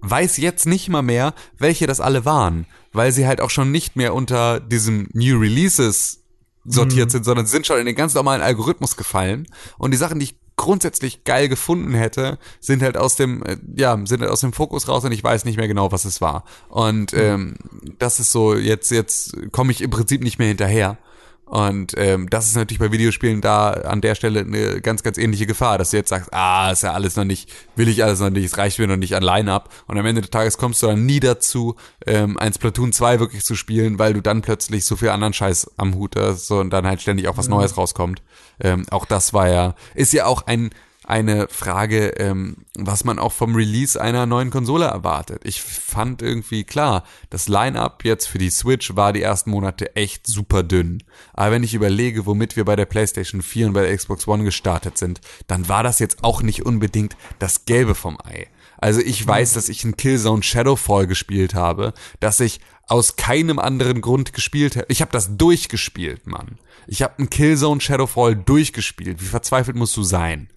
weiß 0.00 0.36
jetzt 0.38 0.66
nicht 0.66 0.88
mal 0.88 1.02
mehr, 1.02 1.34
welche 1.58 1.86
das 1.86 2.00
alle 2.00 2.24
waren, 2.24 2.66
weil 2.92 3.12
sie 3.12 3.26
halt 3.26 3.40
auch 3.40 3.50
schon 3.50 3.70
nicht 3.70 3.96
mehr 3.96 4.14
unter 4.14 4.60
diesem 4.60 5.08
New 5.12 5.38
Releases 5.38 6.20
sortiert 6.64 7.10
sind, 7.10 7.24
sondern 7.24 7.46
sind 7.46 7.66
schon 7.66 7.78
in 7.78 7.86
den 7.86 7.94
ganz 7.94 8.14
normalen 8.14 8.42
Algorithmus 8.42 8.96
gefallen. 8.96 9.46
Und 9.78 9.92
die 9.92 9.96
Sachen, 9.96 10.18
die 10.18 10.24
ich 10.24 10.36
grundsätzlich 10.56 11.24
geil 11.24 11.48
gefunden 11.48 11.94
hätte, 11.94 12.38
sind 12.60 12.82
halt 12.82 12.98
aus 12.98 13.16
dem, 13.16 13.42
äh, 13.44 13.56
ja, 13.76 13.98
sind 14.04 14.20
halt 14.20 14.30
aus 14.30 14.42
dem 14.42 14.52
Fokus 14.52 14.88
raus 14.88 15.04
und 15.04 15.12
ich 15.12 15.24
weiß 15.24 15.46
nicht 15.46 15.56
mehr 15.56 15.68
genau, 15.68 15.90
was 15.90 16.04
es 16.04 16.20
war. 16.20 16.44
Und 16.68 17.14
ähm, 17.14 17.56
das 17.98 18.20
ist 18.20 18.30
so, 18.30 18.54
jetzt, 18.54 18.90
jetzt 18.90 19.34
komme 19.52 19.72
ich 19.72 19.80
im 19.80 19.88
Prinzip 19.88 20.22
nicht 20.22 20.38
mehr 20.38 20.48
hinterher. 20.48 20.98
Und 21.50 21.94
ähm, 21.96 22.30
das 22.30 22.46
ist 22.46 22.54
natürlich 22.54 22.78
bei 22.78 22.92
Videospielen 22.92 23.40
da 23.40 23.72
an 23.72 24.00
der 24.00 24.14
Stelle 24.14 24.40
eine 24.40 24.80
ganz, 24.80 25.02
ganz 25.02 25.18
ähnliche 25.18 25.46
Gefahr, 25.46 25.78
dass 25.78 25.90
du 25.90 25.96
jetzt 25.96 26.10
sagst, 26.10 26.32
ah, 26.32 26.70
ist 26.70 26.84
ja 26.84 26.92
alles 26.92 27.16
noch 27.16 27.24
nicht, 27.24 27.50
will 27.74 27.88
ich 27.88 28.04
alles 28.04 28.20
noch 28.20 28.30
nicht, 28.30 28.44
es 28.44 28.56
reicht 28.56 28.78
mir 28.78 28.86
noch 28.86 28.96
nicht 28.96 29.16
an 29.16 29.24
Line-Up. 29.24 29.68
Und 29.88 29.98
am 29.98 30.06
Ende 30.06 30.20
des 30.20 30.30
Tages 30.30 30.58
kommst 30.58 30.80
du 30.80 30.86
dann 30.86 31.04
nie 31.06 31.18
dazu, 31.18 31.74
ähm, 32.06 32.38
ein 32.38 32.52
Splatoon 32.52 32.92
2 32.92 33.18
wirklich 33.18 33.44
zu 33.44 33.56
spielen, 33.56 33.98
weil 33.98 34.12
du 34.12 34.20
dann 34.20 34.42
plötzlich 34.42 34.84
so 34.84 34.94
viel 34.94 35.08
anderen 35.08 35.32
Scheiß 35.32 35.72
am 35.76 35.96
Hut 35.96 36.14
hast 36.14 36.46
so, 36.46 36.60
und 36.60 36.70
dann 36.70 36.86
halt 36.86 37.02
ständig 37.02 37.26
auch 37.26 37.36
was 37.36 37.48
Neues 37.48 37.76
rauskommt. 37.76 38.22
Ähm, 38.60 38.86
auch 38.92 39.04
das 39.04 39.34
war 39.34 39.48
ja, 39.48 39.74
ist 39.96 40.12
ja 40.12 40.26
auch 40.26 40.46
ein 40.46 40.70
eine 41.10 41.48
Frage, 41.48 42.10
ähm, 42.18 42.58
was 42.78 43.02
man 43.02 43.18
auch 43.18 43.32
vom 43.32 43.56
Release 43.56 44.00
einer 44.00 44.26
neuen 44.26 44.50
Konsole 44.50 44.84
erwartet. 44.84 45.42
Ich 45.44 45.60
fand 45.60 46.22
irgendwie 46.22 46.62
klar, 46.62 47.02
das 47.30 47.48
Line-up 47.48 48.04
jetzt 48.04 48.26
für 48.26 48.38
die 48.38 48.50
Switch 48.50 48.94
war 48.94 49.12
die 49.12 49.22
ersten 49.22 49.50
Monate 49.50 49.96
echt 49.96 50.28
super 50.28 50.62
dünn. 50.62 51.02
Aber 51.34 51.50
wenn 51.50 51.64
ich 51.64 51.74
überlege, 51.74 52.26
womit 52.26 52.54
wir 52.54 52.64
bei 52.64 52.76
der 52.76 52.86
PlayStation 52.86 53.42
4 53.42 53.66
und 53.66 53.72
bei 53.72 53.82
der 53.82 53.96
Xbox 53.96 54.28
One 54.28 54.44
gestartet 54.44 54.98
sind, 54.98 55.20
dann 55.48 55.68
war 55.68 55.82
das 55.82 55.98
jetzt 55.98 56.22
auch 56.22 56.42
nicht 56.42 56.64
unbedingt 56.64 57.16
das 57.40 57.64
Gelbe 57.64 57.96
vom 57.96 58.16
Ei. 58.22 58.46
Also 58.78 59.00
ich 59.00 59.26
weiß, 59.26 59.52
dass 59.54 59.68
ich 59.68 59.84
in 59.84 59.96
Killzone 59.96 60.44
Shadowfall 60.44 61.08
gespielt 61.08 61.54
habe, 61.54 61.92
dass 62.20 62.38
ich 62.38 62.60
aus 62.86 63.16
keinem 63.16 63.58
anderen 63.58 64.00
Grund 64.00 64.32
gespielt 64.32 64.76
habe. 64.76 64.86
Ich 64.88 65.00
habe 65.00 65.12
das 65.12 65.36
durchgespielt, 65.36 66.28
Mann. 66.28 66.58
Ich 66.86 67.02
habe 67.02 67.14
ein 67.18 67.30
Killzone 67.30 67.80
Shadowfall 67.80 68.36
durchgespielt. 68.36 69.20
Wie 69.20 69.26
verzweifelt 69.26 69.76
musst 69.76 69.96
du 69.96 70.04
sein? 70.04 70.48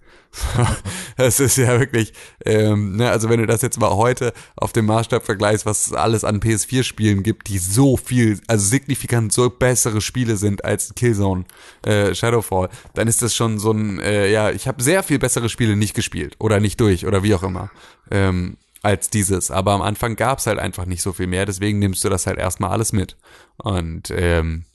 das 1.16 1.40
ist 1.40 1.56
ja 1.56 1.78
wirklich, 1.78 2.12
ähm, 2.44 2.96
ne, 2.96 3.10
also 3.10 3.28
wenn 3.28 3.40
du 3.40 3.46
das 3.46 3.62
jetzt 3.62 3.78
mal 3.78 3.90
heute 3.90 4.32
auf 4.56 4.72
dem 4.72 4.86
Maßstab 4.86 5.24
vergleichst, 5.24 5.66
was 5.66 5.86
es 5.86 5.92
alles 5.92 6.24
an 6.24 6.40
PS4-Spielen 6.40 7.22
gibt, 7.22 7.48
die 7.48 7.58
so 7.58 7.96
viel, 7.96 8.40
also 8.46 8.66
signifikant 8.66 9.32
so 9.32 9.48
bessere 9.50 10.00
Spiele 10.00 10.36
sind 10.36 10.64
als 10.64 10.94
Killzone 10.94 11.44
äh, 11.82 12.14
Shadowfall, 12.14 12.68
dann 12.94 13.08
ist 13.08 13.22
das 13.22 13.34
schon 13.34 13.58
so 13.58 13.72
ein, 13.72 14.00
äh, 14.00 14.30
ja, 14.30 14.50
ich 14.50 14.66
habe 14.66 14.82
sehr 14.82 15.02
viel 15.02 15.18
bessere 15.18 15.48
Spiele 15.48 15.76
nicht 15.76 15.94
gespielt 15.94 16.36
oder 16.38 16.60
nicht 16.60 16.80
durch 16.80 17.06
oder 17.06 17.22
wie 17.22 17.34
auch 17.34 17.42
immer. 17.42 17.70
Ähm, 18.10 18.56
als 18.82 19.08
dieses. 19.08 19.50
Aber 19.50 19.72
am 19.72 19.80
Anfang 19.80 20.14
gab's 20.14 20.46
halt 20.46 20.58
einfach 20.58 20.84
nicht 20.84 21.00
so 21.00 21.14
viel 21.14 21.26
mehr, 21.26 21.46
deswegen 21.46 21.78
nimmst 21.78 22.04
du 22.04 22.10
das 22.10 22.26
halt 22.26 22.38
erstmal 22.38 22.70
alles 22.70 22.92
mit. 22.92 23.16
Und 23.56 24.10
ähm, 24.10 24.66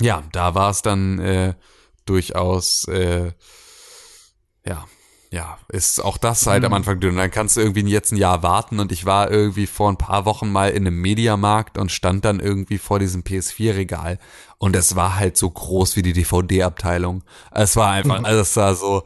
ja, 0.00 0.24
da 0.32 0.54
war 0.56 0.70
es 0.70 0.82
dann 0.82 1.20
äh, 1.20 1.54
durchaus 2.06 2.88
äh, 2.88 3.30
ja, 4.66 4.86
ja, 5.32 5.58
ist 5.68 6.00
auch 6.00 6.18
das 6.18 6.46
halt 6.46 6.62
mhm. 6.62 6.66
am 6.66 6.72
Anfang 6.74 6.98
dünn. 6.98 7.16
Dann 7.16 7.30
kannst 7.30 7.56
du 7.56 7.60
irgendwie 7.60 7.88
jetzt 7.88 8.10
ein 8.12 8.16
Jahr 8.16 8.42
warten 8.42 8.80
und 8.80 8.90
ich 8.90 9.04
war 9.04 9.30
irgendwie 9.30 9.68
vor 9.68 9.88
ein 9.88 9.96
paar 9.96 10.24
Wochen 10.24 10.50
mal 10.50 10.70
in 10.70 10.86
einem 10.86 11.00
Mediamarkt 11.00 11.78
und 11.78 11.92
stand 11.92 12.24
dann 12.24 12.40
irgendwie 12.40 12.78
vor 12.78 12.98
diesem 12.98 13.22
PS4-Regal 13.22 14.18
und 14.58 14.74
es 14.74 14.96
war 14.96 15.16
halt 15.16 15.36
so 15.36 15.48
groß 15.48 15.94
wie 15.94 16.02
die 16.02 16.12
DVD-Abteilung. 16.12 17.22
Es 17.52 17.76
war 17.76 17.92
einfach, 17.92 18.18
mhm. 18.18 18.24
also 18.24 18.40
es 18.40 18.56
war 18.56 18.74
so, 18.74 19.04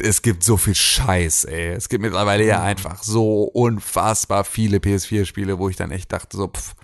es 0.00 0.22
gibt 0.22 0.44
so 0.44 0.56
viel 0.56 0.76
Scheiß, 0.76 1.44
ey. 1.44 1.72
Es 1.72 1.88
gibt 1.88 2.02
mittlerweile 2.02 2.46
ja 2.46 2.58
mhm. 2.58 2.64
einfach 2.66 3.02
so 3.02 3.42
unfassbar 3.42 4.44
viele 4.44 4.78
PS4-Spiele, 4.78 5.58
wo 5.58 5.68
ich 5.68 5.76
dann 5.76 5.90
echt 5.90 6.12
dachte, 6.12 6.36
so, 6.36 6.48
pff, 6.48 6.74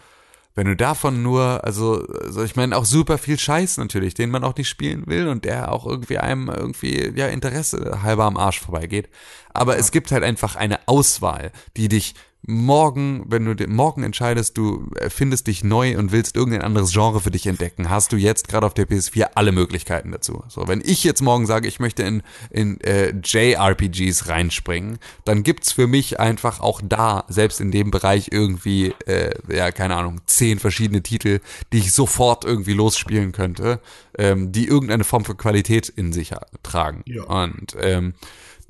wenn 0.54 0.66
du 0.66 0.76
davon 0.76 1.22
nur, 1.22 1.64
also, 1.64 2.06
also 2.22 2.42
ich 2.42 2.56
meine 2.56 2.76
auch 2.76 2.84
super 2.84 3.18
viel 3.18 3.38
Scheiß 3.38 3.76
natürlich, 3.78 4.14
den 4.14 4.30
man 4.30 4.44
auch 4.44 4.56
nicht 4.56 4.68
spielen 4.68 5.06
will 5.06 5.28
und 5.28 5.44
der 5.44 5.72
auch 5.72 5.86
irgendwie 5.86 6.18
einem 6.18 6.48
irgendwie 6.48 7.12
ja 7.14 7.28
Interesse 7.28 8.02
halber 8.02 8.24
am 8.24 8.36
Arsch 8.36 8.60
vorbeigeht. 8.60 9.08
Aber 9.54 9.74
ja. 9.74 9.80
es 9.80 9.92
gibt 9.92 10.10
halt 10.10 10.24
einfach 10.24 10.56
eine 10.56 10.80
Auswahl, 10.86 11.52
die 11.76 11.88
dich 11.88 12.14
morgen, 12.46 13.24
wenn 13.28 13.44
du 13.44 13.66
morgen 13.68 14.02
entscheidest, 14.02 14.56
du 14.56 14.88
findest 15.08 15.46
dich 15.46 15.62
neu 15.62 15.98
und 15.98 16.10
willst 16.12 16.36
irgendein 16.36 16.62
anderes 16.62 16.92
Genre 16.92 17.20
für 17.20 17.30
dich 17.30 17.46
entdecken, 17.46 17.90
hast 17.90 18.12
du 18.12 18.16
jetzt 18.16 18.48
gerade 18.48 18.66
auf 18.66 18.74
der 18.74 18.88
PS4 18.88 19.30
alle 19.34 19.52
Möglichkeiten 19.52 20.10
dazu. 20.10 20.42
So, 20.48 20.66
wenn 20.66 20.80
ich 20.84 21.04
jetzt 21.04 21.22
morgen 21.22 21.46
sage, 21.46 21.68
ich 21.68 21.80
möchte 21.80 22.02
in, 22.02 22.22
in 22.50 22.80
äh, 22.80 23.12
JRPGs 23.22 24.28
reinspringen, 24.28 24.98
dann 25.24 25.42
gibt's 25.42 25.72
für 25.72 25.86
mich 25.86 26.18
einfach 26.18 26.60
auch 26.60 26.80
da, 26.82 27.24
selbst 27.28 27.60
in 27.60 27.70
dem 27.70 27.90
Bereich 27.90 28.28
irgendwie, 28.32 28.94
äh, 29.06 29.34
ja, 29.48 29.70
keine 29.70 29.96
Ahnung, 29.96 30.20
zehn 30.26 30.58
verschiedene 30.58 31.02
Titel, 31.02 31.40
die 31.72 31.78
ich 31.78 31.92
sofort 31.92 32.44
irgendwie 32.44 32.72
losspielen 32.72 33.32
könnte, 33.32 33.80
ähm, 34.18 34.50
die 34.52 34.66
irgendeine 34.66 35.04
Form 35.04 35.24
von 35.24 35.36
Qualität 35.36 35.88
in 35.88 36.12
sich 36.12 36.32
tragen. 36.62 37.02
Ja. 37.06 37.24
Und 37.24 37.76
ähm, 37.80 38.14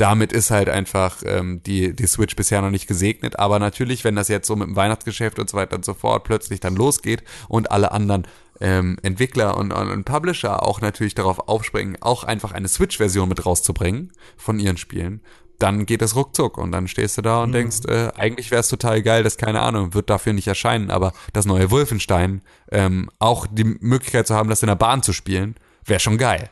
damit 0.01 0.33
ist 0.33 0.51
halt 0.51 0.69
einfach 0.71 1.19
ähm, 1.27 1.63
die, 1.65 1.95
die 1.95 2.07
Switch 2.07 2.35
bisher 2.35 2.63
noch 2.63 2.71
nicht 2.71 2.87
gesegnet. 2.87 3.39
Aber 3.39 3.59
natürlich, 3.59 4.03
wenn 4.05 4.17
das 4.17 4.29
jetzt 4.29 4.47
so 4.47 4.57
mit 4.57 4.69
dem 4.69 4.77
Weihnachtsgeschäft 4.77 5.39
und 5.39 5.51
so 5.51 5.57
weiter 5.57 5.77
und 5.77 5.85
so 5.85 5.95
fort 5.95 6.25
plötzlich 6.25 6.61
dann 6.61 6.75
losgeht 6.75 7.23
und 7.49 7.71
alle 7.71 7.93
anderen 7.93 8.27
ähm, 8.61 8.99
Entwickler 9.03 9.57
und, 9.59 9.73
und, 9.73 9.91
und 9.91 10.05
Publisher 10.05 10.63
auch 10.67 10.81
natürlich 10.81 11.15
darauf 11.15 11.49
aufspringen, 11.49 11.99
auch 12.01 12.25
einfach 12.25 12.53
eine 12.53 12.69
Switch-Version 12.69 13.29
mit 13.29 13.45
rauszubringen 13.45 14.13
von 14.39 14.59
ihren 14.59 14.79
Spielen, 14.79 15.21
dann 15.59 15.85
geht 15.85 16.01
es 16.01 16.17
ruckzuck 16.17 16.57
und 16.57 16.73
dann 16.73 16.89
stehst 16.89 17.19
du 17.19 17.23
da 17.23 17.43
und 17.43 17.51
mhm. 17.51 17.55
denkst, 17.55 17.81
äh, 17.89 18.11
eigentlich 18.17 18.51
wäre 18.51 18.61
es 18.61 18.69
total 18.69 19.03
geil, 19.03 19.23
das 19.23 19.37
keine 19.37 19.61
Ahnung, 19.61 19.93
wird 19.93 20.09
dafür 20.09 20.33
nicht 20.33 20.49
erscheinen, 20.49 20.91
aber 20.91 21.13
das 21.35 21.45
neue 21.45 21.71
Wolfenstein, 21.71 22.41
ähm, 22.73 23.11
auch 23.19 23.47
die 23.51 23.65
Möglichkeit 23.65 24.27
zu 24.27 24.35
haben, 24.35 24.49
das 24.49 24.63
in 24.63 24.69
der 24.69 24.77
Bahn 24.77 25.03
zu 25.03 25.13
spielen, 25.13 25.57
wäre 25.85 26.01
schon 26.01 26.17
geil. 26.17 26.49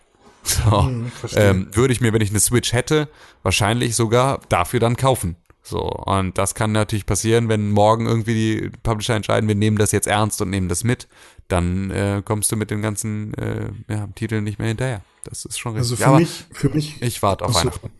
So, 0.48 0.82
mhm, 0.82 1.12
ähm, 1.34 1.68
würde 1.72 1.92
ich 1.92 2.00
mir, 2.00 2.12
wenn 2.12 2.22
ich 2.22 2.30
eine 2.30 2.40
Switch 2.40 2.72
hätte, 2.72 3.08
wahrscheinlich 3.42 3.94
sogar 3.96 4.40
dafür 4.48 4.80
dann 4.80 4.96
kaufen. 4.96 5.36
So, 5.62 5.82
und 5.82 6.38
das 6.38 6.54
kann 6.54 6.72
natürlich 6.72 7.04
passieren, 7.04 7.50
wenn 7.50 7.70
morgen 7.70 8.06
irgendwie 8.06 8.34
die 8.34 8.70
Publisher 8.82 9.14
entscheiden, 9.14 9.48
wir 9.48 9.54
nehmen 9.54 9.76
das 9.76 9.92
jetzt 9.92 10.06
ernst 10.06 10.40
und 10.40 10.48
nehmen 10.48 10.70
das 10.70 10.82
mit, 10.82 11.08
dann 11.48 11.90
äh, 11.90 12.22
kommst 12.24 12.50
du 12.50 12.56
mit 12.56 12.70
den 12.70 12.80
ganzen 12.80 13.34
äh, 13.34 13.68
ja, 13.88 14.08
Titeln 14.14 14.44
nicht 14.44 14.58
mehr 14.58 14.68
hinterher. 14.68 15.02
Das 15.24 15.44
ist 15.44 15.58
schon 15.58 15.76
richtig. 15.76 15.92
Also 15.92 15.96
für 15.96 16.10
ja, 16.10 16.18
mich, 16.18 16.46
für 16.52 16.70
mich. 16.70 17.02
Ich 17.02 17.22
warte 17.22 17.44
auf 17.44 17.54
Weihnachten. 17.54 17.90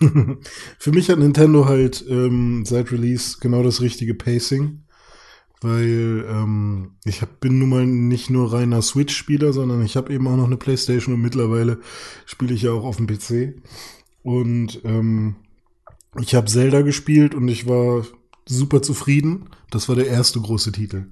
für 0.78 0.90
mich 0.90 1.08
hat 1.08 1.18
Nintendo 1.20 1.66
halt 1.66 2.04
ähm, 2.08 2.64
seit 2.64 2.90
Release 2.90 3.36
genau 3.40 3.62
das 3.62 3.80
richtige 3.80 4.14
Pacing 4.14 4.82
weil 5.60 6.24
ähm, 6.28 6.92
ich 7.04 7.22
hab, 7.22 7.40
bin 7.40 7.58
nun 7.58 7.68
mal 7.68 7.86
nicht 7.86 8.30
nur 8.30 8.52
reiner 8.52 8.82
Switch-Spieler, 8.82 9.52
sondern 9.52 9.82
ich 9.84 9.96
habe 9.96 10.12
eben 10.12 10.26
auch 10.28 10.36
noch 10.36 10.46
eine 10.46 10.56
Playstation 10.56 11.14
und 11.14 11.20
mittlerweile 11.20 11.78
spiele 12.26 12.54
ich 12.54 12.62
ja 12.62 12.72
auch 12.72 12.84
auf 12.84 12.98
dem 12.98 13.06
PC. 13.06 13.60
Und 14.22 14.80
ähm, 14.84 15.36
ich 16.20 16.34
habe 16.34 16.46
Zelda 16.46 16.82
gespielt 16.82 17.34
und 17.34 17.48
ich 17.48 17.66
war 17.66 18.06
super 18.46 18.82
zufrieden. 18.82 19.50
Das 19.70 19.88
war 19.88 19.96
der 19.96 20.06
erste 20.06 20.40
große 20.40 20.72
Titel. 20.72 21.06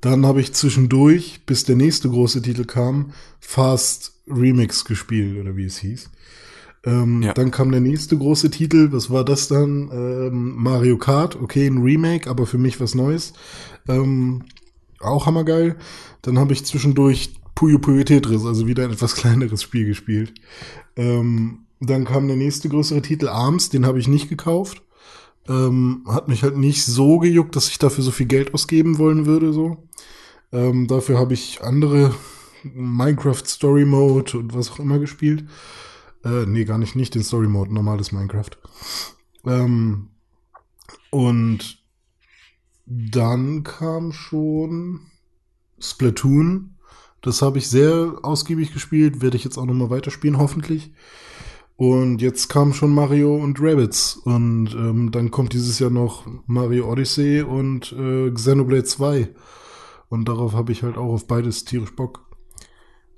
Dann 0.00 0.24
habe 0.24 0.40
ich 0.40 0.54
zwischendurch, 0.54 1.40
bis 1.44 1.64
der 1.64 1.76
nächste 1.76 2.08
große 2.08 2.40
Titel 2.42 2.64
kam, 2.64 3.12
Fast 3.38 4.14
Remix 4.26 4.84
gespielt 4.84 5.38
oder 5.38 5.56
wie 5.56 5.64
es 5.64 5.78
hieß. 5.78 6.10
Ähm, 6.84 7.22
ja. 7.22 7.34
Dann 7.34 7.50
kam 7.50 7.70
der 7.70 7.80
nächste 7.80 8.16
große 8.16 8.50
Titel. 8.50 8.88
Was 8.92 9.10
war 9.10 9.24
das 9.24 9.48
dann? 9.48 9.90
Ähm, 9.92 10.54
Mario 10.56 10.96
Kart. 10.96 11.36
Okay, 11.40 11.66
ein 11.66 11.82
Remake, 11.82 12.28
aber 12.28 12.46
für 12.46 12.58
mich 12.58 12.80
was 12.80 12.94
Neues. 12.94 13.32
Ähm, 13.88 14.44
auch 15.00 15.26
hammergeil. 15.26 15.76
Dann 16.22 16.38
habe 16.38 16.52
ich 16.52 16.64
zwischendurch 16.64 17.34
Puyo 17.54 17.78
Puyo 17.78 18.04
Tetris, 18.04 18.44
also 18.46 18.66
wieder 18.66 18.84
ein 18.84 18.92
etwas 18.92 19.14
kleineres 19.16 19.62
Spiel 19.62 19.86
gespielt. 19.86 20.32
Ähm, 20.96 21.66
dann 21.80 22.04
kam 22.04 22.26
der 22.26 22.36
nächste 22.36 22.68
größere 22.68 23.02
Titel, 23.02 23.28
Arms, 23.28 23.70
den 23.70 23.86
habe 23.86 23.98
ich 23.98 24.08
nicht 24.08 24.28
gekauft. 24.28 24.82
Ähm, 25.48 26.04
hat 26.06 26.28
mich 26.28 26.42
halt 26.42 26.56
nicht 26.56 26.84
so 26.84 27.18
gejuckt, 27.18 27.56
dass 27.56 27.68
ich 27.68 27.78
dafür 27.78 28.04
so 28.04 28.10
viel 28.10 28.26
Geld 28.26 28.52
ausgeben 28.54 28.98
wollen 28.98 29.26
würde, 29.26 29.52
so. 29.52 29.88
Ähm, 30.52 30.86
dafür 30.86 31.18
habe 31.18 31.34
ich 31.34 31.62
andere 31.62 32.14
Minecraft 32.62 33.42
Story 33.46 33.84
Mode 33.84 34.38
und 34.38 34.54
was 34.54 34.70
auch 34.70 34.78
immer 34.78 34.98
gespielt. 34.98 35.44
Äh, 36.24 36.46
nee, 36.46 36.64
gar 36.64 36.78
nicht, 36.78 36.96
nicht 36.96 37.14
den 37.14 37.22
Story 37.22 37.48
Mode, 37.48 37.72
normales 37.72 38.12
Minecraft. 38.12 38.50
Ähm, 39.44 40.08
und 41.10 41.82
dann 42.86 43.62
kam 43.62 44.12
schon 44.12 45.00
Splatoon. 45.78 46.76
Das 47.22 47.42
habe 47.42 47.58
ich 47.58 47.68
sehr 47.68 48.18
ausgiebig 48.22 48.72
gespielt, 48.72 49.22
werde 49.22 49.36
ich 49.36 49.44
jetzt 49.44 49.58
auch 49.58 49.66
nochmal 49.66 49.90
weiterspielen, 49.90 50.38
hoffentlich. 50.38 50.92
Und 51.76 52.20
jetzt 52.20 52.48
kam 52.48 52.74
schon 52.74 52.94
Mario 52.94 53.34
und 53.36 53.58
Rabbits. 53.60 54.16
Und 54.16 54.74
ähm, 54.74 55.10
dann 55.12 55.30
kommt 55.30 55.54
dieses 55.54 55.78
Jahr 55.78 55.90
noch 55.90 56.26
Mario 56.46 56.90
Odyssey 56.90 57.40
und 57.40 57.92
äh, 57.92 58.30
Xenoblade 58.30 58.84
2. 58.84 59.30
Und 60.10 60.28
darauf 60.28 60.52
habe 60.52 60.72
ich 60.72 60.82
halt 60.82 60.98
auch 60.98 61.12
auf 61.12 61.26
beides 61.26 61.64
tierisch 61.64 61.94
Bock. 61.96 62.26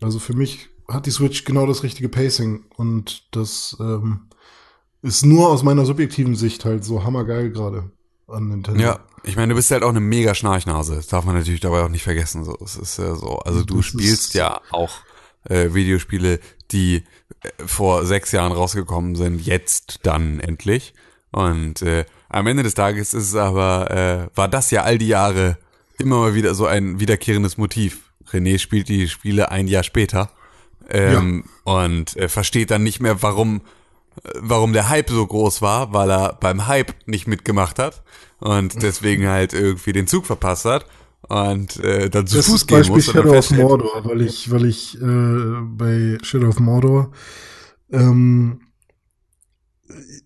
Also 0.01 0.19
für 0.19 0.35
mich 0.35 0.69
hat 0.93 1.07
die 1.07 1.11
Switch 1.11 1.45
genau 1.45 1.67
das 1.67 1.83
richtige 1.83 2.09
Pacing 2.09 2.65
und 2.77 3.25
das 3.35 3.77
ähm, 3.81 4.29
ist 5.03 5.25
nur 5.25 5.49
aus 5.49 5.63
meiner 5.63 5.85
subjektiven 5.85 6.35
Sicht 6.35 6.65
halt 6.65 6.85
so 6.85 7.05
hammergeil 7.05 7.51
gerade 7.51 7.91
an 8.29 8.49
Nintendo. 8.49 8.81
Ja, 8.81 9.01
ich 9.25 9.37
meine, 9.37 9.51
du 9.51 9.57
bist 9.57 9.71
halt 9.71 9.83
auch 9.83 9.91
eine 9.91 10.01
mega 10.01 10.35
Schnarchnase. 10.35 10.97
Das 10.97 11.09
darf 11.09 11.25
man 11.25 11.37
natürlich 11.37 11.61
dabei 11.61 11.83
auch 11.83 11.89
nicht 11.89 12.03
vergessen. 12.03 12.45
So, 12.45 12.57
es 12.65 12.77
ist 12.77 12.99
ja 12.99 13.15
so. 13.15 13.39
Also 13.41 13.65
du 13.65 13.77
das 13.77 13.87
spielst 13.87 14.35
ja 14.35 14.61
auch 14.71 14.93
äh, 15.45 15.75
Videospiele, 15.75 16.41
die 16.71 17.05
äh, 17.43 17.49
vor 17.67 18.07
sechs 18.07 18.33
Jahren 18.33 18.53
rausgekommen 18.53 19.17
sind, 19.17 19.45
jetzt 19.45 20.01
dann 20.05 20.41
endlich. 20.41 20.95
Und 21.31 21.83
äh, 21.83 22.05
am 22.29 22.47
Ende 22.47 22.63
des 22.63 22.75
Tages 22.75 23.15
ist 23.15 23.29
es 23.29 23.35
aber, 23.35 23.91
äh, 23.91 24.37
war 24.37 24.49
das 24.49 24.71
ja 24.71 24.83
all 24.83 24.99
die 24.99 25.09
Jahre 25.09 25.59
immer 25.99 26.19
mal 26.19 26.35
wieder 26.35 26.55
so 26.55 26.67
ein 26.67 27.01
wiederkehrendes 27.01 27.59
Motiv 27.59 28.13
René 28.33 28.59
spielt 28.59 28.89
die 28.89 29.09
Spiele 29.09 29.51
ein 29.51 29.69
Jahr 29.69 29.83
später 29.83 30.31
ähm, 30.91 31.45
und 31.65 32.17
äh, 32.17 32.29
versteht 32.29 32.71
dann 32.71 32.83
nicht 32.83 33.01
mehr, 33.01 33.23
warum, 33.23 33.63
äh, 34.25 34.31
warum 34.41 34.73
der 34.73 34.89
Hype 34.89 35.11
so 35.11 35.27
groß 35.27 35.63
war, 35.63 35.93
weil 35.93 36.11
er 36.11 36.35
beim 36.41 36.67
Hype 36.67 36.95
nicht 37.07 37.27
mitgemacht 37.27 37.79
hat 37.79 38.03
und 38.41 38.83
deswegen 38.83 39.29
halt 39.29 39.53
irgendwie 39.53 39.93
den 39.93 40.07
Zug 40.07 40.27
verpasst 40.27 40.65
hat 40.65 40.87
und 41.29 41.79
äh, 41.81 42.11
dann 42.11 42.27
zu 42.27 42.37
Das 42.37 42.47
Fuß 42.47 42.67
gehen 42.67 42.79
Beispiel 42.79 42.97
muss. 42.97 43.07
Shadow 43.07 43.39
of 43.39 43.51
Mordor, 43.53 44.05
weil 44.05 44.23
ich, 44.23 44.51
weil 44.51 44.65
ich 44.67 45.01
äh, 45.01 45.61
bei 45.63 46.19
Shadow 46.23 46.49
of 46.49 46.59
Mordor 46.59 47.13
ähm, 47.91 48.61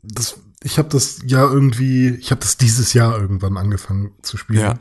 das, 0.03 0.41
ich 0.63 0.79
habe 0.79 0.89
das 0.89 1.21
Jahr 1.27 1.53
irgendwie, 1.53 2.11
ich 2.11 2.31
habe 2.31 2.41
das 2.41 2.57
dieses 2.57 2.93
Jahr 2.93 3.19
irgendwann 3.19 3.57
angefangen 3.57 4.13
zu 4.23 4.37
spielen. 4.37 4.61
Ja. 4.61 4.75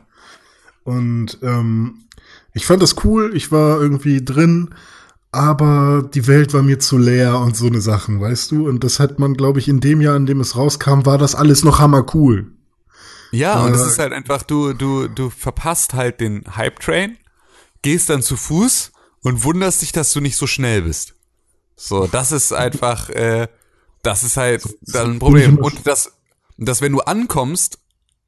Und 0.84 1.38
ähm, 1.42 2.04
ich 2.52 2.66
fand 2.66 2.82
das 2.82 3.04
cool, 3.04 3.32
ich 3.34 3.50
war 3.50 3.80
irgendwie 3.80 4.24
drin, 4.24 4.74
aber 5.32 6.08
die 6.14 6.26
Welt 6.26 6.54
war 6.54 6.62
mir 6.62 6.78
zu 6.78 6.98
leer 6.98 7.38
und 7.40 7.56
so 7.56 7.66
eine 7.66 7.80
Sachen, 7.80 8.20
weißt 8.20 8.50
du? 8.52 8.68
Und 8.68 8.84
das 8.84 9.00
hat 9.00 9.18
man, 9.18 9.34
glaube 9.34 9.58
ich, 9.58 9.68
in 9.68 9.80
dem 9.80 10.00
Jahr, 10.00 10.16
in 10.16 10.26
dem 10.26 10.40
es 10.40 10.56
rauskam, 10.56 11.04
war 11.04 11.18
das 11.18 11.34
alles 11.34 11.64
noch 11.64 11.78
hammer 11.78 12.06
cool. 12.14 12.52
Ja, 13.32 13.64
und 13.64 13.74
es 13.74 13.82
Äh, 13.82 13.86
ist 13.86 13.98
halt 13.98 14.12
einfach, 14.12 14.42
du, 14.42 14.72
du, 14.72 15.08
du 15.08 15.30
verpasst 15.30 15.94
halt 15.94 16.20
den 16.20 16.44
Hype-Train, 16.56 17.18
gehst 17.82 18.08
dann 18.08 18.22
zu 18.22 18.36
Fuß 18.36 18.92
und 19.22 19.44
wunderst 19.44 19.82
dich, 19.82 19.92
dass 19.92 20.12
du 20.12 20.20
nicht 20.20 20.36
so 20.36 20.46
schnell 20.46 20.82
bist. 20.82 21.14
So, 21.76 22.06
das 22.06 22.32
ist 22.32 22.52
einfach, 22.52 23.10
äh, 23.10 23.48
das 24.02 24.22
ist 24.24 24.36
halt 24.36 24.62
dann 24.80 25.12
ein 25.14 25.18
Problem. 25.18 25.58
Und 25.58 25.86
das, 25.86 26.12
dass 26.56 26.80
wenn 26.80 26.92
du 26.92 27.00
ankommst 27.00 27.78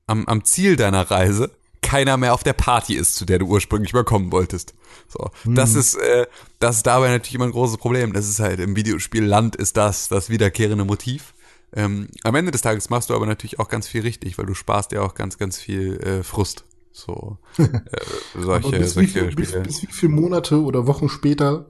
am, 0.07 0.26
am 0.26 0.44
Ziel 0.44 0.76
deiner 0.76 1.11
Reise, 1.11 1.51
keiner 1.89 2.18
mehr 2.18 2.34
auf 2.34 2.45
der 2.45 2.53
Party 2.53 2.95
ist, 2.95 3.14
zu 3.14 3.24
der 3.24 3.39
du 3.39 3.47
ursprünglich 3.47 3.95
mal 3.95 4.05
kommen 4.05 4.30
wolltest. 4.30 4.74
So, 5.09 5.30
das 5.47 5.74
ist, 5.74 5.95
äh, 5.95 6.26
das 6.59 6.76
ist 6.76 6.86
dabei 6.86 7.09
natürlich 7.09 7.36
immer 7.36 7.47
ein 7.47 7.51
großes 7.53 7.78
Problem. 7.78 8.12
Das 8.12 8.28
ist 8.28 8.41
halt 8.41 8.61
im 8.61 8.76
Videospiel 8.76 9.24
Land 9.24 9.57
ist 9.57 9.78
das, 9.78 10.09
das 10.09 10.28
wiederkehrende 10.28 10.84
Motiv. 10.84 11.32
Ähm, 11.72 12.09
am 12.24 12.34
Ende 12.34 12.51
des 12.51 12.61
Tages 12.61 12.91
machst 12.91 13.09
du 13.09 13.14
aber 13.14 13.24
natürlich 13.24 13.59
auch 13.59 13.68
ganz 13.68 13.89
viel 13.89 14.03
richtig, 14.03 14.36
weil 14.36 14.45
du 14.45 14.53
sparst 14.53 14.93
dir 14.93 15.03
auch 15.03 15.14
ganz, 15.14 15.39
ganz 15.39 15.57
viel 15.57 15.99
äh, 16.01 16.22
Frust. 16.22 16.64
So 16.93 17.39
äh, 17.57 17.68
solche, 18.39 18.70
bis, 18.70 18.97
wie 18.97 19.07
solche 19.07 19.20
viel, 19.20 19.34
bis, 19.34 19.49
Spiele. 19.49 19.62
bis 19.62 19.82
wie 19.82 19.93
viele 19.93 20.12
Monate 20.12 20.61
oder 20.61 20.86
Wochen 20.86 21.09
später, 21.09 21.68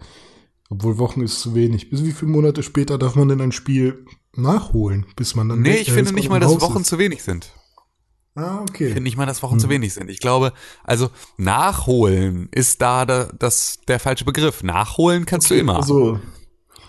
obwohl 0.69 0.99
Wochen 0.99 1.21
ist 1.21 1.39
zu 1.39 1.55
wenig, 1.55 1.91
bis 1.91 2.05
wie 2.05 2.12
viele 2.12 2.33
Monate 2.33 2.64
später 2.64 2.99
darf 2.99 3.14
man 3.14 3.29
denn 3.29 3.41
ein 3.41 3.53
Spiel 3.53 4.05
nachholen, 4.35 5.07
bis 5.14 5.37
man 5.37 5.49
dann 5.49 5.62
Nee, 5.62 5.77
ich 5.77 5.93
finde 5.93 6.11
bis 6.11 6.12
nicht 6.14 6.29
mal, 6.29 6.41
dass 6.41 6.61
Wochen 6.61 6.81
ist. 6.81 6.89
zu 6.89 6.99
wenig 6.99 7.23
sind. 7.23 7.53
Ah, 8.39 8.62
Ich 8.64 8.70
okay. 8.70 8.86
finde 8.86 9.03
nicht 9.03 9.16
mal, 9.16 9.26
dass 9.26 9.43
Wochen 9.43 9.59
zu 9.59 9.68
wenig 9.68 9.95
sind. 9.95 10.11
Ich 10.11 10.20
glaube, 10.20 10.53
also 10.84 11.11
nachholen 11.36 12.49
ist 12.53 12.80
da 12.80 13.05
der, 13.05 13.32
das, 13.39 13.78
der 13.89 13.99
falsche 13.99 14.24
Begriff. 14.24 14.62
Nachholen 14.62 15.26
kannst 15.26 15.51
du 15.51 15.55
immer. 15.55 15.76
Also, 15.76 16.20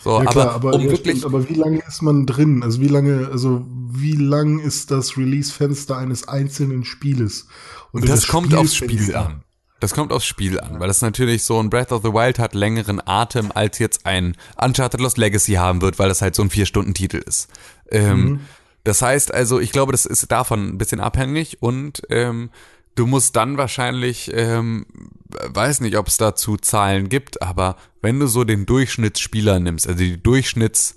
so, 0.01 0.11
ja 0.11 0.19
aber, 0.19 0.31
klar, 0.31 0.51
aber, 0.51 0.73
um 0.75 0.81
ja, 0.81 0.91
wirklich, 0.91 1.17
stimmt, 1.17 1.25
aber 1.25 1.49
wie 1.49 1.55
lange 1.55 1.81
ist 1.87 2.01
man 2.01 2.25
drin? 2.25 2.63
Also 2.63 2.79
wie 2.81 2.87
lange, 2.87 3.29
also 3.31 3.65
wie 3.91 4.15
lang 4.15 4.59
ist 4.59 4.91
das 4.91 5.17
Release-Fenster 5.17 5.97
eines 5.97 6.27
einzelnen 6.27 6.85
Spieles? 6.85 7.47
Oder 7.91 8.05
das 8.05 8.21
das 8.21 8.29
kommt 8.29 8.53
aufs 8.53 8.75
Spiel 8.75 9.15
an. 9.15 9.43
Das 9.81 9.93
kommt 9.93 10.11
aufs 10.11 10.25
Spiel 10.25 10.59
an, 10.59 10.79
weil 10.79 10.89
das 10.89 11.01
natürlich 11.01 11.43
so 11.43 11.57
ein 11.57 11.69
Breath 11.69 11.93
of 11.93 12.03
the 12.03 12.09
Wild 12.11 12.37
hat 12.37 12.53
längeren 12.53 13.01
Atem 13.05 13.51
als 13.53 13.79
jetzt 13.79 14.05
ein 14.05 14.35
Uncharted 14.61 14.99
Lost 14.99 15.17
Legacy 15.17 15.53
haben 15.53 15.81
wird, 15.81 15.99
weil 15.99 16.09
das 16.09 16.21
halt 16.21 16.35
so 16.35 16.43
ein 16.43 16.49
Vier-Stunden-Titel 16.49 17.17
ist. 17.25 17.47
Ähm, 17.89 18.41
Das 18.89 19.03
heißt 19.03 19.31
also, 19.31 19.59
ich 19.59 19.71
glaube, 19.71 19.91
das 19.91 20.07
ist 20.07 20.31
davon 20.31 20.69
ein 20.69 20.79
bisschen 20.79 20.99
abhängig 20.99 21.61
und 21.61 22.01
ähm, 22.09 22.49
du 22.95 23.05
musst 23.05 23.35
dann 23.35 23.55
wahrscheinlich, 23.55 24.31
ähm, 24.33 24.87
weiß 25.29 25.81
nicht, 25.81 25.95
ob 25.95 26.07
es 26.07 26.17
dazu 26.17 26.57
Zahlen 26.57 27.07
gibt, 27.07 27.43
aber 27.43 27.75
wenn 28.01 28.19
du 28.19 28.25
so 28.25 28.43
den 28.45 28.65
Durchschnittsspieler 28.65 29.59
nimmst, 29.59 29.87
also 29.87 29.99
die 29.99 30.19
Durchschnitts 30.19 30.95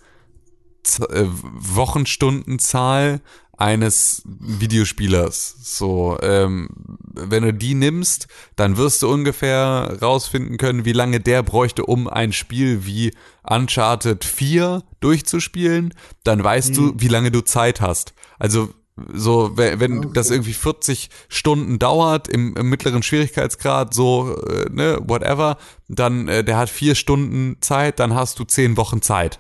äh, 1.01 1.27
Wochenstundenzahl 1.27 3.21
eines 3.63 4.23
Videospielers. 4.25 5.55
So, 5.63 6.19
ähm, 6.21 6.69
wenn 7.15 7.45
du 7.45 7.55
die 7.55 7.75
nimmst, 7.75 8.27
dann 8.57 8.77
wirst 8.77 9.03
du 9.03 9.09
ungefähr 9.09 9.99
rausfinden 10.03 10.57
können, 10.57 10.85
wie 10.85 10.93
lange 10.93 11.21
der 11.21 11.45
bräuchte, 11.45 11.87
um 11.87 12.09
ein 12.09 12.33
Spiel 12.33 12.85
wie 12.87 13.13
Uncharted 13.45 14.25
4 14.25 14.83
durchzuspielen. 14.99 15.95
Dann 16.25 16.43
weißt 16.43 16.77
du, 16.77 16.95
wie 16.97 17.07
lange 17.07 17.31
du 17.31 17.41
Zeit 17.43 17.81
hast. 17.81 18.15
Also 18.37 18.71
so, 19.13 19.57
wenn, 19.57 19.79
wenn 19.79 20.13
das 20.13 20.31
irgendwie 20.31 20.55
40 20.55 21.09
Stunden 21.29 21.79
dauert 21.79 22.27
im, 22.27 22.57
im 22.57 22.69
mittleren 22.69 23.05
Schwierigkeitsgrad, 23.05 23.95
so, 23.95 24.37
äh, 24.45 24.71
ne, 24.71 24.99
whatever, 25.07 25.57
dann 25.89 26.27
äh, 26.27 26.43
der 26.43 26.57
hat 26.57 26.69
vier 26.69 26.97
Stunden 26.97 27.59
Zeit, 27.61 28.01
dann 28.01 28.13
hast 28.13 28.41
du 28.41 28.45
zehn 28.45 28.77
Wochen 28.77 29.03
Zeit 29.03 29.39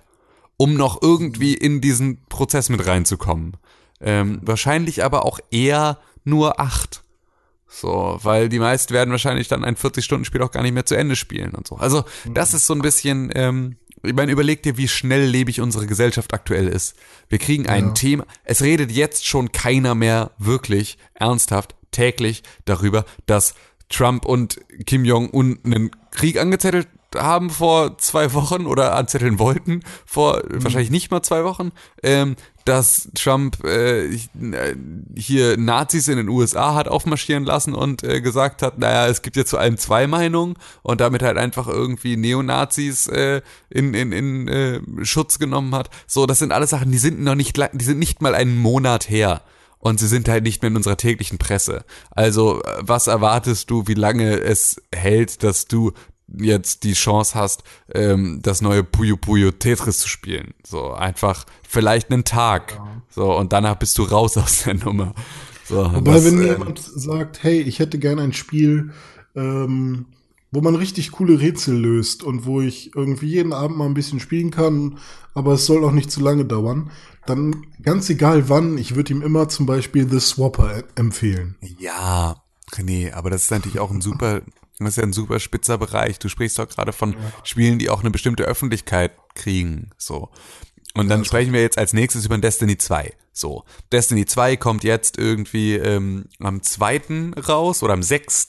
um 0.62 0.74
noch 0.74 1.02
irgendwie 1.02 1.54
in 1.54 1.80
diesen 1.80 2.24
Prozess 2.26 2.68
mit 2.68 2.86
reinzukommen. 2.86 3.56
Ähm, 4.03 4.40
wahrscheinlich 4.42 5.05
aber 5.05 5.24
auch 5.24 5.38
eher 5.50 5.98
nur 6.24 6.61
acht. 6.61 7.03
So, 7.68 8.18
weil 8.22 8.48
die 8.50 8.59
meisten 8.59 8.92
werden 8.92 9.11
wahrscheinlich 9.11 9.48
dann 9.48 9.64
ein 9.64 9.76
40-Stunden-Spiel 9.76 10.42
auch 10.42 10.50
gar 10.50 10.62
nicht 10.62 10.74
mehr 10.74 10.84
zu 10.84 10.94
Ende 10.94 11.16
spielen 11.16 11.53
und 11.55 11.66
so. 11.66 11.76
Also, 11.76 12.05
das 12.30 12.53
ist 12.53 12.66
so 12.66 12.74
ein 12.74 12.82
bisschen, 12.82 13.32
ähm, 13.34 13.76
ich 14.03 14.12
meine, 14.12 14.30
überleg 14.30 14.62
dir, 14.62 14.76
wie 14.76 14.88
schnelllebig 14.88 15.61
unsere 15.61 15.86
Gesellschaft 15.86 16.34
aktuell 16.34 16.68
ist. 16.68 16.96
Wir 17.30 17.38
kriegen 17.38 17.66
ein 17.68 17.94
Thema, 17.94 18.26
es 18.44 18.62
redet 18.62 18.92
jetzt 18.92 19.26
schon 19.26 19.53
keiner 19.53 19.94
mehr 19.94 20.32
wirklich 20.38 20.98
ernsthaft 21.14 21.74
täglich 21.92 22.42
darüber, 22.66 23.07
dass 23.24 23.55
Trump 23.88 24.26
und 24.26 24.61
Kim 24.86 25.05
Jong-un 25.05 25.61
einen 25.64 25.90
Krieg 26.11 26.38
angezettelt 26.38 26.88
haben 27.16 27.50
vor 27.50 27.98
zwei 27.98 28.32
Wochen 28.32 28.66
oder 28.66 28.94
anzetteln 28.94 29.38
wollten 29.38 29.82
vor 30.06 30.42
wahrscheinlich 30.50 30.90
nicht 30.90 31.10
mal 31.10 31.22
zwei 31.22 31.44
Wochen, 31.44 31.72
ähm, 32.02 32.36
dass 32.64 33.08
Trump 33.14 33.64
äh, 33.64 34.16
hier 35.16 35.56
Nazis 35.56 36.08
in 36.08 36.16
den 36.16 36.28
USA 36.28 36.74
hat 36.74 36.88
aufmarschieren 36.88 37.44
lassen 37.44 37.74
und 37.74 38.02
äh, 38.04 38.20
gesagt 38.20 38.62
hat, 38.62 38.78
naja, 38.78 39.08
es 39.08 39.22
gibt 39.22 39.36
jetzt 39.36 39.50
zu 39.50 39.58
allem 39.58 39.78
zwei 39.78 40.06
Meinungen 40.06 40.54
und 40.82 41.00
damit 41.00 41.22
halt 41.22 41.38
einfach 41.38 41.66
irgendwie 41.68 42.16
Neonazis 42.16 43.08
äh, 43.08 43.42
in, 43.68 43.94
in, 43.94 44.12
in 44.12 44.48
äh, 44.48 44.80
Schutz 45.04 45.38
genommen 45.38 45.74
hat. 45.74 45.90
So, 46.06 46.26
das 46.26 46.38
sind 46.38 46.52
alles 46.52 46.70
Sachen, 46.70 46.92
die 46.92 46.98
sind 46.98 47.20
noch 47.20 47.34
nicht, 47.34 47.56
die 47.72 47.84
sind 47.84 47.98
nicht 47.98 48.22
mal 48.22 48.34
einen 48.34 48.56
Monat 48.56 49.08
her. 49.08 49.42
Und 49.78 49.98
sie 49.98 50.06
sind 50.06 50.28
halt 50.28 50.44
nicht 50.44 50.62
mehr 50.62 50.70
in 50.70 50.76
unserer 50.76 50.96
täglichen 50.96 51.38
Presse. 51.38 51.84
Also, 52.12 52.62
äh, 52.62 52.76
was 52.78 53.08
erwartest 53.08 53.68
du, 53.68 53.88
wie 53.88 53.94
lange 53.94 54.38
es 54.38 54.80
hält, 54.94 55.42
dass 55.42 55.66
du 55.66 55.90
jetzt 56.38 56.84
die 56.84 56.94
Chance 56.94 57.34
hast, 57.34 57.62
ähm, 57.94 58.40
das 58.42 58.62
neue 58.62 58.84
Puyo 58.84 59.16
Puyo 59.16 59.50
Tetris 59.50 59.98
zu 59.98 60.08
spielen? 60.08 60.54
So, 60.66 60.92
einfach 60.92 61.44
vielleicht 61.68 62.10
einen 62.10 62.24
Tag. 62.24 62.80
So, 63.10 63.36
und 63.36 63.52
danach 63.52 63.76
bist 63.76 63.96
du 63.98 64.04
raus 64.04 64.36
aus 64.38 64.64
der 64.64 64.74
Nummer. 64.74 65.14
So, 65.64 65.76
Wobei, 65.76 66.14
das, 66.14 66.24
wenn 66.24 66.38
ähm, 66.38 66.44
jemand 66.44 66.78
sagt, 66.80 67.42
hey, 67.42 67.60
ich 67.60 67.78
hätte 67.78 67.98
gern 67.98 68.18
ein 68.18 68.32
Spiel, 68.32 68.92
ähm, 69.34 70.06
wo 70.50 70.60
man 70.60 70.74
richtig 70.74 71.12
coole 71.12 71.40
Rätsel 71.40 71.76
löst 71.76 72.22
und 72.22 72.44
wo 72.44 72.60
ich 72.60 72.94
irgendwie 72.94 73.26
jeden 73.26 73.54
Abend 73.54 73.78
mal 73.78 73.86
ein 73.86 73.94
bisschen 73.94 74.20
spielen 74.20 74.50
kann, 74.50 74.98
aber 75.34 75.54
es 75.54 75.64
soll 75.64 75.82
auch 75.84 75.92
nicht 75.92 76.10
zu 76.10 76.20
lange 76.20 76.44
dauern, 76.44 76.90
dann 77.26 77.66
ganz 77.82 78.10
egal 78.10 78.48
wann, 78.48 78.76
ich 78.76 78.94
würde 78.94 79.14
ihm 79.14 79.22
immer 79.22 79.48
zum 79.48 79.64
Beispiel 79.64 80.08
The 80.08 80.20
Swapper 80.20 80.84
empfehlen. 80.94 81.56
Ja, 81.78 82.42
René, 82.72 83.14
aber 83.14 83.30
das 83.30 83.44
ist 83.44 83.50
natürlich 83.50 83.78
auch 83.78 83.90
ein 83.90 84.02
super, 84.02 84.42
das 84.84 84.94
ist 84.94 84.98
ja 84.98 85.04
ein 85.04 85.12
super 85.12 85.40
spitzer 85.40 85.78
Bereich. 85.78 86.18
Du 86.18 86.28
sprichst 86.28 86.58
doch 86.58 86.68
gerade 86.68 86.92
von 86.92 87.16
Spielen, 87.44 87.78
die 87.78 87.90
auch 87.90 88.00
eine 88.00 88.10
bestimmte 88.10 88.44
Öffentlichkeit 88.44 89.12
kriegen, 89.34 89.90
so. 89.96 90.30
Und 90.94 91.08
dann 91.08 91.24
sprechen 91.24 91.52
wir 91.52 91.62
jetzt 91.62 91.78
als 91.78 91.94
nächstes 91.94 92.26
über 92.26 92.36
Destiny 92.36 92.76
2. 92.76 93.14
So, 93.32 93.64
Destiny 93.90 94.26
2 94.26 94.56
kommt 94.58 94.84
jetzt 94.84 95.16
irgendwie 95.16 95.76
ähm, 95.76 96.26
am 96.38 96.62
2. 96.62 97.32
raus 97.48 97.82
oder 97.82 97.94
am 97.94 98.02
6. 98.02 98.48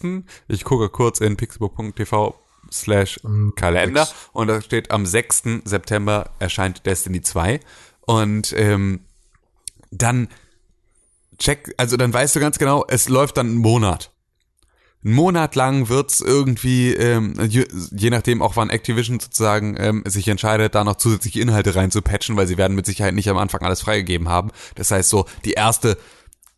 Ich 0.49 0.65
gucke 0.65 0.89
kurz 0.89 1.21
in 1.21 1.37
pixelbook.tv 1.37 2.35
slash 2.69 3.19
Kalender 3.55 4.07
und 4.33 4.47
da 4.47 4.61
steht 4.61 4.91
am 4.91 5.05
6. 5.05 5.43
September 5.63 6.31
erscheint 6.39 6.85
Destiny 6.85 7.21
2 7.21 7.61
und 8.01 8.53
ähm, 8.57 9.05
dann 9.91 10.27
check, 11.37 11.73
also 11.77 11.97
dann 11.97 12.13
weißt 12.13 12.35
du 12.35 12.39
ganz 12.39 12.57
genau, 12.57 12.85
es 12.87 13.09
läuft 13.09 13.37
dann 13.37 13.47
einen 13.47 13.57
Monat. 13.57 14.11
Einen 15.05 15.15
Monat 15.15 15.55
lang 15.55 15.89
wird's 15.89 16.21
irgendwie, 16.21 16.93
ähm, 16.93 17.33
je, 17.47 17.65
je 17.91 18.09
nachdem 18.09 18.41
auch 18.41 18.55
wann 18.55 18.69
Activision 18.69 19.19
sozusagen 19.19 19.75
ähm, 19.77 20.03
sich 20.05 20.27
entscheidet, 20.27 20.75
da 20.75 20.83
noch 20.83 20.95
zusätzliche 20.95 21.41
Inhalte 21.41 21.75
reinzupatchen, 21.75 22.37
weil 22.37 22.47
sie 22.47 22.57
werden 22.57 22.75
mit 22.75 22.85
Sicherheit 22.85 23.13
nicht 23.13 23.29
am 23.29 23.37
Anfang 23.37 23.61
alles 23.61 23.81
freigegeben 23.81 24.29
haben. 24.29 24.51
Das 24.75 24.91
heißt 24.91 25.09
so, 25.09 25.25
die 25.43 25.51
erste, 25.51 25.97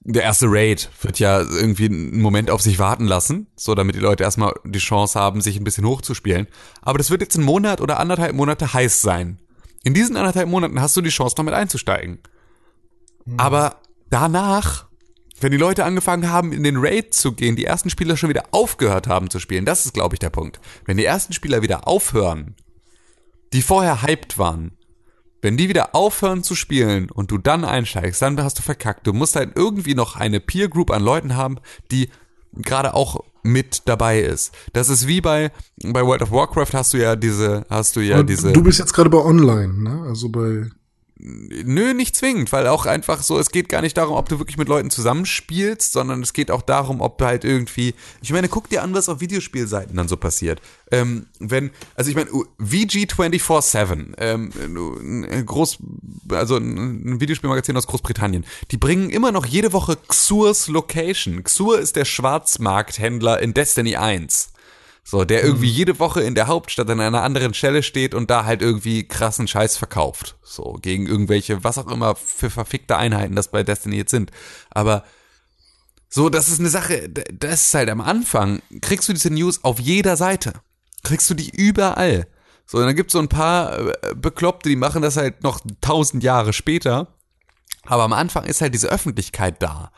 der 0.02 0.22
erste 0.22 0.46
Raid 0.48 0.90
wird 1.02 1.18
ja 1.18 1.40
irgendwie 1.40 1.86
einen 1.86 2.22
Moment 2.22 2.52
auf 2.52 2.62
sich 2.62 2.78
warten 2.78 3.06
lassen, 3.06 3.48
so 3.56 3.74
damit 3.74 3.96
die 3.96 4.00
Leute 4.00 4.24
erstmal 4.24 4.54
die 4.64 4.80
Chance 4.80 5.20
haben, 5.20 5.42
sich 5.42 5.58
ein 5.58 5.64
bisschen 5.64 5.86
hochzuspielen. 5.86 6.48
Aber 6.84 7.00
das 7.00 7.10
wird 7.10 7.22
jetzt 7.22 7.38
ein 7.38 7.44
Monat 7.44 7.82
oder 7.82 8.00
anderthalb 8.00 8.36
Monate 8.36 8.74
heiß 8.74 9.02
sein. 9.02 9.40
In 9.84 9.96
diesen 9.96 10.18
anderthalb 10.18 10.50
Monaten 10.50 10.80
hast 10.82 10.96
du 10.96 11.02
die 11.02 11.10
Chance, 11.10 11.36
damit 11.36 11.56
einzusteigen. 11.56 12.20
Aber 13.38 13.78
danach 14.10 14.86
Wenn 15.40 15.52
die 15.52 15.58
Leute 15.58 15.84
angefangen 15.84 16.32
haben, 16.32 16.54
in 16.54 16.64
den 16.64 16.78
Raid 16.78 17.14
zu 17.14 17.34
gehen, 17.34 17.56
die 17.56 17.66
ersten 17.66 17.90
Spieler 17.90 18.16
schon 18.16 18.30
wieder 18.30 18.46
aufgehört 18.52 19.08
haben 19.08 19.30
zu 19.30 19.40
spielen, 19.40 19.66
das 19.66 19.86
ist, 19.86 19.94
glaube 19.94 20.16
ich, 20.16 20.20
der 20.20 20.30
Punkt. 20.30 20.60
Wenn 20.86 20.98
die 20.98 21.06
ersten 21.06 21.34
Spieler 21.34 21.62
wieder 21.62 21.88
aufhören, 21.88 22.56
die 23.52 23.62
vorher 23.62 24.02
hyped 24.02 24.38
waren, 24.38 24.78
wenn 25.42 25.58
die 25.58 25.70
wieder 25.70 25.94
aufhören 25.94 26.42
zu 26.42 26.56
spielen 26.56 27.12
und 27.12 27.30
du 27.30 27.38
dann 27.38 27.66
einsteigst, 27.66 28.22
dann 28.22 28.42
hast 28.42 28.58
du 28.58 28.64
verkackt. 28.64 29.06
Du 29.06 29.14
musst 29.14 29.36
halt 29.36 29.52
irgendwie 29.56 29.94
noch 29.94 30.16
eine 30.16 30.40
Peer 30.40 30.70
Group 30.70 30.90
an 30.90 31.04
Leuten 31.04 31.36
haben, 31.36 31.58
die 31.92 32.10
gerade 32.54 32.94
auch 32.94 33.24
mit 33.44 33.84
dabei 33.86 34.22
ist. 34.22 34.54
Das 34.74 34.90
ist 34.90 35.08
wie 35.08 35.22
bei 35.22 35.52
bei 35.84 36.04
World 36.04 36.24
of 36.24 36.32
Warcraft 36.32 36.74
hast 36.74 36.94
du 36.94 36.98
ja 36.98 37.16
diese 37.16 37.66
hast 37.70 37.96
du 37.96 38.00
ja 38.00 38.20
Und 38.20 38.30
diese 38.30 38.54
Du 38.54 38.64
bist 38.64 38.80
jetzt 38.80 38.94
gerade 38.94 39.10
bei 39.10 39.20
Online, 39.20 39.84
ne? 39.84 40.06
Also 40.08 40.30
bei. 40.30 40.70
Nö, 41.18 41.94
nicht 41.94 42.14
zwingend, 42.16 42.52
weil 42.52 42.68
auch 42.68 42.86
einfach 42.86 43.24
so, 43.24 43.40
es 43.40 43.50
geht 43.50 43.70
gar 43.70 43.82
nicht 43.82 43.96
darum, 43.96 44.18
ob 44.18 44.28
du 44.28 44.38
wirklich 44.38 44.58
mit 44.58 44.68
Leuten 44.68 44.90
zusammenspielst, 44.90 45.94
sondern 45.94 46.22
es 46.22 46.34
geht 46.34 46.52
auch 46.52 46.62
darum, 46.62 47.00
ob 47.00 47.18
du 47.18 47.26
halt 47.26 47.46
irgendwie, 47.46 47.94
ich 48.22 48.34
meine, 48.34 48.50
guck 48.50 48.68
dir 48.68 48.84
an, 48.84 48.94
was 48.94 49.08
auf 49.08 49.22
Videospielseiten 49.22 49.96
dann 49.96 50.10
so 50.10 50.18
passiert. 50.18 50.62
Ähm, 50.92 51.28
wenn, 51.40 51.72
also 51.96 52.10
ich 52.10 52.18
meine, 52.18 52.30
VG247, 52.60 54.14
ähm, 54.18 54.52
ein 54.62 55.46
groß, 55.46 55.78
also 56.30 56.58
ein 56.58 57.22
Videospielmagazin 57.22 57.78
aus 57.78 57.88
Großbritannien, 57.88 58.46
die 58.72 58.78
bringen 58.78 59.10
immer 59.10 59.32
noch 59.32 59.46
jede 59.46 59.72
Woche 59.72 59.98
Xurs 60.10 60.68
Location. 60.68 61.46
Xur 61.46 61.80
ist 61.80 61.96
der 61.96 62.06
Schwarzmarkthändler 62.06 63.40
in 63.40 63.54
Destiny 63.54 63.96
1. 63.96 64.50
So, 65.08 65.24
der 65.24 65.44
irgendwie 65.44 65.70
jede 65.70 66.00
Woche 66.00 66.22
in 66.22 66.34
der 66.34 66.48
Hauptstadt 66.48 66.90
an 66.90 67.00
einer 67.00 67.22
anderen 67.22 67.54
Stelle 67.54 67.84
steht 67.84 68.16
und 68.16 68.32
da 68.32 68.44
halt 68.44 68.64
irgendwie 68.64 69.08
krassen 69.08 69.48
Scheiß 69.48 69.78
verkauft. 69.78 70.36
So, 70.42 70.80
gegen 70.82 71.06
irgendwelche, 71.06 71.64
was 71.64 71.78
auch 71.78 71.88
immer 71.92 72.16
für 72.16 72.50
verfickte 72.50 72.98
Einheiten 72.98 73.36
das 73.36 73.50
bei 73.50 73.62
Destiny 73.62 73.98
jetzt 73.98 74.10
sind. 74.10 74.32
Aber 74.72 75.04
so, 76.10 76.30
das 76.30 76.48
ist 76.48 76.60
eine 76.60 76.70
Sache, 76.70 77.08
das 77.08 77.68
ist 77.68 77.74
halt 77.76 77.92
am 77.92 78.02
Anfang, 78.02 78.64
kriegst 78.82 79.08
du 79.08 79.14
diese 79.14 79.30
News 79.30 79.64
auf 79.64 79.80
jeder 79.80 80.18
Seite. 80.18 80.54
Kriegst 81.04 81.30
du 81.30 81.36
die 81.36 81.52
überall. 81.52 82.26
So, 82.66 82.80
und 82.80 82.86
dann 82.86 82.96
gibt's 82.96 83.14
so 83.14 83.20
ein 83.20 83.30
paar 83.30 83.78
äh, 83.78 84.16
Bekloppte, 84.16 84.70
die 84.70 84.76
machen 84.76 85.04
das 85.04 85.18
halt 85.18 85.44
noch 85.44 85.60
tausend 85.82 86.24
Jahre 86.24 86.52
später. 86.52 87.10
Aber 87.84 88.02
am 88.02 88.14
Anfang 88.14 88.46
ist 88.46 88.62
halt 88.62 88.74
diese 88.74 88.90
Öffentlichkeit 88.90 89.62
da. 89.62 89.92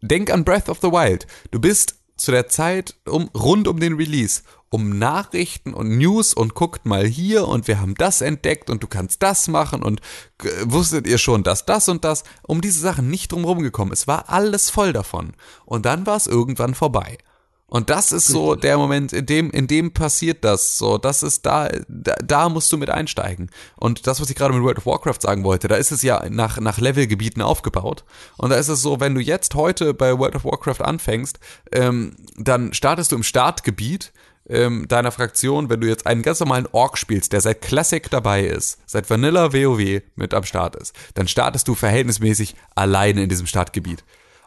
Denk 0.00 0.30
an 0.30 0.44
Breath 0.44 0.70
of 0.70 0.78
the 0.80 0.90
Wild. 0.90 1.26
Du 1.50 1.60
bist 1.60 1.96
zu 2.16 2.30
der 2.30 2.48
Zeit 2.48 2.94
um, 3.06 3.28
rund 3.34 3.68
um 3.68 3.80
den 3.80 3.94
Release 3.94 4.42
um 4.74 4.98
Nachrichten 4.98 5.72
und 5.72 5.98
News 5.98 6.34
und 6.34 6.54
guckt 6.54 6.84
mal 6.84 7.06
hier 7.06 7.46
und 7.46 7.68
wir 7.68 7.80
haben 7.80 7.94
das 7.94 8.20
entdeckt 8.20 8.70
und 8.70 8.82
du 8.82 8.88
kannst 8.88 9.22
das 9.22 9.46
machen 9.46 9.84
und 9.84 10.00
äh, 10.42 10.48
wusstet 10.64 11.06
ihr 11.06 11.18
schon, 11.18 11.44
dass 11.44 11.64
das 11.64 11.88
und 11.88 12.04
das 12.04 12.24
um 12.42 12.60
diese 12.60 12.80
Sachen 12.80 13.08
nicht 13.08 13.30
drumherum 13.30 13.62
gekommen. 13.62 13.92
Es 13.92 14.08
war 14.08 14.30
alles 14.30 14.70
voll 14.70 14.92
davon. 14.92 15.34
Und 15.64 15.86
dann 15.86 16.06
war 16.06 16.16
es 16.16 16.26
irgendwann 16.26 16.74
vorbei. 16.74 17.18
Und 17.66 17.90
das 17.90 18.12
ist 18.12 18.28
so 18.28 18.54
der 18.54 18.76
Moment, 18.76 19.12
in 19.12 19.26
dem, 19.26 19.50
in 19.50 19.66
dem 19.66 19.92
passiert 19.92 20.44
das. 20.44 20.78
So, 20.78 20.98
das 20.98 21.22
ist 21.22 21.44
da, 21.46 21.70
da, 21.88 22.14
da 22.24 22.48
musst 22.48 22.70
du 22.72 22.76
mit 22.76 22.90
einsteigen. 22.90 23.50
Und 23.76 24.06
das, 24.06 24.20
was 24.20 24.30
ich 24.30 24.36
gerade 24.36 24.54
mit 24.54 24.62
World 24.62 24.78
of 24.78 24.86
Warcraft 24.86 25.20
sagen 25.20 25.44
wollte, 25.44 25.66
da 25.66 25.76
ist 25.76 25.90
es 25.90 26.02
ja 26.02 26.24
nach, 26.28 26.60
nach 26.60 26.78
Levelgebieten 26.78 27.42
aufgebaut. 27.42 28.04
Und 28.36 28.50
da 28.50 28.56
ist 28.56 28.68
es 28.68 28.82
so, 28.82 29.00
wenn 29.00 29.14
du 29.14 29.20
jetzt 29.20 29.54
heute 29.54 29.94
bei 29.94 30.16
World 30.18 30.36
of 30.36 30.44
Warcraft 30.44 30.84
anfängst, 30.84 31.40
ähm, 31.72 32.14
dann 32.36 32.74
startest 32.74 33.12
du 33.12 33.16
im 33.16 33.22
Startgebiet 33.22 34.12
ähm, 34.48 34.86
deiner 34.88 35.10
Fraktion, 35.10 35.70
wenn 35.70 35.80
du 35.80 35.88
jetzt 35.88 36.06
einen 36.06 36.22
ganz 36.22 36.40
normalen 36.40 36.68
Ork 36.72 36.98
spielst, 36.98 37.32
der 37.32 37.40
seit 37.40 37.62
Classic 37.62 38.08
dabei 38.10 38.44
ist, 38.44 38.78
seit 38.86 39.08
Vanilla 39.08 39.52
WoW 39.52 40.02
mit 40.16 40.34
am 40.34 40.44
Start 40.44 40.76
ist, 40.76 40.94
dann 41.14 41.28
startest 41.28 41.66
du 41.68 41.74
verhältnismäßig 41.74 42.54
alleine 42.74 43.22
in 43.22 43.28
diesem 43.28 43.46
Startgebiet. 43.46 44.04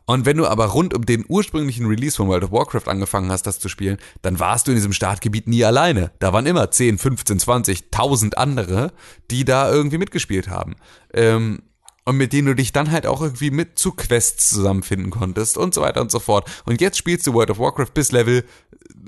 Und 0.08 0.26
wenn 0.26 0.38
du 0.38 0.48
aber 0.48 0.68
rund 0.68 0.94
um 0.94 1.06
den 1.06 1.26
ursprünglichen 1.28 1.86
Release 1.86 2.16
von 2.16 2.30
World 2.30 2.46
of 2.46 2.52
Warcraft 2.54 2.88
angefangen 2.88 3.30
hast, 3.30 3.44
das 3.44 3.60
zu 3.60 3.68
spielen, 3.68 3.98
dann 4.22 4.40
warst 4.40 4.66
du 4.66 4.72
in 4.72 4.78
diesem 4.78 4.94
Startgebiet 4.94 5.48
nie 5.48 5.66
alleine. 5.66 6.12
Da 6.20 6.32
waren 6.32 6.46
immer 6.46 6.72
10, 6.72 6.98
15, 6.98 7.40
20, 7.40 7.84
1000 7.92 8.38
andere, 8.38 8.94
die 9.30 9.44
da 9.44 9.70
irgendwie 9.70 9.98
mitgespielt 9.98 10.48
haben. 10.48 10.78
Ähm, 11.14 11.62
und 12.06 12.16
mit 12.16 12.32
denen 12.32 12.48
du 12.48 12.56
dich 12.56 12.72
dann 12.72 12.90
halt 12.90 13.06
auch 13.06 13.22
irgendwie 13.22 13.52
mit 13.52 13.78
zu 13.78 13.92
Quests 13.92 14.48
zusammenfinden 14.48 15.10
konntest 15.10 15.58
und 15.58 15.74
so 15.74 15.82
weiter 15.82 16.00
und 16.00 16.10
so 16.10 16.20
fort. 16.20 16.50
Und 16.64 16.80
jetzt 16.80 16.98
spielst 16.98 17.28
du 17.28 17.34
World 17.34 17.52
of 17.52 17.60
Warcraft 17.60 17.94
bis 17.94 18.14
Level 18.14 18.46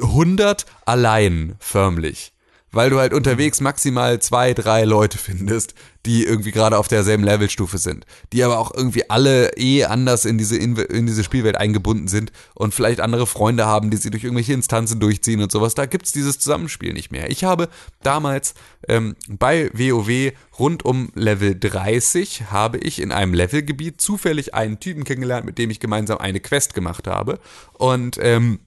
100 0.01 0.65
allein, 0.85 1.55
förmlich. 1.59 2.33
Weil 2.71 2.89
du 2.89 2.99
halt 2.99 3.13
unterwegs 3.13 3.61
maximal 3.61 4.19
zwei, 4.19 4.53
drei 4.53 4.83
Leute 4.83 5.17
findest, 5.17 5.73
die 6.05 6.23
irgendwie 6.23 6.51
gerade 6.51 6.77
auf 6.77 6.87
derselben 6.87 7.23
Levelstufe 7.23 7.77
sind. 7.77 8.05
Die 8.31 8.43
aber 8.43 8.57
auch 8.57 8.73
irgendwie 8.73 9.09
alle 9.09 9.57
eh 9.57 9.85
anders 9.85 10.25
in 10.25 10.37
diese, 10.37 10.57
in, 10.57 10.75
in 10.75 11.05
diese 11.05 11.23
Spielwelt 11.23 11.57
eingebunden 11.57 12.07
sind 12.07 12.31
und 12.53 12.73
vielleicht 12.73 13.01
andere 13.01 13.27
Freunde 13.27 13.65
haben, 13.65 13.89
die 13.89 13.97
sie 13.97 14.09
durch 14.09 14.23
irgendwelche 14.23 14.53
Instanzen 14.53 14.99
durchziehen 14.99 15.41
und 15.41 15.51
sowas. 15.51 15.75
Da 15.75 15.85
gibt's 15.85 16.11
dieses 16.11 16.39
Zusammenspiel 16.39 16.93
nicht 16.93 17.11
mehr. 17.11 17.29
Ich 17.29 17.43
habe 17.43 17.69
damals 18.01 18.53
ähm, 18.87 19.15
bei 19.27 19.69
WoW 19.73 20.31
rund 20.57 20.85
um 20.85 21.11
Level 21.15 21.57
30 21.59 22.51
habe 22.51 22.77
ich 22.77 23.01
in 23.01 23.11
einem 23.11 23.33
Levelgebiet 23.33 23.99
zufällig 23.99 24.53
einen 24.53 24.79
Typen 24.79 25.03
kennengelernt, 25.03 25.45
mit 25.45 25.57
dem 25.57 25.69
ich 25.69 25.79
gemeinsam 25.79 26.17
eine 26.17 26.39
Quest 26.39 26.73
gemacht 26.73 27.07
habe. 27.07 27.39
Und 27.73 28.17
ähm, 28.21 28.59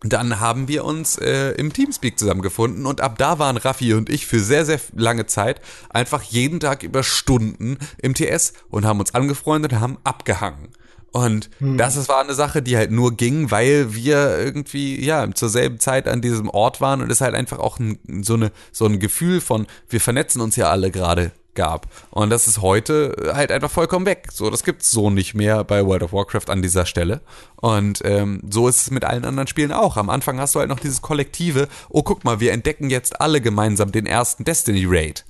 dann 0.00 0.40
haben 0.40 0.68
wir 0.68 0.84
uns 0.84 1.16
äh, 1.18 1.52
im 1.52 1.72
Teamspeak 1.72 2.18
zusammengefunden 2.18 2.86
und 2.86 3.00
ab 3.00 3.18
da 3.18 3.38
waren 3.38 3.56
Raffi 3.56 3.94
und 3.94 4.10
ich 4.10 4.26
für 4.26 4.40
sehr, 4.40 4.66
sehr 4.66 4.80
lange 4.94 5.26
Zeit 5.26 5.60
einfach 5.88 6.22
jeden 6.22 6.60
Tag 6.60 6.82
über 6.82 7.02
Stunden 7.02 7.78
im 8.00 8.14
TS 8.14 8.52
und 8.68 8.84
haben 8.84 9.00
uns 9.00 9.14
angefreundet 9.14 9.72
und 9.72 9.80
haben 9.80 9.98
abgehangen. 10.04 10.68
Und 11.12 11.48
das 11.78 11.96
ist, 11.96 12.10
war 12.10 12.20
eine 12.20 12.34
Sache, 12.34 12.60
die 12.60 12.76
halt 12.76 12.90
nur 12.90 13.16
ging, 13.16 13.50
weil 13.50 13.94
wir 13.94 14.38
irgendwie, 14.38 15.02
ja, 15.02 15.32
zur 15.32 15.48
selben 15.48 15.80
Zeit 15.80 16.08
an 16.08 16.20
diesem 16.20 16.50
Ort 16.50 16.82
waren 16.82 17.00
und 17.00 17.10
es 17.10 17.22
halt 17.22 17.34
einfach 17.34 17.58
auch 17.58 17.78
ein, 17.78 17.98
so, 18.22 18.34
eine, 18.34 18.52
so 18.70 18.84
ein 18.84 19.00
Gefühl 19.00 19.40
von, 19.40 19.66
wir 19.88 20.02
vernetzen 20.02 20.42
uns 20.42 20.56
ja 20.56 20.68
alle 20.68 20.90
gerade 20.90 21.32
gab. 21.56 21.88
Und 22.10 22.30
das 22.30 22.46
ist 22.46 22.62
heute 22.62 23.32
halt 23.34 23.50
einfach 23.50 23.70
vollkommen 23.70 24.06
weg. 24.06 24.28
So, 24.32 24.48
das 24.50 24.62
gibt's 24.62 24.90
so 24.90 25.10
nicht 25.10 25.34
mehr 25.34 25.64
bei 25.64 25.84
World 25.84 26.04
of 26.04 26.12
Warcraft 26.12 26.48
an 26.48 26.62
dieser 26.62 26.86
Stelle. 26.86 27.20
Und 27.56 28.02
ähm, 28.04 28.40
so 28.48 28.68
ist 28.68 28.82
es 28.82 28.90
mit 28.92 29.04
allen 29.04 29.24
anderen 29.24 29.48
Spielen 29.48 29.72
auch. 29.72 29.96
Am 29.96 30.10
Anfang 30.10 30.38
hast 30.38 30.54
du 30.54 30.60
halt 30.60 30.68
noch 30.68 30.78
dieses 30.78 31.02
Kollektive, 31.02 31.66
oh 31.88 32.04
guck 32.04 32.22
mal, 32.22 32.38
wir 32.38 32.52
entdecken 32.52 32.90
jetzt 32.90 33.20
alle 33.20 33.40
gemeinsam 33.40 33.90
den 33.90 34.06
ersten 34.06 34.44
Destiny 34.44 34.84
Raid. 34.86 35.24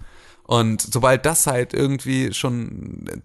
Und 0.44 0.80
sobald 0.80 1.26
das 1.26 1.46
halt 1.46 1.74
irgendwie 1.74 2.32
schon 2.32 3.22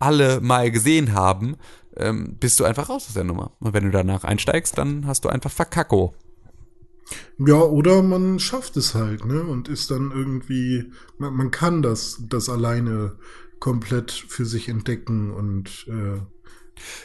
alle 0.00 0.40
mal 0.40 0.70
gesehen 0.70 1.12
haben, 1.12 1.56
ähm, 1.96 2.36
bist 2.40 2.58
du 2.58 2.64
einfach 2.64 2.88
raus 2.88 3.06
aus 3.08 3.14
der 3.14 3.24
Nummer. 3.24 3.52
Und 3.60 3.74
wenn 3.74 3.84
du 3.84 3.90
danach 3.90 4.24
einsteigst, 4.24 4.76
dann 4.78 5.06
hast 5.06 5.24
du 5.24 5.28
einfach 5.28 5.50
Verkacko. 5.50 6.14
Ja, 7.38 7.56
oder 7.60 8.02
man 8.02 8.38
schafft 8.38 8.76
es 8.76 8.94
halt, 8.94 9.24
ne? 9.24 9.42
Und 9.42 9.68
ist 9.68 9.90
dann 9.90 10.10
irgendwie, 10.12 10.92
man, 11.18 11.34
man 11.34 11.50
kann 11.50 11.82
das, 11.82 12.18
das 12.28 12.48
alleine 12.48 13.16
komplett 13.60 14.12
für 14.12 14.44
sich 14.46 14.68
entdecken 14.68 15.30
und 15.32 15.86
äh, 15.88 16.20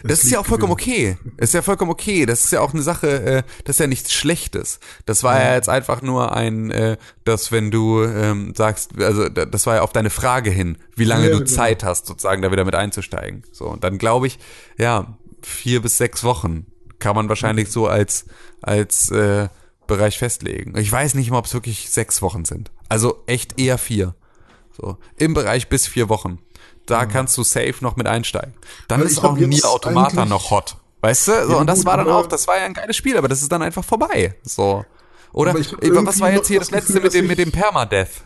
Das 0.08 0.24
ist 0.24 0.32
ja 0.32 0.40
auch 0.40 0.46
vollkommen 0.46 0.72
okay. 0.74 1.18
Das 1.38 1.50
ist 1.50 1.54
ja 1.54 1.62
vollkommen 1.62 1.92
okay. 1.92 2.26
Das 2.26 2.44
ist 2.44 2.52
ja 2.52 2.62
auch 2.62 2.74
eine 2.74 2.82
Sache, 2.82 3.08
äh, 3.22 3.44
das 3.66 3.76
ist 3.76 3.80
ja 3.80 3.88
nichts 3.88 4.12
Schlechtes. 4.14 4.80
Das 5.06 5.24
war 5.24 5.40
ja, 5.40 5.54
jetzt 5.56 5.70
einfach 5.70 6.02
nur 6.02 6.34
ein, 6.36 6.72
äh, 6.72 6.98
dass 7.24 7.52
wenn 7.52 7.72
du 7.72 8.04
ähm, 8.04 8.54
sagst, 8.56 9.00
also 9.02 9.30
da- 9.30 9.46
das 9.46 9.66
war 9.68 9.76
ja 9.76 9.82
auf 9.82 9.94
deine 9.94 10.10
Frage 10.10 10.50
hin, 10.50 10.78
wie 10.96 11.04
lange 11.06 11.28
Ja, 11.28 11.30
du 11.30 11.42
genau. 11.44 11.50
Zeit 11.50 11.84
hast, 11.84 12.08
sozusagen 12.08 12.42
da 12.42 12.52
wieder 12.52 12.66
mit 12.66 12.76
einzusteigen. 12.76 13.44
So, 13.52 13.66
und 13.66 13.84
dann 13.84 13.98
glaube 13.98 14.28
ich, 14.28 14.40
ja, 14.78 15.18
vier 15.42 15.82
bis 15.82 15.98
sechs 15.98 16.24
Wochen 16.24 16.66
kann 17.00 17.16
man 17.16 17.30
wahrscheinlich 17.30 17.70
so 17.72 17.88
als, 17.88 18.26
als 18.62 19.10
äh, 19.12 19.48
Bereich 19.90 20.18
festlegen. 20.18 20.78
Ich 20.78 20.90
weiß 20.90 21.16
nicht 21.16 21.30
mal, 21.32 21.40
ob 21.40 21.46
es 21.46 21.54
wirklich 21.54 21.90
sechs 21.90 22.22
Wochen 22.22 22.46
sind. 22.46 22.72
Also 22.88 23.22
echt 23.26 23.60
eher 23.60 23.78
vier. 23.78 24.16
So, 24.72 24.98
im 25.18 25.34
Bereich 25.34 25.68
bis 25.68 25.86
vier 25.88 26.08
Wochen. 26.08 26.40
Da 26.86 27.06
kannst 27.06 27.38
du 27.38 27.44
safe 27.44 27.76
noch 27.82 27.98
mit 27.98 28.08
einsteigen. 28.08 28.54
Dann 28.88 29.02
Weil 29.02 29.08
ist 29.08 29.24
auch 29.24 29.36
Nier 29.36 29.66
Automata 29.66 30.26
noch 30.26 30.50
hot. 30.50 30.78
Weißt 31.02 31.28
du? 31.28 31.32
So, 31.46 31.52
Ja, 31.52 31.58
und 31.58 31.68
das 31.68 31.80
gut, 31.80 31.86
war 31.88 31.98
dann 31.98 32.10
auch, 32.10 32.28
das 32.28 32.48
war 32.48 32.58
ja 32.58 32.64
ein 32.66 32.74
geiles 32.74 32.96
Spiel, 32.96 33.18
aber 33.18 33.28
das 33.28 33.42
ist 33.42 33.52
dann 33.52 33.62
einfach 33.62 33.84
vorbei. 33.84 34.36
So. 34.44 34.86
Oder 35.32 35.54
ey, 35.56 35.96
was 36.06 36.20
war 36.20 36.32
jetzt 36.32 36.48
hier 36.48 36.60
das 36.60 36.70
das 36.70 36.80
letzte 36.80 36.94
Gefühl, 37.02 37.04
mit 37.04 37.14
dem, 37.14 37.28
mit 37.28 37.40
dem 37.40 37.52
Permadeath? 37.52 38.24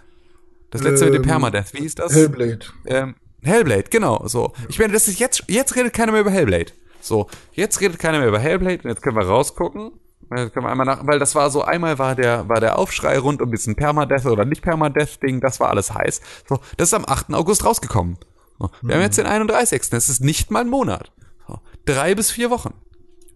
Das 0.71 0.81
letzte 0.81 1.05
mit 1.05 1.15
dem 1.15 1.23
Ähm, 1.23 1.27
Permadeath, 1.27 1.73
wie 1.73 1.79
hieß 1.79 1.95
das? 1.95 2.13
Hellblade. 2.13 2.59
Ähm, 2.85 3.15
Hellblade, 3.41 3.85
genau, 3.89 4.25
so. 4.27 4.53
Ich 4.69 4.79
meine, 4.79 4.93
das 4.93 5.07
ist 5.07 5.19
jetzt, 5.19 5.43
jetzt 5.47 5.75
redet 5.75 5.93
keiner 5.93 6.13
mehr 6.13 6.21
über 6.21 6.31
Hellblade. 6.31 6.71
So, 7.01 7.27
jetzt 7.51 7.81
redet 7.81 7.99
keiner 7.99 8.19
mehr 8.19 8.29
über 8.29 8.39
Hellblade 8.39 8.79
und 8.83 8.89
jetzt 8.89 9.01
können 9.01 9.17
wir 9.17 9.25
rausgucken. 9.25 9.91
Jetzt 10.37 10.53
können 10.53 10.65
wir 10.65 10.71
einmal 10.71 10.85
nach, 10.85 11.05
weil 11.05 11.19
das 11.19 11.35
war 11.35 11.49
so, 11.49 11.63
einmal 11.63 11.99
war 11.99 12.15
der, 12.15 12.47
war 12.49 12.59
der 12.59 12.77
Aufschrei 12.77 13.17
rund 13.17 13.41
um 13.41 13.51
diesen 13.51 13.75
Permadeath 13.75 14.25
oder 14.25 14.45
nicht 14.45 14.61
Permadeath-Ding, 14.61 15.41
das 15.41 15.59
war 15.59 15.69
alles 15.69 15.93
heiß. 15.93 16.21
So, 16.47 16.59
das 16.77 16.89
ist 16.89 16.93
am 16.93 17.05
8. 17.05 17.33
August 17.33 17.65
rausgekommen. 17.65 18.17
So, 18.59 18.69
wir 18.81 18.95
haben 18.95 19.01
jetzt 19.01 19.17
den 19.17 19.25
31. 19.25 19.89
Das 19.89 20.09
ist 20.09 20.21
nicht 20.21 20.51
mal 20.51 20.61
ein 20.61 20.69
Monat. 20.69 21.11
So, 21.47 21.59
drei 21.85 22.15
bis 22.15 22.31
vier 22.31 22.49
Wochen. 22.49 22.73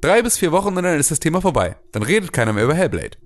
Drei 0.02 0.22
bis 0.22 0.38
vier 0.38 0.52
Wochen 0.52 0.78
und 0.78 0.84
dann 0.84 1.00
ist 1.00 1.12
das 1.12 1.20
Thema 1.20 1.41
vorbei. 1.41 1.78
Dann 1.91 2.04
redet 2.04 2.32
keiner 2.32 2.54
mehr 2.54 2.64
über 2.64 2.76
Hellblade. 2.76 3.18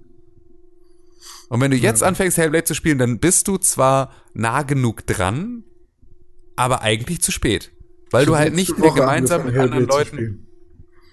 Und 1.50 1.60
wenn 1.60 1.72
du 1.72 1.78
jetzt 1.78 2.02
anfängst, 2.02 2.38
Hellblade 2.38 2.64
zu 2.64 2.76
spielen, 2.76 2.98
dann 2.98 3.20
bist 3.20 3.48
du 3.50 3.58
zwar 3.58 4.12
nah 4.34 4.64
genug 4.64 5.06
dran, 5.06 5.66
aber 6.56 6.82
eigentlich 6.82 7.22
zu 7.22 7.32
spät. 7.32 7.74
Weil 8.10 8.26
du 8.26 8.34
Ich 8.34 8.40
halt 8.40 8.54
nicht 8.54 8.78
mehr 8.78 8.92
gemeinsam 8.92 9.46
mit 9.46 9.58
anderen 9.58 9.86
Hellblade 9.86 10.16
Leuten. 10.16 10.48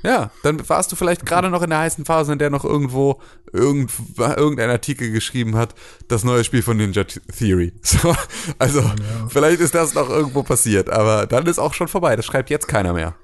Ja, 0.03 0.31
dann 0.45 0.67
warst 0.69 0.93
du 0.93 0.97
vielleicht 0.97 1.27
gerade 1.27 1.51
noch 1.51 1.63
in 1.63 1.71
der 1.71 1.81
heißen 1.81 2.05
Phase, 2.05 2.33
in 2.33 2.39
der 2.39 2.51
noch 2.51 2.65
irgendwo 2.65 3.21
irgend, 3.53 3.91
irgendein 4.17 4.71
Artikel 4.71 5.11
geschrieben 5.11 5.57
hat, 5.57 5.75
das 6.07 6.23
neue 6.23 6.45
Spiel 6.45 6.63
von 6.63 6.77
Ninja 6.77 7.05
Theory. 7.05 7.73
So, 7.83 8.15
also 8.59 8.81
ja. 8.81 8.95
vielleicht 9.29 9.61
ist 9.61 9.75
das 9.75 9.95
noch 9.95 10.09
irgendwo 10.09 10.43
passiert, 10.43 10.89
aber 10.89 11.27
dann 11.27 11.47
ist 11.47 11.59
auch 11.59 11.75
schon 11.75 11.89
vorbei. 11.89 12.15
Das 12.15 12.27
schreibt 12.27 12.51
jetzt 12.51 12.69
keiner 12.69 12.93
mehr. 12.93 13.17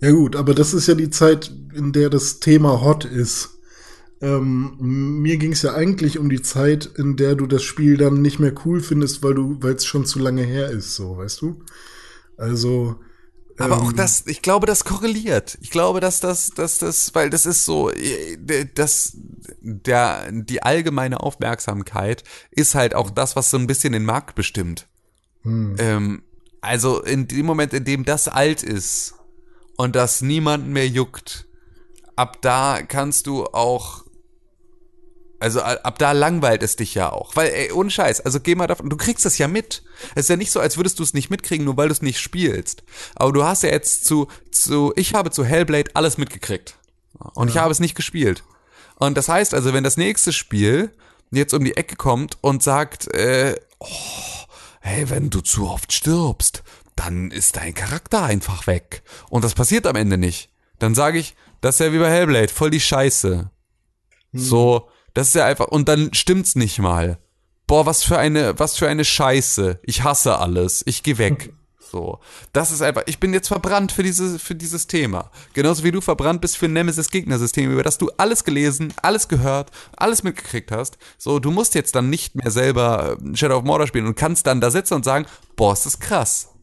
Ja 0.00 0.12
gut, 0.12 0.36
aber 0.36 0.54
das 0.54 0.74
ist 0.74 0.86
ja 0.86 0.94
die 0.94 1.10
Zeit, 1.10 1.50
in 1.74 1.92
der 1.92 2.10
das 2.10 2.38
Thema 2.38 2.82
hot 2.82 3.04
ist. 3.04 3.58
Ähm, 4.20 4.76
mir 4.78 5.38
ging 5.38 5.52
es 5.52 5.62
ja 5.62 5.74
eigentlich 5.74 6.18
um 6.18 6.28
die 6.28 6.42
Zeit, 6.42 6.86
in 6.96 7.16
der 7.16 7.34
du 7.34 7.46
das 7.46 7.62
Spiel 7.62 7.96
dann 7.96 8.22
nicht 8.22 8.38
mehr 8.38 8.54
cool 8.64 8.80
findest, 8.80 9.22
weil 9.22 9.34
du, 9.34 9.56
weil 9.60 9.74
es 9.74 9.86
schon 9.86 10.06
zu 10.06 10.18
lange 10.18 10.42
her 10.42 10.70
ist, 10.70 10.94
so, 10.94 11.16
weißt 11.16 11.40
du? 11.42 11.62
Also. 12.36 12.96
Aber 13.58 13.76
ähm, 13.76 13.82
auch 13.82 13.92
das, 13.92 14.26
ich 14.26 14.42
glaube, 14.42 14.66
das 14.66 14.84
korreliert. 14.84 15.58
Ich 15.60 15.70
glaube, 15.70 16.00
dass 16.00 16.20
das, 16.20 16.50
dass 16.50 16.78
das, 16.78 17.14
weil 17.14 17.30
das 17.30 17.46
ist 17.46 17.64
so, 17.64 17.90
äh, 17.90 18.66
das, 18.74 19.16
der, 19.60 20.30
die 20.30 20.62
allgemeine 20.62 21.20
Aufmerksamkeit 21.20 22.24
ist 22.50 22.74
halt 22.74 22.94
auch 22.94 23.10
das, 23.10 23.36
was 23.36 23.50
so 23.50 23.56
ein 23.56 23.66
bisschen 23.66 23.92
den 23.92 24.04
Markt 24.04 24.34
bestimmt. 24.34 24.88
Hm. 25.42 25.76
Ähm, 25.78 26.22
also 26.60 27.02
in 27.02 27.28
dem 27.28 27.46
Moment, 27.46 27.72
in 27.72 27.84
dem 27.84 28.04
das 28.04 28.28
alt 28.28 28.62
ist 28.62 29.14
und 29.76 29.96
das 29.96 30.22
niemanden 30.22 30.72
mehr 30.72 30.88
juckt, 30.88 31.46
ab 32.16 32.42
da 32.42 32.82
kannst 32.82 33.26
du 33.26 33.44
auch 33.46 34.05
also 35.40 35.60
ab 35.60 35.98
da 35.98 36.12
langweilt 36.12 36.62
es 36.62 36.76
dich 36.76 36.94
ja 36.94 37.12
auch. 37.12 37.36
Weil, 37.36 37.48
ey, 37.48 37.72
ohne 37.72 37.90
Scheiß, 37.90 38.20
also 38.20 38.40
geh 38.40 38.54
mal 38.54 38.66
davon, 38.66 38.88
du 38.88 38.96
kriegst 38.96 39.24
das 39.24 39.38
ja 39.38 39.48
mit. 39.48 39.82
Es 40.14 40.24
ist 40.24 40.30
ja 40.30 40.36
nicht 40.36 40.50
so, 40.50 40.60
als 40.60 40.76
würdest 40.76 40.98
du 40.98 41.02
es 41.02 41.14
nicht 41.14 41.30
mitkriegen, 41.30 41.64
nur 41.64 41.76
weil 41.76 41.88
du 41.88 41.92
es 41.92 42.02
nicht 42.02 42.20
spielst. 42.20 42.82
Aber 43.14 43.32
du 43.32 43.44
hast 43.44 43.62
ja 43.62 43.70
jetzt 43.70 44.06
zu, 44.06 44.28
zu, 44.50 44.92
ich 44.96 45.14
habe 45.14 45.30
zu 45.30 45.44
Hellblade 45.44 45.90
alles 45.94 46.18
mitgekriegt. 46.18 46.76
Und 47.34 47.48
ja. 47.48 47.54
ich 47.54 47.60
habe 47.60 47.72
es 47.72 47.80
nicht 47.80 47.94
gespielt. 47.94 48.44
Und 48.96 49.16
das 49.16 49.28
heißt 49.28 49.54
also, 49.54 49.72
wenn 49.72 49.84
das 49.84 49.96
nächste 49.96 50.32
Spiel 50.32 50.90
jetzt 51.30 51.54
um 51.54 51.64
die 51.64 51.76
Ecke 51.76 51.96
kommt 51.96 52.38
und 52.40 52.62
sagt, 52.62 53.12
äh, 53.14 53.56
oh, 53.78 53.86
hey, 54.80 55.10
wenn 55.10 55.30
du 55.30 55.40
zu 55.40 55.68
oft 55.68 55.92
stirbst, 55.92 56.62
dann 56.94 57.30
ist 57.30 57.56
dein 57.56 57.74
Charakter 57.74 58.22
einfach 58.22 58.66
weg. 58.66 59.02
Und 59.28 59.44
das 59.44 59.54
passiert 59.54 59.86
am 59.86 59.96
Ende 59.96 60.16
nicht. 60.16 60.50
Dann 60.78 60.94
sage 60.94 61.18
ich, 61.18 61.36
das 61.60 61.76
ist 61.76 61.86
ja 61.86 61.92
wie 61.92 61.98
bei 61.98 62.10
Hellblade, 62.10 62.48
voll 62.48 62.70
die 62.70 62.80
Scheiße. 62.80 63.50
Hm. 64.32 64.40
So, 64.40 64.88
das 65.16 65.28
ist 65.28 65.34
ja 65.34 65.46
einfach, 65.46 65.68
und 65.68 65.88
dann 65.88 66.12
stimmt's 66.12 66.56
nicht 66.56 66.78
mal. 66.78 67.18
Boah, 67.66 67.86
was 67.86 68.04
für 68.04 68.18
eine, 68.18 68.58
was 68.58 68.76
für 68.76 68.86
eine 68.86 69.02
Scheiße. 69.02 69.80
Ich 69.82 70.04
hasse 70.04 70.38
alles. 70.38 70.82
Ich 70.86 71.02
geh 71.02 71.16
weg. 71.16 71.54
So. 71.88 72.18
Das 72.52 72.72
ist 72.72 72.82
einfach, 72.82 73.04
ich 73.06 73.20
bin 73.20 73.32
jetzt 73.32 73.46
verbrannt 73.46 73.92
für 73.92 74.02
diese, 74.02 74.40
für 74.40 74.56
dieses 74.56 74.88
Thema. 74.88 75.30
Genauso 75.54 75.84
wie 75.84 75.92
du 75.92 76.00
verbrannt 76.00 76.40
bist 76.40 76.56
für 76.56 76.66
Nemesis-Gegnersystem, 76.66 77.70
über 77.70 77.84
das 77.84 77.96
du 77.96 78.10
alles 78.16 78.42
gelesen, 78.42 78.92
alles 79.02 79.28
gehört, 79.28 79.70
alles 79.96 80.24
mitgekriegt 80.24 80.72
hast. 80.72 80.98
So, 81.16 81.38
du 81.38 81.52
musst 81.52 81.76
jetzt 81.76 81.94
dann 81.94 82.10
nicht 82.10 82.34
mehr 82.34 82.50
selber 82.50 83.16
Shadow 83.34 83.58
of 83.58 83.64
Mordor 83.64 83.86
spielen 83.86 84.08
und 84.08 84.16
kannst 84.16 84.48
dann 84.48 84.60
da 84.60 84.72
sitzen 84.72 84.94
und 84.94 85.04
sagen, 85.04 85.26
boah, 85.54 85.74
ist 85.74 85.86
das 85.86 86.00
krass. 86.00 86.55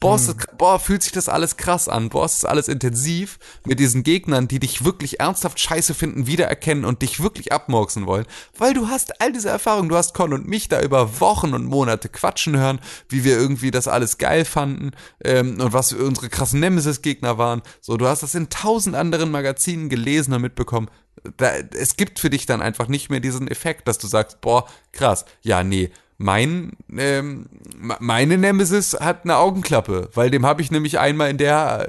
Boah, 0.00 0.18
mhm. 0.18 0.30
ist, 0.30 0.58
boah, 0.58 0.78
fühlt 0.78 1.02
sich 1.02 1.12
das 1.12 1.28
alles 1.28 1.56
krass 1.56 1.88
an. 1.88 2.08
Boah, 2.08 2.24
ist 2.24 2.42
das 2.42 2.44
alles 2.44 2.68
intensiv 2.68 3.38
mit 3.64 3.80
diesen 3.80 4.02
Gegnern, 4.02 4.48
die 4.48 4.58
dich 4.58 4.84
wirklich 4.84 5.20
ernsthaft 5.20 5.58
scheiße 5.58 5.94
finden, 5.94 6.26
wiedererkennen 6.26 6.84
und 6.84 7.02
dich 7.02 7.22
wirklich 7.22 7.52
abmurksen 7.52 8.06
wollen. 8.06 8.26
Weil 8.58 8.74
du 8.74 8.88
hast 8.88 9.20
all 9.20 9.32
diese 9.32 9.48
Erfahrungen. 9.48 9.88
Du 9.88 9.96
hast 9.96 10.14
Con 10.14 10.32
und 10.32 10.46
mich 10.46 10.68
da 10.68 10.80
über 10.82 11.20
Wochen 11.20 11.54
und 11.54 11.64
Monate 11.64 12.08
quatschen 12.08 12.56
hören, 12.56 12.80
wie 13.08 13.24
wir 13.24 13.36
irgendwie 13.36 13.70
das 13.70 13.88
alles 13.88 14.18
geil 14.18 14.44
fanden 14.44 14.92
ähm, 15.24 15.60
und 15.60 15.72
was 15.72 15.92
unsere 15.92 16.28
krassen 16.28 16.60
Nemesis-Gegner 16.60 17.38
waren. 17.38 17.62
So, 17.80 17.96
du 17.96 18.06
hast 18.06 18.22
das 18.22 18.34
in 18.34 18.48
tausend 18.48 18.96
anderen 18.96 19.30
Magazinen 19.30 19.88
gelesen 19.88 20.34
und 20.34 20.42
mitbekommen. 20.42 20.88
Da, 21.36 21.52
es 21.74 21.96
gibt 21.96 22.18
für 22.18 22.30
dich 22.30 22.46
dann 22.46 22.62
einfach 22.62 22.88
nicht 22.88 23.10
mehr 23.10 23.20
diesen 23.20 23.48
Effekt, 23.48 23.88
dass 23.88 23.98
du 23.98 24.06
sagst, 24.06 24.40
boah, 24.40 24.68
krass, 24.92 25.24
ja, 25.42 25.64
nee, 25.64 25.90
mein, 26.18 26.72
ähm, 26.96 27.46
meine 27.76 28.38
Nemesis 28.38 28.94
hat 28.94 29.24
eine 29.24 29.36
Augenklappe, 29.36 30.08
weil 30.14 30.30
dem 30.30 30.46
habe 30.46 30.62
ich 30.62 30.70
nämlich 30.70 30.98
einmal 30.98 31.30
in 31.30 31.38
der, 31.38 31.88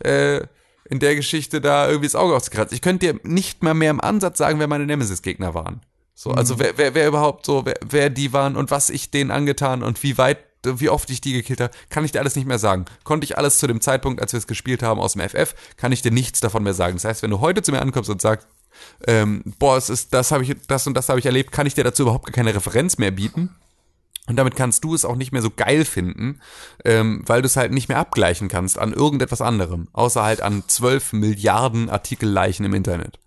äh, 0.00 0.40
in 0.84 0.98
der 0.98 1.16
Geschichte 1.16 1.60
da 1.60 1.86
irgendwie 1.86 2.06
das 2.06 2.14
Auge 2.14 2.34
ausgekratzt. 2.34 2.72
Ich 2.72 2.82
könnte 2.82 3.06
dir 3.06 3.20
nicht 3.22 3.62
mal 3.62 3.74
mehr 3.74 3.90
im 3.90 4.00
Ansatz 4.00 4.38
sagen, 4.38 4.58
wer 4.58 4.68
meine 4.68 4.84
Nemesis-Gegner 4.84 5.54
waren. 5.54 5.80
So, 6.14 6.30
mhm. 6.30 6.38
also 6.38 6.58
wer, 6.58 6.76
wer, 6.76 6.94
wer 6.94 7.08
überhaupt 7.08 7.46
so, 7.46 7.64
wer, 7.64 7.76
wer 7.88 8.10
die 8.10 8.32
waren 8.32 8.56
und 8.56 8.70
was 8.70 8.90
ich 8.90 9.10
denen 9.10 9.30
angetan 9.30 9.82
und 9.82 10.02
wie 10.02 10.18
weit, 10.18 10.38
wie 10.64 10.90
oft 10.90 11.08
ich 11.10 11.22
die 11.22 11.32
gekillt 11.32 11.60
habe, 11.60 11.74
kann 11.88 12.04
ich 12.04 12.12
dir 12.12 12.20
alles 12.20 12.36
nicht 12.36 12.46
mehr 12.46 12.58
sagen. 12.58 12.84
Konnte 13.04 13.24
ich 13.24 13.38
alles 13.38 13.58
zu 13.58 13.66
dem 13.66 13.80
Zeitpunkt, 13.80 14.20
als 14.20 14.32
wir 14.32 14.38
es 14.38 14.46
gespielt 14.46 14.82
haben 14.82 15.00
aus 15.00 15.14
dem 15.14 15.28
FF, 15.28 15.54
kann 15.76 15.92
ich 15.92 16.02
dir 16.02 16.12
nichts 16.12 16.40
davon 16.40 16.62
mehr 16.62 16.74
sagen. 16.74 16.96
Das 16.96 17.04
heißt, 17.04 17.22
wenn 17.22 17.30
du 17.30 17.40
heute 17.40 17.62
zu 17.62 17.72
mir 17.72 17.80
ankommst 17.80 18.10
und 18.10 18.20
sagst, 18.20 18.46
ähm, 19.06 19.42
boah, 19.58 19.76
es 19.76 19.90
ist, 19.90 20.14
das 20.14 20.30
habe 20.30 20.44
ich, 20.44 20.54
das 20.68 20.86
und 20.86 20.94
das 20.94 21.08
habe 21.08 21.18
ich 21.18 21.26
erlebt, 21.26 21.52
kann 21.52 21.66
ich 21.66 21.74
dir 21.74 21.84
dazu 21.84 22.02
überhaupt 22.02 22.32
keine 22.32 22.54
Referenz 22.54 22.98
mehr 22.98 23.10
bieten. 23.10 23.50
Und 24.28 24.36
damit 24.36 24.54
kannst 24.54 24.84
du 24.84 24.94
es 24.94 25.04
auch 25.04 25.16
nicht 25.16 25.32
mehr 25.32 25.42
so 25.42 25.50
geil 25.50 25.84
finden, 25.84 26.40
ähm, 26.84 27.22
weil 27.26 27.42
du 27.42 27.46
es 27.46 27.56
halt 27.56 27.72
nicht 27.72 27.88
mehr 27.88 27.98
abgleichen 27.98 28.48
kannst 28.48 28.78
an 28.78 28.92
irgendetwas 28.92 29.40
anderem, 29.40 29.88
außer 29.92 30.22
halt 30.22 30.42
an 30.42 30.62
zwölf 30.68 31.12
Milliarden 31.12 31.90
Artikelleichen 31.90 32.64
im 32.64 32.74
Internet. 32.74 33.18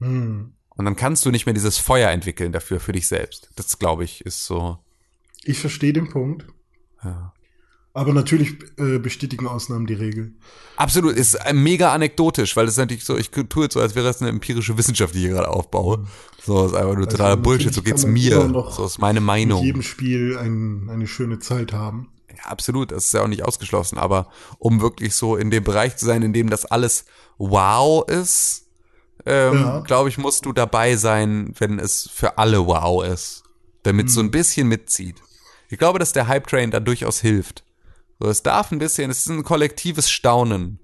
Hm. 0.00 0.54
Und 0.70 0.84
dann 0.84 0.96
kannst 0.96 1.24
du 1.24 1.30
nicht 1.30 1.46
mehr 1.46 1.54
dieses 1.54 1.78
Feuer 1.78 2.10
entwickeln 2.10 2.50
dafür 2.50 2.80
für 2.80 2.92
dich 2.92 3.06
selbst. 3.06 3.50
Das 3.54 3.78
glaube 3.78 4.02
ich 4.04 4.26
ist 4.26 4.44
so. 4.44 4.78
Ich 5.44 5.58
verstehe 5.58 5.92
den 5.92 6.08
Punkt. 6.08 6.46
Ja. 7.04 7.32
Aber 7.94 8.14
natürlich 8.14 8.54
äh, 8.78 8.98
bestätigen 8.98 9.46
Ausnahmen 9.46 9.86
die 9.86 9.94
Regel. 9.94 10.32
Absolut, 10.76 11.14
ist 11.14 11.34
äh, 11.34 11.52
mega 11.52 11.92
anekdotisch, 11.92 12.56
weil 12.56 12.64
das 12.64 12.74
ist 12.74 12.78
natürlich 12.78 13.04
so, 13.04 13.18
ich 13.18 13.30
tue 13.30 13.64
jetzt 13.64 13.74
so, 13.74 13.80
als 13.80 13.94
wäre 13.94 14.06
das 14.06 14.22
eine 14.22 14.30
empirische 14.30 14.78
Wissenschaft, 14.78 15.14
die 15.14 15.26
ich 15.26 15.30
gerade 15.30 15.48
aufbaue. 15.48 16.06
So, 16.42 16.66
ist 16.66 16.74
einfach 16.74 16.94
nur 16.94 17.04
also 17.04 17.10
totaler 17.10 17.36
Bullshit, 17.36 17.74
so 17.74 17.82
geht's 17.82 18.06
mir. 18.06 18.50
So 18.70 18.86
ist 18.86 18.98
meine 18.98 19.20
Meinung. 19.20 19.60
In 19.60 19.66
jedem 19.66 19.82
Spiel 19.82 20.38
ein, 20.38 20.88
eine 20.90 21.06
schöne 21.06 21.38
Zeit 21.38 21.74
haben. 21.74 22.08
Ja, 22.30 22.50
absolut, 22.50 22.92
das 22.92 23.06
ist 23.06 23.12
ja 23.12 23.22
auch 23.22 23.28
nicht 23.28 23.44
ausgeschlossen, 23.44 23.98
aber 23.98 24.28
um 24.58 24.80
wirklich 24.80 25.14
so 25.14 25.36
in 25.36 25.50
dem 25.50 25.62
Bereich 25.62 25.96
zu 25.96 26.06
sein, 26.06 26.22
in 26.22 26.32
dem 26.32 26.48
das 26.48 26.64
alles 26.64 27.04
wow 27.36 28.08
ist, 28.08 28.62
ähm, 29.26 29.54
ja. 29.54 29.80
glaube 29.80 30.08
ich, 30.08 30.16
musst 30.16 30.46
du 30.46 30.52
dabei 30.52 30.96
sein, 30.96 31.54
wenn 31.58 31.78
es 31.78 32.08
für 32.12 32.38
alle 32.38 32.66
wow 32.66 33.04
ist. 33.04 33.44
Damit 33.82 34.08
es 34.08 34.14
so 34.14 34.20
ein 34.20 34.26
mhm. 34.26 34.32
bisschen 34.32 34.68
mitzieht. 34.68 35.16
Ich 35.68 35.78
glaube, 35.78 35.98
dass 35.98 36.12
der 36.12 36.28
Hype-Train 36.28 36.70
da 36.70 36.80
durchaus 36.80 37.20
hilft. 37.20 37.64
So, 38.22 38.28
es 38.28 38.44
darf 38.44 38.70
ein 38.70 38.78
bisschen, 38.78 39.10
es 39.10 39.18
ist 39.18 39.30
ein 39.30 39.42
kollektives 39.42 40.08
Staunen. 40.08 40.78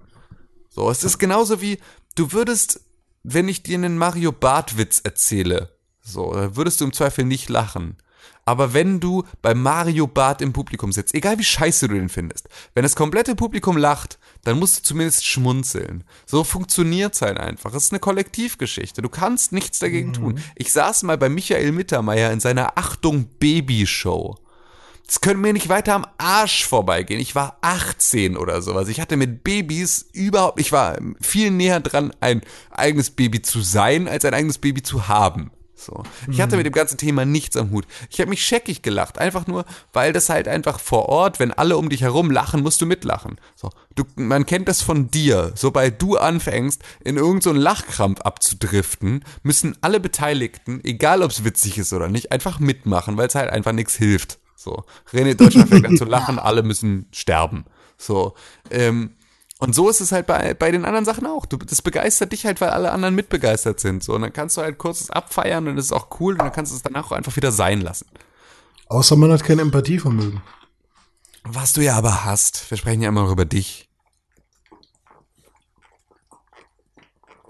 So, 0.69 0.91
es 0.91 1.05
ist 1.05 1.19
genauso 1.19 1.61
wie, 1.61 1.79
du 2.15 2.33
würdest, 2.33 2.81
wenn 3.23 3.47
ich 3.47 3.63
dir 3.63 3.77
einen 3.77 3.97
Mario 3.97 4.33
Bart-Witz 4.33 4.99
erzähle, 5.05 5.73
so, 6.01 6.33
dann 6.33 6.57
würdest 6.57 6.81
du 6.81 6.85
im 6.85 6.91
Zweifel 6.91 7.23
nicht 7.23 7.47
lachen. 7.47 7.95
Aber 8.43 8.73
wenn 8.73 8.99
du 8.99 9.23
bei 9.41 9.53
Mario 9.53 10.05
Bart 10.05 10.41
im 10.41 10.51
Publikum 10.51 10.91
sitzt, 10.91 11.13
egal 11.13 11.39
wie 11.39 11.45
scheiße 11.45 11.87
du 11.87 11.93
den 11.93 12.09
findest, 12.09 12.49
wenn 12.73 12.83
das 12.83 12.97
komplette 12.97 13.35
Publikum 13.35 13.77
lacht, 13.77 14.19
dann 14.43 14.59
musst 14.59 14.79
du 14.79 14.83
zumindest 14.83 15.25
schmunzeln. 15.25 16.03
So 16.25 16.43
funktioniert's 16.43 17.21
halt 17.21 17.37
einfach. 17.37 17.73
Es 17.73 17.85
ist 17.85 17.93
eine 17.93 18.01
Kollektivgeschichte. 18.01 19.01
Du 19.01 19.07
kannst 19.07 19.53
nichts 19.53 19.79
dagegen 19.79 20.09
mhm. 20.09 20.13
tun. 20.13 20.39
Ich 20.55 20.73
saß 20.73 21.03
mal 21.03 21.17
bei 21.17 21.29
Michael 21.29 21.71
Mittermeier 21.71 22.33
in 22.33 22.41
seiner 22.41 22.77
Achtung 22.77 23.29
Baby 23.39 23.87
Show. 23.87 24.35
Es 25.09 25.21
können 25.21 25.41
mir 25.41 25.53
nicht 25.53 25.69
weiter 25.69 25.95
am 25.95 26.05
Arsch 26.19 26.65
vorbeigehen. 26.67 27.19
Ich 27.19 27.33
war 27.33 27.57
18 27.61 28.37
oder 28.37 28.61
sowas. 28.61 28.89
Ich 28.89 29.01
hatte 29.01 29.17
mit 29.17 29.43
Babys 29.43 30.07
überhaupt, 30.13 30.59
ich 30.59 30.71
war 30.71 30.99
viel 31.19 31.49
näher 31.49 31.79
dran, 31.79 32.13
ein 32.19 32.41
eigenes 32.69 33.09
Baby 33.09 33.41
zu 33.41 33.61
sein, 33.61 34.07
als 34.07 34.23
ein 34.23 34.35
eigenes 34.35 34.59
Baby 34.59 34.83
zu 34.83 35.07
haben. 35.07 35.49
So. 35.73 36.03
Ich 36.29 36.41
hatte 36.41 36.55
mhm. 36.55 36.59
mit 36.59 36.65
dem 36.67 36.73
ganzen 36.73 36.99
Thema 36.99 37.25
nichts 37.25 37.57
am 37.57 37.71
Hut. 37.71 37.87
Ich 38.11 38.19
habe 38.19 38.29
mich 38.29 38.45
scheckig 38.45 38.83
gelacht, 38.83 39.17
einfach 39.17 39.47
nur, 39.47 39.65
weil 39.93 40.13
das 40.13 40.29
halt 40.29 40.47
einfach 40.47 40.79
vor 40.79 41.09
Ort, 41.09 41.39
wenn 41.39 41.53
alle 41.53 41.77
um 41.77 41.89
dich 41.89 42.01
herum 42.01 42.29
lachen, 42.29 42.61
musst 42.61 42.79
du 42.79 42.85
mitlachen. 42.85 43.41
So. 43.55 43.71
Du, 43.95 44.03
man 44.15 44.45
kennt 44.45 44.67
das 44.67 44.83
von 44.83 45.09
dir. 45.09 45.53
Sobald 45.55 45.99
du 45.99 46.17
anfängst, 46.17 46.83
in 47.03 47.17
irgendeinen 47.17 47.55
so 47.55 47.59
Lachkrampf 47.59 48.21
abzudriften, 48.21 49.25
müssen 49.41 49.75
alle 49.81 49.99
Beteiligten, 49.99 50.81
egal 50.83 51.23
ob 51.23 51.31
es 51.31 51.43
witzig 51.43 51.79
ist 51.79 51.93
oder 51.93 52.09
nicht, 52.09 52.31
einfach 52.31 52.59
mitmachen, 52.59 53.17
weil 53.17 53.27
es 53.27 53.35
halt 53.35 53.49
einfach 53.49 53.71
nichts 53.71 53.95
hilft. 53.95 54.37
So, 54.59 54.83
René 55.13 55.35
Deutschland 55.35 55.69
fängt 55.69 55.85
an 55.85 55.95
zu 55.95 56.03
lachen, 56.05 56.37
alle 56.37 56.63
müssen 56.63 57.07
sterben. 57.13 57.63
So, 57.97 58.33
ähm, 58.71 59.11
und 59.57 59.73
so 59.73 59.89
ist 59.89 60.01
es 60.01 60.11
halt 60.11 60.27
bei, 60.27 60.53
bei 60.53 60.69
den 60.71 60.83
anderen 60.83 61.05
Sachen 61.05 61.25
auch. 61.27 61.45
Du, 61.45 61.55
das 61.55 61.81
begeistert 61.81 62.33
dich 62.33 62.45
halt, 62.45 62.59
weil 62.59 62.69
alle 62.69 62.91
anderen 62.91 63.15
mitbegeistert 63.15 63.79
sind. 63.79 64.03
So, 64.03 64.15
und 64.15 64.21
dann 64.21 64.33
kannst 64.33 64.57
du 64.57 64.61
halt 64.61 64.77
kurzes 64.77 65.09
abfeiern 65.09 65.67
und 65.67 65.77
das 65.77 65.85
ist 65.85 65.91
auch 65.93 66.07
cool 66.19 66.33
und 66.33 66.39
dann 66.39 66.51
kannst 66.51 66.73
du 66.73 66.75
es 66.75 66.81
danach 66.81 67.07
auch 67.07 67.11
einfach 67.13 67.35
wieder 67.37 67.53
sein 67.53 67.79
lassen. 67.79 68.07
Außer 68.87 69.15
man 69.15 69.31
hat 69.31 69.43
kein 69.43 69.59
Empathievermögen. 69.59 70.41
Was 71.43 71.73
du 71.73 71.81
ja 71.81 71.95
aber 71.95 72.25
hast. 72.25 72.69
Wir 72.69 72.77
sprechen 72.77 73.01
ja 73.01 73.09
immer 73.09 73.23
noch 73.23 73.31
über 73.31 73.45
dich. 73.45 73.88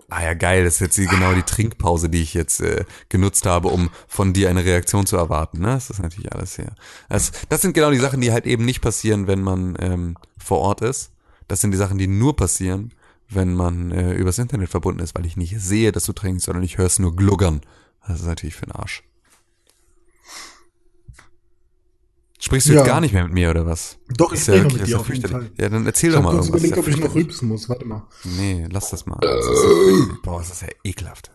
Ah 0.09 0.23
ja, 0.23 0.33
geil, 0.33 0.63
das 0.63 0.75
ist 0.75 0.79
jetzt 0.79 0.97
die, 0.97 1.05
genau 1.05 1.33
die 1.33 1.43
Trinkpause, 1.43 2.09
die 2.09 2.21
ich 2.21 2.33
jetzt 2.33 2.61
äh, 2.61 2.85
genutzt 3.09 3.45
habe, 3.45 3.67
um 3.67 3.89
von 4.07 4.33
dir 4.33 4.49
eine 4.49 4.65
Reaktion 4.65 5.05
zu 5.05 5.17
erwarten. 5.17 5.59
Ne? 5.59 5.67
Das 5.67 5.89
ist 5.89 6.01
natürlich 6.01 6.33
alles 6.33 6.55
hier. 6.55 6.73
Das, 7.09 7.31
das 7.49 7.61
sind 7.61 7.73
genau 7.73 7.91
die 7.91 7.97
Sachen, 7.97 8.21
die 8.21 8.31
halt 8.31 8.45
eben 8.45 8.65
nicht 8.65 8.81
passieren, 8.81 9.27
wenn 9.27 9.41
man 9.41 9.77
ähm, 9.79 10.17
vor 10.37 10.59
Ort 10.59 10.81
ist. 10.81 11.11
Das 11.47 11.61
sind 11.61 11.71
die 11.71 11.77
Sachen, 11.77 11.97
die 11.97 12.07
nur 12.07 12.35
passieren, 12.35 12.91
wenn 13.29 13.53
man 13.53 13.91
äh, 13.91 14.13
übers 14.13 14.39
Internet 14.39 14.69
verbunden 14.69 15.01
ist, 15.01 15.15
weil 15.15 15.25
ich 15.25 15.37
nicht 15.37 15.59
sehe, 15.59 15.91
dass 15.91 16.05
du 16.05 16.13
trinkst, 16.13 16.45
sondern 16.45 16.63
ich 16.63 16.77
höre 16.77 16.87
es 16.87 16.99
nur 16.99 17.15
gluggern. 17.15 17.61
Das 18.07 18.19
ist 18.19 18.25
natürlich 18.25 18.55
für 18.55 18.65
den 18.65 18.73
Arsch. 18.73 19.03
Sprichst 22.41 22.69
du 22.69 22.73
Ja. 22.73 22.79
jetzt 22.79 22.87
gar 22.87 23.01
nicht 23.01 23.13
mehr 23.13 23.25
mit 23.25 23.33
mir 23.33 23.49
oder 23.49 23.65
was? 23.65 23.97
Doch, 24.15 24.31
ich 24.31 24.39
ja 24.39 24.53
spreche 24.55 24.63
wirklich- 24.63 24.79
mit 24.79 24.87
dir 24.87 24.91
ja 24.93 24.97
auf 24.99 25.09
jeden. 25.13 25.27
Fall. 25.29 25.51
Ja, 25.59 25.69
dann 25.69 25.85
erzähl 25.85 26.09
Ich 26.09 26.15
doch 26.15 26.23
mal 26.23 26.31
kurz 26.31 26.45
irgendwas. 26.47 26.61
überlegt, 26.63 26.77
ob 26.79 26.87
ich 26.87 26.97
ja 26.97 27.05
noch 27.07 27.15
rülpsen 27.15 27.47
muss. 27.49 27.67
Warte 27.69 27.85
mal. 27.85 28.07
Nee, 28.23 28.65
lass 28.71 28.89
das 28.91 29.05
mal. 29.05 29.17
Das 29.19 29.45
ist 29.45 29.63
ja, 29.63 30.15
boah, 30.23 30.39
das 30.39 30.49
ist 30.51 30.61
ja 30.61 30.69
ekelhaft. 30.83 31.31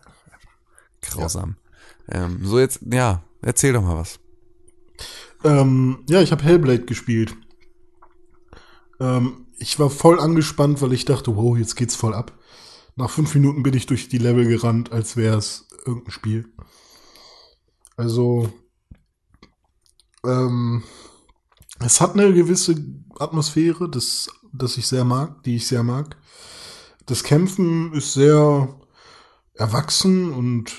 Grausam. 1.01 1.57
Ähm, 2.09 2.39
so 2.43 2.59
jetzt, 2.59 2.79
ja, 2.91 3.23
erzähl 3.43 3.73
doch 3.73 3.83
mal 3.83 3.95
was. 3.97 4.19
Ähm, 5.43 5.99
ja, 6.09 6.21
ich 6.21 6.31
habe 6.31 6.43
Hellblade 6.43 6.85
gespielt. 6.85 7.35
Ähm, 8.99 9.45
ich 9.57 9.77
war 9.79 9.89
voll 9.91 10.19
angespannt, 10.19 10.81
weil 10.81 10.93
ich 10.93 11.05
dachte, 11.05 11.35
wow, 11.35 11.55
jetzt 11.57 11.75
geht's 11.75 11.95
voll 11.95 12.15
ab. 12.15 12.33
Nach 12.95 13.09
fünf 13.11 13.35
Minuten 13.35 13.61
bin 13.61 13.75
ich 13.75 13.85
durch 13.85 14.09
die 14.09 14.17
Level 14.17 14.47
gerannt, 14.47 14.91
als 14.91 15.17
wäre 15.17 15.37
es 15.37 15.67
irgendein 15.85 16.11
Spiel. 16.11 16.45
Also, 17.97 18.49
ähm, 20.27 20.83
es 21.79 22.01
hat 22.01 22.13
eine 22.13 22.33
gewisse 22.33 22.75
Atmosphäre, 23.19 23.89
das, 23.89 24.29
das 24.53 24.77
ich 24.77 24.87
sehr 24.87 25.03
mag, 25.03 25.43
die 25.43 25.57
ich 25.57 25.67
sehr 25.67 25.83
mag. 25.83 26.17
Das 27.05 27.23
Kämpfen 27.23 27.93
ist 27.93 28.13
sehr 28.13 28.75
erwachsen 29.53 30.31
und 30.31 30.71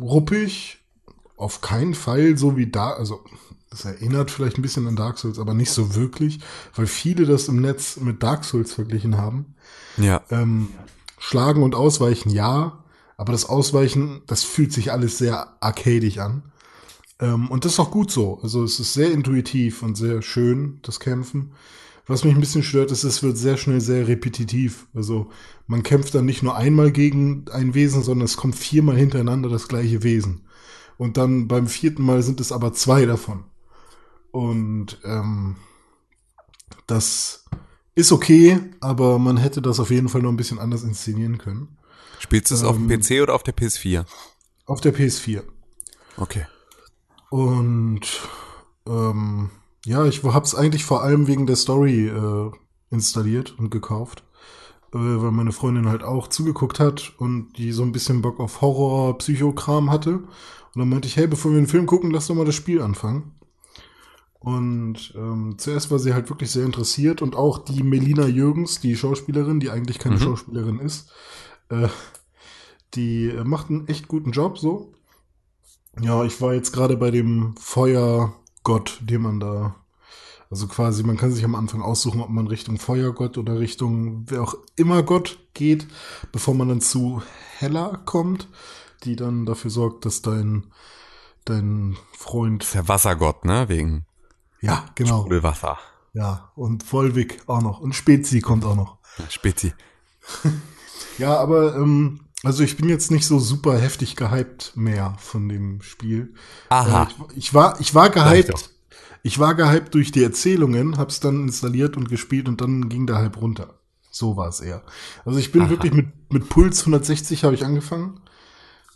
ruppig. 0.00 0.78
Auf 1.36 1.60
keinen 1.60 1.94
Fall 1.94 2.36
so 2.36 2.56
wie 2.56 2.70
da, 2.70 2.90
also 2.90 3.24
das 3.70 3.84
erinnert 3.84 4.30
vielleicht 4.30 4.58
ein 4.58 4.62
bisschen 4.62 4.86
an 4.88 4.96
Dark 4.96 5.18
Souls, 5.18 5.38
aber 5.38 5.54
nicht 5.54 5.70
so 5.70 5.94
wirklich, 5.94 6.40
weil 6.74 6.86
viele 6.86 7.24
das 7.24 7.48
im 7.48 7.60
Netz 7.60 7.96
mit 7.96 8.22
Dark 8.22 8.44
Souls 8.44 8.74
verglichen 8.74 9.16
haben. 9.16 9.54
Ja, 9.96 10.22
Ähm, 10.30 10.70
Schlagen 11.18 11.62
und 11.62 11.74
Ausweichen, 11.74 12.30
ja, 12.30 12.84
aber 13.16 13.32
das 13.32 13.44
Ausweichen, 13.44 14.22
das 14.26 14.42
fühlt 14.42 14.72
sich 14.72 14.90
alles 14.90 15.18
sehr 15.18 15.56
arcadisch 15.60 16.18
an. 16.18 16.42
Ähm, 17.20 17.48
und 17.50 17.64
das 17.64 17.72
ist 17.72 17.80
auch 17.80 17.90
gut 17.90 18.10
so. 18.10 18.40
Also 18.42 18.64
es 18.64 18.80
ist 18.80 18.94
sehr 18.94 19.12
intuitiv 19.12 19.82
und 19.82 19.96
sehr 19.96 20.22
schön, 20.22 20.80
das 20.82 21.00
Kämpfen. 21.00 21.52
Was 22.06 22.24
mich 22.24 22.34
ein 22.34 22.40
bisschen 22.40 22.64
stört, 22.64 22.90
ist, 22.90 23.04
es 23.04 23.22
wird 23.22 23.36
sehr 23.36 23.56
schnell 23.56 23.80
sehr 23.80 24.08
repetitiv. 24.08 24.88
Also 24.94 25.30
man 25.66 25.82
kämpft 25.84 26.14
dann 26.14 26.24
nicht 26.24 26.42
nur 26.42 26.56
einmal 26.56 26.90
gegen 26.90 27.44
ein 27.52 27.74
Wesen, 27.74 28.02
sondern 28.02 28.24
es 28.24 28.36
kommt 28.36 28.56
viermal 28.56 28.96
hintereinander 28.96 29.48
das 29.48 29.68
gleiche 29.68 30.02
Wesen. 30.02 30.40
Und 30.98 31.16
dann 31.16 31.46
beim 31.46 31.68
vierten 31.68 32.02
Mal 32.02 32.22
sind 32.22 32.40
es 32.40 32.50
aber 32.52 32.72
zwei 32.72 33.06
davon. 33.06 33.44
Und 34.32 34.98
ähm, 35.04 35.56
das 36.86 37.44
ist 37.94 38.12
okay, 38.12 38.58
aber 38.80 39.18
man 39.18 39.36
hätte 39.36 39.62
das 39.62 39.78
auf 39.78 39.90
jeden 39.90 40.08
Fall 40.08 40.22
noch 40.22 40.30
ein 40.30 40.36
bisschen 40.36 40.58
anders 40.58 40.82
inszenieren 40.82 41.38
können. 41.38 41.76
spielst 42.18 42.50
du 42.50 42.54
es 42.54 42.64
auf 42.64 42.76
dem 42.76 42.90
ähm, 42.90 43.00
PC 43.00 43.22
oder 43.22 43.34
auf 43.34 43.42
der 43.42 43.54
PS4? 43.54 44.04
Auf 44.66 44.80
der 44.80 44.94
PS4. 44.94 45.42
Okay. 46.16 46.46
Und 47.30 48.00
ähm, 48.86 49.50
ja, 49.86 50.04
ich 50.04 50.22
hab's 50.22 50.54
eigentlich 50.54 50.84
vor 50.84 51.02
allem 51.02 51.26
wegen 51.26 51.46
der 51.46 51.56
Story 51.56 52.08
äh, 52.08 52.50
installiert 52.90 53.58
und 53.58 53.70
gekauft. 53.70 54.24
Äh, 54.92 54.98
weil 54.98 55.30
meine 55.30 55.52
Freundin 55.52 55.88
halt 55.88 56.02
auch 56.02 56.28
zugeguckt 56.28 56.80
hat 56.80 57.12
und 57.18 57.52
die 57.56 57.72
so 57.72 57.82
ein 57.82 57.92
bisschen 57.92 58.22
Bock 58.22 58.40
auf 58.40 58.60
Horror, 58.60 59.16
Psychokram 59.18 59.90
hatte. 59.90 60.14
Und 60.14 60.78
dann 60.78 60.88
meinte 60.88 61.08
ich, 61.08 61.16
hey, 61.16 61.26
bevor 61.26 61.52
wir 61.52 61.58
einen 61.58 61.66
Film 61.68 61.86
gucken, 61.86 62.10
lass 62.10 62.26
doch 62.26 62.34
mal 62.34 62.44
das 62.44 62.54
Spiel 62.54 62.82
anfangen. 62.82 63.32
Und 64.40 65.12
ähm, 65.16 65.56
zuerst 65.58 65.90
war 65.90 65.98
sie 65.98 66.14
halt 66.14 66.30
wirklich 66.30 66.50
sehr 66.50 66.64
interessiert 66.64 67.20
und 67.20 67.36
auch 67.36 67.58
die 67.58 67.82
Melina 67.82 68.26
Jürgens, 68.26 68.80
die 68.80 68.96
Schauspielerin, 68.96 69.60
die 69.60 69.70
eigentlich 69.70 69.98
keine 69.98 70.16
Mhm. 70.16 70.20
Schauspielerin 70.20 70.80
ist, 70.80 71.10
äh, 71.68 71.88
die 72.94 73.28
äh, 73.28 73.44
macht 73.44 73.68
einen 73.68 73.86
echt 73.86 74.08
guten 74.08 74.32
Job 74.32 74.58
so. 74.58 74.92
Ja, 75.98 76.24
ich 76.24 76.40
war 76.40 76.54
jetzt 76.54 76.72
gerade 76.72 76.96
bei 76.96 77.10
dem 77.10 77.54
Feuergott, 77.58 78.98
den 79.00 79.22
man 79.22 79.40
da, 79.40 79.74
also 80.50 80.66
quasi, 80.66 81.02
man 81.02 81.16
kann 81.16 81.32
sich 81.32 81.44
am 81.44 81.54
Anfang 81.54 81.82
aussuchen, 81.82 82.20
ob 82.20 82.28
man 82.30 82.46
Richtung 82.46 82.78
Feuergott 82.78 83.38
oder 83.38 83.58
Richtung 83.58 84.24
wer 84.28 84.42
auch 84.42 84.54
immer 84.76 85.02
Gott 85.02 85.38
geht, 85.54 85.86
bevor 86.32 86.54
man 86.54 86.68
dann 86.68 86.80
zu 86.80 87.22
Hella 87.58 88.00
kommt, 88.04 88.48
die 89.04 89.16
dann 89.16 89.46
dafür 89.46 89.70
sorgt, 89.70 90.04
dass 90.06 90.22
dein, 90.22 90.66
dein 91.44 91.96
Freund, 92.16 92.62
Das 92.62 92.68
ist 92.68 92.74
der 92.74 92.88
Wassergott, 92.88 93.44
ne? 93.44 93.68
Wegen 93.68 94.06
ja, 94.60 94.84
genau, 94.94 95.20
Sprudelwasser. 95.20 95.78
ja, 96.12 96.50
und 96.54 96.84
Volvic 96.84 97.42
auch 97.48 97.62
noch 97.62 97.80
und 97.80 97.94
Spezi 97.94 98.40
kommt 98.40 98.64
auch 98.64 98.76
noch. 98.76 98.98
Spezi. 99.28 99.74
Ja, 101.18 101.36
aber 101.38 101.76
ähm, 101.76 102.20
also 102.42 102.62
ich 102.62 102.76
bin 102.76 102.88
jetzt 102.88 103.10
nicht 103.10 103.26
so 103.26 103.38
super 103.38 103.78
heftig 103.78 104.16
gehypt 104.16 104.72
mehr 104.74 105.14
von 105.18 105.48
dem 105.48 105.82
Spiel. 105.82 106.34
Aha. 106.68 107.02
Äh, 107.02 107.06
ich, 107.32 107.38
ich 107.38 107.54
war 107.54 107.80
ich 107.80 107.94
war 107.94 108.10
gehypt. 108.10 108.70
Ich 109.22 109.38
war 109.38 109.54
gehypt 109.54 109.94
durch 109.94 110.12
die 110.12 110.22
Erzählungen, 110.22 110.96
hab's 110.96 111.20
dann 111.20 111.42
installiert 111.42 111.96
und 111.96 112.08
gespielt 112.08 112.48
und 112.48 112.62
dann 112.62 112.88
ging 112.88 113.06
der 113.06 113.16
Hype 113.16 113.40
runter. 113.40 113.74
So 114.10 114.36
war 114.36 114.48
es 114.48 114.60
eher. 114.60 114.82
Also 115.24 115.38
ich 115.38 115.52
bin 115.52 115.62
Aha. 115.62 115.70
wirklich 115.70 115.92
mit 115.92 116.08
mit 116.30 116.48
Puls 116.48 116.80
160 116.80 117.44
habe 117.44 117.54
ich 117.54 117.64
angefangen 117.64 118.20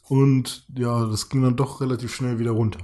und 0.04 0.64
ja, 0.74 1.04
das 1.06 1.28
ging 1.28 1.42
dann 1.42 1.56
doch 1.56 1.80
relativ 1.80 2.14
schnell 2.14 2.38
wieder 2.38 2.52
runter. 2.52 2.80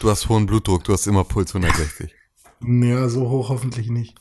Du 0.00 0.08
hast 0.08 0.30
hohen 0.30 0.46
Blutdruck, 0.46 0.84
du 0.84 0.94
hast 0.94 1.06
immer 1.06 1.24
Puls 1.24 1.54
160. 1.54 2.14
Ja, 2.62 3.08
so 3.08 3.30
hoch 3.30 3.48
hoffentlich 3.48 3.88
nicht. 3.88 4.20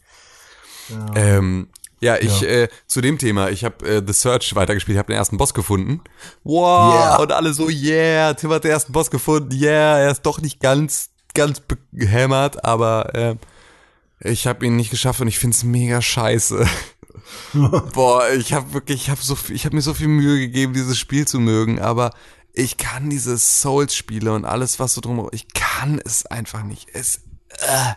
Ja. 0.87 1.13
Ähm, 1.13 1.67
ja, 2.01 2.17
ich 2.17 2.41
Ja. 2.41 2.47
Äh, 2.47 2.67
zu 2.87 3.01
dem 3.01 3.17
Thema, 3.17 3.49
ich 3.49 3.63
habe 3.63 3.87
äh, 3.87 4.01
The 4.05 4.13
Search 4.13 4.55
weitergespielt, 4.55 4.97
habe 4.97 5.11
den 5.13 5.17
ersten 5.17 5.37
Boss 5.37 5.53
gefunden. 5.53 6.01
Wow, 6.43 6.93
Yeah. 6.93 7.15
und 7.17 7.31
alle 7.31 7.53
so, 7.53 7.69
yeah, 7.69 8.33
Tim 8.33 8.51
hat 8.51 8.63
den 8.63 8.71
ersten 8.71 8.91
Boss 8.93 9.09
gefunden, 9.11 9.51
yeah, 9.53 9.97
er 9.99 10.11
ist 10.11 10.23
doch 10.23 10.39
nicht 10.41 10.59
ganz, 10.59 11.09
ganz 11.33 11.61
behämmert, 11.91 12.63
aber 12.65 13.13
äh, 13.15 13.35
ich 14.21 14.47
habe 14.47 14.65
ihn 14.65 14.75
nicht 14.75 14.91
geschafft 14.91 15.21
und 15.21 15.27
ich 15.27 15.39
find's 15.39 15.63
mega 15.63 16.01
scheiße. 16.01 16.65
Boah, 17.93 18.29
ich 18.31 18.53
habe 18.53 18.73
wirklich, 18.73 19.03
ich 19.03 19.09
habe 19.09 19.21
so, 19.21 19.35
viel- 19.35 19.55
ich 19.55 19.65
habe 19.65 19.75
mir 19.75 19.81
so 19.81 19.93
viel 19.93 20.07
Mühe 20.07 20.39
gegeben, 20.39 20.73
dieses 20.73 20.97
Spiel 20.97 21.27
zu 21.27 21.39
mögen, 21.39 21.79
aber 21.79 22.11
ich 22.53 22.77
kann 22.77 23.09
diese 23.09 23.37
Souls-Spiele 23.37 24.33
und 24.33 24.45
alles, 24.45 24.79
was 24.79 24.93
so 24.93 25.01
drumherum, 25.01 25.29
ich 25.33 25.47
kann 25.53 26.01
es 26.03 26.25
einfach 26.25 26.63
nicht. 26.63 26.87
Es, 26.93 27.21
äh, 27.59 27.93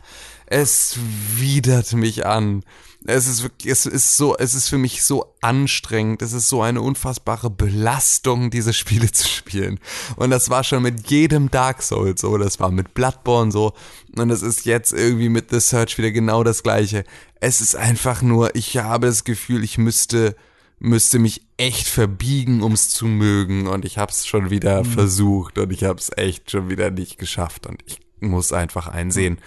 es 0.47 0.97
widert 1.37 1.93
mich 1.95 2.27
an. 2.27 2.63
Es 3.05 3.27
ist 3.27 3.43
wirklich, 3.43 3.73
es 3.73 3.87
ist 3.87 4.17
so, 4.17 4.37
es 4.37 4.55
ist 4.55 4.69
für 4.69 4.79
mich 4.79 5.03
so 5.03 5.35
anstrengend. 5.41 6.23
Es 6.23 6.33
ist 6.33 6.49
so 6.49 6.63
eine 6.63 6.81
unfassbare 6.81 7.51
Belastung, 7.51 8.51
diese 8.51 8.73
Spiele 8.83 9.11
zu 9.11 9.27
spielen. 9.27 9.81
Und 10.17 10.31
das 10.31 10.51
war 10.51 10.65
schon 10.65 10.83
mit 10.83 11.11
jedem 11.11 11.51
Dark 11.51 11.83
Souls 11.83 12.21
so. 12.21 12.39
Das 12.39 12.61
war 12.61 12.71
mit 12.71 12.95
Bloodborne 12.95 13.51
so. 13.51 13.73
Und 14.17 14.31
es 14.31 14.43
ist 14.43 14.65
jetzt 14.65 14.93
irgendwie 14.93 15.29
mit 15.29 15.51
The 15.51 15.61
Search 15.61 15.99
wieder 15.99 16.11
genau 16.11 16.45
das 16.45 16.63
Gleiche. 16.63 17.05
Es 17.41 17.61
ist 17.61 17.75
einfach 17.75 18.23
nur, 18.23 18.55
ich 18.55 18.77
habe 18.77 19.07
das 19.07 19.25
Gefühl, 19.25 19.65
ich 19.65 19.79
müsste, 19.79 20.37
müsste 20.79 21.19
mich 21.19 21.43
echt 21.57 21.89
verbiegen, 21.89 22.63
ums 22.63 22.91
zu 22.91 23.07
mögen. 23.07 23.67
Und 23.67 23.85
ich 23.85 23.99
habe 23.99 24.13
es 24.13 24.27
schon 24.27 24.51
wieder 24.51 24.85
versucht 24.85 25.59
und 25.59 25.73
ich 25.73 25.85
habe 25.85 25.99
es 25.99 26.11
echt 26.17 26.51
schon 26.51 26.69
wieder 26.69 26.91
nicht 26.91 27.19
geschafft. 27.19 27.67
Und 27.67 27.83
ich 27.87 27.99
muss 28.21 28.53
einfach 28.53 28.87
einsehen, 28.87 29.39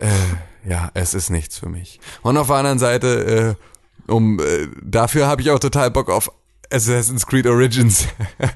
äh, 0.00 0.68
ja, 0.68 0.90
es 0.94 1.14
ist 1.14 1.30
nichts 1.30 1.58
für 1.58 1.68
mich. 1.68 2.00
Und 2.22 2.36
auf 2.36 2.48
der 2.48 2.56
anderen 2.56 2.78
Seite, 2.78 3.56
äh, 4.08 4.10
um 4.12 4.40
äh, 4.40 4.68
dafür 4.82 5.26
habe 5.26 5.42
ich 5.42 5.50
auch 5.50 5.58
total 5.58 5.90
Bock 5.90 6.10
auf 6.10 6.30
Assassin's 6.70 7.26
Creed 7.26 7.46
Origins. 7.46 8.06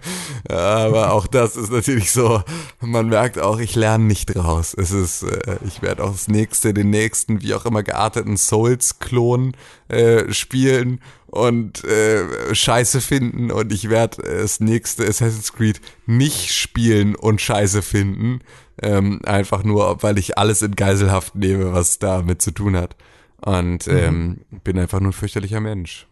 Aber 0.49 1.13
auch 1.13 1.27
das 1.27 1.57
ist 1.57 1.71
natürlich 1.71 2.11
so, 2.11 2.43
man 2.81 3.09
merkt 3.09 3.39
auch, 3.39 3.59
ich 3.59 3.77
lerne 3.77 4.05
nicht 4.05 4.35
draus. 4.35 4.75
Es 4.75 4.91
ist, 4.91 5.23
äh, 5.23 5.59
ich 5.67 5.83
werde 5.83 6.05
auch 6.05 6.13
das 6.13 6.29
nächste, 6.29 6.75
den 6.75 6.91
nächsten, 6.91 7.43
wie 7.43 7.55
auch 7.55 7.67
immer 7.67 7.83
gearteten 7.83 8.37
Souls-Klon 8.37 9.53
äh, 9.89 10.33
spielen 10.33 11.01
und 11.27 11.85
äh, 11.85 12.55
Scheiße 12.55 13.01
finden 13.01 13.53
und 13.53 13.73
ich 13.73 13.89
werde 13.89 14.23
das 14.23 14.59
nächste 14.59 15.07
Assassin's 15.07 15.53
Creed 15.53 15.81
nicht 16.07 16.53
spielen 16.53 17.15
und 17.15 17.41
Scheiße 17.41 17.83
finden. 17.83 18.41
Ähm, 18.83 19.21
einfach 19.25 19.63
nur, 19.63 20.03
weil 20.03 20.19
ich 20.19 20.39
alles 20.39 20.63
in 20.63 20.75
Geiselhaft 20.75 21.35
nehme, 21.35 21.73
was 21.73 21.99
damit 21.99 22.41
zu 22.41 22.51
tun 22.51 22.77
hat. 22.77 22.97
Und 23.37 23.89
ähm, 23.89 24.43
bin 24.65 24.79
einfach 24.79 25.01
nur 25.01 25.11
ein 25.11 25.15
fürchterlicher 25.15 25.61
Mensch. 25.61 26.07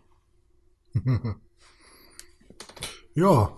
Ja, 3.14 3.52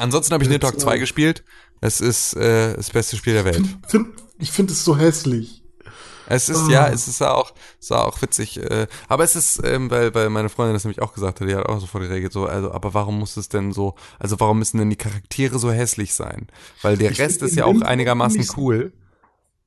Ansonsten 0.00 0.32
habe 0.32 0.42
ich 0.42 0.50
Nidhogg 0.50 0.80
2 0.80 0.96
äh, 0.96 0.98
gespielt. 0.98 1.44
Es 1.82 2.00
ist 2.00 2.34
äh, 2.34 2.74
das 2.74 2.90
beste 2.90 3.16
Spiel 3.16 3.34
der 3.34 3.44
Welt. 3.44 3.64
find, 3.86 4.08
ich 4.38 4.50
finde 4.50 4.72
es 4.72 4.82
so 4.82 4.96
hässlich. 4.96 5.59
Es 6.30 6.48
ist, 6.48 6.68
Ah. 6.68 6.70
ja, 6.70 6.88
es 6.88 7.08
ist 7.08 7.22
auch, 7.22 7.52
es 7.80 7.90
war 7.90 8.06
auch 8.06 8.20
witzig. 8.22 8.56
Äh, 8.58 8.86
aber 9.08 9.24
es 9.24 9.36
ist, 9.36 9.60
ähm, 9.64 9.90
weil, 9.90 10.14
weil 10.14 10.30
meine 10.30 10.48
Freundin 10.48 10.74
das 10.74 10.84
nämlich 10.84 11.02
auch 11.02 11.12
gesagt 11.12 11.40
hat, 11.40 11.48
die 11.48 11.54
hat 11.54 11.66
auch 11.66 11.80
sofort 11.80 12.04
geregelt, 12.04 12.32
so, 12.32 12.46
also, 12.46 12.72
aber 12.72 12.94
warum 12.94 13.18
muss 13.18 13.36
es 13.36 13.48
denn 13.48 13.72
so, 13.72 13.94
also 14.18 14.38
warum 14.40 14.58
müssen 14.60 14.78
denn 14.78 14.90
die 14.90 14.96
Charaktere 14.96 15.58
so 15.58 15.70
hässlich 15.70 16.14
sein? 16.14 16.46
Weil 16.82 16.96
der 16.96 17.10
Ich 17.10 17.18
Rest 17.18 17.42
ist 17.42 17.56
ja 17.56 17.64
auch 17.64 17.80
einigermaßen 17.82 18.46
cool. 18.56 18.92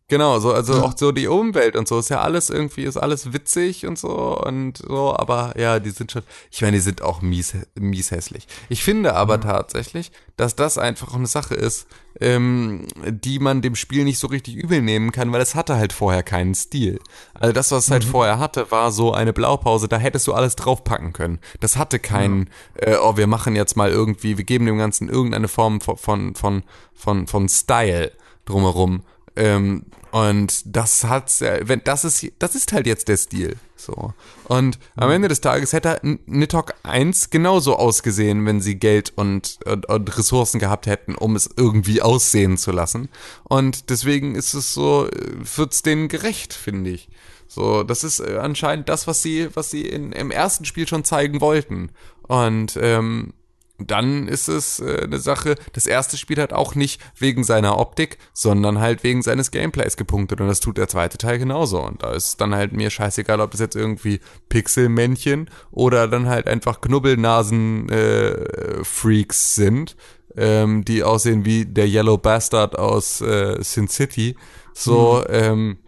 Genau, 0.10 0.38
so, 0.40 0.54
also 0.54 0.74
Ja. 0.76 0.82
auch 0.84 0.94
so 0.98 1.12
die 1.14 1.28
Umwelt 1.28 1.76
und 1.78 1.88
so 1.88 1.98
ist 1.98 2.10
ja 2.10 2.20
alles 2.22 2.50
irgendwie, 2.50 2.84
ist 2.84 2.98
alles 2.98 3.32
witzig 3.32 3.86
und 3.88 3.98
so 3.98 4.38
und 4.38 4.78
so, 4.80 5.16
aber 5.16 5.54
ja, 5.58 5.80
die 5.80 5.92
sind 5.92 6.12
schon, 6.12 6.24
ich 6.52 6.62
meine, 6.62 6.76
die 6.78 6.82
sind 6.82 7.02
auch 7.02 7.22
mies, 7.22 7.56
mies 7.76 8.12
hässlich. 8.12 8.46
Ich 8.70 8.84
finde 8.84 9.16
aber 9.16 9.40
tatsächlich, 9.40 10.12
dass 10.36 10.56
das 10.56 10.78
einfach 10.78 11.16
eine 11.16 11.26
Sache 11.26 11.56
ist, 11.56 11.88
ähm, 12.20 12.86
die 13.08 13.40
man 13.40 13.62
dem 13.62 13.76
Spiel 13.76 14.04
nicht 14.04 14.20
so 14.20 14.28
richtig 14.28 14.56
übel 14.56 14.82
nehmen 14.82 15.12
kann, 15.14 15.32
weil 15.32 15.42
es 15.42 15.56
hatte 15.56 15.78
halt 15.78 15.94
vorher 15.94 16.22
keinen 16.22 16.54
Stil. 16.54 17.00
Also 17.34 17.54
das, 17.54 17.72
was 17.72 17.86
es 17.86 17.92
halt 17.92 18.04
vorher 18.04 18.40
hatte, 18.40 18.70
war 18.72 18.92
so 18.92 19.14
eine 19.14 19.32
Blaupause, 19.34 19.88
da 19.88 19.98
hättest 19.98 20.28
du 20.28 20.34
alles 20.34 20.56
draufpacken 20.58 21.14
können. 21.14 21.40
Das 21.62 21.78
hatte 21.78 21.98
keinen, 21.98 22.50
äh, 22.76 22.98
oh, 23.02 23.16
wir 23.16 23.28
machen 23.28 23.56
jetzt 23.56 23.78
mal 23.78 23.90
irgendwie, 23.90 24.38
wir 24.38 24.44
geben 24.44 24.66
dem 24.66 24.78
Ganzen 24.78 25.08
irgendeine 25.08 25.48
Form 25.48 25.80
von, 25.82 25.96
von, 25.98 26.36
von, 26.36 26.64
von, 26.94 27.26
von 27.28 27.48
Style 27.50 28.12
drumherum. 28.46 29.04
Ähm, 29.36 29.86
und 30.12 30.62
das 30.66 31.06
hat's, 31.06 31.40
ja, 31.40 31.68
wenn 31.68 31.82
das 31.84 32.06
ist, 32.06 32.26
das 32.38 32.54
ist 32.54 32.72
halt 32.72 32.86
jetzt 32.86 33.08
der 33.08 33.18
Stil. 33.18 33.56
So. 33.76 34.14
Und 34.46 34.78
am 34.96 35.10
Ende 35.10 35.28
des 35.28 35.42
Tages 35.42 35.74
hätte 35.74 36.00
Nidhogg 36.26 36.74
1 36.84 37.32
genauso 37.32 37.76
ausgesehen, 37.76 38.46
wenn 38.46 38.62
sie 38.62 38.76
Geld 38.76 39.12
und, 39.16 39.58
und, 39.66 39.88
und 39.88 40.18
Ressourcen 40.18 40.60
gehabt 40.60 40.86
hätten, 40.86 41.16
um 41.16 41.36
es 41.36 41.50
irgendwie 41.58 42.02
aussehen 42.02 42.58
zu 42.58 42.72
lassen. 42.72 43.10
Und 43.44 43.90
deswegen 43.90 44.36
ist 44.36 44.54
es 44.54 44.74
so, 44.74 45.10
wird's 45.56 45.82
denen 45.82 46.08
gerecht, 46.08 46.54
finde 46.54 46.92
ich. 46.92 47.10
So, 47.48 47.84
das 47.84 48.04
ist 48.04 48.20
äh, 48.20 48.38
anscheinend 48.38 48.90
das, 48.90 49.08
was 49.08 49.22
sie, 49.22 49.50
was 49.56 49.70
sie 49.70 49.88
in, 49.88 50.12
im 50.12 50.32
ersten 50.32 50.66
Spiel 50.66 50.88
schon 50.88 51.04
zeigen 51.04 51.42
wollten. 51.42 51.92
Und 52.28 52.78
ähm, 52.82 53.34
dann 53.80 54.28
ist 54.28 54.48
es 54.48 54.80
äh, 54.80 55.02
eine 55.04 55.20
Sache, 55.20 55.56
das 55.74 55.88
erste 55.88 56.18
Spiel 56.18 56.40
hat 56.42 56.54
auch 56.54 56.76
nicht 56.76 57.02
wegen 57.18 57.44
seiner 57.44 57.80
Optik, 57.80 58.18
sondern 58.34 58.80
halt 58.80 59.04
wegen 59.04 59.22
seines 59.22 59.52
Gameplays 59.52 59.98
gepunktet 59.98 60.42
und 60.42 60.48
das 60.48 60.60
tut 60.60 60.78
der 60.78 60.88
zweite 60.88 61.18
Teil 61.18 61.40
genauso 61.40 61.82
und 61.82 62.04
da 62.04 62.14
ist 62.14 62.40
dann 62.40 62.54
halt 62.54 62.74
mir 62.74 62.90
scheißegal, 62.90 63.42
ob 63.42 63.52
das 63.52 63.60
jetzt 63.60 63.76
irgendwie 63.76 64.20
Pixelmännchen 64.50 65.50
oder 65.72 66.08
dann 66.08 66.28
halt 66.28 66.48
einfach 66.48 66.82
Knubbelnasen 66.82 67.90
äh, 67.90 68.84
Freaks 68.84 69.56
sind, 69.56 69.96
ähm, 70.36 70.86
die 70.86 71.04
aussehen 71.04 71.46
wie 71.46 71.66
der 71.66 71.88
Yellow 71.88 72.18
Bastard 72.18 72.78
aus 72.78 73.22
äh, 73.22 73.58
Sin 73.64 73.88
City, 73.88 74.36
so 74.74 75.24
ähm, 75.30 75.80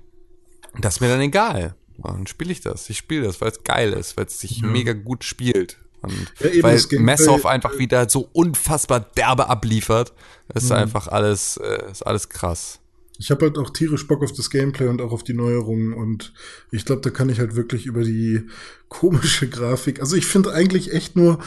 das 0.80 0.96
ist 0.96 1.02
mir 1.02 1.10
dann 1.10 1.22
egal. 1.22 1.76
Dann 1.98 2.28
spiele 2.28 2.52
ich 2.52 2.62
das. 2.62 2.90
Ich 2.90 2.98
spiele 2.98 3.24
das, 3.24 3.40
weil 3.40 3.52
es 3.52 3.64
geil 3.64 3.94
ist, 3.94 4.18
weil 4.18 4.26
es 4.26 4.40
sich 4.40 4.62
mega 4.62 4.94
gut 4.94 5.24
spielt. 5.24 5.78
Und 6.06 6.34
Ja, 6.40 6.50
eben, 6.50 6.64
weil 6.64 6.82
Messhoff 7.00 7.46
einfach 7.46 7.78
wieder 7.78 8.10
so 8.10 8.30
unfassbar 8.34 9.00
derbe 9.00 9.50
abliefert. 9.50 10.14
Mhm. 10.48 10.58
Ist 10.58 10.72
einfach 10.72 11.08
alles, 11.08 11.58
äh, 11.58 11.92
ist 11.92 12.06
alles 12.06 12.30
krass. 12.30 12.80
Ich 13.18 13.32
habe 13.32 13.46
halt 13.46 13.58
auch 13.58 13.70
tierisch 13.70 14.08
Bock 14.08 14.24
auf 14.24 14.34
das 14.34 14.50
Gameplay 14.50 14.88
und 14.88 15.02
auch 15.02 15.12
auf 15.12 15.24
die 15.24 15.34
Neuerungen 15.34 15.94
und 15.94 16.34
ich 16.72 16.84
glaube, 16.84 17.02
da 17.02 17.10
kann 17.10 17.30
ich 17.30 17.40
halt 17.40 17.56
wirklich 17.56 17.86
über 17.86 18.04
die 18.04 18.42
komische 18.90 19.48
Grafik. 19.48 20.02
Also 20.02 20.16
ich 20.16 20.26
finde 20.26 20.54
eigentlich 20.54 20.94
echt 20.94 21.16
nur, 21.16 21.40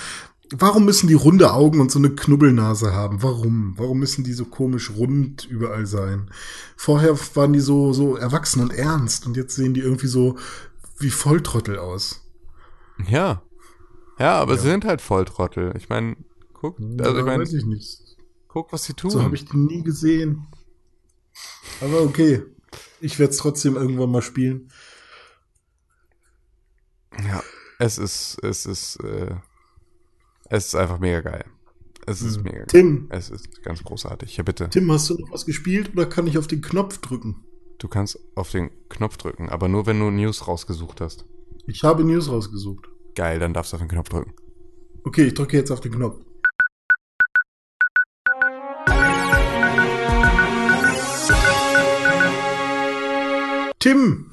warum 0.51 0.85
müssen 0.85 1.09
die 1.09 1.15
runde 1.15 1.53
Augen 1.53 1.81
und 1.81 1.91
so 1.91 1.99
eine 1.99 2.11
Knubbelnase 2.11 2.95
haben? 2.95 3.23
Warum? 3.23 3.75
Warum 3.77 3.99
müssen 3.99 4.25
die 4.25 4.33
so 4.33 4.47
komisch 4.47 4.91
rund 4.97 5.45
überall 5.45 5.87
sein? 5.87 6.31
Vorher 6.77 7.19
waren 7.35 7.53
die 7.53 7.61
so 7.61 7.93
so 7.93 8.17
erwachsen 8.17 8.63
und 8.63 8.73
ernst 8.73 9.27
und 9.27 9.37
jetzt 9.37 9.55
sehen 9.55 9.75
die 9.75 9.81
irgendwie 9.81 10.07
so 10.07 10.39
wie 10.99 11.11
Volltrottel 11.11 11.79
aus. 11.79 12.23
Ja. 13.09 13.43
Ja, 14.19 14.41
aber 14.41 14.57
sie 14.57 14.69
sind 14.69 14.85
halt 14.85 15.01
Volltrottel. 15.01 15.75
Ich 15.77 15.89
meine, 15.89 16.17
guck, 16.53 16.79
also 16.81 17.03
Ja, 17.05 17.19
ich 17.19 17.25
meine, 17.25 17.43
weiß 17.43 17.53
ich 17.53 17.65
nicht. 17.65 18.17
guck, 18.49 18.73
was 18.73 18.85
sie 18.85 18.95
tun. 18.95 19.11
So 19.11 19.23
habe 19.23 19.35
ich 19.37 19.45
die 19.45 19.57
nie 19.57 19.83
gesehen. 19.83 20.47
Aber 21.81 22.03
okay, 22.03 22.43
ich 23.01 23.19
werde 23.19 23.33
es 23.33 23.39
trotzdem 23.39 23.77
irgendwann 23.77 24.11
mal 24.11 24.23
spielen. 24.23 24.71
Ja, 27.25 27.43
es 27.79 27.99
ist, 27.99 28.39
es 28.43 28.67
ist, 28.67 28.97
äh, 29.05 29.35
es 30.51 30.67
ist 30.67 30.75
einfach 30.75 30.99
mega 30.99 31.21
geil. 31.21 31.45
Es 32.07 32.23
ist 32.23 32.39
mega 32.43 32.59
geil. 32.59 32.67
Tim, 32.69 33.07
Es 33.11 33.29
ist 33.31 33.63
ganz 33.63 33.83
großartig. 33.85 34.37
Ja, 34.37 34.43
bitte. 34.43 34.69
Tim, 34.71 34.91
hast 34.91 35.11
du 35.11 35.15
noch 35.15 35.31
was 35.31 35.45
gespielt 35.47 35.93
oder 35.93 36.07
kann 36.07 36.27
ich 36.27 36.39
auf 36.39 36.47
den 36.47 36.63
Knopf 36.63 36.99
drücken? 36.99 37.45
Du 37.79 37.87
kannst 37.87 38.19
auf 38.35 38.51
den 38.51 38.71
Knopf 38.89 39.17
drücken, 39.19 39.49
aber 39.49 39.69
nur 39.69 39.87
wenn 39.87 40.01
du 40.01 40.11
News 40.11 40.49
rausgesucht 40.49 41.01
hast. 41.01 41.27
Ich 41.67 41.85
habe 41.85 42.03
News 42.05 42.29
rausgesucht. 42.31 42.89
Geil, 43.19 43.41
dann 43.41 43.53
darfst 43.53 43.73
du 43.73 43.77
auf 43.77 43.81
den 43.83 43.89
Knopf 43.89 44.11
drücken. 44.11 44.33
Okay, 45.03 45.25
ich 45.25 45.35
drücke 45.35 45.57
jetzt 45.57 45.73
auf 45.73 45.81
den 45.81 45.91
Knopf. 45.91 46.21
Tim, 53.79 54.27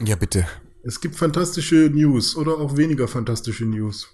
Ja, 0.00 0.16
bitte. 0.16 0.46
es 0.82 1.00
gibt 1.00 1.16
fantastische 1.16 1.90
News 1.92 2.34
oder 2.36 2.58
auch 2.58 2.76
weniger 2.76 3.06
fantastische 3.06 3.64
News. 3.66 4.08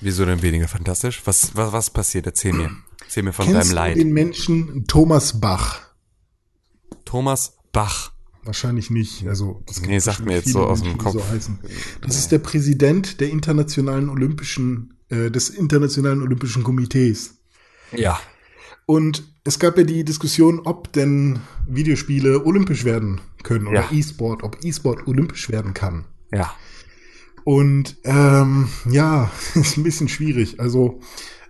Wieso 0.00 0.24
denn 0.24 0.42
weniger 0.42 0.68
fantastisch? 0.68 1.22
Was, 1.24 1.54
was, 1.56 1.72
was 1.72 1.90
passiert? 1.90 2.26
Erzähl 2.26 2.52
mir. 2.52 2.70
Erzähl 3.02 3.22
mir 3.24 3.32
von 3.32 3.46
Kennst 3.46 3.60
deinem 3.62 3.68
du 3.70 3.74
Leid. 3.74 3.96
den 3.96 4.12
Menschen 4.12 4.84
Thomas 4.86 5.40
Bach? 5.40 5.80
Thomas 7.04 7.56
Bach. 7.72 8.12
Wahrscheinlich 8.44 8.90
nicht. 8.90 9.26
Also, 9.28 9.62
das 9.66 9.82
Nee, 9.82 9.98
sagt 9.98 10.24
mir 10.24 10.34
jetzt 10.34 10.44
viele 10.44 10.52
so 10.54 10.66
aus 10.66 10.80
dem 10.80 10.92
Menschen, 10.92 10.98
Kopf. 11.04 11.12
So 11.14 11.28
heißen. 11.28 11.58
Das 12.00 12.16
ist 12.16 12.32
der 12.32 12.38
Präsident 12.38 13.20
der 13.20 13.30
internationalen 13.30 14.08
Olympischen, 14.08 14.94
äh, 15.08 15.30
des 15.30 15.50
internationalen 15.50 16.22
Olympischen 16.22 16.62
Komitees. 16.64 17.34
Ja. 17.92 18.18
Und 18.86 19.24
es 19.44 19.58
gab 19.58 19.76
ja 19.78 19.84
die 19.84 20.04
Diskussion, 20.04 20.60
ob 20.60 20.92
denn 20.92 21.40
Videospiele 21.68 22.44
olympisch 22.44 22.84
werden 22.84 23.20
können 23.42 23.66
oder 23.66 23.82
Ja. 23.82 23.92
E-Sport, 23.92 24.42
ob 24.42 24.64
E-Sport 24.64 25.06
olympisch 25.06 25.48
werden 25.50 25.74
kann. 25.74 26.06
Ja. 26.32 26.52
Und 27.44 27.96
ähm, 28.04 28.68
ja, 28.88 29.30
ist 29.54 29.76
ein 29.76 29.82
bisschen 29.82 30.08
schwierig. 30.08 30.60
Also 30.60 31.00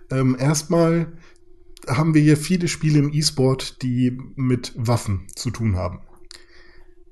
ähm, 0.09 0.35
erstmal 0.39 1.13
haben 1.87 2.13
wir 2.13 2.21
hier 2.21 2.37
viele 2.37 2.67
Spiele 2.67 2.99
im 2.99 3.11
E-Sport, 3.13 3.81
die 3.81 4.17
mit 4.35 4.73
Waffen 4.75 5.27
zu 5.35 5.49
tun 5.49 5.75
haben. 5.75 5.99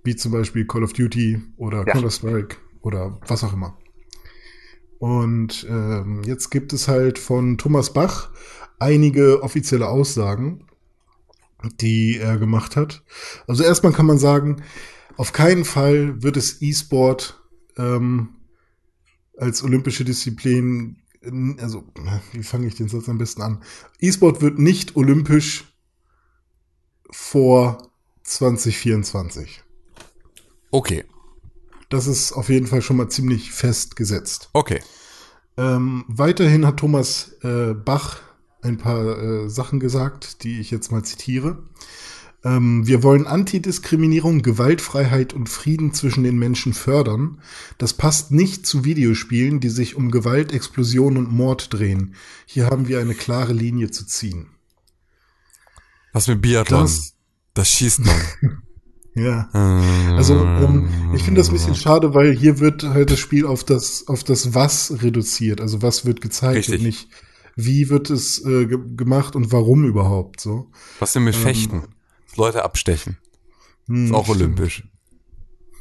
Wie 0.09 0.15
zum 0.15 0.31
Beispiel 0.31 0.65
Call 0.65 0.83
of 0.83 0.93
Duty 0.93 1.39
oder 1.57 1.85
Ja. 1.85 1.93
Counter-Strike 1.93 2.55
oder 2.81 3.19
was 3.27 3.43
auch 3.43 3.53
immer. 3.53 3.77
Und 4.97 5.67
ähm, 5.69 6.23
jetzt 6.23 6.49
gibt 6.49 6.73
es 6.73 6.87
halt 6.87 7.19
von 7.19 7.59
Thomas 7.59 7.93
Bach 7.93 8.31
einige 8.79 9.43
offizielle 9.43 9.87
Aussagen, 9.87 10.65
die 11.79 12.17
er 12.17 12.39
gemacht 12.39 12.75
hat. 12.75 13.03
Also 13.45 13.63
erstmal 13.63 13.93
kann 13.93 14.07
man 14.07 14.17
sagen, 14.17 14.63
auf 15.15 15.31
keinen 15.31 15.63
Fall 15.63 16.23
wird 16.23 16.37
es 16.37 16.59
E-Sport 16.59 17.39
ähm, 17.77 18.29
als 19.37 19.61
olympische 19.61 20.05
Disziplin, 20.05 21.03
also 21.59 21.83
wie 22.31 22.41
fange 22.41 22.65
ich 22.65 22.73
den 22.73 22.89
Satz 22.89 23.07
am 23.09 23.19
besten 23.19 23.43
an? 23.43 23.63
E-Sport 23.99 24.41
wird 24.41 24.57
nicht 24.57 24.95
olympisch 24.95 25.71
vor 27.11 27.91
2024. 28.23 29.63
Okay. 30.71 31.05
Das 31.89 32.05
ist 32.07 32.31
auf 32.33 32.49
jeden 32.49 32.67
Fall 32.67 32.81
schon 32.81 32.97
mal 32.97 33.09
ziemlich 33.09 33.51
festgesetzt. 33.51 34.49
Okay. 34.53 34.79
Ähm, 35.57 36.05
weiterhin 36.07 36.65
hat 36.65 36.77
Thomas 36.77 37.33
äh, 37.41 37.73
Bach 37.73 38.19
ein 38.61 38.77
paar 38.77 39.17
äh, 39.17 39.49
Sachen 39.49 39.79
gesagt, 39.79 40.43
die 40.43 40.59
ich 40.59 40.69
jetzt 40.71 40.91
mal 40.91 41.03
zitiere. 41.03 41.63
Ähm, 42.43 42.85
wir 42.87 43.03
wollen 43.03 43.27
Antidiskriminierung, 43.27 44.41
Gewaltfreiheit 44.43 45.33
und 45.33 45.49
Frieden 45.49 45.93
zwischen 45.93 46.23
den 46.23 46.37
Menschen 46.37 46.73
fördern. 46.73 47.41
Das 47.77 47.93
passt 47.93 48.31
nicht 48.31 48.65
zu 48.65 48.85
Videospielen, 48.85 49.59
die 49.59 49.69
sich 49.69 49.95
um 49.95 50.11
Gewalt, 50.11 50.53
Explosion 50.53 51.17
und 51.17 51.31
Mord 51.31 51.73
drehen. 51.73 52.15
Hier 52.45 52.67
haben 52.67 52.87
wir 52.87 52.99
eine 52.99 53.15
klare 53.15 53.51
Linie 53.53 53.91
zu 53.91 54.05
ziehen. 54.05 54.47
Was 56.13 56.27
mit 56.27 56.41
Biathlon? 56.41 56.81
Das- 56.81 57.13
Das, 57.53 57.69
schießt 57.71 57.99
man. 58.05 58.21
Ja. 59.19 59.49
Also 60.15 60.35
ähm, 60.43 60.89
ich 61.13 61.23
finde 61.23 61.41
das 61.41 61.49
ein 61.49 61.53
bisschen 61.53 61.75
schade, 61.75 62.13
weil 62.13 62.31
hier 62.35 62.59
wird 62.59 62.83
halt 62.83 63.11
das 63.11 63.19
Spiel 63.19 63.45
auf 63.45 63.63
das 63.63 64.07
auf 64.07 64.23
das 64.23 64.53
Was 64.53 65.01
reduziert. 65.01 65.61
Also 65.61 65.81
was 65.81 66.05
wird 66.05 66.21
gezeigt 66.21 66.57
Richtig. 66.57 66.79
und 66.79 66.85
nicht 66.85 67.09
wie 67.55 67.89
wird 67.89 68.09
es 68.09 68.43
äh, 68.45 68.65
ge 68.67 68.77
gemacht 68.95 69.35
und 69.35 69.51
warum 69.51 69.83
überhaupt 69.85 70.39
so. 70.39 70.71
Was 70.99 71.13
denn 71.13 71.23
mit 71.25 71.35
Fechten? 71.35 71.83
Leute 72.37 72.63
abstechen. 72.63 73.17
Hm, 73.87 74.05
Ist 74.05 74.13
auch 74.13 74.25
stimmt. 74.25 74.41
olympisch. 74.41 74.83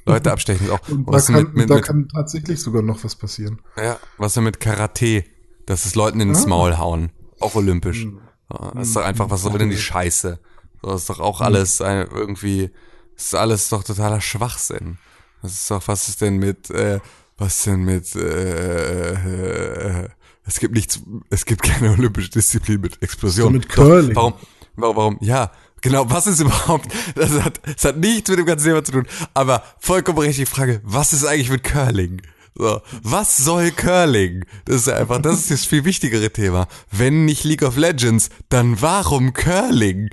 Leute 0.06 0.32
abstechen 0.32 0.66
ist 0.66 0.72
auch. 0.72 0.88
Und 0.88 1.06
da, 1.06 1.12
Was 1.12 1.26
denn 1.26 1.34
kann, 1.36 1.44
mit, 1.44 1.54
mit, 1.54 1.70
da 1.70 1.74
mit, 1.76 1.84
kann 1.84 2.08
tatsächlich 2.08 2.60
sogar 2.60 2.82
noch 2.82 3.04
was 3.04 3.14
passieren. 3.14 3.60
ja, 3.76 3.98
was 4.16 4.34
denn 4.34 4.44
mit 4.44 4.58
Karate? 4.58 5.24
Das 5.66 5.84
ist 5.84 5.94
Leuten 5.96 6.20
ins 6.20 6.44
Ah. 6.46 6.48
Maul 6.48 6.78
hauen. 6.78 7.12
Auch 7.40 7.54
olympisch. 7.54 8.04
Hm. 8.04 8.20
Ja, 8.50 8.72
Das 8.74 8.88
ist 8.88 8.96
doch 8.96 9.04
einfach, 9.04 9.28
was 9.30 9.42
soll 9.42 9.58
denn 9.58 9.68
die 9.70 9.76
Scheiße? 9.76 10.40
Das 10.82 11.02
ist 11.02 11.10
doch 11.10 11.18
Hm. 11.18 11.24
auch 11.24 11.40
alles 11.42 11.80
irgendwie, 11.80 12.70
das 13.18 13.26
ist 13.26 13.34
alles 13.34 13.68
doch 13.68 13.82
totaler 13.82 14.20
Schwachsinn. 14.20 14.96
Das 15.42 15.52
ist 15.52 15.68
doch, 15.70 15.82
was 15.88 16.08
ist 16.08 16.20
denn 16.20 16.36
mit, 16.36 16.70
äh, 16.70 17.00
was 17.36 17.64
denn 17.64 17.80
mit, 17.80 18.14
äh, 18.14 19.12
äh, 19.12 20.08
es 20.46 20.60
gibt 20.60 20.74
nichts, 20.74 21.00
es 21.28 21.44
gibt 21.44 21.62
keine 21.62 21.90
olympische 21.90 22.30
Disziplin 22.30 22.80
mit 22.80 23.02
Explosion. 23.02 23.46
So 23.46 23.50
mit 23.50 23.64
Doch, 23.64 23.74
Curling. 23.74 24.14
warum, 24.14 24.34
warum, 24.76 24.96
warum, 24.96 25.18
ja, 25.20 25.50
Genau, 25.80 26.10
was 26.10 26.26
ist 26.26 26.40
überhaupt, 26.40 26.92
das 27.14 27.40
hat, 27.40 27.60
das 27.64 27.84
hat 27.84 27.98
nichts 27.98 28.28
mit 28.30 28.38
dem 28.40 28.46
ganzen 28.46 28.66
Thema 28.66 28.82
zu 28.82 28.90
tun, 28.90 29.06
aber 29.32 29.62
vollkommen 29.78 30.18
richtig 30.18 30.48
die 30.48 30.54
Frage, 30.54 30.80
was 30.82 31.12
ist 31.12 31.24
eigentlich 31.24 31.50
mit 31.50 31.62
Curling? 31.62 32.20
So, 32.58 32.82
was 33.04 33.36
soll 33.36 33.70
Curling? 33.70 34.44
Das 34.64 34.76
ist 34.76 34.88
einfach, 34.88 35.22
das 35.22 35.38
ist 35.38 35.50
das 35.52 35.64
viel 35.64 35.84
wichtigere 35.84 36.30
Thema. 36.32 36.66
Wenn 36.90 37.24
nicht 37.24 37.44
League 37.44 37.62
of 37.62 37.76
Legends, 37.76 38.30
dann 38.48 38.82
warum 38.82 39.32
Curling? 39.32 40.10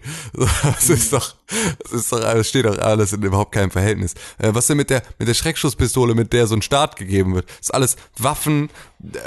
Das 0.64 0.90
ist 0.90 1.12
doch, 1.12 1.36
das 1.80 1.92
ist 1.92 2.12
doch, 2.12 2.20
das 2.20 2.48
steht 2.48 2.66
doch 2.66 2.78
alles 2.78 3.14
in 3.14 3.24
überhaupt 3.24 3.52
keinem 3.52 3.72
Verhältnis. 3.72 4.14
Äh, 4.38 4.54
was 4.54 4.68
denn 4.68 4.78
mit 4.78 4.92
der, 4.92 5.02
mit 5.18 5.28
der 5.28 5.34
Schreckschusspistole, 5.34 6.14
mit 6.14 6.34
der 6.34 6.46
so 6.46 6.56
ein 6.56 6.62
Start 6.62 6.98
gegeben 6.98 7.34
wird? 7.34 7.50
Das 7.50 7.62
ist 7.62 7.74
alles 7.74 7.96
Waffen, 8.18 8.70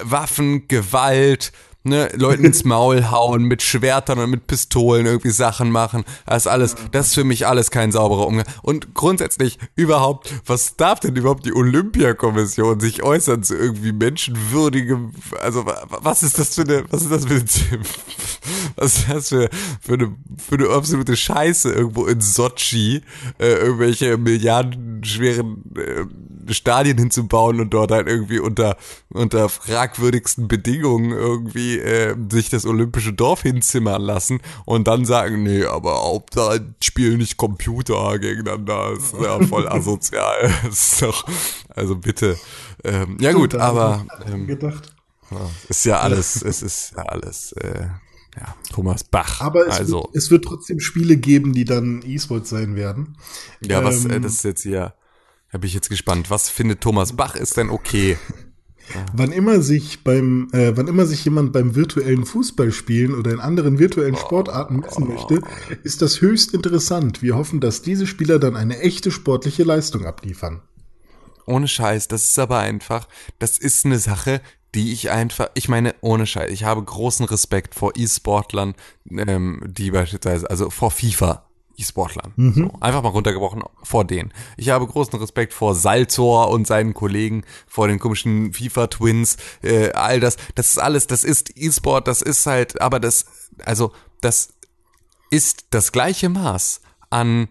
Waffen, 0.03 0.69
Gewalt, 0.69 1.53
ne, 1.89 2.11
Leuten 2.15 2.45
ins 2.45 2.65
Maul 2.65 3.11
hauen, 3.11 3.45
mit 3.45 3.63
Schwertern 3.63 4.19
und 4.19 4.31
mit 4.31 4.47
Pistolen 4.47 5.07
irgendwie 5.07 5.31
Sachen 5.31 5.71
machen. 5.71 6.05
Das 6.27 6.47
alles, 6.47 6.77
das 6.93 7.09
ist 7.09 7.15
für 7.15 7.25
mich 7.25 7.47
alles 7.47 7.71
kein 7.71 7.93
sauberer 7.93 8.27
Umgang. 8.27 8.47
Und 8.63 8.95
grundsätzlich 8.95 9.59
überhaupt, 9.77 10.33
was 10.47 10.77
darf 10.77 11.01
denn 11.01 11.17
überhaupt 11.17 11.47
die 11.47 11.55
Olympiakommission 11.55 12.81
sich 12.81 13.03
äußern 13.03 13.43
zu 13.43 13.57
irgendwie 13.57 13.93
menschenwürdigem, 13.93 15.13
also 15.41 15.65
was 15.67 16.23
ist 16.23 16.39
das 16.39 16.55
für 16.55 16.63
eine, 16.63 16.85
was 16.91 17.03
ist 17.03 17.11
das 17.11 17.27
für 17.27 17.35
eine, 17.35 17.45
was 18.77 18.99
ist 18.99 19.11
das 19.11 19.29
für, 19.29 19.49
für 19.81 19.95
eine, 19.95 20.15
für 20.37 20.55
eine 20.55 20.69
absolute 20.69 21.17
Scheiße 21.17 21.73
irgendwo 21.73 22.07
in 22.07 22.21
Sochi, 22.21 23.03
äh, 23.39 23.47
irgendwelche 23.47 24.17
milliardenschweren 24.17 25.65
äh, 25.77 26.05
Stadien 26.55 26.99
hinzubauen 26.99 27.61
und 27.61 27.75
dort 27.75 27.91
halt 27.91 28.09
irgendwie 28.09 28.39
unter, 28.39 28.77
unter 29.11 29.49
fragwürdigsten 29.49 30.49
Bedingungen 30.49 31.11
irgendwie 31.11 31.79
äh, 31.79 32.17
sich 32.31 32.51
das 32.51 32.67
olympische 32.67 33.13
Dorf 33.13 33.43
hinzimmern 33.43 34.03
lassen 34.03 34.41
und 34.65 34.89
dann 34.89 35.05
sagen, 35.05 35.43
nee, 35.43 35.65
aber 35.65 36.03
Hauptsache 36.03 36.75
spielen 36.83 37.19
nicht 37.19 37.37
Computer 37.37 38.19
gegeneinander. 38.19 38.93
Das 38.95 39.13
ist 39.13 39.21
ja 39.21 39.41
voll 39.47 39.69
asozial. 39.69 40.53
Das 40.69 40.93
ist 40.93 41.03
doch, 41.03 41.25
also 41.75 41.97
bitte. 41.97 42.37
Ähm, 42.85 43.17
ja 43.21 43.33
gut, 43.33 43.55
aber 43.55 44.07
ähm, 44.27 44.47
gedacht. 44.47 44.93
ist 45.69 45.85
ja 45.85 46.01
alles, 46.01 46.43
es 46.43 46.63
ist 46.63 46.93
ja 46.97 47.05
alles, 47.05 47.53
äh, 47.53 47.87
ja, 48.37 48.55
Thomas 48.73 49.05
Bach. 49.05 49.41
Aber 49.41 49.67
es, 49.67 49.79
also, 49.79 50.03
wird, 50.03 50.17
es 50.17 50.31
wird 50.31 50.45
trotzdem 50.45 50.81
Spiele 50.81 51.17
geben, 51.17 51.53
die 51.53 51.65
dann 51.65 52.03
E-Sport 52.05 52.47
sein 52.47 52.77
werden. 52.77 53.17
ja, 53.61 53.83
was, 53.83 54.05
äh, 54.05 54.15
ähm, 54.15 54.23
das 54.23 54.35
ist 54.35 54.45
jetzt 54.45 54.63
hier, 54.63 54.95
da 55.53 55.59
bin 55.59 55.69
ich 55.69 55.75
jetzt 55.75 55.89
gespannt. 55.89 56.31
Was 56.31 56.49
findet 56.49 56.81
Thomas 56.81 57.15
Bach 57.15 57.35
ist 57.35 57.57
denn 57.57 57.71
okay? 57.71 58.19
Wann 59.13 59.33
immer 59.33 59.61
sich 59.61 60.03
beim, 60.03 60.49
äh, 60.53 60.75
wann 60.75 60.89
immer 60.89 61.05
sich 61.05 61.25
jemand 61.25 61.53
beim 61.53 61.75
virtuellen 61.75 62.25
Fußballspielen 62.25 63.15
oder 63.15 63.33
in 63.33 63.41
anderen 63.41 63.79
virtuellen 63.79 64.17
Sportarten 64.17 64.81
messen 64.81 65.09
möchte, 65.09 65.43
ist 65.83 66.01
das 66.01 66.23
höchst 66.23 66.55
interessant. 66.55 67.23
Wir 67.23 67.37
hoffen, 67.37 67.61
dass 67.61 67.83
diese 67.83 68.07
Spieler 68.07 68.39
dann 68.39 68.57
eine 68.57 68.81
echte 68.81 69.11
sportliche 69.11 69.65
Leistung 69.65 70.07
abliefern. 70.07 70.63
Ohne 71.47 71.69
Scheiß, 71.69 72.09
das 72.09 72.29
ist 72.29 72.39
aber 72.39 72.61
einfach, 72.61 73.09
das 73.39 73.59
ist 73.59 73.85
eine 73.85 73.99
Sache, 73.99 74.41
die 74.75 74.93
ich 74.93 75.11
einfach, 75.11 75.49
ich 75.55 75.69
meine, 75.69 75.95
ohne 76.01 76.27
Scheiß, 76.27 76.51
ich 76.51 76.65
habe 76.65 76.83
großen 76.83 77.27
Respekt 77.27 77.75
vor 77.75 77.93
E-Sportlern, 77.97 78.75
ähm, 79.11 79.63
die 79.67 79.91
beispielsweise, 79.91 80.49
also 80.51 80.71
vor 80.71 80.91
FIFA. 80.91 81.48
E-Sportlern. 81.79 82.33
So, 82.55 82.73
einfach 82.81 83.03
mal 83.03 83.11
runtergebrochen 83.11 83.63
vor 83.83 84.05
denen. 84.05 84.33
Ich 84.57 84.71
habe 84.71 84.87
großen 84.87 85.19
Respekt 85.19 85.53
vor 85.53 85.75
Salzor 85.75 86.51
und 86.51 86.67
seinen 86.67 86.93
Kollegen, 86.93 87.45
vor 87.67 87.89
den 87.89 87.99
komischen 87.99 88.53
FIFA-Twins, 88.53 89.37
äh, 89.63 89.93
all 89.93 90.21
das. 90.21 90.37
Das 90.55 90.69
ist 90.69 90.79
alles, 90.79 91.07
das 91.07 91.25
ist 91.25 91.57
E-Sport, 91.57 92.09
das 92.09 92.23
ist 92.23 92.47
halt, 92.47 92.81
aber 92.81 93.01
das, 93.01 93.27
also, 93.65 93.93
das 94.21 94.55
ist 95.31 95.67
das 95.71 95.93
gleiche 95.93 96.29
Maß 96.29 96.81
an, 97.11 97.49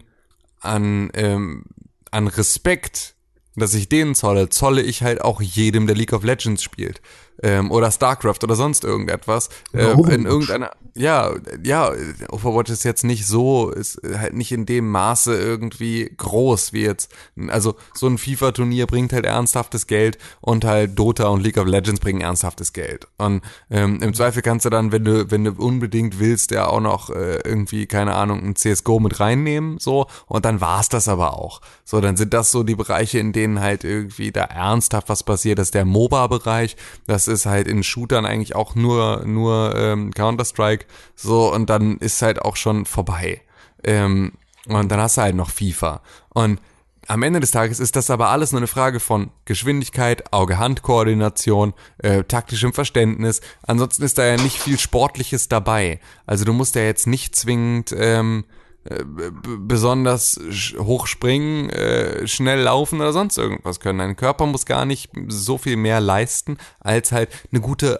an, 0.60 1.10
ähm, 1.14 1.64
an 2.10 2.28
Respekt, 2.28 3.14
dass 3.56 3.74
ich 3.74 3.88
denen 3.88 4.14
zolle, 4.14 4.50
zolle 4.50 4.82
ich 4.82 5.02
halt 5.02 5.22
auch 5.22 5.40
jedem, 5.40 5.86
der 5.86 5.96
League 5.96 6.12
of 6.12 6.22
Legends 6.22 6.62
spielt. 6.62 7.00
Ähm, 7.42 7.70
oder 7.70 7.90
StarCraft 7.90 8.38
oder 8.42 8.56
sonst 8.56 8.84
irgendetwas. 8.84 9.48
Äh, 9.72 9.92
in 9.92 10.26
irgendeiner, 10.26 10.72
ja, 10.94 11.32
ja, 11.64 11.92
Overwatch 12.30 12.70
ist 12.70 12.84
jetzt 12.84 13.04
nicht 13.04 13.26
so, 13.26 13.70
ist 13.70 14.00
halt 14.18 14.34
nicht 14.34 14.50
in 14.50 14.66
dem 14.66 14.90
Maße 14.90 15.36
irgendwie 15.36 16.12
groß 16.16 16.72
wie 16.72 16.82
jetzt. 16.82 17.12
Also 17.48 17.76
so 17.94 18.08
ein 18.08 18.18
FIFA-Turnier 18.18 18.86
bringt 18.86 19.12
halt 19.12 19.24
ernsthaftes 19.24 19.86
Geld 19.86 20.18
und 20.40 20.64
halt 20.64 20.98
Dota 20.98 21.28
und 21.28 21.42
League 21.42 21.58
of 21.58 21.66
Legends 21.66 22.00
bringen 22.00 22.20
ernsthaftes 22.20 22.72
Geld. 22.72 23.06
Und 23.16 23.42
ähm, 23.70 24.00
im 24.02 24.14
Zweifel 24.14 24.42
kannst 24.42 24.66
du 24.66 24.70
dann, 24.70 24.90
wenn 24.90 25.04
du, 25.04 25.30
wenn 25.30 25.44
du 25.44 25.52
unbedingt 25.52 26.18
willst, 26.18 26.50
ja 26.50 26.66
auch 26.66 26.80
noch 26.80 27.10
äh, 27.10 27.38
irgendwie, 27.44 27.86
keine 27.86 28.14
Ahnung, 28.14 28.42
ein 28.42 28.56
CSGO 28.56 28.98
mit 28.98 29.20
reinnehmen, 29.20 29.78
so, 29.78 30.06
und 30.26 30.44
dann 30.44 30.60
war's 30.60 30.88
das 30.88 31.08
aber 31.08 31.38
auch. 31.38 31.60
So, 31.84 32.00
dann 32.00 32.16
sind 32.16 32.34
das 32.34 32.50
so 32.50 32.64
die 32.64 32.74
Bereiche, 32.74 33.18
in 33.18 33.32
denen 33.32 33.60
halt 33.60 33.84
irgendwie 33.84 34.32
da 34.32 34.44
ernsthaft 34.44 35.08
was 35.08 35.22
passiert. 35.22 35.58
Das 35.58 35.68
ist 35.68 35.74
der 35.74 35.84
MOBA-Bereich, 35.84 36.76
das 37.06 37.27
ist 37.28 37.46
halt 37.46 37.68
in 37.68 37.82
Shootern 37.82 38.26
eigentlich 38.26 38.54
auch 38.54 38.74
nur, 38.74 39.24
nur 39.24 39.74
ähm, 39.76 40.12
Counter-Strike, 40.12 40.86
so, 41.14 41.52
und 41.52 41.70
dann 41.70 41.98
ist 41.98 42.22
halt 42.22 42.42
auch 42.42 42.56
schon 42.56 42.84
vorbei. 42.84 43.42
Ähm, 43.84 44.32
und 44.66 44.90
dann 44.90 45.00
hast 45.00 45.16
du 45.16 45.22
halt 45.22 45.36
noch 45.36 45.50
FIFA. 45.50 46.02
Und 46.30 46.60
am 47.06 47.22
Ende 47.22 47.40
des 47.40 47.52
Tages 47.52 47.80
ist 47.80 47.96
das 47.96 48.10
aber 48.10 48.28
alles 48.28 48.52
nur 48.52 48.60
eine 48.60 48.66
Frage 48.66 49.00
von 49.00 49.30
Geschwindigkeit, 49.46 50.30
Auge-Hand-Koordination, 50.32 51.72
äh, 51.98 52.22
taktischem 52.24 52.74
Verständnis. 52.74 53.40
Ansonsten 53.66 54.02
ist 54.02 54.18
da 54.18 54.26
ja 54.26 54.36
nicht 54.36 54.58
viel 54.58 54.78
Sportliches 54.78 55.48
dabei. 55.48 56.00
Also 56.26 56.44
du 56.44 56.52
musst 56.52 56.74
ja 56.74 56.82
jetzt 56.82 57.06
nicht 57.06 57.34
zwingend 57.34 57.94
ähm, 57.96 58.44
äh, 58.44 58.57
besonders 59.58 60.38
sch- 60.50 60.78
hoch 60.78 61.06
springen, 61.06 61.70
äh, 61.70 62.26
schnell 62.26 62.60
laufen 62.60 63.00
oder 63.00 63.12
sonst 63.12 63.38
irgendwas 63.38 63.80
können. 63.80 63.98
Dein 63.98 64.16
Körper 64.16 64.46
muss 64.46 64.66
gar 64.66 64.84
nicht 64.84 65.10
so 65.28 65.58
viel 65.58 65.76
mehr 65.76 66.00
leisten, 66.00 66.58
als 66.80 67.12
halt 67.12 67.30
eine 67.52 67.60
gute 67.60 67.98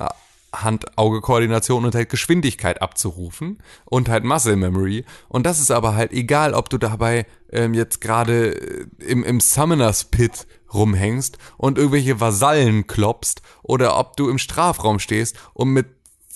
Hand-Auge-Koordination 0.54 1.84
und 1.84 1.94
halt 1.94 2.08
Geschwindigkeit 2.08 2.80
abzurufen 2.80 3.58
und 3.84 4.08
halt 4.08 4.24
Muscle 4.24 4.56
Memory. 4.56 5.04
Und 5.28 5.44
das 5.44 5.60
ist 5.60 5.70
aber 5.70 5.94
halt 5.94 6.12
egal, 6.12 6.54
ob 6.54 6.70
du 6.70 6.78
dabei 6.78 7.26
ähm, 7.52 7.74
jetzt 7.74 8.00
gerade 8.00 8.54
äh, 8.54 8.86
im, 9.06 9.24
im 9.24 9.40
Summoners 9.40 10.04
Pit 10.04 10.46
rumhängst 10.72 11.38
und 11.58 11.78
irgendwelche 11.78 12.20
Vasallen 12.20 12.86
klopst 12.86 13.42
oder 13.62 13.98
ob 13.98 14.16
du 14.16 14.28
im 14.28 14.38
Strafraum 14.38 14.98
stehst 14.98 15.36
und 15.52 15.68
mit 15.70 15.86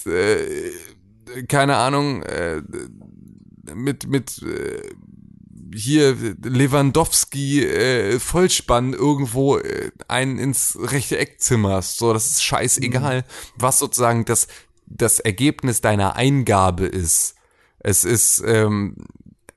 äh, 0.06 0.70
keine 1.48 1.76
Ahnung 1.76 2.22
äh, 2.22 2.60
mit 3.74 4.06
mit 4.06 4.42
äh, 4.42 4.80
hier 5.74 6.16
Lewandowski 6.42 7.64
äh, 7.64 8.18
Vollspann 8.18 8.92
irgendwo 8.92 9.58
äh, 9.58 9.90
einen 10.08 10.38
ins 10.38 10.76
rechte 10.80 11.18
Eck 11.18 11.40
zimmerst. 11.40 11.98
So, 11.98 12.12
das 12.12 12.26
ist 12.26 12.42
scheißegal, 12.44 13.24
was 13.56 13.78
sozusagen 13.78 14.24
das, 14.24 14.48
das 14.86 15.18
Ergebnis 15.20 15.80
deiner 15.80 16.16
Eingabe 16.16 16.84
ist. 16.86 17.36
Es 17.78 18.04
ist 18.04 18.42
ähm, 18.46 18.96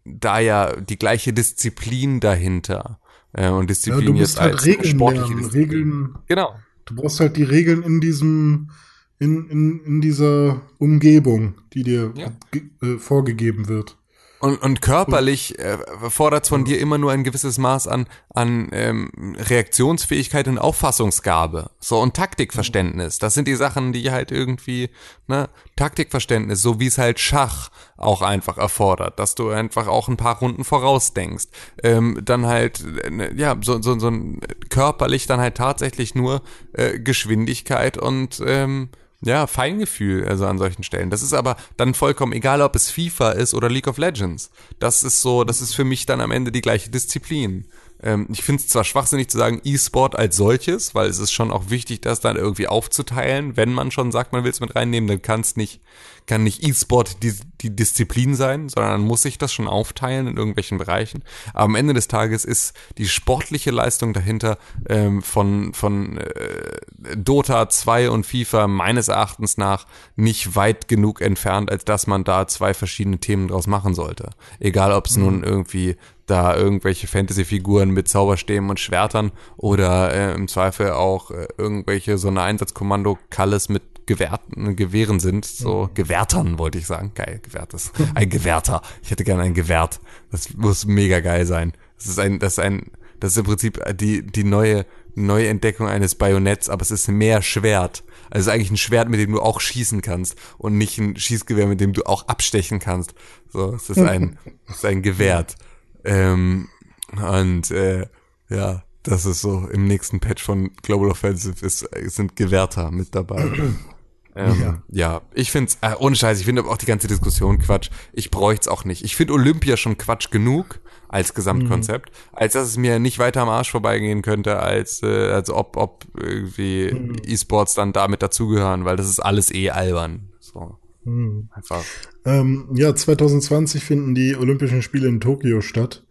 da 0.05 0.39
ja 0.39 0.75
die 0.79 0.97
gleiche 0.97 1.33
Disziplin 1.33 2.19
dahinter. 2.19 2.99
Äh, 3.33 3.49
und 3.49 3.63
Ja, 3.63 3.67
Disziplin 3.67 4.05
du 4.05 4.13
jetzt 4.13 4.19
musst 4.29 4.39
halt 4.41 4.53
als 4.53 4.65
Regeln 4.65 4.95
sportliche 4.95 5.25
lernen. 5.27 5.43
Disziplin. 5.43 5.69
Regeln, 5.69 6.15
Genau. 6.27 6.55
du 6.85 6.95
brauchst 6.95 7.19
halt 7.19 7.35
die 7.35 7.43
Regeln 7.43 7.83
in 7.83 7.99
diesem, 7.99 8.71
in, 9.19 9.49
in, 9.49 9.79
in 9.85 10.01
dieser 10.01 10.61
Umgebung, 10.77 11.55
die 11.73 11.83
dir 11.83 12.13
Ja. 12.15 12.31
ge- 12.51 12.63
äh, 12.81 12.97
vorgegeben 12.97 13.67
wird. 13.67 13.97
Und, 14.41 14.61
und 14.61 14.81
körperlich 14.81 15.57
äh, 15.57 15.77
fordert 16.09 16.45
von 16.47 16.65
dir 16.65 16.77
immer 16.79 16.97
nur 16.97 17.11
ein 17.11 17.23
gewisses 17.23 17.57
Maß 17.57 17.87
an, 17.87 18.05
an 18.29 18.67
ähm, 18.73 19.09
Reaktionsfähigkeit 19.37 20.47
und 20.47 20.59
Auffassungsgabe. 20.59 21.71
So 21.79 21.99
und 21.99 22.15
Taktikverständnis. 22.15 23.17
Das 23.17 23.33
sind 23.33 23.47
die 23.47 23.55
Sachen, 23.55 23.93
die 23.93 24.11
halt 24.11 24.31
irgendwie, 24.31 24.89
ne, 25.27 25.49
Taktikverständnis, 25.77 26.61
so 26.61 26.79
wie 26.79 26.87
es 26.87 26.97
halt 26.97 27.19
Schach 27.19 27.69
auch 27.97 28.21
einfach 28.21 28.57
erfordert, 28.57 29.17
dass 29.19 29.33
du 29.35 29.49
einfach 29.49 29.87
auch 29.87 30.09
ein 30.09 30.17
paar 30.17 30.37
Runden 30.39 30.63
vorausdenkst. 30.65 31.47
Ähm, 31.81 32.19
dann 32.23 32.45
halt, 32.45 32.83
äh, 33.03 33.09
ne, 33.09 33.33
ja, 33.35 33.55
so, 33.61 33.81
so, 33.81 33.97
so 33.97 34.09
ein 34.09 34.41
körperlich 34.69 35.25
dann 35.27 35.39
halt 35.39 35.55
tatsächlich 35.55 36.13
nur 36.13 36.43
äh, 36.73 36.99
Geschwindigkeit 36.99 37.97
und 37.97 38.43
ähm, 38.45 38.89
ja, 39.21 39.47
Feingefühl, 39.47 40.27
also 40.27 40.45
an 40.45 40.57
solchen 40.57 40.83
Stellen. 40.83 41.09
Das 41.09 41.21
ist 41.21 41.33
aber 41.33 41.55
dann 41.77 41.93
vollkommen 41.93 42.33
egal, 42.33 42.61
ob 42.61 42.75
es 42.75 42.91
FIFA 42.91 43.31
ist 43.31 43.53
oder 43.53 43.69
League 43.69 43.87
of 43.87 43.97
Legends. 43.97 44.51
Das 44.79 45.03
ist 45.03 45.21
so, 45.21 45.43
das 45.43 45.61
ist 45.61 45.73
für 45.73 45.83
mich 45.83 46.05
dann 46.05 46.21
am 46.21 46.31
Ende 46.31 46.51
die 46.51 46.61
gleiche 46.61 46.89
Disziplin. 46.89 47.65
ähm, 48.03 48.27
ich 48.31 48.43
finde 48.43 48.61
es 48.61 48.67
zwar 48.67 48.83
schwachsinnig 48.83 49.29
zu 49.29 49.37
sagen 49.37 49.61
E-Sport 49.63 50.15
als 50.15 50.35
solches, 50.35 50.93
weil 50.93 51.09
es 51.09 51.19
ist 51.19 51.31
schon 51.31 51.51
auch 51.51 51.69
wichtig, 51.69 52.01
das 52.01 52.19
dann 52.19 52.35
irgendwie 52.35 52.67
aufzuteilen. 52.67 53.57
Wenn 53.57 53.73
man 53.73 53.91
schon 53.91 54.11
sagt, 54.11 54.33
man 54.33 54.43
will 54.43 54.51
es 54.51 54.59
mit 54.59 54.75
reinnehmen, 54.75 55.07
dann 55.07 55.21
kann 55.21 55.41
es 55.41 55.55
nicht, 55.55 55.81
kann 56.25 56.43
nicht 56.43 56.63
E-Sport 56.63 57.23
die, 57.23 57.33
die 57.61 57.75
Disziplin 57.75 58.35
sein, 58.35 58.69
sondern 58.69 58.91
dann 58.91 59.01
muss 59.01 59.21
sich 59.21 59.37
das 59.37 59.53
schon 59.53 59.67
aufteilen 59.67 60.27
in 60.27 60.37
irgendwelchen 60.37 60.77
Bereichen. 60.77 61.23
Aber 61.53 61.65
am 61.65 61.75
Ende 61.75 61.93
des 61.93 62.07
Tages 62.07 62.45
ist 62.45 62.75
die 62.97 63.07
sportliche 63.07 63.71
Leistung 63.71 64.13
dahinter 64.13 64.57
ähm, 64.87 65.21
von, 65.21 65.73
von 65.73 66.17
äh, 66.17 67.15
Dota 67.15 67.69
2 67.69 68.09
und 68.09 68.25
FIFA 68.25 68.67
meines 68.67 69.07
Erachtens 69.07 69.57
nach 69.57 69.85
nicht 70.15 70.55
weit 70.55 70.87
genug 70.87 71.21
entfernt, 71.21 71.71
als 71.71 71.85
dass 71.85 72.07
man 72.07 72.23
da 72.23 72.47
zwei 72.47 72.73
verschiedene 72.73 73.19
Themen 73.19 73.47
draus 73.47 73.67
machen 73.67 73.93
sollte. 73.93 74.31
Egal, 74.59 74.91
ob 74.91 75.05
es 75.07 75.17
mhm. 75.17 75.23
nun 75.23 75.43
irgendwie 75.43 75.95
da 76.25 76.55
irgendwelche 76.55 77.07
Fantasy-Figuren 77.07 77.91
mit 77.91 78.07
Zauberstäben 78.07 78.69
und 78.69 78.79
Schwertern 78.79 79.31
oder 79.57 80.11
äh, 80.11 80.33
im 80.33 80.47
Zweifel 80.47 80.91
auch 80.91 81.29
äh, 81.29 81.47
irgendwelche 81.57 82.17
so 82.17 82.29
eine 82.29 82.41
Einsatzkommando-Kalles 82.41 83.69
mit 83.69 83.83
Gewehrten, 84.05 84.75
Gewehren 84.75 85.19
sind, 85.19 85.45
so 85.45 85.85
mhm. 85.85 85.93
Gewehrtern 85.93 86.59
wollte 86.59 86.77
ich 86.77 86.87
sagen. 86.87 87.11
Geil, 87.15 87.39
Gewehrtes. 87.41 87.91
Ein 88.15 88.29
Gewehrter. 88.29 88.81
Ich 89.01 89.11
hätte 89.11 89.23
gerne 89.23 89.43
ein 89.43 89.53
Gewehrt. 89.53 89.99
Das 90.31 90.53
muss 90.53 90.85
mega 90.85 91.19
geil 91.19 91.45
sein. 91.45 91.73
Das 91.97 92.07
ist 92.07 92.19
ein, 92.19 92.39
das 92.39 92.53
ist 92.53 92.59
ein, 92.59 92.91
das 93.19 93.31
ist 93.31 93.37
im 93.37 93.45
Prinzip 93.45 93.81
die, 93.97 94.21
die 94.25 94.43
neue, 94.43 94.85
neue 95.15 95.47
Entdeckung 95.47 95.87
eines 95.87 96.15
Bajonetts, 96.15 96.69
aber 96.69 96.81
es 96.81 96.91
ist 96.91 97.07
mehr 97.07 97.41
Schwert. 97.41 98.03
Also 98.29 98.41
es 98.41 98.47
ist 98.47 98.53
eigentlich 98.53 98.71
ein 98.71 98.77
Schwert, 98.77 99.09
mit 99.09 99.19
dem 99.19 99.31
du 99.31 99.41
auch 99.41 99.61
schießen 99.61 100.01
kannst 100.01 100.35
und 100.57 100.77
nicht 100.77 100.97
ein 100.97 101.15
Schießgewehr, 101.15 101.67
mit 101.67 101.79
dem 101.79 101.93
du 101.93 102.03
auch 102.03 102.27
abstechen 102.27 102.79
kannst. 102.79 103.13
So, 103.51 103.73
es 103.75 103.89
ist 103.89 103.99
ein, 103.99 104.37
es 104.67 104.77
ist 104.77 104.85
ein 104.85 105.01
Gewehrt. 105.01 105.55
Ähm, 106.03 106.67
und 107.13 107.71
äh, 107.71 108.07
ja, 108.49 108.83
das 109.03 109.25
ist 109.25 109.41
so 109.41 109.67
im 109.71 109.87
nächsten 109.87 110.19
Patch 110.19 110.43
von 110.43 110.71
Global 110.81 111.11
Offensive 111.11 111.65
ist, 111.65 111.87
sind 112.07 112.35
Gewerter 112.35 112.91
mit 112.91 113.15
dabei. 113.15 113.51
Ähm, 114.35 114.61
ja. 114.61 114.83
ja, 114.89 115.21
ich 115.33 115.51
find's, 115.51 115.77
äh, 115.81 115.93
ohne 115.97 116.15
Scheiß, 116.15 116.39
ich 116.39 116.45
finde 116.45 116.65
auch 116.65 116.77
die 116.77 116.85
ganze 116.85 117.07
Diskussion 117.07 117.57
Quatsch. 117.57 117.89
Ich 118.11 118.31
bräucht's 118.31 118.67
auch 118.67 118.83
nicht. 118.83 119.03
Ich 119.03 119.15
finde 119.15 119.33
Olympia 119.33 119.77
schon 119.77 119.97
Quatsch 119.97 120.29
genug 120.29 120.81
als 121.07 121.33
Gesamtkonzept, 121.33 122.09
mhm. 122.09 122.37
als 122.37 122.53
dass 122.53 122.67
es 122.67 122.77
mir 122.77 122.99
nicht 122.99 123.17
weiter 123.17 123.41
am 123.41 123.49
Arsch 123.49 123.71
vorbeigehen 123.71 124.21
könnte, 124.21 124.59
als, 124.59 125.01
äh, 125.03 125.29
als 125.31 125.49
ob, 125.49 125.77
ob 125.77 126.05
irgendwie 126.19 126.91
mhm. 126.93 127.15
E-Sports 127.25 127.75
dann 127.75 127.93
damit 127.93 128.21
dazugehören, 128.21 128.83
weil 128.83 128.97
das 128.97 129.07
ist 129.07 129.19
alles 129.19 129.53
eh 129.53 129.69
albern. 129.69 130.29
So. 130.41 130.77
Mhm. 131.05 131.49
Einfach. 131.53 131.83
Ähm, 132.25 132.69
ja, 132.73 132.93
2020 132.93 133.83
finden 133.85 134.15
die 134.15 134.35
Olympischen 134.35 134.81
Spiele 134.81 135.07
in 135.07 135.21
Tokio 135.21 135.61
statt. 135.61 136.03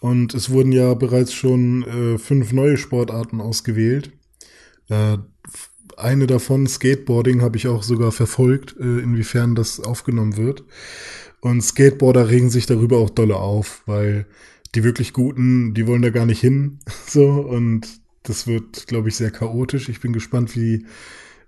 Und 0.00 0.32
es 0.32 0.50
wurden 0.50 0.72
ja 0.72 0.94
bereits 0.94 1.34
schon 1.34 1.82
äh, 1.82 2.18
fünf 2.18 2.52
neue 2.52 2.76
Sportarten 2.76 3.40
ausgewählt. 3.40 4.12
Äh, 4.88 5.18
eine 5.98 6.26
davon, 6.26 6.66
Skateboarding, 6.66 7.42
habe 7.42 7.56
ich 7.56 7.68
auch 7.68 7.82
sogar 7.82 8.12
verfolgt, 8.12 8.76
äh, 8.78 8.82
inwiefern 9.00 9.54
das 9.54 9.80
aufgenommen 9.80 10.36
wird. 10.36 10.64
Und 11.40 11.62
Skateboarder 11.62 12.28
regen 12.28 12.50
sich 12.50 12.66
darüber 12.66 12.98
auch 12.98 13.10
dolle 13.10 13.36
auf, 13.36 13.82
weil 13.86 14.26
die 14.74 14.84
wirklich 14.84 15.12
Guten, 15.12 15.74
die 15.74 15.86
wollen 15.86 16.02
da 16.02 16.10
gar 16.10 16.26
nicht 16.26 16.40
hin. 16.40 16.78
So, 17.06 17.26
und 17.26 17.88
das 18.22 18.46
wird, 18.46 18.86
glaube 18.86 19.08
ich, 19.08 19.16
sehr 19.16 19.30
chaotisch. 19.30 19.88
Ich 19.88 20.00
bin 20.00 20.12
gespannt, 20.12 20.54
wie 20.54 20.84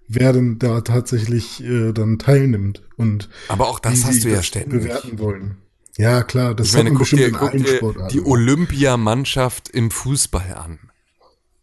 wer 0.08 0.32
denn 0.32 0.58
da 0.58 0.80
tatsächlich 0.80 1.62
äh, 1.62 1.92
dann 1.92 2.18
teilnimmt 2.18 2.82
und 2.96 3.28
aber 3.48 3.68
auch 3.68 3.78
das 3.78 4.04
hast 4.04 4.24
du 4.24 4.28
ja 4.28 4.42
ständig 4.42 4.82
bewerten 4.82 5.18
wollen. 5.18 5.58
Ja, 5.96 6.22
klar, 6.24 6.54
das 6.54 6.68
ich 6.68 6.74
meine, 6.74 6.92
guck 6.92 7.08
dir, 7.08 7.30
guck 7.30 7.52
dir 7.52 8.08
die 8.10 8.20
Olympiamannschaft 8.20 9.68
im 9.68 9.90
Fußball 9.90 10.54
an. 10.54 10.78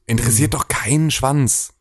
Interessiert 0.06 0.54
mhm. 0.54 0.58
doch 0.58 0.68
keinen 0.68 1.12
Schwanz. 1.12 1.74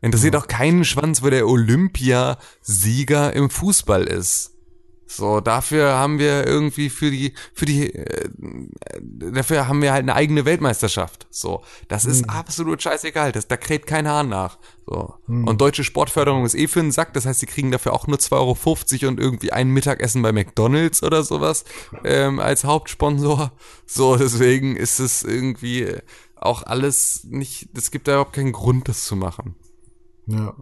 Interessiert 0.00 0.34
ja. 0.34 0.40
doch 0.40 0.48
keinen 0.48 0.84
Schwanz, 0.84 1.22
wo 1.22 1.30
der 1.30 1.46
Olympiasieger 1.46 3.32
im 3.32 3.50
Fußball 3.50 4.04
ist. 4.04 4.52
So, 5.10 5.40
dafür 5.40 5.94
haben 5.94 6.18
wir 6.18 6.46
irgendwie 6.46 6.90
für 6.90 7.10
die, 7.10 7.32
für 7.54 7.64
die, 7.64 7.94
äh, 7.94 8.28
dafür 9.00 9.66
haben 9.66 9.80
wir 9.80 9.92
halt 9.92 10.02
eine 10.02 10.14
eigene 10.14 10.44
Weltmeisterschaft. 10.44 11.26
So, 11.30 11.62
das 11.88 12.04
ist 12.04 12.26
mhm. 12.26 12.30
absolut 12.30 12.82
scheißegal. 12.82 13.32
Das, 13.32 13.48
da 13.48 13.56
kräht 13.56 13.86
kein 13.86 14.06
Hahn 14.06 14.28
nach. 14.28 14.58
So. 14.86 15.14
Mhm. 15.26 15.48
Und 15.48 15.62
deutsche 15.62 15.82
Sportförderung 15.82 16.44
ist 16.44 16.54
eh 16.54 16.68
für 16.68 16.80
einen 16.80 16.92
Sack. 16.92 17.14
Das 17.14 17.24
heißt, 17.24 17.40
sie 17.40 17.46
kriegen 17.46 17.70
dafür 17.70 17.94
auch 17.94 18.06
nur 18.06 18.18
2,50 18.18 18.34
Euro 19.02 19.08
und 19.08 19.18
irgendwie 19.18 19.50
ein 19.50 19.70
Mittagessen 19.70 20.20
bei 20.20 20.32
McDonalds 20.32 21.02
oder 21.02 21.22
sowas 21.22 21.64
ähm, 22.04 22.38
als 22.38 22.64
Hauptsponsor. 22.64 23.52
So, 23.86 24.16
deswegen 24.16 24.76
ist 24.76 24.98
es 24.98 25.22
irgendwie 25.22 25.86
auch 26.36 26.62
alles 26.62 27.24
nicht, 27.24 27.70
es 27.74 27.90
gibt 27.90 28.08
da 28.08 28.12
überhaupt 28.12 28.34
keinen 28.34 28.52
Grund, 28.52 28.88
das 28.88 29.04
zu 29.04 29.16
machen. 29.16 29.56
Ja. 30.28 30.54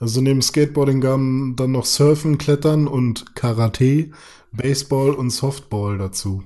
Also 0.00 0.20
neben 0.20 0.42
Skateboarding 0.42 1.00
gaben 1.00 1.54
dann 1.56 1.72
noch 1.72 1.86
Surfen, 1.86 2.38
Klettern 2.38 2.86
und 2.88 3.34
Karate, 3.34 4.10
Baseball 4.52 5.14
und 5.14 5.30
Softball 5.30 5.96
dazu. 5.96 6.42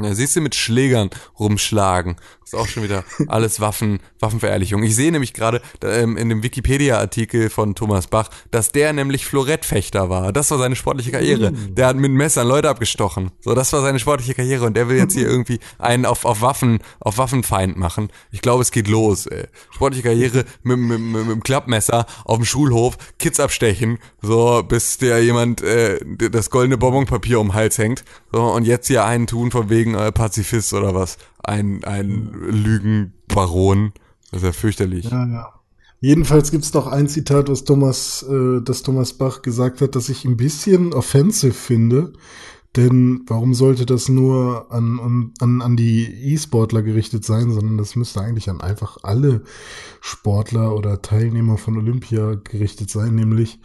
Ja, 0.00 0.14
siehst 0.14 0.36
du, 0.36 0.40
mit 0.40 0.54
Schlägern 0.54 1.10
rumschlagen. 1.38 2.16
Das 2.40 2.52
ist 2.52 2.58
auch 2.58 2.66
schon 2.66 2.82
wieder 2.82 3.04
alles 3.28 3.60
Waffen, 3.60 4.00
Waffenverherrlichung. 4.20 4.82
Ich 4.82 4.96
sehe 4.96 5.12
nämlich 5.12 5.32
gerade 5.32 5.62
ähm, 5.82 6.16
in 6.16 6.28
dem 6.28 6.42
Wikipedia-Artikel 6.42 7.50
von 7.50 7.74
Thomas 7.74 8.06
Bach, 8.06 8.30
dass 8.50 8.72
der 8.72 8.92
nämlich 8.92 9.26
Florettfechter 9.26 10.10
war. 10.10 10.32
Das 10.32 10.50
war 10.50 10.58
seine 10.58 10.76
sportliche 10.76 11.12
Karriere. 11.12 11.52
Mm. 11.52 11.74
Der 11.74 11.86
hat 11.86 11.96
mit 11.96 12.10
Messern 12.10 12.46
Leute 12.46 12.68
abgestochen. 12.68 13.30
So, 13.40 13.54
das 13.54 13.72
war 13.72 13.82
seine 13.82 13.98
sportliche 13.98 14.34
Karriere 14.34 14.66
und 14.66 14.76
der 14.76 14.88
will 14.88 14.96
jetzt 14.96 15.14
hier 15.14 15.26
irgendwie 15.26 15.60
einen 15.78 16.06
auf, 16.06 16.24
auf 16.24 16.40
Waffen, 16.40 16.80
auf 17.00 17.18
Waffenfeind 17.18 17.76
machen. 17.76 18.08
Ich 18.30 18.40
glaube, 18.40 18.62
es 18.62 18.70
geht 18.70 18.88
los, 18.88 19.26
ey. 19.26 19.46
Sportliche 19.70 20.02
Karriere 20.02 20.44
mit, 20.62 20.78
mit, 20.78 21.00
mit, 21.00 21.26
mit 21.26 21.30
dem 21.30 21.42
Klappmesser 21.42 22.06
auf 22.24 22.36
dem 22.36 22.44
Schulhof, 22.44 22.96
Kids 23.18 23.40
abstechen, 23.40 23.98
so, 24.20 24.62
bis 24.62 24.98
der 24.98 25.22
jemand 25.22 25.62
äh, 25.62 25.98
das 26.30 26.50
goldene 26.50 26.78
Bonbonpapier 26.78 27.40
um 27.40 27.48
den 27.48 27.54
Hals 27.54 27.78
hängt. 27.78 28.04
So, 28.32 28.42
und 28.42 28.64
jetzt 28.64 28.86
hier 28.88 29.04
einen 29.04 29.26
tun 29.26 29.50
von 29.50 29.70
wegen 29.70 29.81
wegen 29.82 29.94
äh, 29.94 30.12
Pazifist 30.12 30.72
oder 30.72 30.94
was. 30.94 31.18
Ein, 31.42 31.82
ein 31.84 32.30
Lügenbaron. 32.32 33.92
Das 34.30 34.42
ist 34.42 34.46
ja 34.46 34.52
fürchterlich. 34.52 35.10
Ja, 35.10 35.26
ja. 35.26 35.52
Jedenfalls 36.00 36.50
gibt's 36.50 36.72
doch 36.72 36.86
ein 36.86 37.08
Zitat, 37.08 37.48
was 37.48 37.64
Thomas, 37.64 38.24
äh, 38.28 38.60
das 38.62 38.82
Thomas 38.82 39.12
Bach 39.12 39.42
gesagt 39.42 39.80
hat, 39.80 39.94
das 39.94 40.08
ich 40.08 40.24
ein 40.24 40.36
bisschen 40.36 40.92
offensive 40.92 41.52
finde. 41.52 42.12
Denn 42.76 43.22
warum 43.26 43.52
sollte 43.52 43.84
das 43.84 44.08
nur 44.08 44.72
an, 44.72 45.30
an, 45.40 45.60
an 45.60 45.76
die 45.76 46.06
E-Sportler 46.32 46.82
gerichtet 46.82 47.24
sein, 47.24 47.50
sondern 47.50 47.76
das 47.76 47.96
müsste 47.96 48.22
eigentlich 48.22 48.48
an 48.48 48.62
einfach 48.62 48.96
alle 49.02 49.42
Sportler 50.00 50.74
oder 50.74 51.02
Teilnehmer 51.02 51.58
von 51.58 51.76
Olympia 51.76 52.36
gerichtet 52.42 52.88
sein, 52.88 53.14
nämlich 53.14 53.60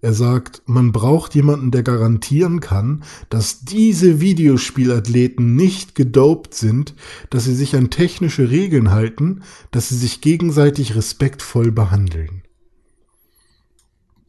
er 0.00 0.12
sagt, 0.12 0.62
man 0.66 0.92
braucht 0.92 1.34
jemanden, 1.34 1.70
der 1.70 1.82
garantieren 1.82 2.60
kann, 2.60 3.04
dass 3.30 3.60
diese 3.60 4.20
Videospielathleten 4.20 5.56
nicht 5.56 5.94
gedopt 5.94 6.54
sind, 6.54 6.94
dass 7.30 7.44
sie 7.44 7.54
sich 7.54 7.74
an 7.74 7.90
technische 7.90 8.50
Regeln 8.50 8.90
halten, 8.90 9.42
dass 9.70 9.88
sie 9.88 9.96
sich 9.96 10.20
gegenseitig 10.20 10.94
respektvoll 10.94 11.72
behandeln. 11.72 12.42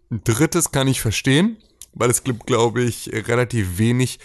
Drittes 0.10 0.72
kann 0.72 0.88
ich 0.88 1.02
verstehen, 1.02 1.58
weil 1.94 2.10
es 2.10 2.24
gibt, 2.24 2.48
glaube 2.48 2.82
ich, 2.82 3.12
relativ 3.28 3.78
wenig 3.78 4.20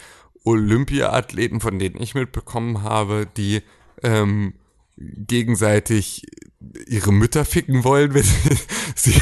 Olympia-Athleten, 0.44 1.60
von 1.60 1.78
denen 1.78 2.00
ich 2.00 2.14
mitbekommen 2.14 2.82
habe, 2.82 3.26
die 3.36 3.62
ähm, 4.02 4.54
gegenseitig 4.96 6.26
ihre 6.88 7.12
Mütter 7.12 7.44
ficken 7.44 7.84
wollen, 7.84 8.14
wenn 8.14 8.24
sie 8.94 9.14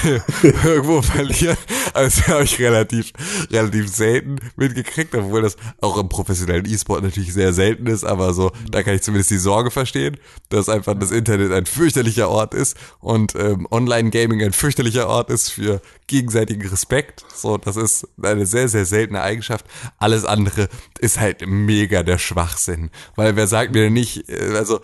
irgendwo 0.42 1.02
verlieren. 1.02 1.56
Also 1.94 2.20
das 2.20 2.28
habe 2.28 2.44
ich 2.44 2.58
relativ, 2.58 3.12
relativ 3.50 3.88
selten 3.88 4.36
mitgekriegt, 4.56 5.14
obwohl 5.14 5.42
das 5.42 5.56
auch 5.80 5.98
im 5.98 6.08
professionellen 6.08 6.66
E-Sport 6.66 7.02
natürlich 7.02 7.32
sehr 7.32 7.52
selten 7.52 7.86
ist, 7.86 8.04
aber 8.04 8.32
so, 8.34 8.52
da 8.70 8.82
kann 8.82 8.94
ich 8.94 9.02
zumindest 9.02 9.30
die 9.30 9.38
Sorge 9.38 9.70
verstehen, 9.70 10.16
dass 10.48 10.68
einfach 10.68 10.94
das 10.98 11.10
Internet 11.10 11.52
ein 11.52 11.66
fürchterlicher 11.66 12.28
Ort 12.28 12.54
ist 12.54 12.76
und 13.00 13.34
ähm, 13.34 13.66
Online-Gaming 13.70 14.42
ein 14.42 14.52
fürchterlicher 14.52 15.08
Ort 15.08 15.30
ist 15.30 15.50
für 15.50 15.80
gegenseitigen 16.06 16.68
Respekt. 16.68 17.24
So, 17.34 17.56
das 17.56 17.76
ist 17.76 18.06
eine 18.22 18.46
sehr, 18.46 18.68
sehr 18.68 18.84
seltene 18.84 19.22
Eigenschaft. 19.22 19.64
Alles 19.98 20.24
andere 20.24 20.68
ist 21.00 21.18
halt 21.18 21.46
mega 21.46 22.02
der 22.02 22.18
Schwachsinn. 22.18 22.90
Weil 23.16 23.36
wer 23.36 23.46
sagt 23.46 23.72
mir 23.72 23.84
denn 23.84 23.94
nicht, 23.94 24.28
äh, 24.28 24.54
also 24.56 24.80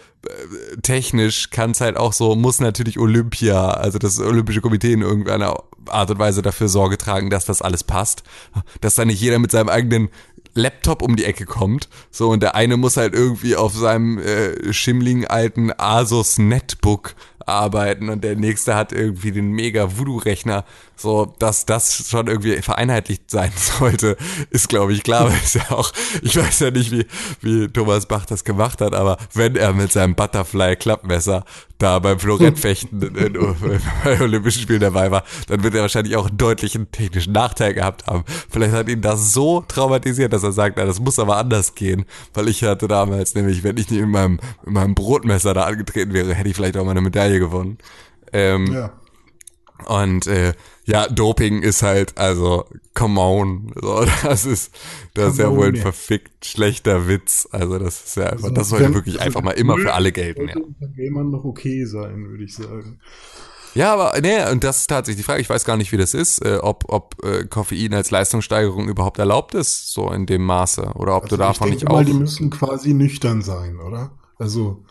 technisch 0.82 1.50
kann 1.50 1.72
es 1.72 1.80
halt 1.80 1.96
auch 1.96 2.12
so, 2.12 2.34
muss 2.34 2.60
natürlich 2.60 2.98
Olympia, 2.98 3.70
also 3.70 3.98
das 3.98 4.18
Olympische 4.18 4.60
Komitee 4.60 4.92
in 4.92 5.02
irgendeiner 5.02 5.62
Art 5.86 6.10
und 6.10 6.18
Weise 6.18 6.42
dafür 6.42 6.68
Sorge 6.68 6.98
tragen, 6.98 7.30
dass 7.30 7.44
das 7.44 7.62
alles 7.62 7.84
passt. 7.84 8.22
Dass 8.80 8.94
da 8.94 9.04
nicht 9.04 9.20
jeder 9.20 9.38
mit 9.38 9.50
seinem 9.50 9.68
eigenen 9.68 10.08
Laptop 10.54 11.02
um 11.02 11.16
die 11.16 11.24
Ecke 11.24 11.44
kommt. 11.46 11.88
So, 12.10 12.30
und 12.30 12.42
der 12.42 12.54
eine 12.54 12.76
muss 12.76 12.96
halt 12.96 13.14
irgendwie 13.14 13.56
auf 13.56 13.74
seinem 13.74 14.18
äh, 14.18 14.72
schimmligen 14.72 15.26
alten 15.26 15.72
Asus 15.76 16.38
Netbook 16.38 17.14
arbeiten 17.48 18.08
und 18.08 18.22
der 18.22 18.36
nächste 18.36 18.74
hat 18.74 18.92
irgendwie 18.92 19.32
den 19.32 19.50
mega 19.50 19.96
Voodoo-Rechner. 19.96 20.64
So, 20.96 21.32
dass 21.38 21.64
das 21.64 22.08
schon 22.08 22.26
irgendwie 22.26 22.60
vereinheitlicht 22.60 23.30
sein 23.30 23.52
sollte, 23.78 24.16
ist 24.50 24.68
glaube 24.68 24.92
ich 24.92 25.04
klar, 25.04 25.26
weil 25.26 25.38
es 25.44 25.54
ja 25.54 25.70
auch, 25.70 25.92
ich 26.22 26.36
weiß 26.36 26.58
ja 26.60 26.70
nicht, 26.72 26.90
wie, 26.90 27.06
wie 27.40 27.68
Thomas 27.68 28.06
Bach 28.06 28.26
das 28.26 28.42
gemacht 28.42 28.80
hat, 28.80 28.94
aber 28.94 29.16
wenn 29.32 29.54
er 29.54 29.72
mit 29.72 29.92
seinem 29.92 30.16
Butterfly-Klappmesser 30.16 31.44
da 31.78 32.00
beim 32.00 32.18
Florettfechten 32.18 32.98
bei 34.04 34.20
Olympischen 34.20 34.62
Spielen 34.62 34.80
dabei 34.80 35.10
war, 35.10 35.22
dann 35.46 35.62
wird 35.62 35.74
er 35.74 35.82
wahrscheinlich 35.82 36.16
auch 36.16 36.26
einen 36.26 36.36
deutlichen 36.36 36.90
technischen 36.90 37.32
Nachteil 37.32 37.72
gehabt 37.74 38.06
haben. 38.06 38.24
Vielleicht 38.50 38.72
hat 38.72 38.88
ihn 38.88 39.00
das 39.00 39.32
so 39.32 39.64
traumatisiert, 39.66 40.32
dass 40.32 40.42
er 40.42 40.52
sagt, 40.52 40.76
na, 40.76 40.84
das 40.84 40.98
muss 40.98 41.18
aber 41.20 41.36
anders 41.36 41.76
gehen, 41.76 42.04
weil 42.34 42.48
ich 42.48 42.64
hatte 42.64 42.88
damals 42.88 43.34
nämlich, 43.34 43.62
wenn 43.62 43.76
ich 43.76 43.88
nicht 43.90 44.00
in 44.00 44.10
meinem, 44.10 44.40
in 44.66 44.72
meinem 44.72 44.94
Brotmesser 44.94 45.54
da 45.54 45.62
angetreten 45.64 46.12
wäre, 46.12 46.34
hätte 46.34 46.48
ich 46.48 46.56
vielleicht 46.56 46.76
auch 46.76 46.84
mal 46.84 46.90
eine 46.90 47.00
Medaille 47.00 47.37
gewonnen. 47.38 47.78
Ähm, 48.32 48.66
Ja. 48.72 48.92
und 49.86 50.26
äh, 50.26 50.54
ja, 50.84 51.06
Doping 51.06 51.62
ist 51.62 51.82
halt, 51.82 52.16
also, 52.16 52.64
come 52.94 53.20
on. 53.20 53.72
So, 53.80 54.04
das 54.22 54.46
ist, 54.46 54.74
das 55.14 55.32
ist 55.34 55.38
ja 55.38 55.46
Come 55.46 55.58
wohl 55.58 55.66
ein 55.68 55.74
ja. 55.74 55.82
verfickt 55.82 56.46
schlechter 56.46 57.08
Witz. 57.08 57.46
Also 57.52 57.78
das 57.78 58.04
ist 58.06 58.16
ja 58.16 58.24
einfach, 58.24 58.44
Also, 58.44 58.54
das 58.54 58.68
sollte 58.70 58.84
wenn- 58.86 58.94
wirklich 58.94 59.16
also 59.16 59.26
einfach 59.26 59.42
mal 59.42 59.52
immer 59.52 59.76
für 59.76 59.92
alle 59.92 60.12
gelten, 60.12 60.48
ja. 60.48 60.54
Sollte 60.54 60.66
unter 60.68 60.88
Gamern 60.96 61.30
noch 61.30 61.44
okay 61.44 61.84
sein, 61.84 62.26
würde 62.28 62.44
ich 62.44 62.54
sagen. 62.54 62.98
Ja, 63.74 63.92
aber 63.92 64.18
nee, 64.22 64.50
und 64.50 64.64
das 64.64 64.78
ist 64.80 64.86
tatsächlich 64.88 65.18
die 65.22 65.26
Frage. 65.30 65.42
Ich 65.42 65.50
weiß 65.50 65.64
gar 65.66 65.76
nicht, 65.76 65.92
wie 65.92 65.98
das 65.98 66.14
ist, 66.14 66.42
äh, 66.44 66.56
ob, 66.56 66.86
ob 66.88 67.22
äh, 67.22 67.44
Koffein 67.44 67.92
als 67.92 68.10
Leistungssteigerung 68.10 68.88
überhaupt 68.88 69.18
erlaubt 69.18 69.54
ist, 69.54 69.92
so 69.92 70.10
in 70.10 70.24
dem 70.24 70.42
Maße. 70.44 70.92
Oder 70.94 71.16
ob 71.16 71.28
du 71.28 71.36
Also 71.36 71.36
davon 71.36 71.68
ich 71.68 71.74
nicht 71.74 71.82
denke 71.82 71.92
auch. 71.92 71.98
mal, 71.98 72.04
die 72.06 72.14
müssen 72.14 72.48
quasi 72.48 72.94
nüchtern 72.94 73.42
sein, 73.42 73.78
oder? 73.78 74.12
Also 74.38 74.82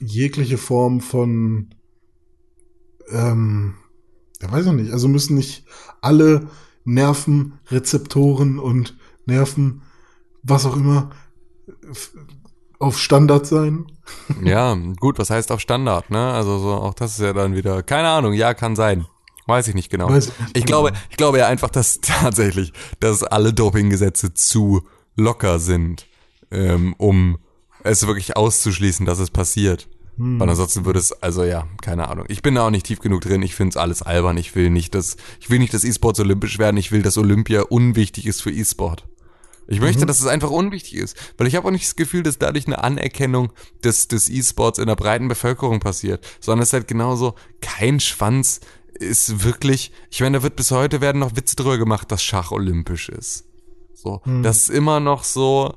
jegliche 0.00 0.58
Form 0.58 1.00
von, 1.00 1.74
ähm, 3.10 3.74
ja 4.40 4.50
weiß 4.50 4.66
ich 4.66 4.72
nicht, 4.72 4.92
also 4.92 5.08
müssen 5.08 5.36
nicht 5.36 5.64
alle 6.00 6.48
Nervenrezeptoren 6.84 8.58
und 8.58 8.96
Nerven, 9.26 9.82
was 10.42 10.64
auch 10.64 10.76
immer, 10.76 11.10
auf 12.78 12.98
Standard 12.98 13.46
sein. 13.46 13.86
Ja, 14.42 14.74
gut, 15.00 15.18
was 15.18 15.28
heißt 15.28 15.52
auf 15.52 15.60
Standard, 15.60 16.08
ne? 16.10 16.32
Also 16.32 16.58
so, 16.58 16.72
auch 16.72 16.94
das 16.94 17.12
ist 17.12 17.20
ja 17.20 17.34
dann 17.34 17.54
wieder, 17.54 17.82
keine 17.82 18.08
Ahnung, 18.08 18.32
ja, 18.32 18.54
kann 18.54 18.74
sein. 18.74 19.06
Weiß 19.46 19.68
ich 19.68 19.74
nicht 19.74 19.90
genau. 19.90 20.08
Weiß 20.08 20.28
ich 20.28 20.38
nicht 20.38 20.56
ich 20.56 20.64
genau. 20.64 20.82
glaube, 20.82 20.96
ich 21.10 21.16
glaube 21.18 21.38
ja 21.38 21.46
einfach, 21.46 21.68
dass 21.68 22.00
tatsächlich, 22.02 22.72
dass 23.00 23.22
alle 23.22 23.52
Dopinggesetze 23.52 24.32
zu 24.32 24.82
locker 25.14 25.58
sind, 25.58 26.06
ähm, 26.50 26.94
um 26.96 27.38
es 27.88 28.06
wirklich 28.06 28.36
auszuschließen, 28.36 29.06
dass 29.06 29.18
es 29.18 29.30
passiert. 29.30 29.88
Hm. 30.16 30.40
Weil 30.40 30.50
ansonsten 30.50 30.84
würde 30.84 30.98
es, 30.98 31.12
also 31.22 31.44
ja, 31.44 31.66
keine 31.80 32.08
Ahnung. 32.08 32.26
Ich 32.28 32.42
bin 32.42 32.54
da 32.54 32.66
auch 32.66 32.70
nicht 32.70 32.86
tief 32.86 32.98
genug 33.00 33.20
drin. 33.20 33.42
Ich 33.42 33.54
finde 33.54 33.70
es 33.70 33.76
alles 33.76 34.02
albern. 34.02 34.36
Ich 34.36 34.54
will 34.54 34.70
nicht, 34.70 34.94
dass, 34.94 35.16
ich 35.40 35.48
will 35.48 35.58
nicht, 35.58 35.72
dass 35.72 35.84
E-Sports 35.84 36.20
olympisch 36.20 36.58
werden. 36.58 36.76
Ich 36.76 36.92
will, 36.92 37.02
dass 37.02 37.16
Olympia 37.16 37.62
unwichtig 37.62 38.26
ist 38.26 38.42
für 38.42 38.50
E-Sport. 38.50 39.04
Ich 39.70 39.80
möchte, 39.80 40.06
dass 40.06 40.18
es 40.18 40.26
einfach 40.26 40.50
unwichtig 40.50 40.94
ist, 40.94 41.14
weil 41.36 41.46
ich 41.46 41.54
habe 41.54 41.68
auch 41.68 41.70
nicht 41.70 41.84
das 41.84 41.94
Gefühl, 41.94 42.22
dass 42.22 42.38
dadurch 42.38 42.66
eine 42.66 42.82
Anerkennung 42.82 43.52
des, 43.84 44.08
des 44.08 44.30
E-Sports 44.30 44.78
in 44.78 44.86
der 44.86 44.96
breiten 44.96 45.28
Bevölkerung 45.28 45.78
passiert, 45.78 46.26
sondern 46.40 46.62
es 46.62 46.70
ist 46.70 46.72
halt 46.72 46.88
genauso, 46.88 47.34
kein 47.60 48.00
Schwanz 48.00 48.60
ist 48.94 49.44
wirklich, 49.44 49.92
ich 50.10 50.22
meine, 50.22 50.38
da 50.38 50.42
wird 50.42 50.56
bis 50.56 50.70
heute 50.70 51.02
werden 51.02 51.18
noch 51.18 51.36
Witze 51.36 51.54
drüber 51.54 51.76
gemacht, 51.76 52.10
dass 52.10 52.22
Schach 52.22 52.50
olympisch 52.50 53.10
ist. 53.10 53.44
So, 53.92 54.22
das 54.42 54.58
ist 54.58 54.70
immer 54.70 55.00
noch 55.00 55.22
so, 55.22 55.74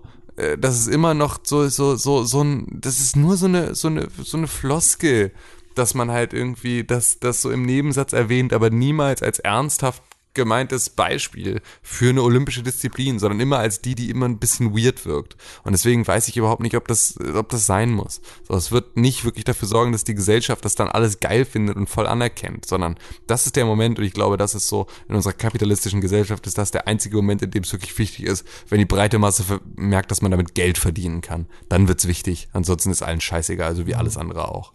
das 0.60 0.80
ist 0.80 0.88
immer 0.88 1.14
noch 1.14 1.40
so, 1.44 1.68
so, 1.68 1.96
so, 1.96 2.24
so 2.24 2.44
ein, 2.44 2.68
das 2.72 3.00
ist 3.00 3.16
nur 3.16 3.38
so 3.38 3.46
eine, 3.46 3.76
so 3.76 3.88
eine, 3.88 4.08
so 4.24 4.38
eine 4.38 4.48
Floskel, 4.48 5.32
dass 5.76 5.94
man 5.94 6.12
halt 6.12 6.34
irgendwie 6.34 6.84
das, 6.84 7.20
das 7.20 7.42
so 7.42 7.52
im 7.52 7.64
Nebensatz 7.64 8.14
erwähnt, 8.14 8.54
aber 8.54 8.70
niemals 8.70 9.22
als 9.24 9.40
ernsthaft 9.40 10.02
gemeintes 10.34 10.90
Beispiel 10.90 11.62
für 11.82 12.10
eine 12.10 12.24
olympische 12.24 12.64
Disziplin, 12.64 13.20
sondern 13.20 13.40
immer 13.40 13.60
als 13.60 13.82
die, 13.82 13.96
die 13.96 14.10
immer 14.10 14.28
ein 14.28 14.40
bisschen 14.40 14.76
weird 14.76 15.06
wirkt. 15.06 15.36
Und 15.64 15.74
deswegen 15.74 16.08
weiß 16.08 16.28
ich 16.28 16.38
überhaupt 16.38 16.62
nicht, 16.62 16.76
ob 16.76 16.88
das, 16.88 17.16
ob 17.36 17.50
das 17.50 17.66
sein 17.66 17.92
muss. 17.92 18.22
So, 18.48 18.56
es 18.56 18.72
wird 18.72 18.98
nicht 18.98 19.26
wirklich 19.26 19.46
dafür 19.46 19.68
sorgen, 19.68 19.92
dass 19.92 20.04
die 20.04 20.16
Gesellschaft 20.16 20.64
das 20.66 20.76
dann 20.76 20.88
alles 20.88 21.20
geil 21.20 21.46
findet 21.46 21.76
und 21.76 21.90
voll 21.90 22.08
anerkennt, 22.08 22.66
sondern 22.66 22.98
das 23.28 23.46
ist 23.46 23.56
der 23.56 23.66
Moment, 23.66 24.00
und 24.00 24.06
ich 24.06 24.14
glaube, 24.14 24.38
das 24.38 24.56
ist 24.56 24.68
so, 24.68 24.88
in 25.08 25.16
unserer 25.16 25.34
kapitalistischen 25.34 26.02
Gesellschaft 26.02 26.48
ist 26.48 26.58
das 26.58 26.72
der 26.72 26.88
einzige 26.88 27.18
Moment, 27.18 27.42
in 27.42 27.52
dem 27.52 27.64
es 27.64 27.74
wirklich 27.74 27.98
wichtig 27.98 28.26
ist, 28.26 28.46
wenn 28.70 28.80
die 28.80 28.86
breite 28.86 29.20
Masse 29.20 29.44
merkt, 29.76 30.12
dass 30.12 30.22
man 30.22 30.32
damit 30.32 30.56
Geld 30.56 30.78
verdienen 30.78 31.22
kann. 31.22 31.48
Dann 31.70 31.88
wird's 31.88 32.08
wichtig. 32.08 32.50
Ansonsten 32.54 32.92
ist 32.92 33.02
allen 33.02 33.22
scheißegal, 33.22 33.68
also 33.68 33.88
wie 33.88 33.96
alles 33.96 34.18
andere 34.18 34.50
auch. 34.50 34.74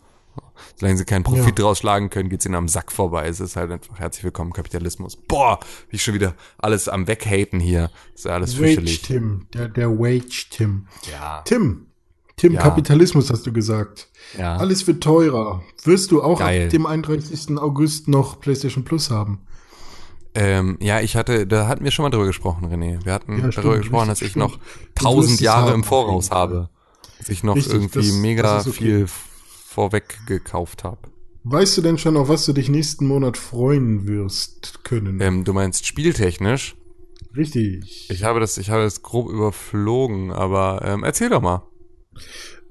Solange 0.77 0.99
sie 0.99 1.05
keinen 1.05 1.23
Profit 1.23 1.59
Ja. 1.59 1.65
draus 1.65 1.79
schlagen 1.79 2.11
können, 2.11 2.29
geht's 2.29 2.45
ihnen 2.47 2.55
am 2.55 2.69
Sack 2.69 2.93
vorbei. 2.93 3.29
Es 3.29 3.41
ist 3.41 3.57
halt 3.57 3.71
einfach 3.71 3.99
herzlich 3.99 4.25
willkommen 4.25 4.53
Kapitalismus. 4.53 5.17
Boah, 5.17 5.59
wie 5.91 5.97
ich 5.97 6.03
schon 6.03 6.15
wieder 6.15 6.35
alles 6.59 6.89
am 6.89 7.07
weghaten 7.07 7.61
hier. 7.61 7.91
ist 8.15 8.25
ja 8.27 8.33
alles 8.33 8.55
Wage 8.57 8.65
fürchterlich. 8.67 9.03
Tim, 9.03 9.47
der, 9.55 9.69
der 9.69 9.91
Wage 9.99 10.47
Tim. 10.51 10.87
Ja. 11.11 11.43
Tim, 11.47 11.87
Tim, 12.37 12.53
Ja. 12.55 12.61
Kapitalismus 12.63 13.31
hast 13.31 13.47
du 13.47 13.53
gesagt. 13.53 14.09
Ja. 14.37 14.57
Alles 14.57 14.87
wird 14.87 15.03
teurer. 15.03 15.63
Wirst 15.85 16.11
du 16.11 16.23
auch 16.23 16.41
Geil. 16.41 16.65
ab 16.65 16.71
dem 16.71 16.85
31. 16.85 17.57
August 17.59 18.09
noch 18.09 18.41
PlayStation 18.41 18.85
Plus 18.85 19.11
haben? 19.11 19.41
Ähm, 20.35 20.77
ja, 20.83 21.01
ich 21.01 21.17
hatte, 21.17 21.47
da 21.47 21.67
hatten 21.67 21.83
wir 21.85 21.91
schon 21.91 22.03
mal 22.03 22.11
drüber 22.11 22.27
gesprochen, 22.27 22.67
René. 22.67 23.03
Wir 23.05 23.15
hatten 23.15 23.33
Ja, 23.33 23.39
darüber 23.49 23.53
stimmt, 23.53 23.79
gesprochen, 23.79 24.09
dass 24.09 24.21
ich 24.21 24.31
stimmt. 24.33 24.45
noch 24.51 24.59
tausend 24.95 25.41
Jahre 25.41 25.69
haben, 25.71 25.77
im 25.77 25.85
Voraus 25.85 26.31
habe. 26.31 26.69
Dass 27.19 27.31
ich 27.31 27.43
noch 27.43 27.57
Richtig, 27.57 27.73
irgendwie 27.73 27.99
das- 28.11 28.17
mega 28.17 28.43
das 28.43 28.67
okay. 28.69 28.77
viel 28.77 29.07
vorweg 29.77 30.19
gekauft 30.27 30.85
habe. 30.85 30.99
Weißt 31.45 31.77
du 31.77 31.83
denn 31.83 31.99
schon, 31.99 32.17
auf 32.17 32.29
was 32.31 32.47
du 32.47 32.55
dich 32.55 32.71
nächsten 32.71 33.07
Monat 33.07 33.37
freuen 33.37 34.09
wirst 34.09 34.83
können? 34.85 35.21
Ähm, 35.21 35.45
du 35.45 35.53
meinst 35.53 35.87
spieltechnisch? 35.87 36.77
Richtig. 37.37 38.09
Ich 38.11 38.25
habe 38.25 38.41
das, 38.41 38.57
ich 38.57 38.71
habe 38.71 38.83
das 38.85 39.03
grob 39.03 39.29
überflogen, 39.31 40.33
aber 40.33 40.81
ähm, 40.83 41.05
erzähl 41.05 41.29
doch 41.29 41.43
mal. 41.43 41.63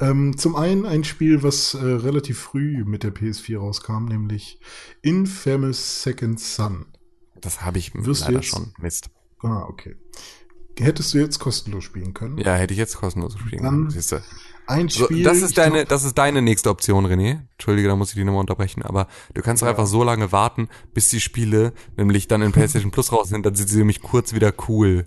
Ähm, 0.01 0.35
zum 0.35 0.55
einen 0.55 0.85
ein 0.87 1.03
Spiel, 1.03 1.43
was 1.43 1.75
äh, 1.75 1.77
relativ 1.85 2.39
früh 2.39 2.83
mit 2.83 3.03
der 3.03 3.13
PS4 3.13 3.59
rauskam, 3.59 4.05
nämlich 4.05 4.59
Infamous 5.03 6.01
Second 6.01 6.39
Son. 6.39 6.87
Das 7.39 7.61
habe 7.61 7.77
ich 7.77 7.93
Wirst 7.93 8.21
du 8.21 8.25
leider 8.25 8.37
jetzt- 8.39 8.47
schon. 8.49 8.73
Mist. 8.79 9.09
Ah, 9.43 9.63
okay. 9.69 9.95
Hättest 10.79 11.13
du 11.13 11.19
jetzt 11.19 11.37
kostenlos 11.39 11.83
spielen 11.83 12.13
können? 12.15 12.39
Ja, 12.39 12.55
hätte 12.55 12.73
ich 12.73 12.79
jetzt 12.79 12.97
kostenlos 12.97 13.37
spielen 13.37 13.61
können. 13.61 13.89
Siehste. 13.91 14.23
Ein 14.67 14.89
So, 14.89 15.05
Spiel. 15.05 15.23
das 15.23 15.41
ist 15.41 15.57
deine, 15.57 15.77
glaub- 15.79 15.89
das 15.89 16.03
ist 16.03 16.17
deine 16.17 16.41
nächste 16.41 16.69
Option, 16.71 17.05
René. 17.05 17.41
Entschuldige, 17.53 17.87
da 17.87 17.95
muss 17.95 18.09
ich 18.09 18.15
die 18.15 18.23
nochmal 18.23 18.41
unterbrechen, 18.41 18.81
aber 18.81 19.07
du 19.33 19.41
kannst 19.41 19.61
doch 19.61 19.67
Ja. 19.67 19.71
einfach 19.71 19.85
so 19.85 20.03
lange 20.03 20.31
warten, 20.31 20.69
bis 20.93 21.09
die 21.09 21.19
Spiele 21.21 21.71
nämlich 21.97 22.27
dann 22.27 22.41
in 22.41 22.51
PlayStation 22.51 22.91
Plus 22.91 23.11
raus 23.11 23.29
sind, 23.29 23.45
dann 23.45 23.53
sind 23.55 23.69
sie 23.69 23.77
nämlich 23.77 24.01
kurz 24.01 24.33
wieder 24.33 24.51
cool. 24.67 25.05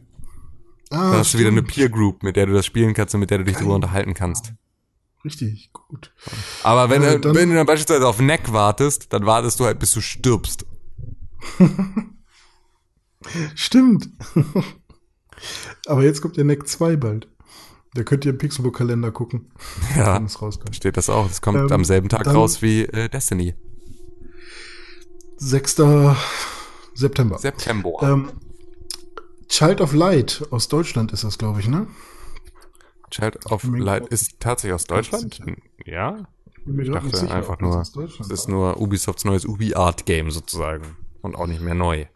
ah, 0.91 1.11
Da 1.13 1.19
hast 1.19 1.35
du 1.35 1.39
wieder 1.39 1.49
eine 1.49 1.59
stimmt. 1.59 1.75
Peer 1.75 1.89
Group, 1.89 2.23
mit 2.23 2.37
der 2.37 2.47
du 2.47 2.53
das 2.53 2.67
spielen 2.67 2.95
kannst 2.95 3.15
und 3.15 3.21
mit 3.21 3.31
der 3.31 3.39
du 3.39 3.45
dich 3.45 3.55
Geil. 3.55 3.63
drüber 3.65 3.75
unterhalten 3.75 4.15
kannst. 4.15 4.53
Richtig, 5.25 5.71
gut. 5.73 6.13
Aber 6.63 6.89
wenn, 6.91 7.03
Äh, 7.03 7.15
du 7.15 7.19
dann- 7.21 7.35
wenn 7.35 7.49
du 7.51 7.57
dann 7.57 7.67
beispielsweise 7.67 8.07
auf 8.07 8.21
Neck 8.21 8.53
wartest, 8.53 9.13
dann 9.13 9.27
wartest 9.27 9.59
du 9.59 9.65
halt, 9.65 9.81
bis 9.81 9.91
du 9.93 10.01
stirbst. 10.01 10.65
Stimmt. 13.55 14.09
Aber 15.87 16.05
jetzt 16.05 16.21
kommt 16.23 16.37
der 16.37 16.45
Neck 16.45 16.67
2 16.69 16.97
bald. 16.97 17.29
Da 17.95 18.03
könnt 18.03 18.25
ihr 18.25 18.33
im 18.33 18.39
Pixelbook-Kalender 18.39 19.11
gucken, 19.13 19.51
Ja, 19.97 20.23
steht 20.73 20.97
das 20.97 21.09
auch. 21.09 21.27
Das 21.27 21.41
kommt 21.41 21.59
Ähm, 21.59 21.73
am 21.73 21.85
selben 21.85 22.09
Tag 22.09 22.27
raus 22.27 22.63
wie 22.63 22.83
äh, 22.83 23.09
Destiny. 23.09 23.55
6. 25.39 25.83
September. 26.95 27.39
September. 27.39 27.93
Ähm, 28.03 28.31
Child 29.49 29.81
of 29.81 29.95
Light 29.95 30.47
aus 30.51 30.69
Deutschland 30.69 31.13
ist 31.13 31.25
das, 31.25 31.39
glaube 31.39 31.61
ich, 31.61 31.69
ne? 31.69 31.87
Child 33.11 33.47
of 33.51 33.65
Light 33.65 34.07
ist 34.09 34.41
tatsächlich 34.41 34.75
aus 34.75 34.85
Deutschland? 34.85 35.41
Ja? 35.87 36.29
Ich 36.67 36.91
dachte 36.91 37.17
sicher, 37.17 37.35
einfach 37.35 37.59
nur, 37.61 37.81
es 37.81 38.31
ist 38.31 38.49
nur 38.49 38.79
Ubisofts 38.79 39.25
neues 39.25 39.47
Ubi-Art-Game 39.47 40.31
sozusagen. 40.31 40.85
Und 41.23 41.35
auch 41.35 41.47
nicht 41.47 41.63
mehr 41.63 41.75
neu. 41.75 42.07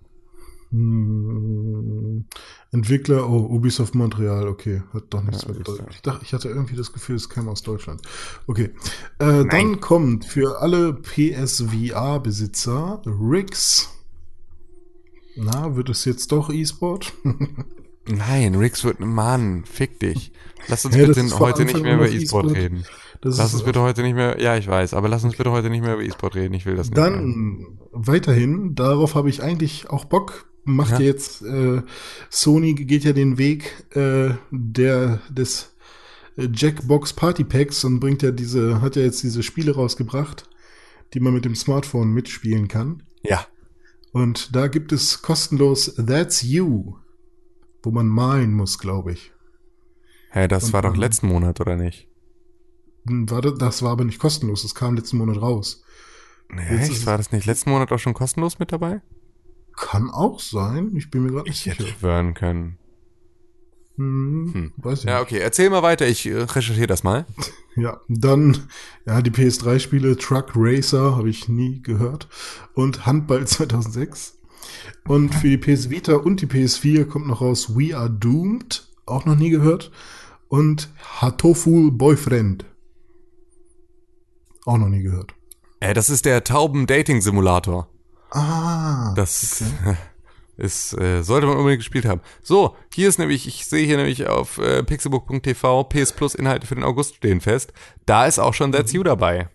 Hm, 0.72 2.24
Entwickler, 2.70 3.28
oh, 3.28 3.46
Ubisoft 3.50 3.94
Montreal, 3.94 4.48
okay, 4.48 4.82
hat 4.94 5.04
doch 5.10 5.22
nichts 5.22 5.42
Ja, 5.42 5.48
mit 5.52 5.68
Deutschland. 5.68 5.90
Ich 5.92 6.00
dachte, 6.00 6.24
ich 6.24 6.32
hatte 6.32 6.48
irgendwie 6.48 6.76
das 6.76 6.94
Gefühl, 6.94 7.16
es 7.16 7.28
käme 7.28 7.50
aus 7.50 7.62
Deutschland. 7.62 8.00
Okay. 8.46 8.70
Äh, 9.18 9.44
dann 9.44 9.80
kommt 9.80 10.24
für 10.24 10.62
alle 10.62 10.94
PSVR-Besitzer 10.94 13.02
Rix. 13.04 13.90
Na, 15.36 15.76
wird 15.76 15.90
es 15.90 16.06
jetzt 16.06 16.32
doch 16.32 16.48
E-Sport? 16.50 17.12
Nein, 18.08 18.54
Rix 18.54 18.82
wird, 18.84 19.00
Mann, 19.00 19.64
fick 19.66 20.00
dich. 20.00 20.32
Lass 20.68 20.86
uns 20.86 20.96
das 20.96 21.06
bitte 21.06 21.38
heute 21.38 21.66
nicht 21.66 21.82
mehr 21.82 21.96
über 21.96 22.08
E-Sport 22.08 22.46
E-Sport. 22.46 22.56
reden. 22.56 22.84
Das 23.20 23.36
Lass 23.36 23.52
uns 23.52 23.62
bitte 23.62 23.82
heute 23.82 24.00
nicht 24.02 24.14
mehr, 24.14 24.40
ja, 24.40 24.56
ich 24.56 24.66
weiß, 24.66 24.94
aber 24.94 25.08
lass 25.08 25.22
uns 25.22 25.36
bitte 25.36 25.52
heute 25.52 25.68
nicht 25.68 25.82
mehr 25.82 25.92
über 25.94 26.02
E-Sport 26.02 26.34
reden. 26.34 26.54
Ich 26.54 26.64
will 26.64 26.76
das 26.76 26.88
nicht 26.88 26.96
mehr. 26.96 27.10
Dann 27.10 27.78
weiterhin, 27.92 28.74
darauf 28.74 29.14
habe 29.14 29.28
ich 29.28 29.42
eigentlich 29.42 29.90
auch 29.90 30.06
Bock, 30.06 30.46
macht 30.64 30.92
Ja. 30.92 31.00
ja, 31.00 31.06
jetzt, 31.06 31.42
äh, 31.42 31.82
Sony 32.30 32.74
geht 32.74 33.04
ja 33.04 33.12
den 33.12 33.38
Weg 33.38 33.86
äh, 33.96 34.34
der 34.50 35.20
des 35.30 35.74
äh, 36.36 36.48
Jackbox 36.52 37.12
Party 37.12 37.44
Packs 37.44 37.84
und 37.84 38.00
bringt 38.00 38.22
ja 38.22 38.30
diese, 38.30 38.80
hat 38.80 38.96
ja 38.96 39.02
jetzt 39.02 39.22
diese 39.22 39.42
Spiele 39.42 39.74
rausgebracht, 39.74 40.48
die 41.14 41.20
man 41.20 41.34
mit 41.34 41.44
dem 41.44 41.54
Smartphone 41.54 42.12
mitspielen 42.12 42.68
kann. 42.68 43.02
Ja. 43.22 43.46
Und 44.12 44.54
da 44.54 44.68
gibt 44.68 44.92
es 44.92 45.22
kostenlos 45.22 45.94
That's 45.94 46.42
You, 46.42 46.96
wo 47.82 47.90
man 47.90 48.06
malen 48.06 48.52
muss, 48.52 48.78
glaube 48.78 49.12
ich. 49.12 49.32
Hä, 50.30 50.48
das 50.48 50.64
Und 50.64 50.72
war 50.72 50.82
doch 50.82 50.96
letzten 50.96 51.28
Monat, 51.28 51.60
oder 51.60 51.76
nicht? 51.76 52.08
Hm, 53.06 53.28
Warte, 53.30 53.54
das 53.54 53.82
war 53.82 53.92
aber 53.92 54.04
nicht 54.04 54.18
kostenlos, 54.18 54.62
das 54.62 54.74
kam 54.74 54.94
letzten 54.94 55.18
Monat 55.18 55.40
raus. 55.40 55.82
Nee, 56.48 56.76
Jetzt 56.76 56.90
echt? 56.90 57.06
War 57.06 57.16
das 57.16 57.32
nicht 57.32 57.46
letzten 57.46 57.70
Monat 57.70 57.92
auch 57.92 57.98
schon 57.98 58.14
kostenlos 58.14 58.58
mit 58.58 58.72
dabei? 58.72 59.00
Kann 59.76 60.10
auch 60.10 60.40
sein, 60.40 60.92
ich 60.96 61.10
bin 61.10 61.22
mir 61.24 61.30
gerade 61.32 61.48
nicht 61.48 61.66
Ich 61.66 61.72
hätte 61.72 61.84
sicher. 61.84 61.96
schwören 61.98 62.34
können. 62.34 62.78
Hm, 63.96 64.52
Hm. 64.54 64.72
Ja, 65.04 65.20
okay, 65.20 65.38
erzähl 65.38 65.68
mal 65.70 65.82
weiter, 65.82 66.06
ich 66.08 66.24
äh, 66.26 66.34
recherchiere 66.34 66.86
das 66.86 67.04
mal. 67.04 67.26
Ja, 67.76 68.00
dann, 68.08 68.68
ja, 69.06 69.20
die 69.22 69.30
PS3-Spiele 69.30 70.16
Truck 70.16 70.52
Racer 70.54 71.16
habe 71.16 71.28
ich 71.28 71.48
nie 71.48 71.82
gehört 71.82 72.28
und 72.74 73.04
Handball 73.06 73.46
2006. 73.46 74.38
Und 75.08 75.34
für 75.34 75.48
die 75.48 75.58
PS 75.58 75.90
Vita 75.90 76.14
und 76.14 76.40
die 76.40 76.46
PS4 76.46 77.04
kommt 77.04 77.26
noch 77.26 77.40
raus 77.40 77.76
We 77.76 77.96
Are 77.96 78.08
Doomed, 78.10 78.88
auch 79.06 79.24
noch 79.24 79.36
nie 79.36 79.50
gehört. 79.50 79.90
Und 80.48 80.90
Hatoful 81.20 81.90
Boyfriend. 81.90 82.64
Auch 84.64 84.78
noch 84.78 84.88
nie 84.88 85.02
gehört. 85.02 85.34
Äh, 85.80 85.92
das 85.94 86.08
ist 86.10 86.24
der 86.24 86.44
Tauben-Dating-Simulator. 86.44 87.88
Ah, 88.34 89.12
Das 89.14 89.62
ist, 90.56 90.98
äh, 90.98 91.22
sollte 91.22 91.46
man 91.46 91.56
unbedingt 91.56 91.80
gespielt 91.80 92.04
haben. 92.06 92.20
So, 92.42 92.76
hier 92.94 93.08
ist 93.08 93.18
nämlich, 93.18 93.46
ich 93.46 93.66
sehe 93.66 93.84
hier 93.86 93.96
nämlich 93.96 94.26
auf 94.26 94.58
äh, 94.58 94.82
pixelbook.tv 94.82 95.84
PS 95.84 96.12
Plus 96.12 96.34
Inhalte 96.34 96.66
für 96.66 96.74
den 96.74 96.84
August 96.84 97.16
stehen 97.16 97.40
fest. 97.40 97.72
Da 98.06 98.26
ist 98.26 98.38
auch 98.38 98.54
schon 98.54 98.72
That's 98.72 98.92
You 98.92 99.02
dabei. 99.02 99.48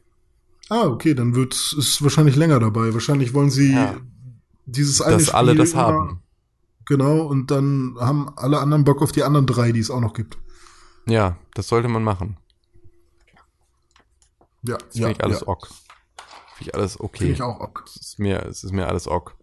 ah, 0.70 0.86
okay, 0.88 1.14
dann 1.14 1.34
wird 1.36 1.54
ist 1.54 2.02
wahrscheinlich 2.04 2.36
länger 2.36 2.60
dabei. 2.60 2.94
Wahrscheinlich 2.94 3.34
wollen 3.34 3.50
sie 3.50 3.74
Ja. 3.74 3.96
dieses 4.66 5.02
eine 5.02 5.18
Dass 5.18 5.30
alle 5.30 5.52
Spiel 5.52 5.60
das 5.64 5.72
immer- 5.74 5.82
haben. 5.84 6.22
Genau, 6.86 7.22
und 7.22 7.52
dann 7.52 7.96
haben 8.00 8.30
alle 8.38 8.60
anderen 8.60 8.84
Bock 8.86 9.02
auf 9.02 9.12
die 9.12 9.24
anderen 9.24 9.46
drei, 9.46 9.72
die 9.74 9.80
es 9.82 9.92
auch 9.92 10.00
noch 10.00 10.14
gibt. 10.14 10.38
Ja, 11.06 11.38
das 11.54 11.68
sollte 11.68 11.88
man 11.90 12.04
machen. 12.04 12.38
Ja, 14.64 14.78
Das 14.78 14.94
finde 14.94 15.12
ich 15.12 15.24
alles 15.24 15.46
ok. 15.48 15.68
Finde 16.58 16.72
ich 16.72 16.76
alles 16.76 17.00
okay. 17.00 17.20
Finde 17.20 17.34
ich 17.34 17.42
auch 17.44 17.60
ok. 17.60 17.84
Es 17.86 17.96
ist 17.98 18.20
mir, 18.20 18.44
es 18.46 18.64
ist 18.64 18.72
mir 18.72 18.88
alles 18.88 19.08
ok. 19.08 19.36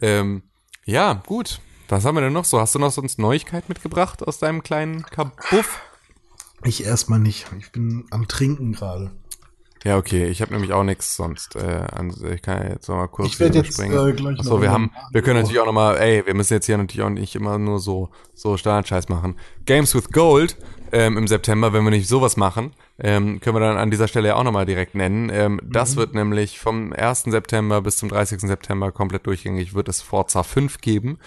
Ähm, 0.00 0.42
ja, 0.84 1.14
gut. 1.14 1.60
Was 1.88 2.04
haben 2.04 2.16
wir 2.16 2.22
denn 2.22 2.32
noch 2.32 2.44
so? 2.44 2.58
Hast 2.60 2.74
du 2.74 2.80
noch 2.80 2.90
sonst 2.90 3.20
Neuigkeit 3.20 3.68
mitgebracht 3.68 4.26
aus 4.26 4.40
deinem 4.40 4.64
kleinen 4.64 5.04
Kabuff? 5.04 5.80
Ich 6.64 6.84
erstmal 6.84 7.20
nicht. 7.20 7.46
Ich 7.60 7.70
bin 7.70 8.06
am 8.10 8.26
Trinken 8.26 8.72
gerade. 8.72 9.12
Ja, 9.86 9.98
okay. 9.98 10.26
Ich 10.26 10.42
habe 10.42 10.52
nämlich 10.52 10.72
auch 10.72 10.82
nichts 10.82 11.14
sonst. 11.16 11.54
Äh, 11.54 11.86
ich 12.34 12.42
kann 12.42 12.62
ja 12.62 12.70
jetzt 12.70 12.88
noch 12.88 12.96
mal 12.96 13.06
kurz 13.06 13.28
Ich 13.28 13.38
werd 13.40 13.52
hier 13.54 13.62
jetzt, 13.62 13.78
überspringen. 13.78 14.08
äh, 14.08 14.12
gleich 14.14 14.40
Achso, 14.40 14.60
wir 14.60 14.72
haben, 14.72 14.90
wir 15.12 15.22
können 15.22 15.38
natürlich 15.40 15.60
auch 15.60 15.66
noch 15.66 15.72
mal, 15.72 15.96
ey, 15.96 16.26
wir 16.26 16.34
müssen 16.34 16.54
jetzt 16.54 16.66
hier 16.66 16.76
natürlich 16.76 17.02
auch 17.02 17.10
nicht 17.10 17.36
immer 17.36 17.56
nur 17.58 17.78
so 17.78 18.08
so 18.34 18.56
Standardscheiß 18.56 19.08
machen. 19.08 19.36
Games 19.64 19.94
with 19.94 20.10
Gold 20.10 20.56
ähm, 20.90 21.16
im 21.16 21.28
September, 21.28 21.72
wenn 21.72 21.84
wir 21.84 21.90
nicht 21.92 22.08
sowas 22.08 22.36
machen, 22.36 22.72
ähm, 22.98 23.38
können 23.40 23.54
wir 23.56 23.60
dann 23.60 23.76
an 23.76 23.90
dieser 23.92 24.08
Stelle 24.08 24.28
ja 24.28 24.34
auch 24.36 24.44
noch 24.44 24.52
mal 24.52 24.66
direkt 24.66 24.94
nennen. 24.96 25.30
Ähm, 25.32 25.60
Das 25.62 25.92
Mhm. 25.94 25.96
wird 26.00 26.14
nämlich 26.14 26.58
vom 26.58 26.92
1. 26.92 27.30
September 27.30 27.80
bis 27.80 27.96
zum 27.96 28.08
30. 28.08 28.40
September 28.40 28.90
komplett 28.90 29.24
durchgängig 29.26 29.72
wird 29.74 29.88
es 29.88 30.02
Forza 30.02 30.42
5 30.42 30.80
geben. 30.80 31.18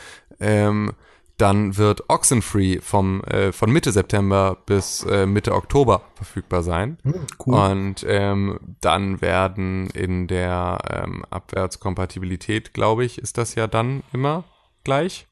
Ähm, 0.42 0.92
dann 1.40 1.78
wird 1.78 2.10
Oxenfree 2.10 2.80
vom 2.82 3.24
äh, 3.24 3.52
von 3.52 3.72
Mitte 3.72 3.92
September 3.92 4.58
bis 4.66 5.04
äh, 5.04 5.26
Mitte 5.26 5.54
Oktober 5.54 6.02
verfügbar 6.16 6.64
sein. 6.64 6.98
cool. 7.46 7.54
Und 7.54 8.06
ähm, 8.08 8.60
dann 8.82 9.22
werden 9.22 9.90
in 9.92 10.28
der 10.28 10.80
ähm, 10.90 11.24
Abwärtskompatibilität, 11.30 12.74
glaube 12.74 13.06
ich, 13.06 13.20
ist 13.20 13.38
das 13.38 13.56
ja 13.56 13.68
dann 13.68 14.04
immer 14.12 14.44
gleich 14.84 15.28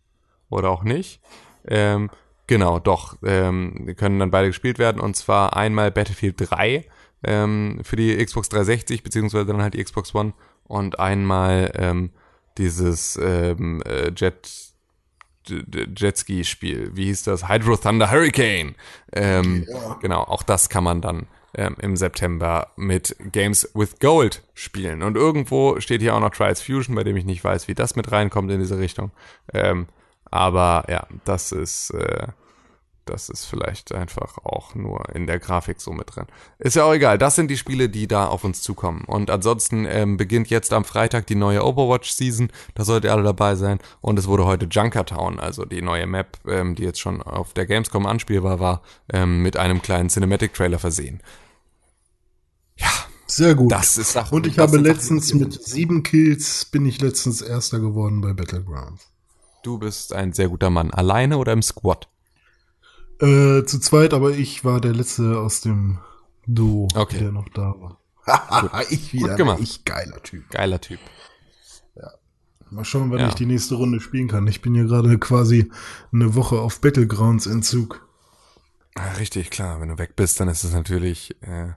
oder 0.50 0.70
auch 0.70 0.84
nicht. 0.84 1.20
Ähm, 1.68 2.10
genau, 2.48 2.80
doch, 2.80 3.18
ähm, 3.24 3.94
können 3.98 4.20
dann 4.20 4.32
beide 4.32 4.48
gespielt 4.48 4.80
werden 4.80 5.02
und 5.02 5.16
zwar 5.16 5.58
einmal 5.58 5.92
Battlefield 5.92 6.36
3 6.38 6.86
ähm, 7.24 7.80
für 7.84 7.98
die 7.98 8.16
Xbox 8.24 8.48
360 8.50 9.04
beziehungsweise 9.04 9.46
dann 9.46 9.62
halt 9.62 9.74
die 9.74 9.84
Xbox 9.84 10.16
One 10.16 10.34
und 10.64 11.00
einmal 11.00 11.72
ähm, 11.76 12.12
dieses 12.58 13.20
ähm, 13.22 13.82
äh, 13.86 14.12
Jet 14.16 14.67
Jetski-Spiel. 15.50 16.92
Wie 16.96 17.06
hieß 17.06 17.24
das? 17.24 17.48
Hydro 17.50 17.78
Thunder 17.78 18.12
Hurricane. 18.12 18.76
Ähm, 19.14 19.66
Genau, 20.02 20.22
auch 20.22 20.44
das 20.44 20.70
kann 20.70 20.84
man 20.84 21.02
dann 21.02 21.28
ähm, 21.56 21.76
im 21.82 21.98
September 21.98 22.68
mit 22.76 23.16
Games 23.32 23.70
with 23.74 24.00
Gold 24.00 24.44
spielen. 24.54 25.02
Und 25.02 25.16
irgendwo 25.16 25.80
steht 25.80 26.02
hier 26.02 26.16
auch 26.16 26.20
noch 26.20 26.32
Trials 26.32 26.62
Fusion, 26.62 26.96
bei 26.96 27.04
dem 27.04 27.18
ich 27.18 27.26
nicht 27.26 27.44
weiß, 27.44 27.68
wie 27.68 27.74
das 27.74 27.96
mit 27.96 28.12
reinkommt 28.12 28.52
in 28.52 28.60
diese 28.60 28.80
Richtung. 28.80 29.12
Ähm, 29.54 29.88
aber 30.30 30.86
ja, 30.90 31.08
das 31.26 31.52
ist, 31.52 31.92
äh, 31.92 32.28
das 33.10 33.30
ist 33.30 33.46
vielleicht 33.46 33.92
einfach 33.92 34.38
auch 34.44 34.76
nur 34.76 35.14
in 35.16 35.26
der 35.28 35.40
Grafik 35.40 35.82
so 35.82 35.92
mit 35.92 36.16
drin. 36.16 36.26
Ist 36.60 36.76
ja 36.76 36.84
auch 36.84 36.94
egal. 36.94 37.18
Das 37.18 37.36
sind 37.36 37.50
die 37.50 37.58
Spiele, 37.58 37.90
die 37.90 38.08
da 38.08 38.28
auf 38.28 38.44
uns 38.44 38.62
zukommen. 38.62 39.04
Und 39.06 39.30
ansonsten 39.30 39.86
ähm, 39.86 40.18
beginnt 40.18 40.50
jetzt 40.50 40.74
am 40.74 40.86
Freitag 40.86 41.26
die 41.28 41.36
neue 41.36 41.66
Overwatch-Season. 41.66 42.52
Da 42.76 42.86
solltet 42.86 43.10
ihr 43.10 43.14
alle 43.14 43.24
dabei 43.24 43.56
sein. 43.56 43.80
Und 44.02 44.20
es 44.20 44.28
wurde 44.28 44.46
heute 44.46 44.68
Junkertown, 44.70 45.40
also 45.40 45.66
die 45.66 45.82
neue 45.82 46.06
Map, 46.06 46.38
ähm, 46.48 46.76
die 46.76 46.84
jetzt 46.84 47.00
schon 47.00 47.22
auf 47.22 47.54
der 47.54 47.66
Gamescom 47.66 48.06
anspielbar 48.06 48.60
war, 48.60 48.82
ähm, 49.12 49.42
mit 49.42 49.58
einem 49.58 49.82
kleinen 49.82 50.10
Cinematic-Trailer 50.10 50.80
versehen. 50.80 51.22
Ja, 52.76 52.92
Sehr 53.26 53.56
gut. 53.56 53.72
das 53.72 53.98
ist 53.98 54.14
Sachen. 54.14 54.36
Und 54.36 54.48
ich 54.48 54.60
habe 54.60 54.78
letztens 54.78 55.34
mit 55.34 55.54
sieben 55.66 56.04
Kills 56.04 56.66
bin 56.66 56.86
ich 56.86 57.02
letztens 57.02 57.42
Erster 57.42 57.80
geworden 57.80 58.22
bei 58.22 58.34
Battlegrounds. 58.34 59.12
Du 59.64 59.78
bist 59.80 60.14
ein 60.14 60.34
sehr 60.34 60.50
guter 60.50 60.70
Mann. 60.70 60.92
Alleine 60.92 61.38
oder 61.38 61.52
im 61.52 61.62
Squad? 61.62 62.08
Äh, 63.20 63.64
zu 63.66 63.80
zweit, 63.80 64.14
aber 64.14 64.32
ich 64.32 64.64
war 64.64 64.80
der 64.82 64.94
Letzte 64.94 65.40
aus 65.40 65.62
dem 65.62 65.98
Duo, 66.46 66.88
Okay. 66.94 67.20
der 67.20 67.32
noch 67.32 67.50
da 67.50 67.74
war. 67.80 68.00
ich 68.90 69.14
wieder, 69.14 69.30
Gut 69.30 69.38
gemacht. 69.38 69.60
ich 69.62 69.86
geiler 69.86 70.22
Typ. 70.22 70.50
Geiler 70.50 70.80
Typ. 70.82 71.00
Mal 72.70 72.84
schauen, 72.84 73.10
wann 73.12 73.20
Ja. 73.20 73.30
ich 73.30 73.36
die 73.36 73.46
nächste 73.46 73.76
Runde 73.76 74.02
spielen 74.02 74.28
kann. 74.28 74.46
Ich 74.48 74.62
bin 74.62 74.74
hier 74.76 74.84
gerade 74.84 75.18
quasi 75.20 75.72
eine 76.12 76.36
Woche 76.36 76.60
auf 76.60 76.82
Battlegrounds 76.82 77.46
Entzug. 77.48 78.06
Ah, 78.96 79.14
Richtig, 79.14 79.52
klar. 79.52 79.80
Wenn 79.80 79.88
du 79.88 79.98
weg 79.98 80.18
bist, 80.18 80.38
dann 80.42 80.50
ist 80.50 80.66
es 80.66 80.74
natürlich, 80.74 81.34
äh, 81.44 81.70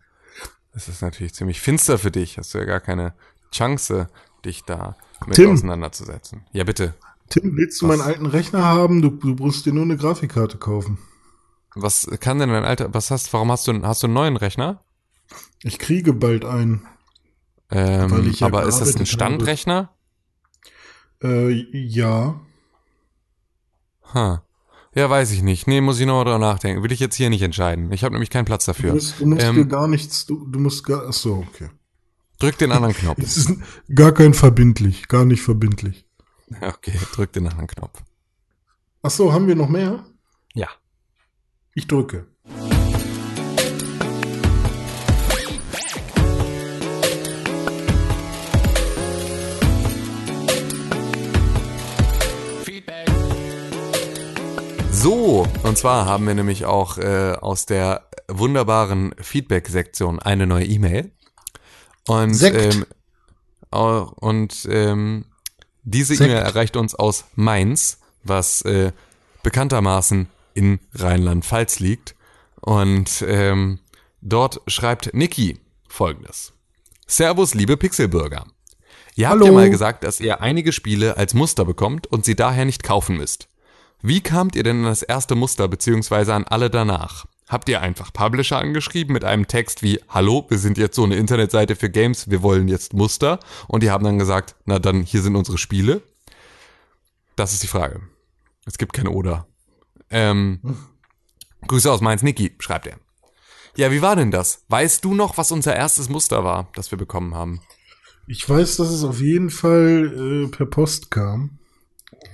ist 0.75 0.89
es 0.89 1.01
natürlich 1.01 1.33
ziemlich 1.35 1.61
finster 1.61 1.97
für 1.97 2.11
dich. 2.11 2.39
Hast 2.39 2.55
du 2.55 2.59
ja 2.59 2.65
gar 2.65 2.81
keine 2.81 3.15
Chance, 3.53 4.09
dich 4.45 4.65
da 4.65 4.97
mit 5.27 5.37
Tim. 5.37 5.53
auseinanderzusetzen. 5.53 6.45
Ja, 6.53 6.65
bitte. 6.65 6.95
Tim, 7.29 7.57
willst 7.57 7.81
du 7.81 7.87
Was? 7.89 7.99
meinen 7.99 8.09
alten 8.09 8.27
Rechner 8.27 8.65
haben? 8.65 9.01
Du, 9.01 9.11
du 9.11 9.29
musst 9.45 9.67
dir 9.67 9.73
nur 9.73 9.85
eine 9.85 9.97
Grafikkarte 9.97 10.59
kaufen. 10.59 10.99
Was 11.75 12.09
kann 12.21 12.39
denn 12.39 12.49
dein 12.51 12.65
Alter, 12.65 12.93
was 12.93 13.11
hast, 13.11 13.33
warum 13.33 13.51
hast 13.53 13.69
du, 13.69 13.83
hast 13.83 14.03
du 14.03 14.07
einen 14.07 14.15
neuen 14.15 14.37
Rechner? 14.37 14.83
Ich 15.63 15.79
kriege 15.79 16.13
bald 16.13 16.45
einen. 16.45 16.87
Ähm, 17.71 18.33
ja 18.33 18.47
aber 18.47 18.65
ist 18.65 18.79
das 18.81 18.97
ein. 18.97 19.07
Standrechner? 19.07 19.91
Äh, 21.23 21.51
ja. 21.73 22.41
Ha. 24.15 24.43
Ja, 24.95 25.09
weiß 25.09 25.31
ich 25.31 25.43
nicht. 25.43 25.69
Nee, 25.69 25.81
muss 25.81 26.01
ich 26.01 26.07
noch 26.07 26.25
drüber 26.25 26.39
nachdenken. 26.39 26.83
Will 26.83 26.91
ich 26.91 26.99
jetzt 26.99 27.15
hier 27.15 27.31
nicht 27.31 27.43
entscheiden. 27.43 27.93
Ich 27.93 28.03
habe 28.03 28.13
nämlich 28.13 28.31
keinen 28.31 28.45
Platz 28.45 28.65
Du 28.65 28.73
dafür. 28.73 28.95
musst, 28.95 29.21
du 29.21 29.27
musst 29.27 29.45
Ähm, 29.45 29.55
dir 29.55 29.67
gar 29.67 29.87
nichts, 29.87 30.27
du, 30.27 30.45
du 30.47 30.59
musst 30.59 30.83
gar, 30.85 31.07
ach 31.09 31.13
so, 31.13 31.45
okay. 31.49 31.71
Drück 32.41 32.59
den 32.59 32.73
anderen 32.73 32.95
Knopf. 32.95 33.19
Es 33.23 33.37
ist 33.37 33.53
gar 33.95 34.11
kein 34.13 34.35
verbindlich, 34.35 35.07
gar 35.07 35.25
nicht 35.25 35.43
verbindlich. 35.43 36.07
Okay, 36.61 36.99
drück 37.13 37.33
den 37.33 37.47
anderen 37.47 37.69
Knopf. 37.69 38.03
Ach 39.03 39.11
so, 39.11 39.33
haben 39.33 39.47
wir 39.47 39.55
noch 39.55 39.69
mehr? 39.69 40.05
Ja. 40.55 40.69
Ich 41.75 41.87
drücke. 41.87 42.27
So, 54.91 55.47
und 55.63 55.79
zwar 55.79 56.07
haben 56.07 56.27
wir 56.27 56.35
nämlich 56.35 56.67
auch 56.67 56.99
äh, 56.99 57.33
aus 57.41 57.65
der 57.67 58.09
wunderbaren 58.29 59.15
Feedback-Sektion 59.19 60.19
eine 60.19 60.47
neue 60.49 60.67
E-Mail. 60.67 61.13
Und, 62.07 62.35
Sekt. 62.35 62.75
ähm, 62.75 62.85
au- 63.71 64.13
und 64.17 64.69
ähm, 64.69 65.25
diese. 65.85 66.15
E-Mail 66.15 66.37
erreicht 66.37 66.77
uns 66.77 66.95
aus 66.97 67.27
Mainz, 67.37 67.99
was 68.25 68.63
äh, 68.63 68.93
bekanntermaßen 69.43 70.29
in 70.55 70.81
Rheinland-Pfalz 70.95 71.81
liegt. 71.81 72.15
Und 72.61 73.25
ähm, 73.27 73.79
dort 74.21 74.61
schreibt 74.67 75.15
Niki 75.15 75.59
folgendes. 75.89 76.53
Servus, 77.07 77.55
liebe 77.55 77.77
Pixelbürger. 77.77 78.47
Ihr 79.17 79.29
habt 79.29 79.41
Hallo. 79.41 79.47
ja 79.47 79.53
mal 79.53 79.71
gesagt, 79.71 80.05
dass 80.05 80.21
ihr 80.21 80.41
einige 80.41 80.73
Spiele 80.73 81.17
als 81.17 81.35
Muster 81.35 81.65
bekommt 81.65 82.07
und 82.07 82.25
sie 82.25 82.37
daher 82.37 82.65
nicht 82.65 82.83
kaufen 82.83 83.17
müsst. 83.17 83.49
Wie 84.03 84.21
kamt 84.21 84.57
ihr 84.57 84.63
denn 84.63 84.79
an 84.79 84.85
das 84.85 85.03
erste 85.03 85.35
Muster 85.35 85.69
beziehungsweise 85.69 86.33
an 86.33 86.45
alle 86.45 86.71
danach? 86.71 87.27
Habt 87.49 87.69
ihr 87.69 87.81
einfach 87.81 88.13
Publisher 88.13 88.59
angeschrieben 88.59 89.13
mit 89.13 89.25
einem 89.25 89.49
Text 89.49 89.83
wie 89.83 90.01
Hallo, 90.09 90.47
wir 90.49 90.59
sind 90.59 90.79
jetzt 90.79 90.95
so 90.95 91.03
eine 91.03 91.17
Internetseite 91.17 91.75
für 91.75 91.91
Games, 91.91 92.31
wir 92.31 92.43
wollen 92.43 92.69
jetzt 92.69 92.95
Muster 92.95 93.41
und 93.67 93.83
die 93.83 93.91
haben 93.91 94.05
dann 94.05 94.19
gesagt, 94.19 94.55
na 94.65 94.79
dann 94.79 95.03
hier 95.03 95.21
sind 95.21 95.35
unsere 95.35 95.59
Spiele? 95.59 96.01
Das 97.35 97.53
ist 97.53 97.63
die 97.63 97.67
Frage. 97.67 98.01
Es 98.67 98.79
gibt 98.79 98.93
kein 98.93 99.09
Oder. 99.09 99.47
Ähm, 100.11 100.61
Grüße 101.67 101.91
aus 101.91 102.01
Mainz, 102.01 102.23
Niki, 102.23 102.53
schreibt 102.59 102.87
er. 102.87 102.97
Ja, 103.77 103.93
wie 103.93 104.03
war 104.03 104.17
denn 104.17 104.31
das? 104.31 104.65
Weißt 104.69 105.05
du 105.05 105.15
noch, 105.15 105.39
was 105.39 105.53
unser 105.53 105.77
erstes 105.77 106.09
Muster 106.09 106.45
war, 106.45 106.69
das 106.75 106.91
wir 106.91 106.99
bekommen 106.99 107.35
haben? 107.35 107.61
Ich 108.27 108.49
weiß, 108.49 108.77
dass 108.77 108.89
es 108.91 109.05
auf 109.05 109.21
jeden 109.21 109.51
Fall 109.51 110.45
äh, 110.47 110.49
per 110.49 110.67
Post 110.67 111.11
kam. 111.11 111.59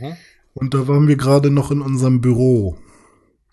Mhm. 0.00 0.16
Und 0.54 0.74
da 0.74 0.88
waren 0.88 1.06
wir 1.08 1.16
gerade 1.16 1.50
noch 1.50 1.70
in 1.70 1.82
unserem 1.82 2.20
Büro. 2.20 2.78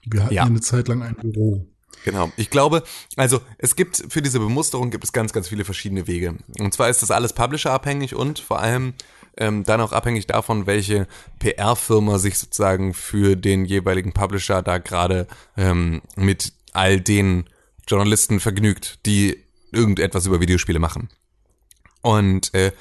Wir 0.05 0.23
hatten 0.23 0.33
Ja. 0.33 0.43
eine 0.43 0.61
Zeit 0.61 0.87
lang 0.87 1.01
ein 1.03 1.15
Büro. 1.15 1.67
Genau. 2.05 2.31
Ich 2.37 2.49
glaube, 2.49 2.83
also 3.15 3.39
es 3.57 3.75
gibt 3.75 4.03
für 4.09 4.21
diese 4.21 4.39
Bemusterung 4.39 4.89
gibt 4.89 5.03
es 5.03 5.13
ganz, 5.13 5.31
ganz 5.31 5.47
viele 5.47 5.63
verschiedene 5.63 6.07
Wege. 6.07 6.35
Und 6.59 6.73
zwar 6.73 6.89
ist 6.89 7.01
das 7.01 7.11
alles 7.11 7.33
Publisher-abhängig 7.33 8.15
und 8.15 8.39
vor 8.39 8.59
allem 8.59 8.93
ähm, 9.37 9.63
dann 9.63 9.81
auch 9.81 9.91
abhängig 9.91 10.27
davon, 10.27 10.67
welche 10.67 11.07
PR-Firma 11.39 12.19
sich 12.19 12.37
sozusagen 12.37 12.93
für 12.93 13.35
den 13.35 13.65
jeweiligen 13.65 14.13
Publisher 14.13 14.61
da 14.61 14.77
gerade 14.77 15.27
ähm, 15.57 16.01
mit 16.15 16.53
all 16.73 16.99
den 16.99 17.45
Journalisten 17.87 18.39
vergnügt, 18.39 18.99
die 19.05 19.43
irgendetwas 19.71 20.25
über 20.25 20.39
Videospiele 20.39 20.79
machen. 20.79 21.09
Und 22.01 22.53
äh, 22.53 22.71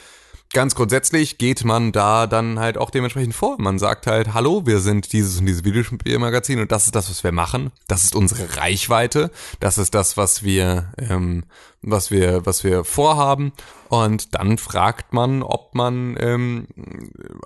ganz 0.53 0.75
grundsätzlich 0.75 1.39
geht 1.39 1.65
man 1.65 1.93
da 1.93 2.27
dann 2.27 2.59
halt 2.59 2.79
auch 2.79 2.91
dementsprechend 2.91 3.35
vor. 3.35 3.57
Man 3.59 3.79
sagt 3.79 4.07
halt, 4.07 4.35
hallo, 4.35 4.67
wir 4.67 4.81
sind 4.81 5.13
dieses 5.13 5.41
und 5.41 5.47
dieses 5.47 5.65
Videospielmagazin 5.65 6.61
und 6.61 6.73
das 6.73 6.87
ist 6.87 6.95
das, 6.95 7.11
was 7.11 7.25
wir 7.25 7.33
machen. 7.33 7.71
Das 7.89 8.05
ist 8.05 8.15
unsere 8.15 8.57
Reichweite. 8.57 9.31
Das 9.61 9.79
ist 9.79 9.95
das, 9.95 10.17
was 10.17 10.43
wir, 10.43 10.93
ähm, 10.99 11.45
was 11.81 12.11
wir, 12.11 12.47
was 12.47 12.65
wir 12.65 12.85
vorhaben. 12.85 13.53
Und 13.89 14.35
dann 14.35 14.59
fragt 14.59 15.13
man, 15.13 15.43
ob 15.43 15.75
man 15.75 16.17
ähm, 16.19 16.67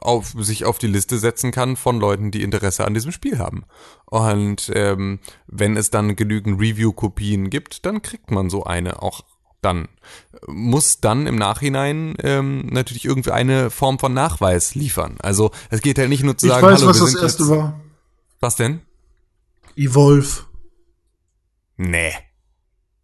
auf, 0.01 0.35
sich 0.39 0.65
auf 0.65 0.79
die 0.79 0.87
Liste 0.87 1.19
setzen 1.19 1.53
kann 1.53 1.77
von 1.77 1.99
Leuten, 1.99 2.31
die 2.31 2.43
Interesse 2.43 2.85
an 2.85 2.95
diesem 2.95 3.13
Spiel 3.13 3.39
haben. 3.39 3.65
Und 4.05 4.71
ähm, 4.75 5.21
wenn 5.47 5.77
es 5.77 5.91
dann 5.91 6.17
genügend 6.17 6.61
Review-Kopien 6.61 7.51
gibt, 7.51 7.87
dann 7.87 8.03
kriegt 8.03 8.31
man 8.31 8.51
so 8.51 8.65
eine 8.65 9.03
auch 9.03 9.23
dann 9.67 9.89
muss 10.47 11.01
dann 11.01 11.27
im 11.27 11.37
Nachhinein 11.37 12.15
ähm, 12.23 12.67
natürlich 12.67 13.05
irgendwie 13.05 13.33
eine 13.33 13.71
Form 13.71 13.99
von 13.99 14.15
Nachweis 14.15 14.75
liefern. 14.75 15.17
Also 15.21 15.51
es 15.71 15.83
geht 15.83 15.99
halt 15.99 16.09
nicht 16.09 16.23
nur 16.23 16.39
zu 16.39 16.47
Ich 16.47 16.53
sagen, 16.53 16.67
weiß, 16.67 16.81
hallo, 16.81 16.91
was 16.91 16.97
wir 16.97 17.03
das 17.03 17.13
sind 17.13 17.23
erste 17.23 17.43
jetzt, 17.43 17.51
war. 17.51 17.81
Was 18.41 18.57
denn? 18.57 18.81
Evolve. 19.75 20.45
Nee. 21.77 22.13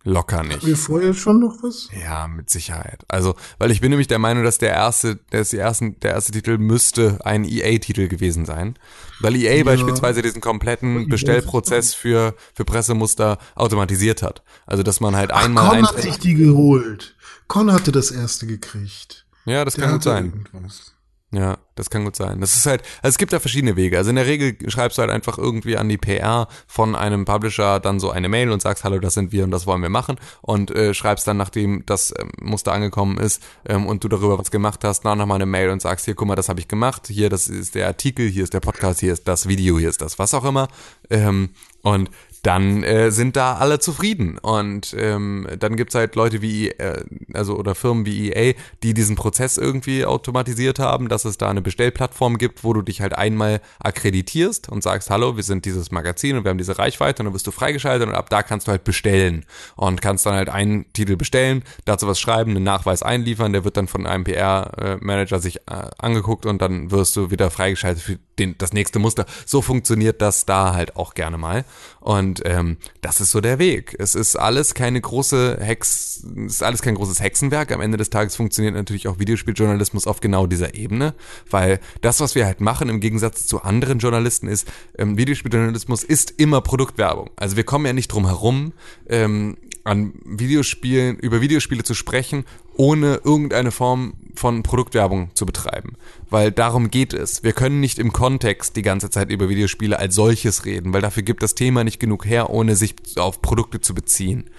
Locker 0.04 0.42
nicht. 0.42 0.66
wir 0.66 0.76
vorher 0.76 1.14
schon 1.14 1.40
noch 1.40 1.62
was? 1.62 1.88
Ja, 1.92 2.26
mit 2.26 2.50
Sicherheit. 2.50 3.04
Also, 3.08 3.36
weil 3.58 3.70
ich 3.70 3.80
bin 3.80 3.90
nämlich 3.90 4.08
der 4.08 4.18
Meinung, 4.18 4.42
dass 4.42 4.58
der 4.58 4.70
erste, 4.70 5.16
der, 5.30 5.42
ist 5.42 5.52
die 5.52 5.58
ersten, 5.58 5.98
der 6.00 6.12
erste 6.12 6.32
Titel 6.32 6.58
müsste 6.58 7.18
ein 7.24 7.44
EA-Titel 7.44 8.08
gewesen 8.08 8.44
sein. 8.44 8.76
Weil 9.20 9.36
EA 9.36 9.62
beispielsweise 9.64 10.22
diesen 10.22 10.40
kompletten 10.40 11.02
EA 11.02 11.06
Bestellprozess 11.08 11.94
für, 11.94 12.34
für 12.54 12.64
Pressemuster 12.64 13.38
automatisiert 13.54 14.22
hat. 14.22 14.42
Also, 14.66 14.82
dass 14.82 15.00
man 15.00 15.14
halt 15.14 15.30
einmal 15.30 15.68
Con 15.68 15.86
hat 15.86 16.02
sich 16.02 16.18
die 16.18 16.34
geholt. 16.34 17.14
Con 17.46 17.72
hatte 17.72 17.92
das 17.92 18.10
erste 18.10 18.46
gekriegt. 18.46 19.24
Ja, 19.44 19.64
das 19.64 19.74
Der 19.74 19.84
kann 19.84 19.92
gut 19.94 20.02
sein. 20.02 20.44
irgendwas. 20.52 20.91
Ja, 21.34 21.56
das 21.76 21.88
kann 21.88 22.04
gut 22.04 22.14
sein. 22.14 22.42
Das 22.42 22.56
ist 22.56 22.66
halt, 22.66 22.82
also 23.00 23.14
es 23.14 23.16
gibt 23.16 23.32
da 23.32 23.40
verschiedene 23.40 23.74
Wege. 23.74 23.96
Also 23.96 24.10
in 24.10 24.16
der 24.16 24.26
Regel 24.26 24.54
schreibst 24.70 24.98
du 24.98 25.00
halt 25.00 25.10
einfach 25.10 25.38
irgendwie 25.38 25.78
an 25.78 25.88
die 25.88 25.96
PR 25.96 26.46
von 26.66 26.94
einem 26.94 27.24
Publisher 27.24 27.80
dann 27.80 28.00
so 28.00 28.10
eine 28.10 28.28
Mail 28.28 28.50
und 28.50 28.60
sagst, 28.60 28.84
hallo, 28.84 28.98
das 28.98 29.14
sind 29.14 29.32
wir 29.32 29.44
und 29.44 29.50
das 29.50 29.66
wollen 29.66 29.80
wir 29.80 29.88
machen 29.88 30.16
und 30.42 30.70
äh, 30.72 30.92
schreibst 30.92 31.26
dann, 31.26 31.38
nachdem 31.38 31.86
das 31.86 32.12
ähm, 32.18 32.30
Muster 32.38 32.72
angekommen 32.72 33.16
ist 33.16 33.42
ähm, 33.66 33.86
und 33.86 34.04
du 34.04 34.08
darüber 34.08 34.38
was 34.38 34.50
gemacht 34.50 34.84
hast, 34.84 35.04
noch 35.04 35.16
mal 35.16 35.36
eine 35.36 35.46
Mail 35.46 35.70
und 35.70 35.80
sagst, 35.80 36.04
hier, 36.04 36.14
guck 36.14 36.28
mal, 36.28 36.36
das 36.36 36.50
habe 36.50 36.60
ich 36.60 36.68
gemacht, 36.68 37.06
hier, 37.06 37.30
das 37.30 37.48
ist 37.48 37.76
der 37.76 37.86
Artikel, 37.86 38.28
hier 38.28 38.44
ist 38.44 38.52
der 38.52 38.60
Podcast, 38.60 39.00
hier 39.00 39.14
ist 39.14 39.26
das 39.26 39.48
Video, 39.48 39.78
hier 39.78 39.88
ist 39.88 40.02
das, 40.02 40.18
was 40.18 40.34
auch 40.34 40.44
immer. 40.44 40.68
Ähm, 41.08 41.50
und 41.82 42.10
dann 42.42 42.82
äh, 42.82 43.10
sind 43.12 43.36
da 43.36 43.54
alle 43.54 43.78
zufrieden. 43.78 44.38
Und 44.38 44.94
ähm, 44.98 45.46
dann 45.58 45.76
gibt's 45.76 45.94
halt 45.94 46.16
Leute 46.16 46.42
wie, 46.42 46.70
äh, 46.70 47.04
also 47.32 47.56
oder 47.56 47.74
Firmen 47.74 48.04
wie 48.04 48.32
EA, 48.32 48.54
die 48.82 48.94
diesen 48.94 49.14
Prozess 49.14 49.56
irgendwie 49.56 50.04
automatisiert 50.04 50.80
haben, 50.80 51.08
dass 51.08 51.24
es 51.24 51.38
da 51.38 51.48
eine 51.48 51.62
Bestellplattform 51.62 52.38
gibt, 52.38 52.64
wo 52.64 52.72
du 52.72 52.82
dich 52.82 53.00
halt 53.00 53.16
einmal 53.16 53.60
akkreditierst 53.78 54.68
und 54.68 54.82
sagst, 54.82 55.08
hallo, 55.08 55.36
wir 55.36 55.44
sind 55.44 55.64
dieses 55.64 55.92
Magazin 55.92 56.36
und 56.36 56.44
wir 56.44 56.50
haben 56.50 56.58
diese 56.58 56.78
Reichweite 56.78 57.22
und 57.22 57.26
dann 57.26 57.34
wirst 57.34 57.46
du 57.46 57.52
freigeschaltet 57.52 58.08
und 58.08 58.14
ab 58.14 58.28
da 58.28 58.42
kannst 58.42 58.66
du 58.66 58.72
halt 58.72 58.82
bestellen 58.84 59.44
und 59.76 60.02
kannst 60.02 60.26
dann 60.26 60.34
halt 60.34 60.48
einen 60.48 60.92
Titel 60.92 61.16
bestellen, 61.16 61.62
dazu 61.84 62.08
was 62.08 62.18
schreiben, 62.18 62.52
einen 62.52 62.64
Nachweis 62.64 63.02
einliefern, 63.02 63.52
der 63.52 63.64
wird 63.64 63.76
dann 63.76 63.86
von 63.86 64.06
einem 64.06 64.24
PR-Manager 64.24 65.38
sich 65.38 65.56
äh, 65.68 65.90
angeguckt 65.98 66.46
und 66.46 66.60
dann 66.60 66.90
wirst 66.90 67.14
du 67.14 67.30
wieder 67.30 67.50
freigeschaltet 67.50 68.02
für 68.02 68.18
den, 68.38 68.56
das 68.58 68.72
nächste 68.72 68.98
Muster. 68.98 69.26
So 69.46 69.62
funktioniert 69.62 70.22
das 70.22 70.46
da 70.46 70.72
halt 70.72 70.96
auch 70.96 71.14
gerne 71.14 71.38
mal. 71.38 71.64
Und 72.00 72.31
ähm, 72.44 72.76
das 73.00 73.20
ist 73.20 73.32
so 73.32 73.40
der 73.40 73.58
Weg. 73.58 73.94
Es 73.98 74.14
ist 74.14 74.36
alles 74.36 74.74
keine 74.74 75.00
große 75.00 75.58
Hex, 75.60 76.24
ist 76.46 76.62
alles 76.62 76.80
kein 76.80 76.94
großes 76.94 77.20
Hexenwerk. 77.20 77.72
Am 77.72 77.80
Ende 77.80 77.98
des 77.98 78.08
Tages 78.08 78.36
funktioniert 78.36 78.74
natürlich 78.74 79.08
auch 79.08 79.18
Videospieljournalismus 79.18 80.06
auf 80.06 80.20
genau 80.20 80.46
dieser 80.46 80.74
Ebene, 80.74 81.14
weil 81.50 81.80
das, 82.00 82.20
was 82.20 82.34
wir 82.34 82.46
halt 82.46 82.60
machen, 82.60 82.88
im 82.88 83.00
Gegensatz 83.00 83.46
zu 83.46 83.62
anderen 83.62 83.98
Journalisten, 83.98 84.48
ist, 84.48 84.66
ähm, 84.98 85.18
Videospieljournalismus 85.18 86.04
ist 86.04 86.34
immer 86.38 86.60
Produktwerbung. 86.60 87.30
Also 87.36 87.56
wir 87.56 87.64
kommen 87.64 87.86
ja 87.86 87.92
nicht 87.92 88.08
drum 88.08 88.26
herum, 88.26 88.72
ähm, 89.08 89.56
an 89.84 90.12
Videospielen, 90.24 91.18
über 91.18 91.40
Videospiele 91.40 91.82
zu 91.82 91.94
sprechen, 91.94 92.44
ohne 92.76 93.20
irgendeine 93.24 93.70
Form 93.70 94.14
von 94.34 94.62
Produktwerbung 94.62 95.30
zu 95.34 95.46
betreiben. 95.46 95.96
Weil 96.30 96.52
darum 96.52 96.90
geht 96.90 97.12
es. 97.12 97.42
Wir 97.42 97.52
können 97.52 97.80
nicht 97.80 97.98
im 97.98 98.12
Kontext 98.12 98.76
die 98.76 98.82
ganze 98.82 99.10
Zeit 99.10 99.30
über 99.30 99.48
Videospiele 99.48 99.98
als 99.98 100.14
solches 100.14 100.64
reden, 100.64 100.92
weil 100.92 101.02
dafür 101.02 101.22
gibt 101.22 101.42
das 101.42 101.54
Thema 101.54 101.84
nicht 101.84 102.00
genug 102.00 102.26
her, 102.26 102.50
ohne 102.50 102.76
sich 102.76 102.94
auf 103.16 103.42
Produkte 103.42 103.80
zu 103.80 103.94
beziehen. 103.94 104.50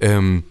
Ähm, 0.00 0.44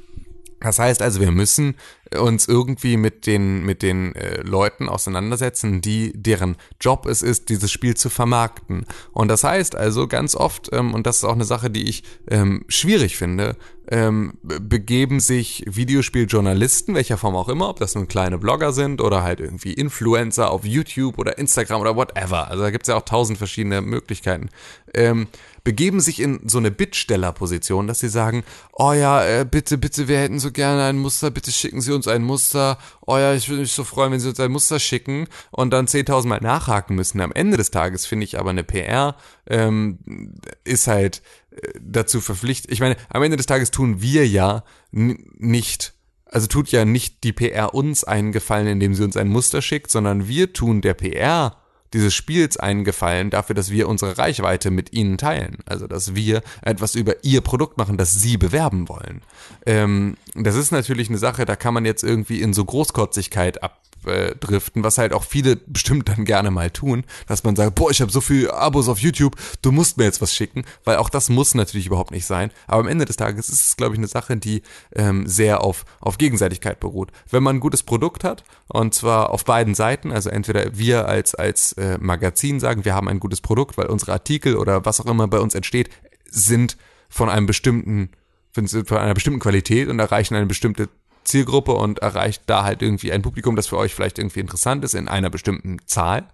das 0.60 0.78
heißt 0.78 1.02
also, 1.02 1.20
wir 1.20 1.32
müssen 1.32 1.76
uns 2.20 2.48
irgendwie 2.48 2.98
mit 2.98 3.26
den 3.26 3.64
mit 3.64 3.82
den 3.82 4.16
äh, 4.16 4.42
Leuten 4.42 4.90
auseinandersetzen, 4.90 5.82
die 5.82 6.12
deren 6.14 6.58
Job 6.80 7.06
es 7.06 7.22
ist, 7.22 7.50
dieses 7.50 7.72
Spiel 7.72 7.96
zu 7.96 8.10
vermarkten. 8.10 8.86
Und 9.14 9.30
das 9.30 9.44
heißt 9.44 9.76
also 9.76 10.08
ganz 10.08 10.36
oft 10.36 10.70
ähm, 10.74 10.94
und 10.94 11.08
das 11.08 11.18
ist 11.18 11.24
auch 11.24 11.34
eine 11.34 11.46
Sache, 11.46 11.70
die 11.70 11.88
ich 11.90 12.04
ähm, 12.30 12.66
schwierig 12.68 13.18
finde, 13.18 13.56
ähm, 13.88 14.34
be- 14.44 14.60
begeben 14.60 15.20
sich 15.20 15.64
Videospieljournalisten, 15.68 16.96
welcher 16.96 17.18
Form 17.18 17.36
auch 17.36 17.50
immer, 17.50 17.70
ob 17.70 17.80
das 17.80 17.96
nun 17.96 18.08
kleine 18.08 18.38
Blogger 18.38 18.74
sind 18.74 19.02
oder 19.02 19.24
halt 19.24 19.40
irgendwie 19.40 19.74
Influencer 19.74 20.52
auf 20.52 20.66
YouTube 20.66 21.18
oder 21.18 21.38
Instagram 21.38 21.82
oder 21.82 21.96
whatever. 21.96 22.50
Also 22.50 22.64
da 22.64 22.72
gibt's 22.72 22.88
ja 22.88 22.96
auch 22.96 23.06
tausend 23.06 23.38
verschiedene 23.38 23.82
Möglichkeiten. 23.82 24.50
Ähm, 24.94 25.28
begeben 25.64 26.00
sich 26.00 26.20
in 26.20 26.42
so 26.48 26.58
eine 26.58 26.72
Bittstellerposition, 26.72 27.86
dass 27.86 28.00
sie 28.00 28.10
sagen, 28.10 28.44
oh 28.74 28.94
ja, 28.94 29.24
äh, 29.24 29.46
bitte, 29.50 29.78
bitte, 29.78 30.08
wir 30.08 30.18
hätten 30.18 30.40
so 30.40 30.52
gerne 30.52 30.86
ein 30.86 30.98
Muster, 30.98 31.30
bitte 31.30 31.52
schicken 31.52 31.82
Sie 31.82 31.92
uns 31.92 32.01
ein 32.08 32.24
Muster. 32.24 32.78
Oh 33.06 33.18
ja, 33.18 33.34
ich 33.34 33.50
würde 33.50 33.62
mich 33.62 33.72
so 33.72 33.84
freuen, 33.84 34.12
wenn 34.12 34.20
Sie 34.20 34.30
uns 34.30 34.40
ein 34.40 34.52
Muster 34.52 34.80
schicken 34.80 35.28
und 35.52 35.72
dann 35.72 35.88
10.000 35.88 36.28
Mal 36.28 36.42
nachhaken 36.42 36.96
müssen. 36.96 37.22
Am 37.22 37.32
Ende 37.32 37.58
des 37.58 37.72
Tages 37.72 38.06
finde 38.06 38.26
ich 38.26 38.40
aber 38.40 38.52
eine 38.52 38.64
PR 38.64 39.16
ähm, 39.48 40.00
ist 40.64 40.88
halt 40.88 41.22
äh, 41.52 41.80
dazu 41.80 42.22
verpflichtet. 42.22 42.72
Ich 42.72 42.80
meine, 42.80 42.96
am 43.10 43.24
Ende 43.24 43.38
des 43.38 43.46
Tages 43.46 43.72
tun 43.72 44.02
wir 44.02 44.28
ja 44.28 44.64
nicht 44.92 45.94
also 46.32 46.48
tut 46.48 46.70
ja 46.72 46.86
nicht 46.86 47.26
die 47.26 47.34
PR 47.34 47.74
uns 47.74 48.06
einen 48.06 48.32
Gefallen, 48.32 48.68
indem 48.68 48.96
sie 48.96 49.04
uns 49.04 49.18
ein 49.18 49.28
Muster 49.28 49.62
schickt, 49.62 49.92
sondern 49.92 50.30
wir 50.30 50.54
tun 50.54 50.82
der 50.82 50.94
PR 50.94 51.58
dieses 51.94 52.14
Spiels 52.14 52.58
einen 52.58 52.84
Gefallen 52.84 53.30
dafür, 53.30 53.56
dass 53.56 53.72
wir 53.72 53.90
unsere 53.90 54.18
Reichweite 54.18 54.72
mit 54.72 54.94
ihnen 54.94 55.18
teilen. 55.18 55.58
Also, 55.66 55.88
dass 55.88 56.16
wir 56.16 56.42
etwas 56.62 56.96
über 56.96 57.24
ihr 57.24 57.42
Produkt 57.42 57.78
machen, 57.78 57.98
das 57.98 58.14
sie 58.14 58.38
bewerben 58.38 58.88
wollen. 58.90 59.22
Ähm, 59.66 60.18
das 60.36 60.56
ist 60.56 60.72
natürlich 60.72 61.10
eine 61.10 61.18
Sache, 61.18 61.46
da 61.46 61.56
kann 61.56 61.74
man 61.74 61.86
jetzt 61.86 62.04
irgendwie 62.04 62.42
in 62.42 62.54
so 62.54 62.64
Großkotzigkeit 62.64 63.62
abdriften, 64.06 64.84
was 64.84 64.98
halt 64.98 65.14
auch 65.14 65.24
viele 65.24 65.56
bestimmt 65.68 66.10
dann 66.10 66.26
gerne 66.26 66.52
mal 66.52 66.70
tun, 66.70 67.04
dass 67.28 67.44
man 67.44 67.56
sagt, 67.56 67.76
boah, 67.76 67.92
ich 67.92 68.02
habe 68.02 68.12
so 68.12 68.22
viele 68.22 68.54
Abos 68.54 68.88
auf 68.88 69.00
YouTube, 69.00 69.36
du 69.62 69.72
musst 69.72 69.98
mir 69.98 70.06
jetzt 70.06 70.22
was 70.22 70.34
schicken, 70.36 70.64
weil 70.84 70.98
auch 70.98 71.10
das 71.10 71.30
muss 71.30 71.56
natürlich 71.56 71.88
überhaupt 71.88 72.12
nicht 72.12 72.26
sein. 72.26 72.52
Aber 72.68 72.82
am 72.82 72.88
Ende 72.88 73.06
des 73.06 73.18
Tages 73.18 73.50
ist 73.50 73.66
es, 73.66 73.78
glaube 73.78 73.96
ich, 73.96 74.00
eine 74.00 74.08
Sache, 74.08 74.38
die 74.38 74.62
ähm, 74.96 75.28
sehr 75.28 75.64
auf, 75.64 75.86
auf 76.00 76.18
Gegenseitigkeit 76.18 76.80
beruht. 76.80 77.12
Wenn 77.30 77.44
man 77.44 77.58
ein 77.58 77.62
gutes 77.62 77.84
Produkt 77.84 78.24
hat, 78.24 78.44
und 78.68 78.94
zwar 78.94 79.32
auf 79.32 79.46
beiden 79.46 79.76
Seiten, 79.76 80.12
also 80.12 80.30
entweder 80.30 80.78
wir 80.78 81.08
als, 81.08 81.36
als 81.36 81.74
äh, 81.74 81.98
Magazin 82.00 82.60
sagen, 82.60 82.86
wir 82.86 82.96
haben 82.96 83.08
ein 83.08 83.20
gutes 83.20 83.42
Produkt, 83.42 83.78
weil 83.78 83.88
unsere 83.88 84.14
Artikel 84.14 84.56
oder 84.56 84.86
was 84.86 85.00
auch 85.00 85.06
immer 85.06 85.28
bei 85.28 85.40
uns 85.40 85.56
entsteht, 85.56 85.90
sind 86.26 86.78
von 87.10 87.30
einem 87.30 87.46
bestimmten, 87.46 88.10
von 88.54 88.98
einer 88.98 89.14
bestimmten 89.14 89.40
Qualität 89.40 89.90
und 89.90 90.00
erreichen 90.00 90.36
eine 90.36 90.46
bestimmte 90.46 90.90
Zielgruppe 91.24 91.74
und 91.74 92.00
erreicht 92.00 92.44
da 92.48 92.64
halt 92.64 92.82
irgendwie 92.82 93.12
ein 93.12 93.22
Publikum, 93.22 93.56
das 93.56 93.68
für 93.68 93.78
euch 93.78 93.94
vielleicht 93.94 94.20
irgendwie 94.20 94.40
interessant 94.40 94.84
ist 94.84 94.94
in 94.94 95.08
einer 95.08 95.30
bestimmten 95.30 95.78
Zahl. 95.86 96.26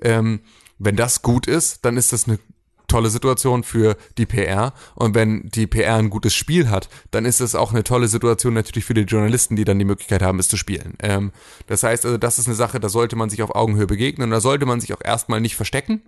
Ähm, 0.00 0.40
wenn 0.78 0.96
das 0.96 1.22
gut 1.22 1.46
ist, 1.46 1.84
dann 1.84 1.96
ist 1.96 2.12
das 2.12 2.28
eine 2.28 2.38
tolle 2.86 3.10
Situation 3.10 3.62
für 3.62 3.96
die 4.16 4.26
PR. 4.26 4.72
Und 4.94 5.14
wenn 5.14 5.48
die 5.50 5.66
PR 5.66 5.96
ein 5.96 6.10
gutes 6.10 6.34
Spiel 6.34 6.70
hat, 6.70 6.88
dann 7.10 7.24
ist 7.24 7.40
es 7.40 7.54
auch 7.54 7.72
eine 7.72 7.84
tolle 7.84 8.08
Situation 8.08 8.54
natürlich 8.54 8.84
für 8.84 8.94
die 8.94 9.02
Journalisten, 9.02 9.56
die 9.56 9.64
dann 9.64 9.78
die 9.78 9.84
Möglichkeit 9.84 10.22
haben, 10.22 10.38
es 10.38 10.48
zu 10.48 10.56
spielen. 10.56 10.94
Ähm, 11.00 11.32
das 11.66 11.82
heißt 11.82 12.06
also, 12.06 12.16
das 12.16 12.38
ist 12.38 12.46
eine 12.46 12.56
Sache, 12.56 12.80
da 12.80 12.88
sollte 12.88 13.16
man 13.16 13.30
sich 13.30 13.42
auf 13.42 13.54
Augenhöhe 13.54 13.86
begegnen 13.86 14.28
und 14.28 14.30
da 14.30 14.40
sollte 14.40 14.66
man 14.66 14.80
sich 14.80 14.94
auch 14.94 15.02
erstmal 15.04 15.40
nicht 15.40 15.56
verstecken 15.56 16.02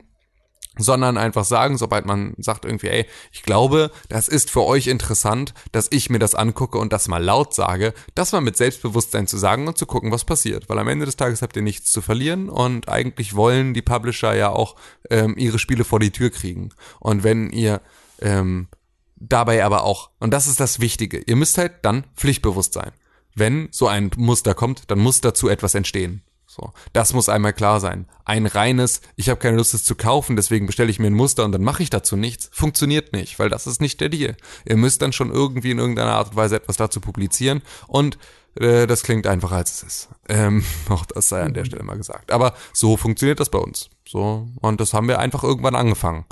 sondern 0.78 1.18
einfach 1.18 1.44
sagen, 1.44 1.76
sobald 1.78 2.06
man 2.06 2.34
sagt 2.38 2.64
irgendwie, 2.64 2.88
ey, 2.88 3.06
ich 3.32 3.42
glaube, 3.42 3.90
das 4.08 4.28
ist 4.28 4.50
für 4.50 4.64
euch 4.64 4.86
interessant, 4.86 5.52
dass 5.72 5.88
ich 5.90 6.10
mir 6.10 6.18
das 6.18 6.34
angucke 6.34 6.78
und 6.78 6.92
das 6.92 7.08
mal 7.08 7.22
laut 7.22 7.54
sage, 7.54 7.92
das 8.14 8.32
mal 8.32 8.40
mit 8.40 8.56
Selbstbewusstsein 8.56 9.26
zu 9.26 9.36
sagen 9.36 9.66
und 9.66 9.76
zu 9.76 9.86
gucken, 9.86 10.12
was 10.12 10.24
passiert. 10.24 10.68
Weil 10.68 10.78
am 10.78 10.88
Ende 10.88 11.06
des 11.06 11.16
Tages 11.16 11.42
habt 11.42 11.56
ihr 11.56 11.62
nichts 11.62 11.90
zu 11.90 12.00
verlieren 12.00 12.48
und 12.48 12.88
eigentlich 12.88 13.34
wollen 13.34 13.74
die 13.74 13.82
Publisher 13.82 14.34
ja 14.34 14.50
auch 14.50 14.76
ähm, 15.10 15.34
ihre 15.36 15.58
Spiele 15.58 15.84
vor 15.84 15.98
die 15.98 16.12
Tür 16.12 16.30
kriegen. 16.30 16.70
Und 17.00 17.24
wenn 17.24 17.50
ihr 17.50 17.80
ähm, 18.20 18.68
dabei 19.16 19.64
aber 19.64 19.84
auch, 19.84 20.10
und 20.20 20.32
das 20.32 20.46
ist 20.46 20.60
das 20.60 20.80
Wichtige, 20.80 21.18
ihr 21.18 21.36
müsst 21.36 21.58
halt 21.58 21.72
dann 21.82 22.04
pflichtbewusst 22.16 22.72
sein. 22.72 22.92
Wenn 23.34 23.68
so 23.70 23.86
ein 23.86 24.10
Muster 24.16 24.54
kommt, 24.54 24.90
dann 24.90 24.98
muss 24.98 25.20
dazu 25.20 25.48
etwas 25.48 25.74
entstehen. 25.74 26.22
So, 26.50 26.72
das 26.92 27.12
muss 27.12 27.28
einmal 27.28 27.52
klar 27.52 27.78
sein. 27.78 28.06
Ein 28.24 28.46
reines, 28.46 29.02
ich 29.14 29.28
habe 29.28 29.38
keine 29.38 29.56
Lust, 29.56 29.72
es 29.72 29.84
zu 29.84 29.94
kaufen, 29.94 30.34
deswegen 30.34 30.66
bestelle 30.66 30.90
ich 30.90 30.98
mir 30.98 31.06
ein 31.06 31.14
Muster 31.14 31.44
und 31.44 31.52
dann 31.52 31.62
mache 31.62 31.84
ich 31.84 31.90
dazu 31.90 32.16
nichts, 32.16 32.50
funktioniert 32.52 33.12
nicht, 33.12 33.38
weil 33.38 33.48
das 33.48 33.68
ist 33.68 33.80
nicht 33.80 34.00
der 34.00 34.08
Deal. 34.08 34.36
Ihr 34.64 34.76
müsst 34.76 35.00
dann 35.00 35.12
schon 35.12 35.30
irgendwie 35.30 35.70
in 35.70 35.78
irgendeiner 35.78 36.14
Art 36.14 36.30
und 36.30 36.36
Weise 36.36 36.56
etwas 36.56 36.76
dazu 36.76 37.00
publizieren 37.00 37.62
und 37.86 38.18
äh, 38.56 38.88
das 38.88 39.04
klingt 39.04 39.28
einfacher 39.28 39.54
als 39.54 39.74
es 39.74 39.82
ist. 39.84 40.08
Ähm, 40.28 40.64
auch 40.88 41.06
das 41.06 41.28
sei 41.28 41.40
an 41.40 41.54
der 41.54 41.66
Stelle 41.66 41.84
mal 41.84 41.96
gesagt. 41.96 42.32
Aber 42.32 42.54
so 42.72 42.96
funktioniert 42.96 43.38
das 43.38 43.48
bei 43.48 43.60
uns. 43.60 43.88
So 44.04 44.48
und 44.60 44.80
das 44.80 44.92
haben 44.92 45.06
wir 45.06 45.20
einfach 45.20 45.44
irgendwann 45.44 45.76
angefangen. 45.76 46.24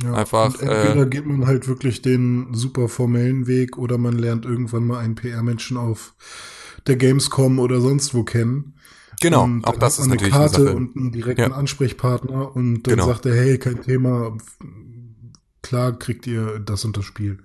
Ja, 0.00 0.12
Einfach, 0.12 0.44
und 0.44 0.60
entweder 0.60 1.06
äh, 1.06 1.08
geht 1.08 1.26
man 1.26 1.44
halt 1.44 1.66
wirklich 1.66 2.02
den 2.02 2.54
super 2.54 2.88
formellen 2.88 3.48
Weg 3.48 3.78
oder 3.78 3.98
man 3.98 4.16
lernt 4.16 4.44
irgendwann 4.44 4.86
mal 4.86 5.00
einen 5.00 5.16
PR-Menschen 5.16 5.76
auf 5.76 6.14
der 6.86 6.94
Gamescom 6.94 7.58
oder 7.58 7.80
sonst 7.80 8.14
wo 8.14 8.22
kennen. 8.22 8.74
Genau, 9.20 9.44
und 9.44 9.64
auch 9.66 9.76
das 9.76 9.94
ist 9.98 10.06
man 10.06 10.16
natürlich 10.16 10.34
eine 10.34 10.42
eine 10.44 10.50
Karte 10.50 10.64
Sache. 10.66 10.76
und 10.76 10.96
einen 10.96 11.12
direkten 11.12 11.50
Ja. 11.50 11.56
Ansprechpartner 11.56 12.54
und 12.54 12.82
dann 12.82 12.94
Genau. 12.96 13.06
sagt 13.06 13.26
er, 13.26 13.34
hey, 13.34 13.58
kein 13.58 13.82
Thema, 13.82 14.36
klar 15.62 15.98
kriegt 15.98 16.26
ihr 16.26 16.58
das 16.60 16.84
und 16.84 16.96
das 16.96 17.04
Spiel. 17.04 17.38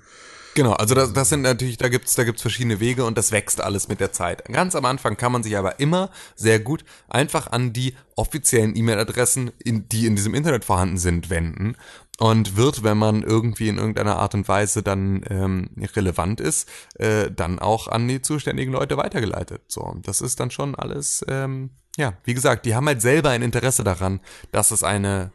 Genau, 0.53 0.73
also 0.73 0.95
das, 0.95 1.13
das 1.13 1.29
sind 1.29 1.43
natürlich, 1.43 1.77
da 1.77 1.87
gibt's 1.87 2.15
da 2.15 2.25
gibt's 2.25 2.41
verschiedene 2.41 2.81
Wege 2.81 3.05
und 3.05 3.17
das 3.17 3.31
wächst 3.31 3.61
alles 3.61 3.87
mit 3.87 4.01
der 4.01 4.11
Zeit. 4.11 4.43
Ganz 4.51 4.75
am 4.75 4.83
Anfang 4.83 5.15
kann 5.15 5.31
man 5.31 5.43
sich 5.43 5.55
aber 5.57 5.79
immer 5.79 6.09
sehr 6.35 6.59
gut 6.59 6.83
einfach 7.07 7.47
an 7.51 7.71
die 7.71 7.95
offiziellen 8.17 8.75
E-Mail-Adressen, 8.75 9.51
in, 9.63 9.87
die 9.87 10.07
in 10.07 10.17
diesem 10.17 10.33
Internet 10.35 10.65
vorhanden 10.65 10.97
sind, 10.97 11.29
wenden 11.29 11.77
und 12.21 12.55
wird, 12.55 12.83
wenn 12.83 12.99
man 12.99 13.23
irgendwie 13.23 13.67
in 13.67 13.79
irgendeiner 13.79 14.17
Art 14.17 14.35
und 14.35 14.47
Weise 14.47 14.83
dann 14.83 15.23
ähm, 15.27 15.71
relevant 15.95 16.39
ist, 16.39 16.69
äh, 16.99 17.31
dann 17.31 17.57
auch 17.57 17.87
an 17.87 18.07
die 18.07 18.21
zuständigen 18.21 18.71
Leute 18.71 18.95
weitergeleitet. 18.95 19.63
So, 19.67 19.95
das 20.03 20.21
ist 20.21 20.39
dann 20.39 20.51
schon 20.51 20.75
alles, 20.75 21.25
ähm, 21.27 21.71
ja, 21.97 22.13
wie 22.23 22.35
gesagt, 22.35 22.67
die 22.67 22.75
haben 22.75 22.85
halt 22.85 23.01
selber 23.01 23.31
ein 23.31 23.41
Interesse 23.41 23.83
daran, 23.83 24.19
dass 24.51 24.69
es 24.69 24.83
eine 24.83 25.31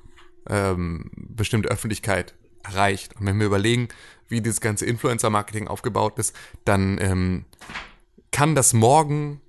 ähm, 0.48 1.10
bestimmte 1.12 1.70
Öffentlichkeit 1.70 2.36
erreicht. 2.62 3.16
Und 3.18 3.26
wenn 3.26 3.40
wir 3.40 3.46
überlegen, 3.46 3.88
wie 4.28 4.40
dieses 4.40 4.60
ganze 4.60 4.86
Influencer-Marketing 4.86 5.66
aufgebaut 5.66 6.20
ist, 6.20 6.36
dann 6.64 6.98
ähm, 7.00 7.46
kann 8.30 8.54
das 8.54 8.74
morgen, 8.74 9.40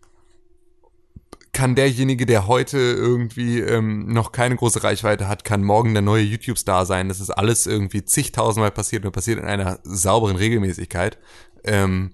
kann 1.57 1.73
derjenige, 1.73 2.27
der 2.27 2.45
heute 2.45 2.77
irgendwie 2.77 3.59
ähm, 3.59 4.13
noch 4.13 4.31
keine 4.31 4.55
große 4.55 4.83
Reichweite 4.83 5.27
hat, 5.27 5.43
kann 5.43 5.63
morgen 5.63 5.93
der 5.93 6.03
neue 6.03 6.21
YouTube-Star 6.21 6.85
sein. 6.85 7.07
Das 7.09 7.19
ist 7.19 7.31
alles 7.31 7.65
irgendwie 7.65 8.05
zigtausendmal 8.05 8.69
passiert 8.69 9.03
und 9.05 9.11
passiert 9.11 9.39
in 9.39 9.45
einer 9.45 9.79
sauberen 9.81 10.35
Regelmäßigkeit. 10.35 11.17
Ähm, 11.63 12.11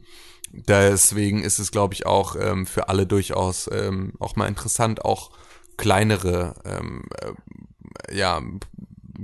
deswegen 0.53 1.44
ist 1.44 1.60
es, 1.60 1.72
glaube 1.72 1.94
ich, 1.94 2.06
auch 2.06 2.38
ähm, 2.40 2.65
für 2.65 2.88
alle 2.88 3.06
durchaus 3.06 3.70
ähm, 3.70 4.14
auch 4.18 4.38
mal 4.38 4.48
interessant, 4.48 5.03
auch 5.03 5.32
kleinere 5.76 6.56
ähm, 6.64 7.03
äh, 7.20 8.15
ja, 8.15 8.41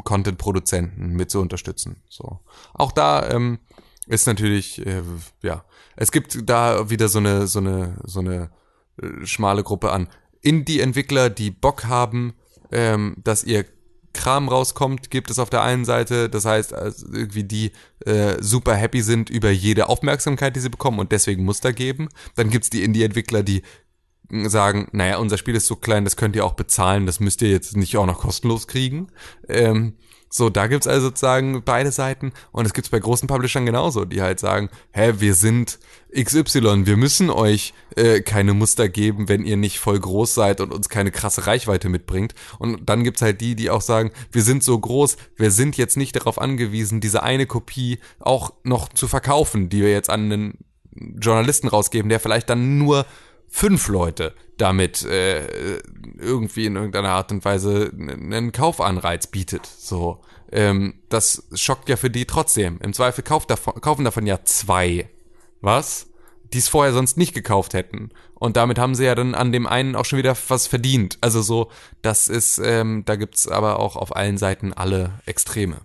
Content-Produzenten 0.04 1.14
mit 1.14 1.32
zu 1.32 1.40
unterstützen. 1.40 2.04
So. 2.10 2.42
Auch 2.74 2.92
da 2.92 3.30
ähm, 3.30 3.60
ist 4.06 4.28
natürlich, 4.28 4.86
äh, 4.86 5.02
ja, 5.44 5.64
es 5.96 6.12
gibt 6.12 6.50
da 6.50 6.90
wieder 6.90 7.08
so 7.08 7.20
eine, 7.20 7.48
so 7.48 7.60
eine, 7.60 8.02
so 8.04 8.20
eine 8.20 8.52
äh, 9.02 9.26
schmale 9.26 9.64
Gruppe 9.64 9.92
an 9.92 10.08
Indie-Entwickler, 10.42 11.30
die 11.30 11.52
Bock 11.52 11.86
haben, 11.86 12.34
ähm, 12.72 13.16
dass 13.24 13.44
ihr 13.44 13.66
Kram 14.14 14.50
rauskommt, 14.50 15.12
gibt 15.12 15.30
es 15.30 15.38
auf 15.38 15.50
der 15.50 15.62
einen 15.62 15.86
Seite, 15.86 16.30
das 16.30 16.46
heißt, 16.46 16.74
also 16.74 17.08
irgendwie 17.14 17.44
die 17.44 17.72
äh, 18.06 18.42
super 18.42 18.76
happy 18.76 19.02
sind 19.02 19.30
über 19.30 19.52
jede 19.52 19.88
Aufmerksamkeit, 19.88 20.56
die 20.56 20.60
sie 20.60 20.70
bekommen 20.70 21.00
und 21.00 21.12
deswegen 21.12 21.46
Muster 21.46 21.74
geben. 21.74 22.10
Dann 22.36 22.50
gibt's 22.50 22.70
die 22.70 22.84
Indie-Entwickler, 22.84 23.44
die 23.44 23.62
sagen, 24.32 24.88
naja, 24.92 25.18
unser 25.18 25.38
Spiel 25.38 25.56
ist 25.56 25.68
so 25.68 25.76
klein, 25.76 26.04
das 26.04 26.16
könnt 26.16 26.36
ihr 26.36 26.46
auch 26.46 26.54
bezahlen, 26.54 27.06
das 27.06 27.20
müsst 27.20 27.42
ihr 27.42 27.50
jetzt 27.50 27.76
nicht 27.76 27.98
auch 27.98 28.06
noch 28.06 28.20
kostenlos 28.20 28.68
kriegen. 28.68 29.08
Ähm, 29.48 29.96
so, 30.30 30.50
da 30.50 30.68
gibt's 30.68 30.88
also 30.88 31.08
sozusagen 31.08 31.64
beide 31.64 31.92
Seiten 31.92 32.34
und 32.52 32.66
es 32.66 32.74
gibt's 32.74 32.90
bei 32.90 33.00
großen 33.00 33.28
Publishern 33.28 33.66
genauso, 33.66 34.06
die 34.06 34.22
halt 34.22 34.40
sagen, 34.40 34.70
hä, 34.92 35.16
wir 35.18 35.34
sind 35.34 35.80
XY, 36.14 36.86
wir 36.86 36.98
müssen 36.98 37.30
euch 37.30 37.74
äh, 37.96 38.22
keine 38.22 38.54
Muster 38.54 38.90
geben, 38.90 39.28
wenn 39.28 39.44
ihr 39.44 39.58
nicht 39.58 39.80
voll 39.80 40.00
groß 40.00 40.34
seid 40.34 40.62
und 40.62 40.72
uns 40.72 40.90
keine 40.90 41.12
krasse 41.12 41.48
Reichweite 41.48 41.90
mitbringt. 41.90 42.36
Und 42.60 42.90
dann 42.90 43.04
gibt's 43.04 43.22
halt 43.22 43.42
die, 43.42 43.56
die 43.56 43.70
auch 43.70 43.82
sagen, 43.82 44.12
wir 44.32 44.44
sind 44.44 44.64
so 44.64 44.78
groß, 44.78 45.18
wir 45.36 45.52
sind 45.52 45.78
jetzt 45.78 45.98
nicht 45.98 46.16
darauf 46.16 46.40
angewiesen, 46.40 47.02
diese 47.02 47.24
eine 47.24 47.48
Kopie 47.48 48.00
auch 48.20 48.54
noch 48.64 48.90
zu 48.90 49.08
verkaufen, 49.08 49.70
die 49.70 49.82
wir 49.82 49.92
jetzt 49.92 50.10
an 50.10 50.32
einen 50.32 50.58
Journalisten 51.20 51.68
rausgeben, 51.68 52.10
der 52.10 52.20
vielleicht 52.20 52.50
dann 52.50 52.78
nur 52.78 53.06
fünf 53.50 53.88
Leute 53.88 54.34
damit 54.58 55.04
äh, 55.04 55.80
irgendwie 56.18 56.66
in 56.66 56.76
irgendeiner 56.76 57.10
Art 57.10 57.32
und 57.32 57.44
Weise 57.46 57.92
einen 57.94 58.52
Kaufanreiz 58.52 59.28
bietet. 59.28 59.66
So, 59.66 60.22
ähm, 60.52 60.96
das 61.10 61.48
schockt 61.54 61.90
ja 61.90 61.96
für 61.96 62.10
die 62.10 62.26
trotzdem. 62.26 62.80
Im 62.82 62.94
Zweifel 62.94 63.24
kauft 63.24 63.50
davon, 63.50 63.80
kaufen 63.82 64.06
davon 64.06 64.28
ja 64.28 64.44
zwei, 64.44 65.10
was? 65.62 66.08
Die 66.52 66.58
es 66.58 66.68
vorher 66.68 66.94
sonst 66.94 67.18
nicht 67.18 67.34
gekauft 67.34 67.74
hätten. 67.74 68.10
Und 68.34 68.58
damit 68.58 68.80
haben 68.80 68.96
sie 68.96 69.06
ja 69.06 69.16
dann 69.16 69.36
an 69.36 69.52
dem 69.52 69.68
einen 69.68 69.96
auch 69.96 70.06
schon 70.06 70.18
wieder 70.18 70.36
was 70.48 70.68
verdient. 70.68 71.18
Also 71.22 71.42
so, 71.42 71.70
das 72.02 72.28
ist, 72.28 72.60
ähm, 72.64 73.04
da 73.06 73.16
gibt's 73.16 73.48
aber 73.48 73.80
auch 73.80 73.96
auf 73.96 74.16
allen 74.16 74.38
Seiten 74.38 74.74
alle 74.74 75.14
Extreme. 75.26 75.82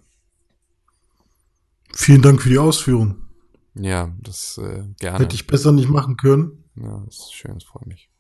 Vielen 1.95 2.23
Dank 2.23 2.43
für 2.43 2.49
die 2.49 2.59
Ausführung. 2.59 3.17
Ja, 3.75 4.13
das 4.23 4.59
äh, 4.59 4.85
gerne. 4.99 5.19
Hätte 5.19 5.35
ich 5.35 5.47
besser 5.47 5.71
nicht 5.73 5.89
machen 5.89 6.17
können. 6.17 6.64
Ja, 6.77 7.03
das 7.07 7.19
ist 7.19 7.35
schön, 7.35 7.55
das 7.55 7.65
freut 7.65 7.87
mich. 7.87 8.11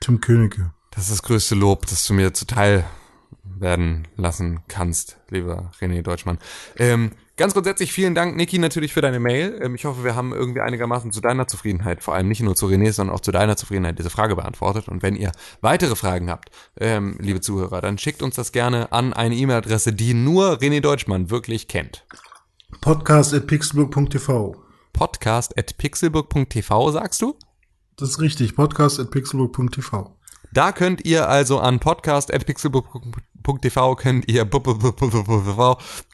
Tim 0.00 0.20
Königke. 0.20 0.72
Das 0.90 1.04
ist 1.04 1.12
das 1.12 1.22
größte 1.22 1.54
Lob, 1.54 1.86
das 1.86 2.06
du 2.06 2.14
mir 2.14 2.32
zuteil 2.32 2.84
werden 3.60 4.08
lassen 4.16 4.60
kannst, 4.68 5.18
lieber 5.30 5.70
René 5.80 6.02
Deutschmann. 6.02 6.38
Ähm, 6.76 7.12
ganz 7.36 7.54
grundsätzlich 7.54 7.92
vielen 7.92 8.14
Dank, 8.14 8.36
Niki, 8.36 8.58
natürlich 8.58 8.92
für 8.92 9.00
deine 9.00 9.20
Mail. 9.20 9.58
Ähm, 9.62 9.74
ich 9.74 9.84
hoffe, 9.84 10.04
wir 10.04 10.14
haben 10.14 10.32
irgendwie 10.32 10.60
einigermaßen 10.60 11.12
zu 11.12 11.20
deiner 11.20 11.46
Zufriedenheit, 11.48 12.02
vor 12.02 12.14
allem 12.14 12.28
nicht 12.28 12.42
nur 12.42 12.54
zu 12.54 12.66
René, 12.66 12.92
sondern 12.92 13.14
auch 13.14 13.20
zu 13.20 13.32
deiner 13.32 13.56
Zufriedenheit 13.56 13.98
diese 13.98 14.10
Frage 14.10 14.36
beantwortet. 14.36 14.88
Und 14.88 15.02
wenn 15.02 15.16
ihr 15.16 15.32
weitere 15.60 15.96
Fragen 15.96 16.30
habt, 16.30 16.50
ähm, 16.78 17.16
liebe 17.20 17.40
Zuhörer, 17.40 17.80
dann 17.80 17.98
schickt 17.98 18.22
uns 18.22 18.36
das 18.36 18.52
gerne 18.52 18.92
an 18.92 19.12
eine 19.12 19.34
E-Mail-Adresse, 19.34 19.92
die 19.92 20.14
nur 20.14 20.58
René 20.60 20.80
Deutschmann 20.80 21.30
wirklich 21.30 21.68
kennt. 21.68 22.06
Podcast 22.80 23.34
at 23.34 23.46
pixelburg.tv. 23.46 24.56
Podcast 24.92 25.58
at 25.58 25.76
pixelburg.tv, 25.78 26.90
sagst 26.90 27.22
du? 27.22 27.36
Das 27.98 28.10
ist 28.10 28.20
richtig. 28.20 28.54
Podcast 28.54 29.00
at 29.00 29.10
pixelburg.tv. 29.10 30.14
Da 30.52 30.70
könnt 30.72 31.04
ihr 31.04 31.28
also 31.28 31.58
an 31.58 31.80
podcast.pixelbook.tv 31.80 33.96
könnt 33.96 34.28
ihr 34.28 34.48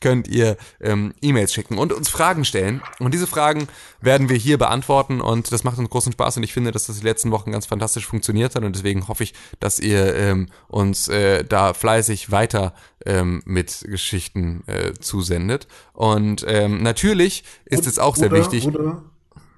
könnt 0.00 0.28
ihr 0.28 0.56
ähm, 0.80 1.12
E-Mails 1.20 1.52
schicken 1.52 1.76
und 1.78 1.92
uns 1.92 2.08
Fragen 2.08 2.44
stellen. 2.44 2.80
Und 3.00 3.12
diese 3.12 3.26
Fragen 3.26 3.66
werden 4.00 4.30
wir 4.30 4.36
hier 4.36 4.56
beantworten 4.56 5.20
und 5.20 5.52
das 5.52 5.62
macht 5.62 5.76
uns 5.78 5.90
großen 5.90 6.12
Spaß 6.12 6.38
und 6.38 6.42
ich 6.42 6.54
finde, 6.54 6.72
dass 6.72 6.86
das 6.86 7.00
die 7.00 7.04
letzten 7.04 7.32
Wochen 7.32 7.52
ganz 7.52 7.66
fantastisch 7.66 8.06
funktioniert 8.06 8.54
hat 8.54 8.64
und 8.64 8.74
deswegen 8.74 9.08
hoffe 9.08 9.24
ich, 9.24 9.34
dass 9.60 9.78
ihr 9.78 10.14
ähm, 10.14 10.46
uns 10.68 11.08
äh, 11.08 11.44
da 11.44 11.74
fleißig 11.74 12.30
weiter 12.30 12.72
ähm, 13.04 13.42
mit 13.44 13.84
Geschichten 13.86 14.64
äh, 14.66 14.94
zusendet. 14.94 15.68
Und 15.92 16.46
ähm, 16.48 16.82
natürlich 16.82 17.44
ist 17.66 17.86
es 17.86 17.98
auch 17.98 18.16
sehr 18.16 18.30
oder, 18.30 18.38
wichtig. 18.38 18.66
Oder, 18.66 19.02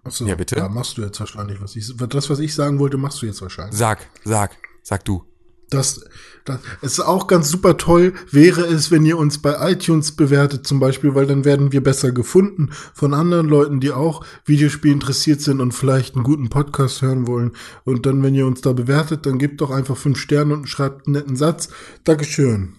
achso, 0.06 0.26
Ja, 0.26 0.34
bitte? 0.34 0.56
Da 0.56 0.68
machst 0.68 0.98
du 0.98 1.02
jetzt 1.02 1.20
wahrscheinlich 1.20 1.60
was. 1.60 1.76
Ich, 1.76 1.94
das, 1.96 2.30
was 2.30 2.38
ich 2.38 2.54
sagen 2.54 2.78
wollte, 2.78 2.96
machst 2.96 3.22
du 3.22 3.26
jetzt 3.26 3.42
wahrscheinlich. 3.42 3.76
Sag, 3.76 4.06
sag, 4.24 4.56
sag 4.82 5.04
du. 5.04 5.24
Das, 5.68 6.04
das 6.44 6.60
ist 6.80 7.00
auch 7.00 7.26
ganz 7.26 7.50
super 7.50 7.76
toll, 7.76 8.14
wäre 8.30 8.64
es, 8.66 8.92
wenn 8.92 9.04
ihr 9.04 9.18
uns 9.18 9.38
bei 9.38 9.72
iTunes 9.72 10.12
bewertet 10.12 10.64
zum 10.64 10.78
Beispiel, 10.78 11.16
weil 11.16 11.26
dann 11.26 11.44
werden 11.44 11.72
wir 11.72 11.82
besser 11.82 12.12
gefunden 12.12 12.70
von 12.94 13.14
anderen 13.14 13.48
Leuten, 13.48 13.80
die 13.80 13.90
auch 13.90 14.24
Videospiel 14.44 14.92
interessiert 14.92 15.40
sind 15.40 15.60
und 15.60 15.72
vielleicht 15.72 16.14
einen 16.14 16.22
guten 16.22 16.50
Podcast 16.50 17.02
hören 17.02 17.26
wollen. 17.26 17.50
Und 17.82 18.06
dann, 18.06 18.22
wenn 18.22 18.36
ihr 18.36 18.46
uns 18.46 18.60
da 18.60 18.72
bewertet, 18.72 19.26
dann 19.26 19.38
gebt 19.38 19.60
doch 19.60 19.72
einfach 19.72 19.96
fünf 19.96 20.18
Sterne 20.18 20.54
und 20.54 20.68
schreibt 20.68 21.06
einen 21.06 21.14
netten 21.14 21.34
Satz. 21.34 21.68
Dankeschön. 22.04 22.76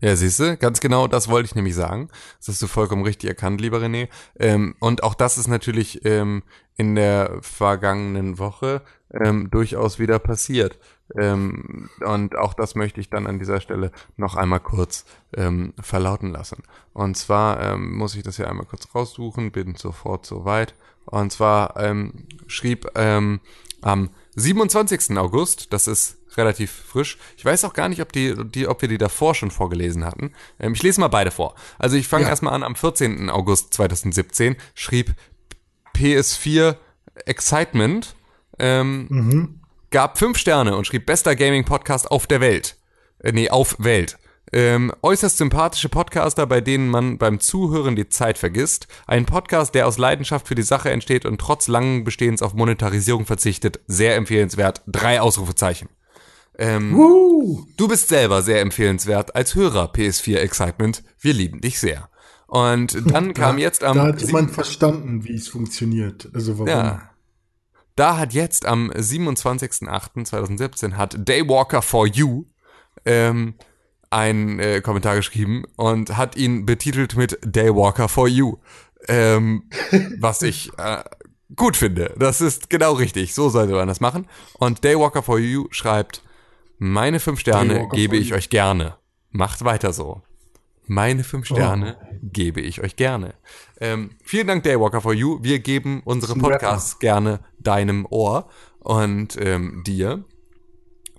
Ja, 0.00 0.16
siehst 0.16 0.40
du, 0.40 0.56
ganz 0.56 0.80
genau 0.80 1.06
das 1.06 1.28
wollte 1.28 1.46
ich 1.46 1.54
nämlich 1.54 1.74
sagen. 1.74 2.08
Das 2.38 2.48
hast 2.48 2.62
du 2.62 2.66
vollkommen 2.66 3.02
richtig 3.04 3.28
erkannt, 3.28 3.60
lieber 3.60 3.78
René. 3.78 4.08
Ähm, 4.38 4.74
und 4.80 5.02
auch 5.02 5.14
das 5.14 5.36
ist 5.36 5.46
natürlich 5.46 6.04
ähm, 6.06 6.42
in 6.76 6.94
der 6.94 7.38
vergangenen 7.42 8.38
Woche 8.38 8.80
ähm, 9.12 9.50
durchaus 9.50 9.98
wieder 9.98 10.18
passiert. 10.18 10.78
Ähm, 11.18 11.90
und 12.00 12.36
auch 12.36 12.54
das 12.54 12.74
möchte 12.74 13.00
ich 13.00 13.10
dann 13.10 13.26
an 13.26 13.38
dieser 13.38 13.60
Stelle 13.60 13.90
noch 14.16 14.36
einmal 14.36 14.60
kurz 14.60 15.04
ähm, 15.36 15.74
verlauten 15.82 16.30
lassen. 16.30 16.62
Und 16.94 17.18
zwar 17.18 17.60
ähm, 17.60 17.94
muss 17.94 18.14
ich 18.14 18.22
das 18.22 18.36
hier 18.36 18.48
einmal 18.48 18.66
kurz 18.66 18.88
raussuchen, 18.94 19.52
bin 19.52 19.74
sofort 19.74 20.24
soweit. 20.24 20.74
Und 21.06 21.32
zwar 21.32 21.74
schrieb 22.46 22.88
am 22.94 23.40
27. 24.36 25.18
August, 25.18 25.72
das 25.72 25.88
ist 25.88 26.19
relativ 26.36 26.70
frisch. 26.70 27.18
Ich 27.36 27.44
weiß 27.44 27.64
auch 27.64 27.72
gar 27.72 27.88
nicht, 27.88 28.02
ob, 28.02 28.12
die, 28.12 28.34
die, 28.44 28.68
ob 28.68 28.82
wir 28.82 28.88
die 28.88 28.98
davor 28.98 29.34
schon 29.34 29.50
vorgelesen 29.50 30.04
hatten. 30.04 30.32
Ähm, 30.58 30.74
ich 30.74 30.82
lese 30.82 31.00
mal 31.00 31.08
beide 31.08 31.30
vor. 31.30 31.54
Also 31.78 31.96
ich 31.96 32.08
fange 32.08 32.24
ja. 32.24 32.30
erstmal 32.30 32.54
an, 32.54 32.62
am 32.62 32.76
14. 32.76 33.30
August 33.30 33.74
2017 33.74 34.56
schrieb 34.74 35.14
PS4 35.94 36.76
Excitement. 37.26 38.14
Ähm, 38.58 39.06
mhm 39.08 39.60
gab 39.90 40.18
fünf 40.18 40.38
Sterne 40.38 40.76
und 40.76 40.86
schrieb 40.86 41.06
bester 41.06 41.36
Gaming-Podcast 41.36 42.10
auf 42.10 42.26
der 42.26 42.40
Welt. 42.40 42.76
Äh, 43.18 43.32
nee, 43.32 43.50
auf 43.50 43.76
Welt. 43.78 44.18
Ähm, 44.52 44.92
äußerst 45.02 45.36
sympathische 45.36 45.88
Podcaster, 45.88 46.46
bei 46.46 46.60
denen 46.60 46.88
man 46.88 47.18
beim 47.18 47.38
Zuhören 47.38 47.94
die 47.94 48.08
Zeit 48.08 48.36
vergisst. 48.38 48.88
Ein 49.06 49.26
Podcast, 49.26 49.74
der 49.74 49.86
aus 49.86 49.98
Leidenschaft 49.98 50.48
für 50.48 50.56
die 50.56 50.62
Sache 50.62 50.90
entsteht 50.90 51.24
und 51.24 51.40
trotz 51.40 51.68
langen 51.68 52.02
Bestehens 52.02 52.42
auf 52.42 52.54
Monetarisierung 52.54 53.26
verzichtet. 53.26 53.80
Sehr 53.86 54.16
empfehlenswert. 54.16 54.82
Drei 54.86 55.20
Ausrufezeichen. 55.20 55.88
Ähm, 56.60 56.94
du 57.78 57.88
bist 57.88 58.08
selber 58.08 58.42
sehr 58.42 58.60
empfehlenswert 58.60 59.34
als 59.34 59.54
Hörer 59.54 59.90
PS4 59.94 60.36
Excitement. 60.36 61.02
Wir 61.18 61.32
lieben 61.32 61.62
dich 61.62 61.80
sehr. 61.80 62.10
Und 62.48 62.94
dann 63.10 63.28
da, 63.28 63.32
kam 63.32 63.56
jetzt 63.56 63.82
am. 63.82 63.96
Da 63.96 64.08
hat 64.08 64.20
jemand 64.20 64.50
verstanden, 64.50 65.24
wie 65.24 65.36
es 65.36 65.48
funktioniert. 65.48 66.28
Also 66.34 66.58
warum. 66.58 66.68
Ja. 66.68 67.12
Da 67.96 68.18
hat 68.18 68.34
jetzt 68.34 68.66
am 68.66 68.90
27.08.2017 68.90 70.92
hat 70.92 71.16
Daywalker 71.26 71.80
for 71.80 72.06
You 72.06 72.44
ähm, 73.06 73.54
einen 74.10 74.58
äh, 74.58 74.82
Kommentar 74.82 75.16
geschrieben 75.16 75.64
und 75.76 76.14
hat 76.16 76.36
ihn 76.36 76.66
betitelt 76.66 77.16
mit 77.16 77.38
Daywalker 77.42 78.08
for 78.08 78.28
You. 78.28 78.58
Ähm, 79.08 79.70
was 80.18 80.42
ich 80.42 80.70
äh, 80.76 81.02
gut 81.56 81.78
finde. 81.78 82.14
Das 82.18 82.42
ist 82.42 82.68
genau 82.68 82.92
richtig. 82.92 83.34
So 83.34 83.48
sollte 83.48 83.72
man 83.72 83.88
das 83.88 84.00
machen. 84.00 84.26
Und 84.58 84.84
Daywalker 84.84 85.22
for 85.22 85.38
You 85.38 85.66
schreibt, 85.70 86.22
meine 86.82 87.20
fünf 87.20 87.40
Sterne 87.40 87.88
gebe 87.92 88.16
ich 88.16 88.32
euch 88.32 88.48
gerne. 88.48 88.96
Macht 89.30 89.66
weiter 89.66 89.92
so. 89.92 90.22
Meine 90.86 91.24
fünf 91.24 91.44
Sterne 91.44 91.98
oh. 92.00 92.16
gebe 92.22 92.62
ich 92.62 92.80
euch 92.82 92.96
gerne. 92.96 93.34
Ähm, 93.80 94.12
vielen 94.24 94.46
Dank, 94.46 94.64
Daywalker 94.64 95.02
for 95.02 95.12
You. 95.12 95.38
Wir 95.42 95.58
geben 95.58 96.00
unsere 96.06 96.36
Podcasts 96.36 96.98
gerne 96.98 97.40
deinem 97.58 98.06
Ohr 98.08 98.48
und 98.78 99.36
ähm, 99.38 99.82
dir. 99.86 100.24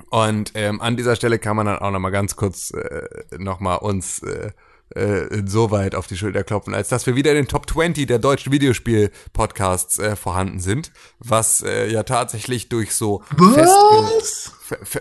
Und 0.10 0.52
ähm, 0.56 0.82
an 0.82 0.98
dieser 0.98 1.16
Stelle 1.16 1.38
kann 1.38 1.56
man 1.56 1.68
dann 1.68 1.78
auch 1.78 1.92
noch 1.92 2.00
mal 2.00 2.10
ganz 2.10 2.36
kurz 2.36 2.72
äh, 2.72 3.08
noch 3.38 3.60
mal 3.60 3.76
uns 3.76 4.24
äh, 4.24 4.50
äh, 4.95 5.43
so 5.45 5.72
weit 5.72 5.95
auf 5.95 6.07
die 6.07 6.18
Schulter 6.18 6.43
klopfen, 6.43 6.73
als 6.73 6.89
dass 6.89 7.05
wir 7.05 7.15
wieder 7.15 7.31
in 7.31 7.38
den 7.38 7.47
Top 7.47 7.69
20 7.69 8.07
der 8.07 8.19
deutschen 8.19 8.51
Videospiel-Podcasts 8.51 9.99
äh, 9.99 10.15
vorhanden 10.15 10.59
sind, 10.59 10.91
was 11.19 11.61
äh, 11.63 11.88
ja 11.91 12.03
tatsächlich 12.03 12.69
durch 12.69 12.93
so 12.93 13.23
festge 13.38 14.51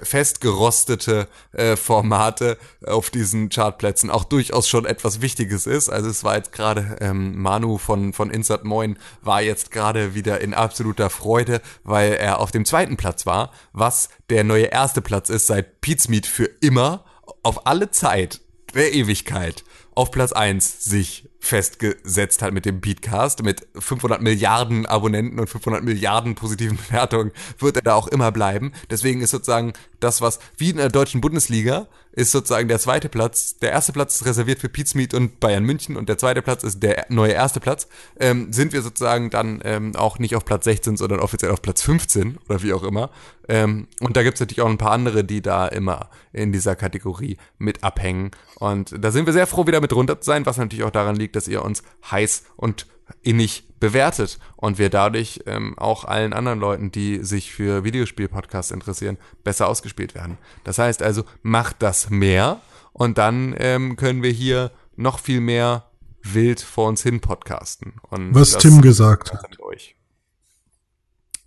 festgerostete 0.02 1.28
äh, 1.52 1.76
Formate 1.76 2.58
auf 2.84 3.10
diesen 3.10 3.50
Chartplätzen 3.50 4.10
auch 4.10 4.24
durchaus 4.24 4.68
schon 4.68 4.84
etwas 4.84 5.20
Wichtiges 5.20 5.66
ist. 5.66 5.88
Also 5.88 6.10
es 6.10 6.24
war 6.24 6.36
jetzt 6.36 6.52
gerade 6.52 6.96
ähm, 7.00 7.40
Manu 7.40 7.78
von 7.78 8.12
von 8.12 8.30
Insert 8.30 8.64
Moin 8.64 8.98
war 9.22 9.42
jetzt 9.42 9.70
gerade 9.70 10.14
wieder 10.14 10.40
in 10.40 10.54
absoluter 10.54 11.08
Freude, 11.08 11.60
weil 11.84 12.14
er 12.14 12.40
auf 12.40 12.50
dem 12.50 12.64
zweiten 12.64 12.96
Platz 12.96 13.26
war, 13.26 13.52
was 13.72 14.08
der 14.28 14.42
neue 14.42 14.66
erste 14.66 15.02
Platz 15.02 15.30
ist 15.30 15.46
seit 15.46 15.80
Meat 16.08 16.26
für 16.26 16.50
immer 16.60 17.04
auf 17.42 17.66
alle 17.66 17.90
Zeit 17.90 18.40
der 18.74 18.92
Ewigkeit 18.92 19.64
auf 19.94 20.10
Platz 20.10 20.32
1 20.32 20.84
sich 20.84 21.28
festgesetzt 21.40 22.42
hat 22.42 22.52
mit 22.52 22.66
dem 22.66 22.80
Beatcast, 22.80 23.42
mit 23.42 23.66
500 23.78 24.20
Milliarden 24.20 24.86
Abonnenten 24.86 25.40
und 25.40 25.48
500 25.48 25.82
Milliarden 25.82 26.34
positiven 26.34 26.76
Bewertungen, 26.88 27.32
wird 27.58 27.76
er 27.76 27.82
da 27.82 27.94
auch 27.94 28.08
immer 28.08 28.30
bleiben. 28.30 28.72
Deswegen 28.90 29.20
ist 29.22 29.30
sozusagen 29.30 29.72
das, 29.98 30.20
was 30.20 30.38
wie 30.56 30.70
in 30.70 30.76
der 30.76 30.90
deutschen 30.90 31.20
Bundesliga 31.20 31.88
ist 32.12 32.32
sozusagen 32.32 32.69
der 32.69 32.78
zweite 32.78 33.09
Platz. 33.09 33.59
Der 33.59 33.70
erste 33.70 33.93
Platz 33.93 34.16
ist 34.16 34.27
reserviert 34.27 34.59
für 34.59 34.70
Smith 34.85 35.15
und 35.15 35.41
Bayern 35.41 35.65
München 35.65 35.97
und 35.97 36.09
der 36.09 36.19
zweite 36.19 36.43
Platz 36.43 36.65
ist 36.65 36.82
der 36.82 37.07
neue 37.09 37.32
erste 37.32 37.61
Platz. 37.61 37.89
Ähm, 38.19 38.53
sind 38.53 38.73
wir 38.73 38.82
sozusagen 38.82 39.31
dann 39.31 39.61
ähm, 39.65 39.95
auch 39.95 40.19
nicht 40.19 40.35
auf 40.35 40.45
Platz 40.45 40.65
16, 40.65 40.97
sondern 40.97 41.20
offiziell 41.20 41.53
auf 41.53 41.62
Platz 41.62 41.82
15 41.82 42.39
oder 42.49 42.62
wie 42.62 42.73
auch 42.73 42.82
immer. 42.82 43.11
Ähm, 43.49 43.89
und 44.01 44.16
da 44.16 44.23
gibt's 44.23 44.41
natürlich 44.41 44.61
auch 44.61 44.69
ein 44.69 44.78
paar 44.78 44.93
andere, 44.93 45.24
die 45.24 45.43
da 45.43 45.69
immer 45.69 46.11
in 46.32 46.53
dieser 46.53 46.77
Kategorie 46.77 47.37
mit 47.59 47.85
abhängen. 47.85 48.31
Und 48.57 48.95
da 48.99 49.11
sind 49.11 49.27
wir 49.27 49.32
sehr 49.32 49.47
froh, 49.47 49.66
wieder 49.66 49.81
mit 49.81 49.93
runter 49.93 50.20
zu 50.20 50.27
sein, 50.27 50.47
was 50.47 50.57
natürlich 50.57 50.85
auch 50.85 50.91
daran 50.91 51.16
liegt, 51.16 51.37
dass 51.37 51.49
ihr 51.49 51.65
uns 51.65 51.82
heiß 52.11 52.45
und 52.57 52.87
innig 53.23 53.65
bewertet 53.81 54.39
und 54.57 54.78
wir 54.78 54.91
dadurch 54.91 55.41
ähm, 55.47 55.77
auch 55.78 56.05
allen 56.05 56.32
anderen 56.32 56.61
Leuten, 56.61 56.93
die 56.93 57.24
sich 57.24 57.53
für 57.53 57.85
Videospiel-Podcasts 57.85 58.70
interessieren, 58.70 59.16
besser 59.43 59.69
ausgespielt 59.69 60.15
werden. 60.15 60.39
Das 60.65 60.78
heißt 60.78 61.03
also, 61.03 61.24
macht 61.43 61.77
das 61.82 62.11
mehr 62.11 62.61
und 62.93 63.19
dann 63.19 63.55
ähm, 63.59 63.97
können 63.97 64.23
wir 64.23 64.31
hier 64.31 64.70
noch 64.97 65.19
viel 65.19 65.41
mehr 65.41 65.91
wild 66.23 66.61
vor 66.61 66.89
uns 66.89 67.03
hin 67.03 67.20
podcasten. 67.20 67.95
Und 68.03 68.35
Was 68.35 68.59
Tim 68.59 68.82
gesagt 68.82 69.32
hat. 69.32 69.57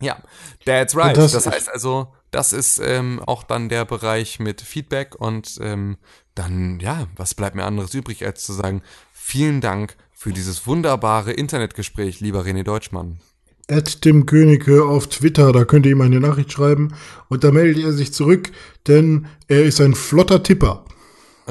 Ja, 0.02 0.22
that's 0.66 0.96
right. 0.96 1.16
Das, 1.16 1.32
das, 1.32 1.48
heißt 1.48 1.70
also, 1.70 2.14
das 2.32 2.52
ist 2.52 2.80
ähm, 2.80 3.22
auch 3.26 3.44
dann 3.44 3.70
der 3.70 3.86
Bereich 3.86 4.40
mit 4.40 4.62
Feedback 4.62 5.16
und 5.16 5.60
ähm, 5.62 5.98
dann, 6.36 6.80
ja, 6.80 7.08
was 7.16 7.36
bleibt 7.36 7.56
mir 7.56 7.64
anderes 7.64 7.94
übrig, 7.94 8.26
als 8.26 8.44
zu 8.44 8.54
sagen, 8.54 8.82
vielen 9.12 9.62
Dank 9.62 9.96
für 10.24 10.32
dieses 10.32 10.66
wunderbare 10.66 11.34
Internetgespräch, 11.34 12.22
lieber 12.22 12.46
René 12.46 12.64
Deutschmann. 12.64 13.20
At 13.68 14.04
Tim 14.04 14.26
Königke 14.26 14.86
auf 14.86 15.08
Twitter, 15.08 15.52
da 15.52 15.66
könnt 15.66 15.86
ihr 15.86 15.92
ihm 15.92 16.00
eine 16.00 16.22
Nachricht 16.22 16.54
schreiben 16.54 16.94
und 17.28 17.44
da 17.44 17.52
meldet 17.52 17.84
er 17.84 17.92
sich 17.92 18.14
zurück, 18.14 18.54
denn 18.88 19.26
er 19.50 19.66
ist 19.66 19.82
ein 19.82 19.96
flotter 19.96 20.42
Tipper. 20.42 20.86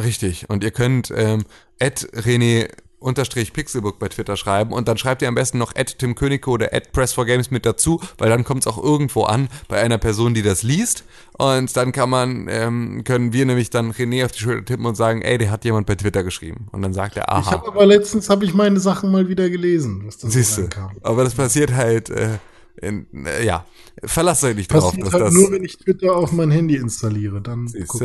Richtig, 0.03 0.49
und 0.49 0.65
ihr 0.65 0.71
könnt 0.71 1.13
ähm, 1.15 1.45
at 1.79 2.09
René 2.15 2.71
unterstrich 3.03 3.53
Pixelbook 3.53 3.99
bei 3.99 4.09
Twitter 4.09 4.37
schreiben 4.37 4.73
und 4.73 4.89
dann 4.89 4.99
schreibt 4.99 5.23
ihr 5.23 5.29
am 5.29 5.35
besten 5.35 5.59
noch 5.59 5.75
at 5.77 5.99
Tim 5.99 6.15
Königke 6.15 6.51
oder 6.51 6.73
at 6.73 6.93
Press4Games 6.95 7.49
mit 7.51 7.67
dazu, 7.67 8.01
weil 8.19 8.29
dann 8.29 8.45
kommt 8.45 8.63
es 8.63 8.67
auch 8.67 8.83
irgendwo 8.83 9.25
an 9.25 9.49
bei 9.69 9.81
einer 9.81 9.99
Person, 9.99 10.35
die 10.35 10.43
das 10.43 10.63
liest 10.63 11.05
und 11.39 11.77
dann 11.77 11.93
kann 11.93 12.11
man, 12.11 12.47
ähm, 12.49 13.03
können 13.05 13.33
wir 13.33 13.47
nämlich 13.47 13.71
dann 13.71 13.93
René 13.93 14.25
auf 14.25 14.33
die 14.33 14.41
Schulter 14.41 14.65
tippen 14.65 14.87
und 14.87 14.97
sagen, 14.97 15.23
ey, 15.23 15.39
der 15.39 15.51
hat 15.51 15.65
jemand 15.65 15.87
bei 15.87 15.95
Twitter 15.95 16.23
geschrieben 16.23 16.69
und 16.73 16.83
dann 16.83 16.93
sagt 16.93 17.17
er, 17.17 17.31
aha. 17.31 17.41
Ich 17.41 17.51
habe 17.51 17.69
aber 17.69 17.87
letztens, 17.87 18.31
habe 18.31 18.45
ich 18.45 18.55
meine 18.55 18.81
Sachen 18.81 19.11
mal 19.11 19.29
wieder 19.29 19.51
gelesen, 19.51 20.03
was 20.07 20.19
das 20.19 20.33
Siehste, 20.33 20.69
aber 21.03 21.25
das 21.25 21.35
passiert 21.35 21.73
halt, 21.73 22.11
äh, 22.11 22.39
in, 22.77 23.07
äh, 23.27 23.45
ja, 23.45 23.67
verlasst 24.03 24.45
euch 24.45 24.57
nicht 24.57 24.73
drauf. 24.73 24.95
Dass 24.97 25.13
halt 25.13 25.25
das, 25.25 25.35
nur, 25.35 25.53
wenn 25.53 25.65
ich 25.65 25.79
Twitter 25.79 26.17
auf 26.17 26.33
mein 26.33 26.51
Handy 26.51 26.77
installiere, 26.77 27.41
dann, 27.41 27.71
guck, 27.87 28.03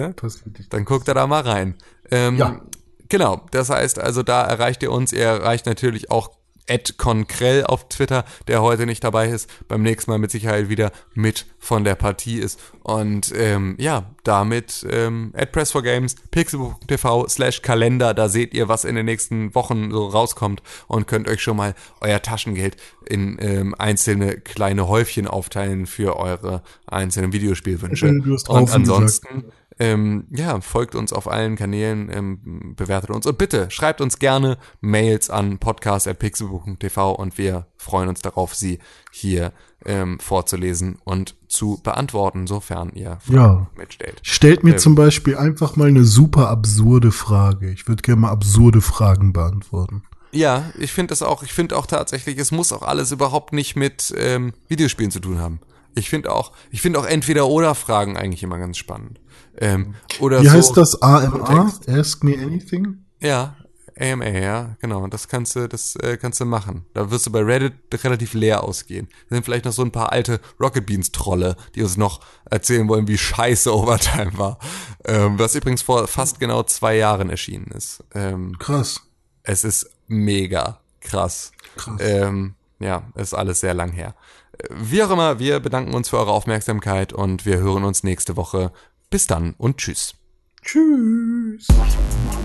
dann 0.69 0.85
guckt 0.85 1.07
er 1.07 1.13
da 1.13 1.27
mal 1.27 1.41
rein. 1.41 1.75
Ähm, 2.11 2.37
ja. 2.37 2.61
Genau, 3.09 3.45
das 3.51 3.69
heißt 3.69 3.99
also, 3.99 4.23
da 4.23 4.43
erreicht 4.43 4.83
ihr 4.83 4.91
uns. 4.91 5.13
Ihr 5.13 5.23
erreicht 5.23 5.65
natürlich 5.65 6.11
auch 6.11 6.31
Ed 6.67 6.97
Konkrell 6.97 7.63
auf 7.63 7.87
Twitter, 7.89 8.25
der 8.47 8.61
heute 8.61 8.85
nicht 8.85 9.03
dabei 9.03 9.29
ist, 9.29 9.49
beim 9.67 9.81
nächsten 9.81 10.11
Mal 10.11 10.19
mit 10.19 10.31
Sicherheit 10.31 10.69
wieder 10.69 10.91
mit 11.13 11.45
von 11.59 11.83
der 11.83 11.95
Partie 11.95 12.39
ist. 12.39 12.59
Und 12.83 13.33
ähm, 13.35 13.75
ja, 13.79 14.11
damit 14.23 14.85
ähm, 14.89 15.33
Press 15.51 15.71
for 15.71 15.81
Games, 15.81 16.15
pixelbook.tv 16.31 17.27
slash 17.29 17.61
Kalender, 17.61 18.13
da 18.13 18.29
seht 18.29 18.53
ihr, 18.53 18.67
was 18.67 18.83
in 18.83 18.95
den 18.95 19.05
nächsten 19.05 19.55
Wochen 19.55 19.91
so 19.91 20.07
rauskommt 20.07 20.61
und 20.87 21.07
könnt 21.07 21.29
euch 21.29 21.41
schon 21.41 21.57
mal 21.57 21.73
euer 22.01 22.21
Taschengeld 22.21 22.75
in 23.05 23.37
ähm, 23.39 23.73
einzelne 23.77 24.37
kleine 24.37 24.87
Häufchen 24.87 25.27
aufteilen 25.27 25.85
für 25.85 26.17
eure 26.17 26.63
einzelnen 26.85 27.31
Videospielwünsche. 27.31 28.07
Und 28.49 28.71
ansonsten. 28.71 29.27
Gesagt 29.27 29.53
ähm, 29.79 30.25
ja, 30.31 30.59
folgt 30.61 30.95
uns 30.95 31.13
auf 31.13 31.27
allen 31.29 31.55
Kanälen, 31.55 32.09
ähm, 32.11 32.73
bewertet 32.75 33.09
uns 33.11 33.25
und 33.25 33.37
bitte 33.37 33.69
schreibt 33.69 34.01
uns 34.01 34.19
gerne 34.19 34.57
Mails 34.81 35.29
an 35.29 35.59
podcast.pixelbook.tv 35.59 37.11
und 37.13 37.37
wir 37.37 37.67
freuen 37.77 38.09
uns 38.09 38.21
darauf, 38.21 38.55
sie 38.55 38.79
hier 39.11 39.51
ähm, 39.85 40.19
vorzulesen 40.19 40.97
und 41.03 41.35
zu 41.47 41.79
beantworten, 41.83 42.47
sofern 42.47 42.91
ihr 42.93 43.19
Ja. 43.27 43.67
mitstellt. 43.77 44.19
Stellt 44.23 44.63
mir 44.63 44.73
Ähm. 44.73 44.77
zum 44.79 44.95
Beispiel 44.95 45.37
einfach 45.37 45.75
mal 45.75 45.87
eine 45.87 46.03
super 46.03 46.49
absurde 46.49 47.11
Frage. 47.11 47.69
Ich 47.71 47.87
würde 47.87 48.01
gerne 48.01 48.21
mal 48.21 48.31
absurde 48.31 48.81
Fragen 48.81 49.33
beantworten. 49.33 50.03
Ja, 50.31 50.71
ich 50.77 50.91
finde 50.91 51.11
das 51.11 51.21
auch, 51.21 51.41
ich 51.43 51.53
finde 51.53 51.77
auch 51.77 51.85
tatsächlich, 51.85 52.37
es 52.37 52.51
muss 52.51 52.73
auch 52.73 52.81
alles 52.81 53.11
überhaupt 53.11 53.53
nicht 53.53 53.75
mit 53.75 54.13
ähm, 54.17 54.53
Videospielen 54.67 55.11
zu 55.11 55.19
tun 55.19 55.39
haben. 55.39 55.61
Ich 55.95 56.09
finde 56.09 56.31
auch, 56.31 56.51
ich 56.69 56.81
finde 56.81 56.99
auch 56.99 57.05
entweder 57.05 57.47
oder 57.47 57.73
Fragen 57.73 58.17
eigentlich 58.17 58.43
immer 58.43 58.59
ganz 58.59 58.77
spannend. 58.77 59.19
Ähm, 59.59 59.95
oder 60.19 60.41
Wie 60.41 60.47
so, 60.47 60.53
heißt 60.53 60.77
das? 60.77 61.01
AMA? 61.01 61.39
Kontext. 61.39 61.89
Ask 61.89 62.23
me 62.23 62.37
anything? 62.37 63.05
Ja, 63.19 63.55
AMA, 63.99 64.27
ja, 64.27 64.75
genau. 64.79 65.05
Das 65.07 65.27
kannst 65.27 65.55
du, 65.55 65.67
das 65.67 65.95
äh, 65.97 66.17
kannst 66.17 66.39
du 66.39 66.45
machen. 66.45 66.85
Da 66.93 67.09
wirst 67.09 67.25
du 67.25 67.31
bei 67.31 67.41
Reddit 67.41 67.73
relativ 68.03 68.33
leer 68.33 68.63
ausgehen. 68.63 69.07
Da 69.29 69.35
sind 69.35 69.45
vielleicht 69.45 69.65
noch 69.65 69.71
so 69.71 69.81
ein 69.81 69.91
paar 69.91 70.11
alte 70.11 70.39
Rocket 70.59 70.85
Beans 70.85 71.11
Trolle, 71.11 71.55
die 71.75 71.81
uns 71.81 71.97
noch 71.97 72.21
erzählen 72.49 72.87
wollen, 72.87 73.07
wie 73.07 73.17
scheiße 73.17 73.73
Overtime 73.75 74.37
war. 74.37 74.59
Ähm, 75.05 75.39
was 75.39 75.55
übrigens 75.55 75.81
vor 75.81 76.07
fast 76.07 76.39
genau 76.39 76.63
zwei 76.63 76.95
Jahren 76.97 77.29
erschienen 77.29 77.71
ist. 77.75 78.03
Ähm, 78.13 78.57
Krass. 78.59 79.01
es 79.43 79.63
ist 79.63 79.89
mega 80.07 80.79
krass. 81.01 81.51
Krass. 81.75 81.99
Ähm, 81.99 82.55
ja, 82.79 83.03
ist 83.15 83.33
alles 83.33 83.59
sehr 83.61 83.73
lang 83.73 83.91
her. 83.91 84.15
Äh, 84.57 84.67
Wie 84.79 85.01
auch 85.01 85.09
immer, 85.09 85.39
wir 85.39 85.59
bedanken 85.59 85.93
uns 85.93 86.09
für 86.09 86.17
eure 86.17 86.31
Aufmerksamkeit 86.31 87.13
und 87.13 87.45
wir 87.45 87.57
hören 87.57 87.83
uns 87.83 88.03
nächste 88.03 88.35
Woche. 88.35 88.71
Bis 89.09 89.25
dann 89.25 89.55
und 89.57 89.77
tschüss. 89.77 90.15
Tschüss. 90.63 91.65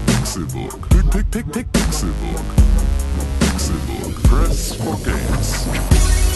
Pixelbook. 0.06 0.88
Pick, 0.90 1.10
pick, 1.10 1.30
pick, 1.32 1.52
pick, 1.52 1.72
Pixelbook. 1.72 2.40
Pixelbook. 3.40 4.22
Press 4.22 4.76
for 4.76 4.96
games. 5.02 6.31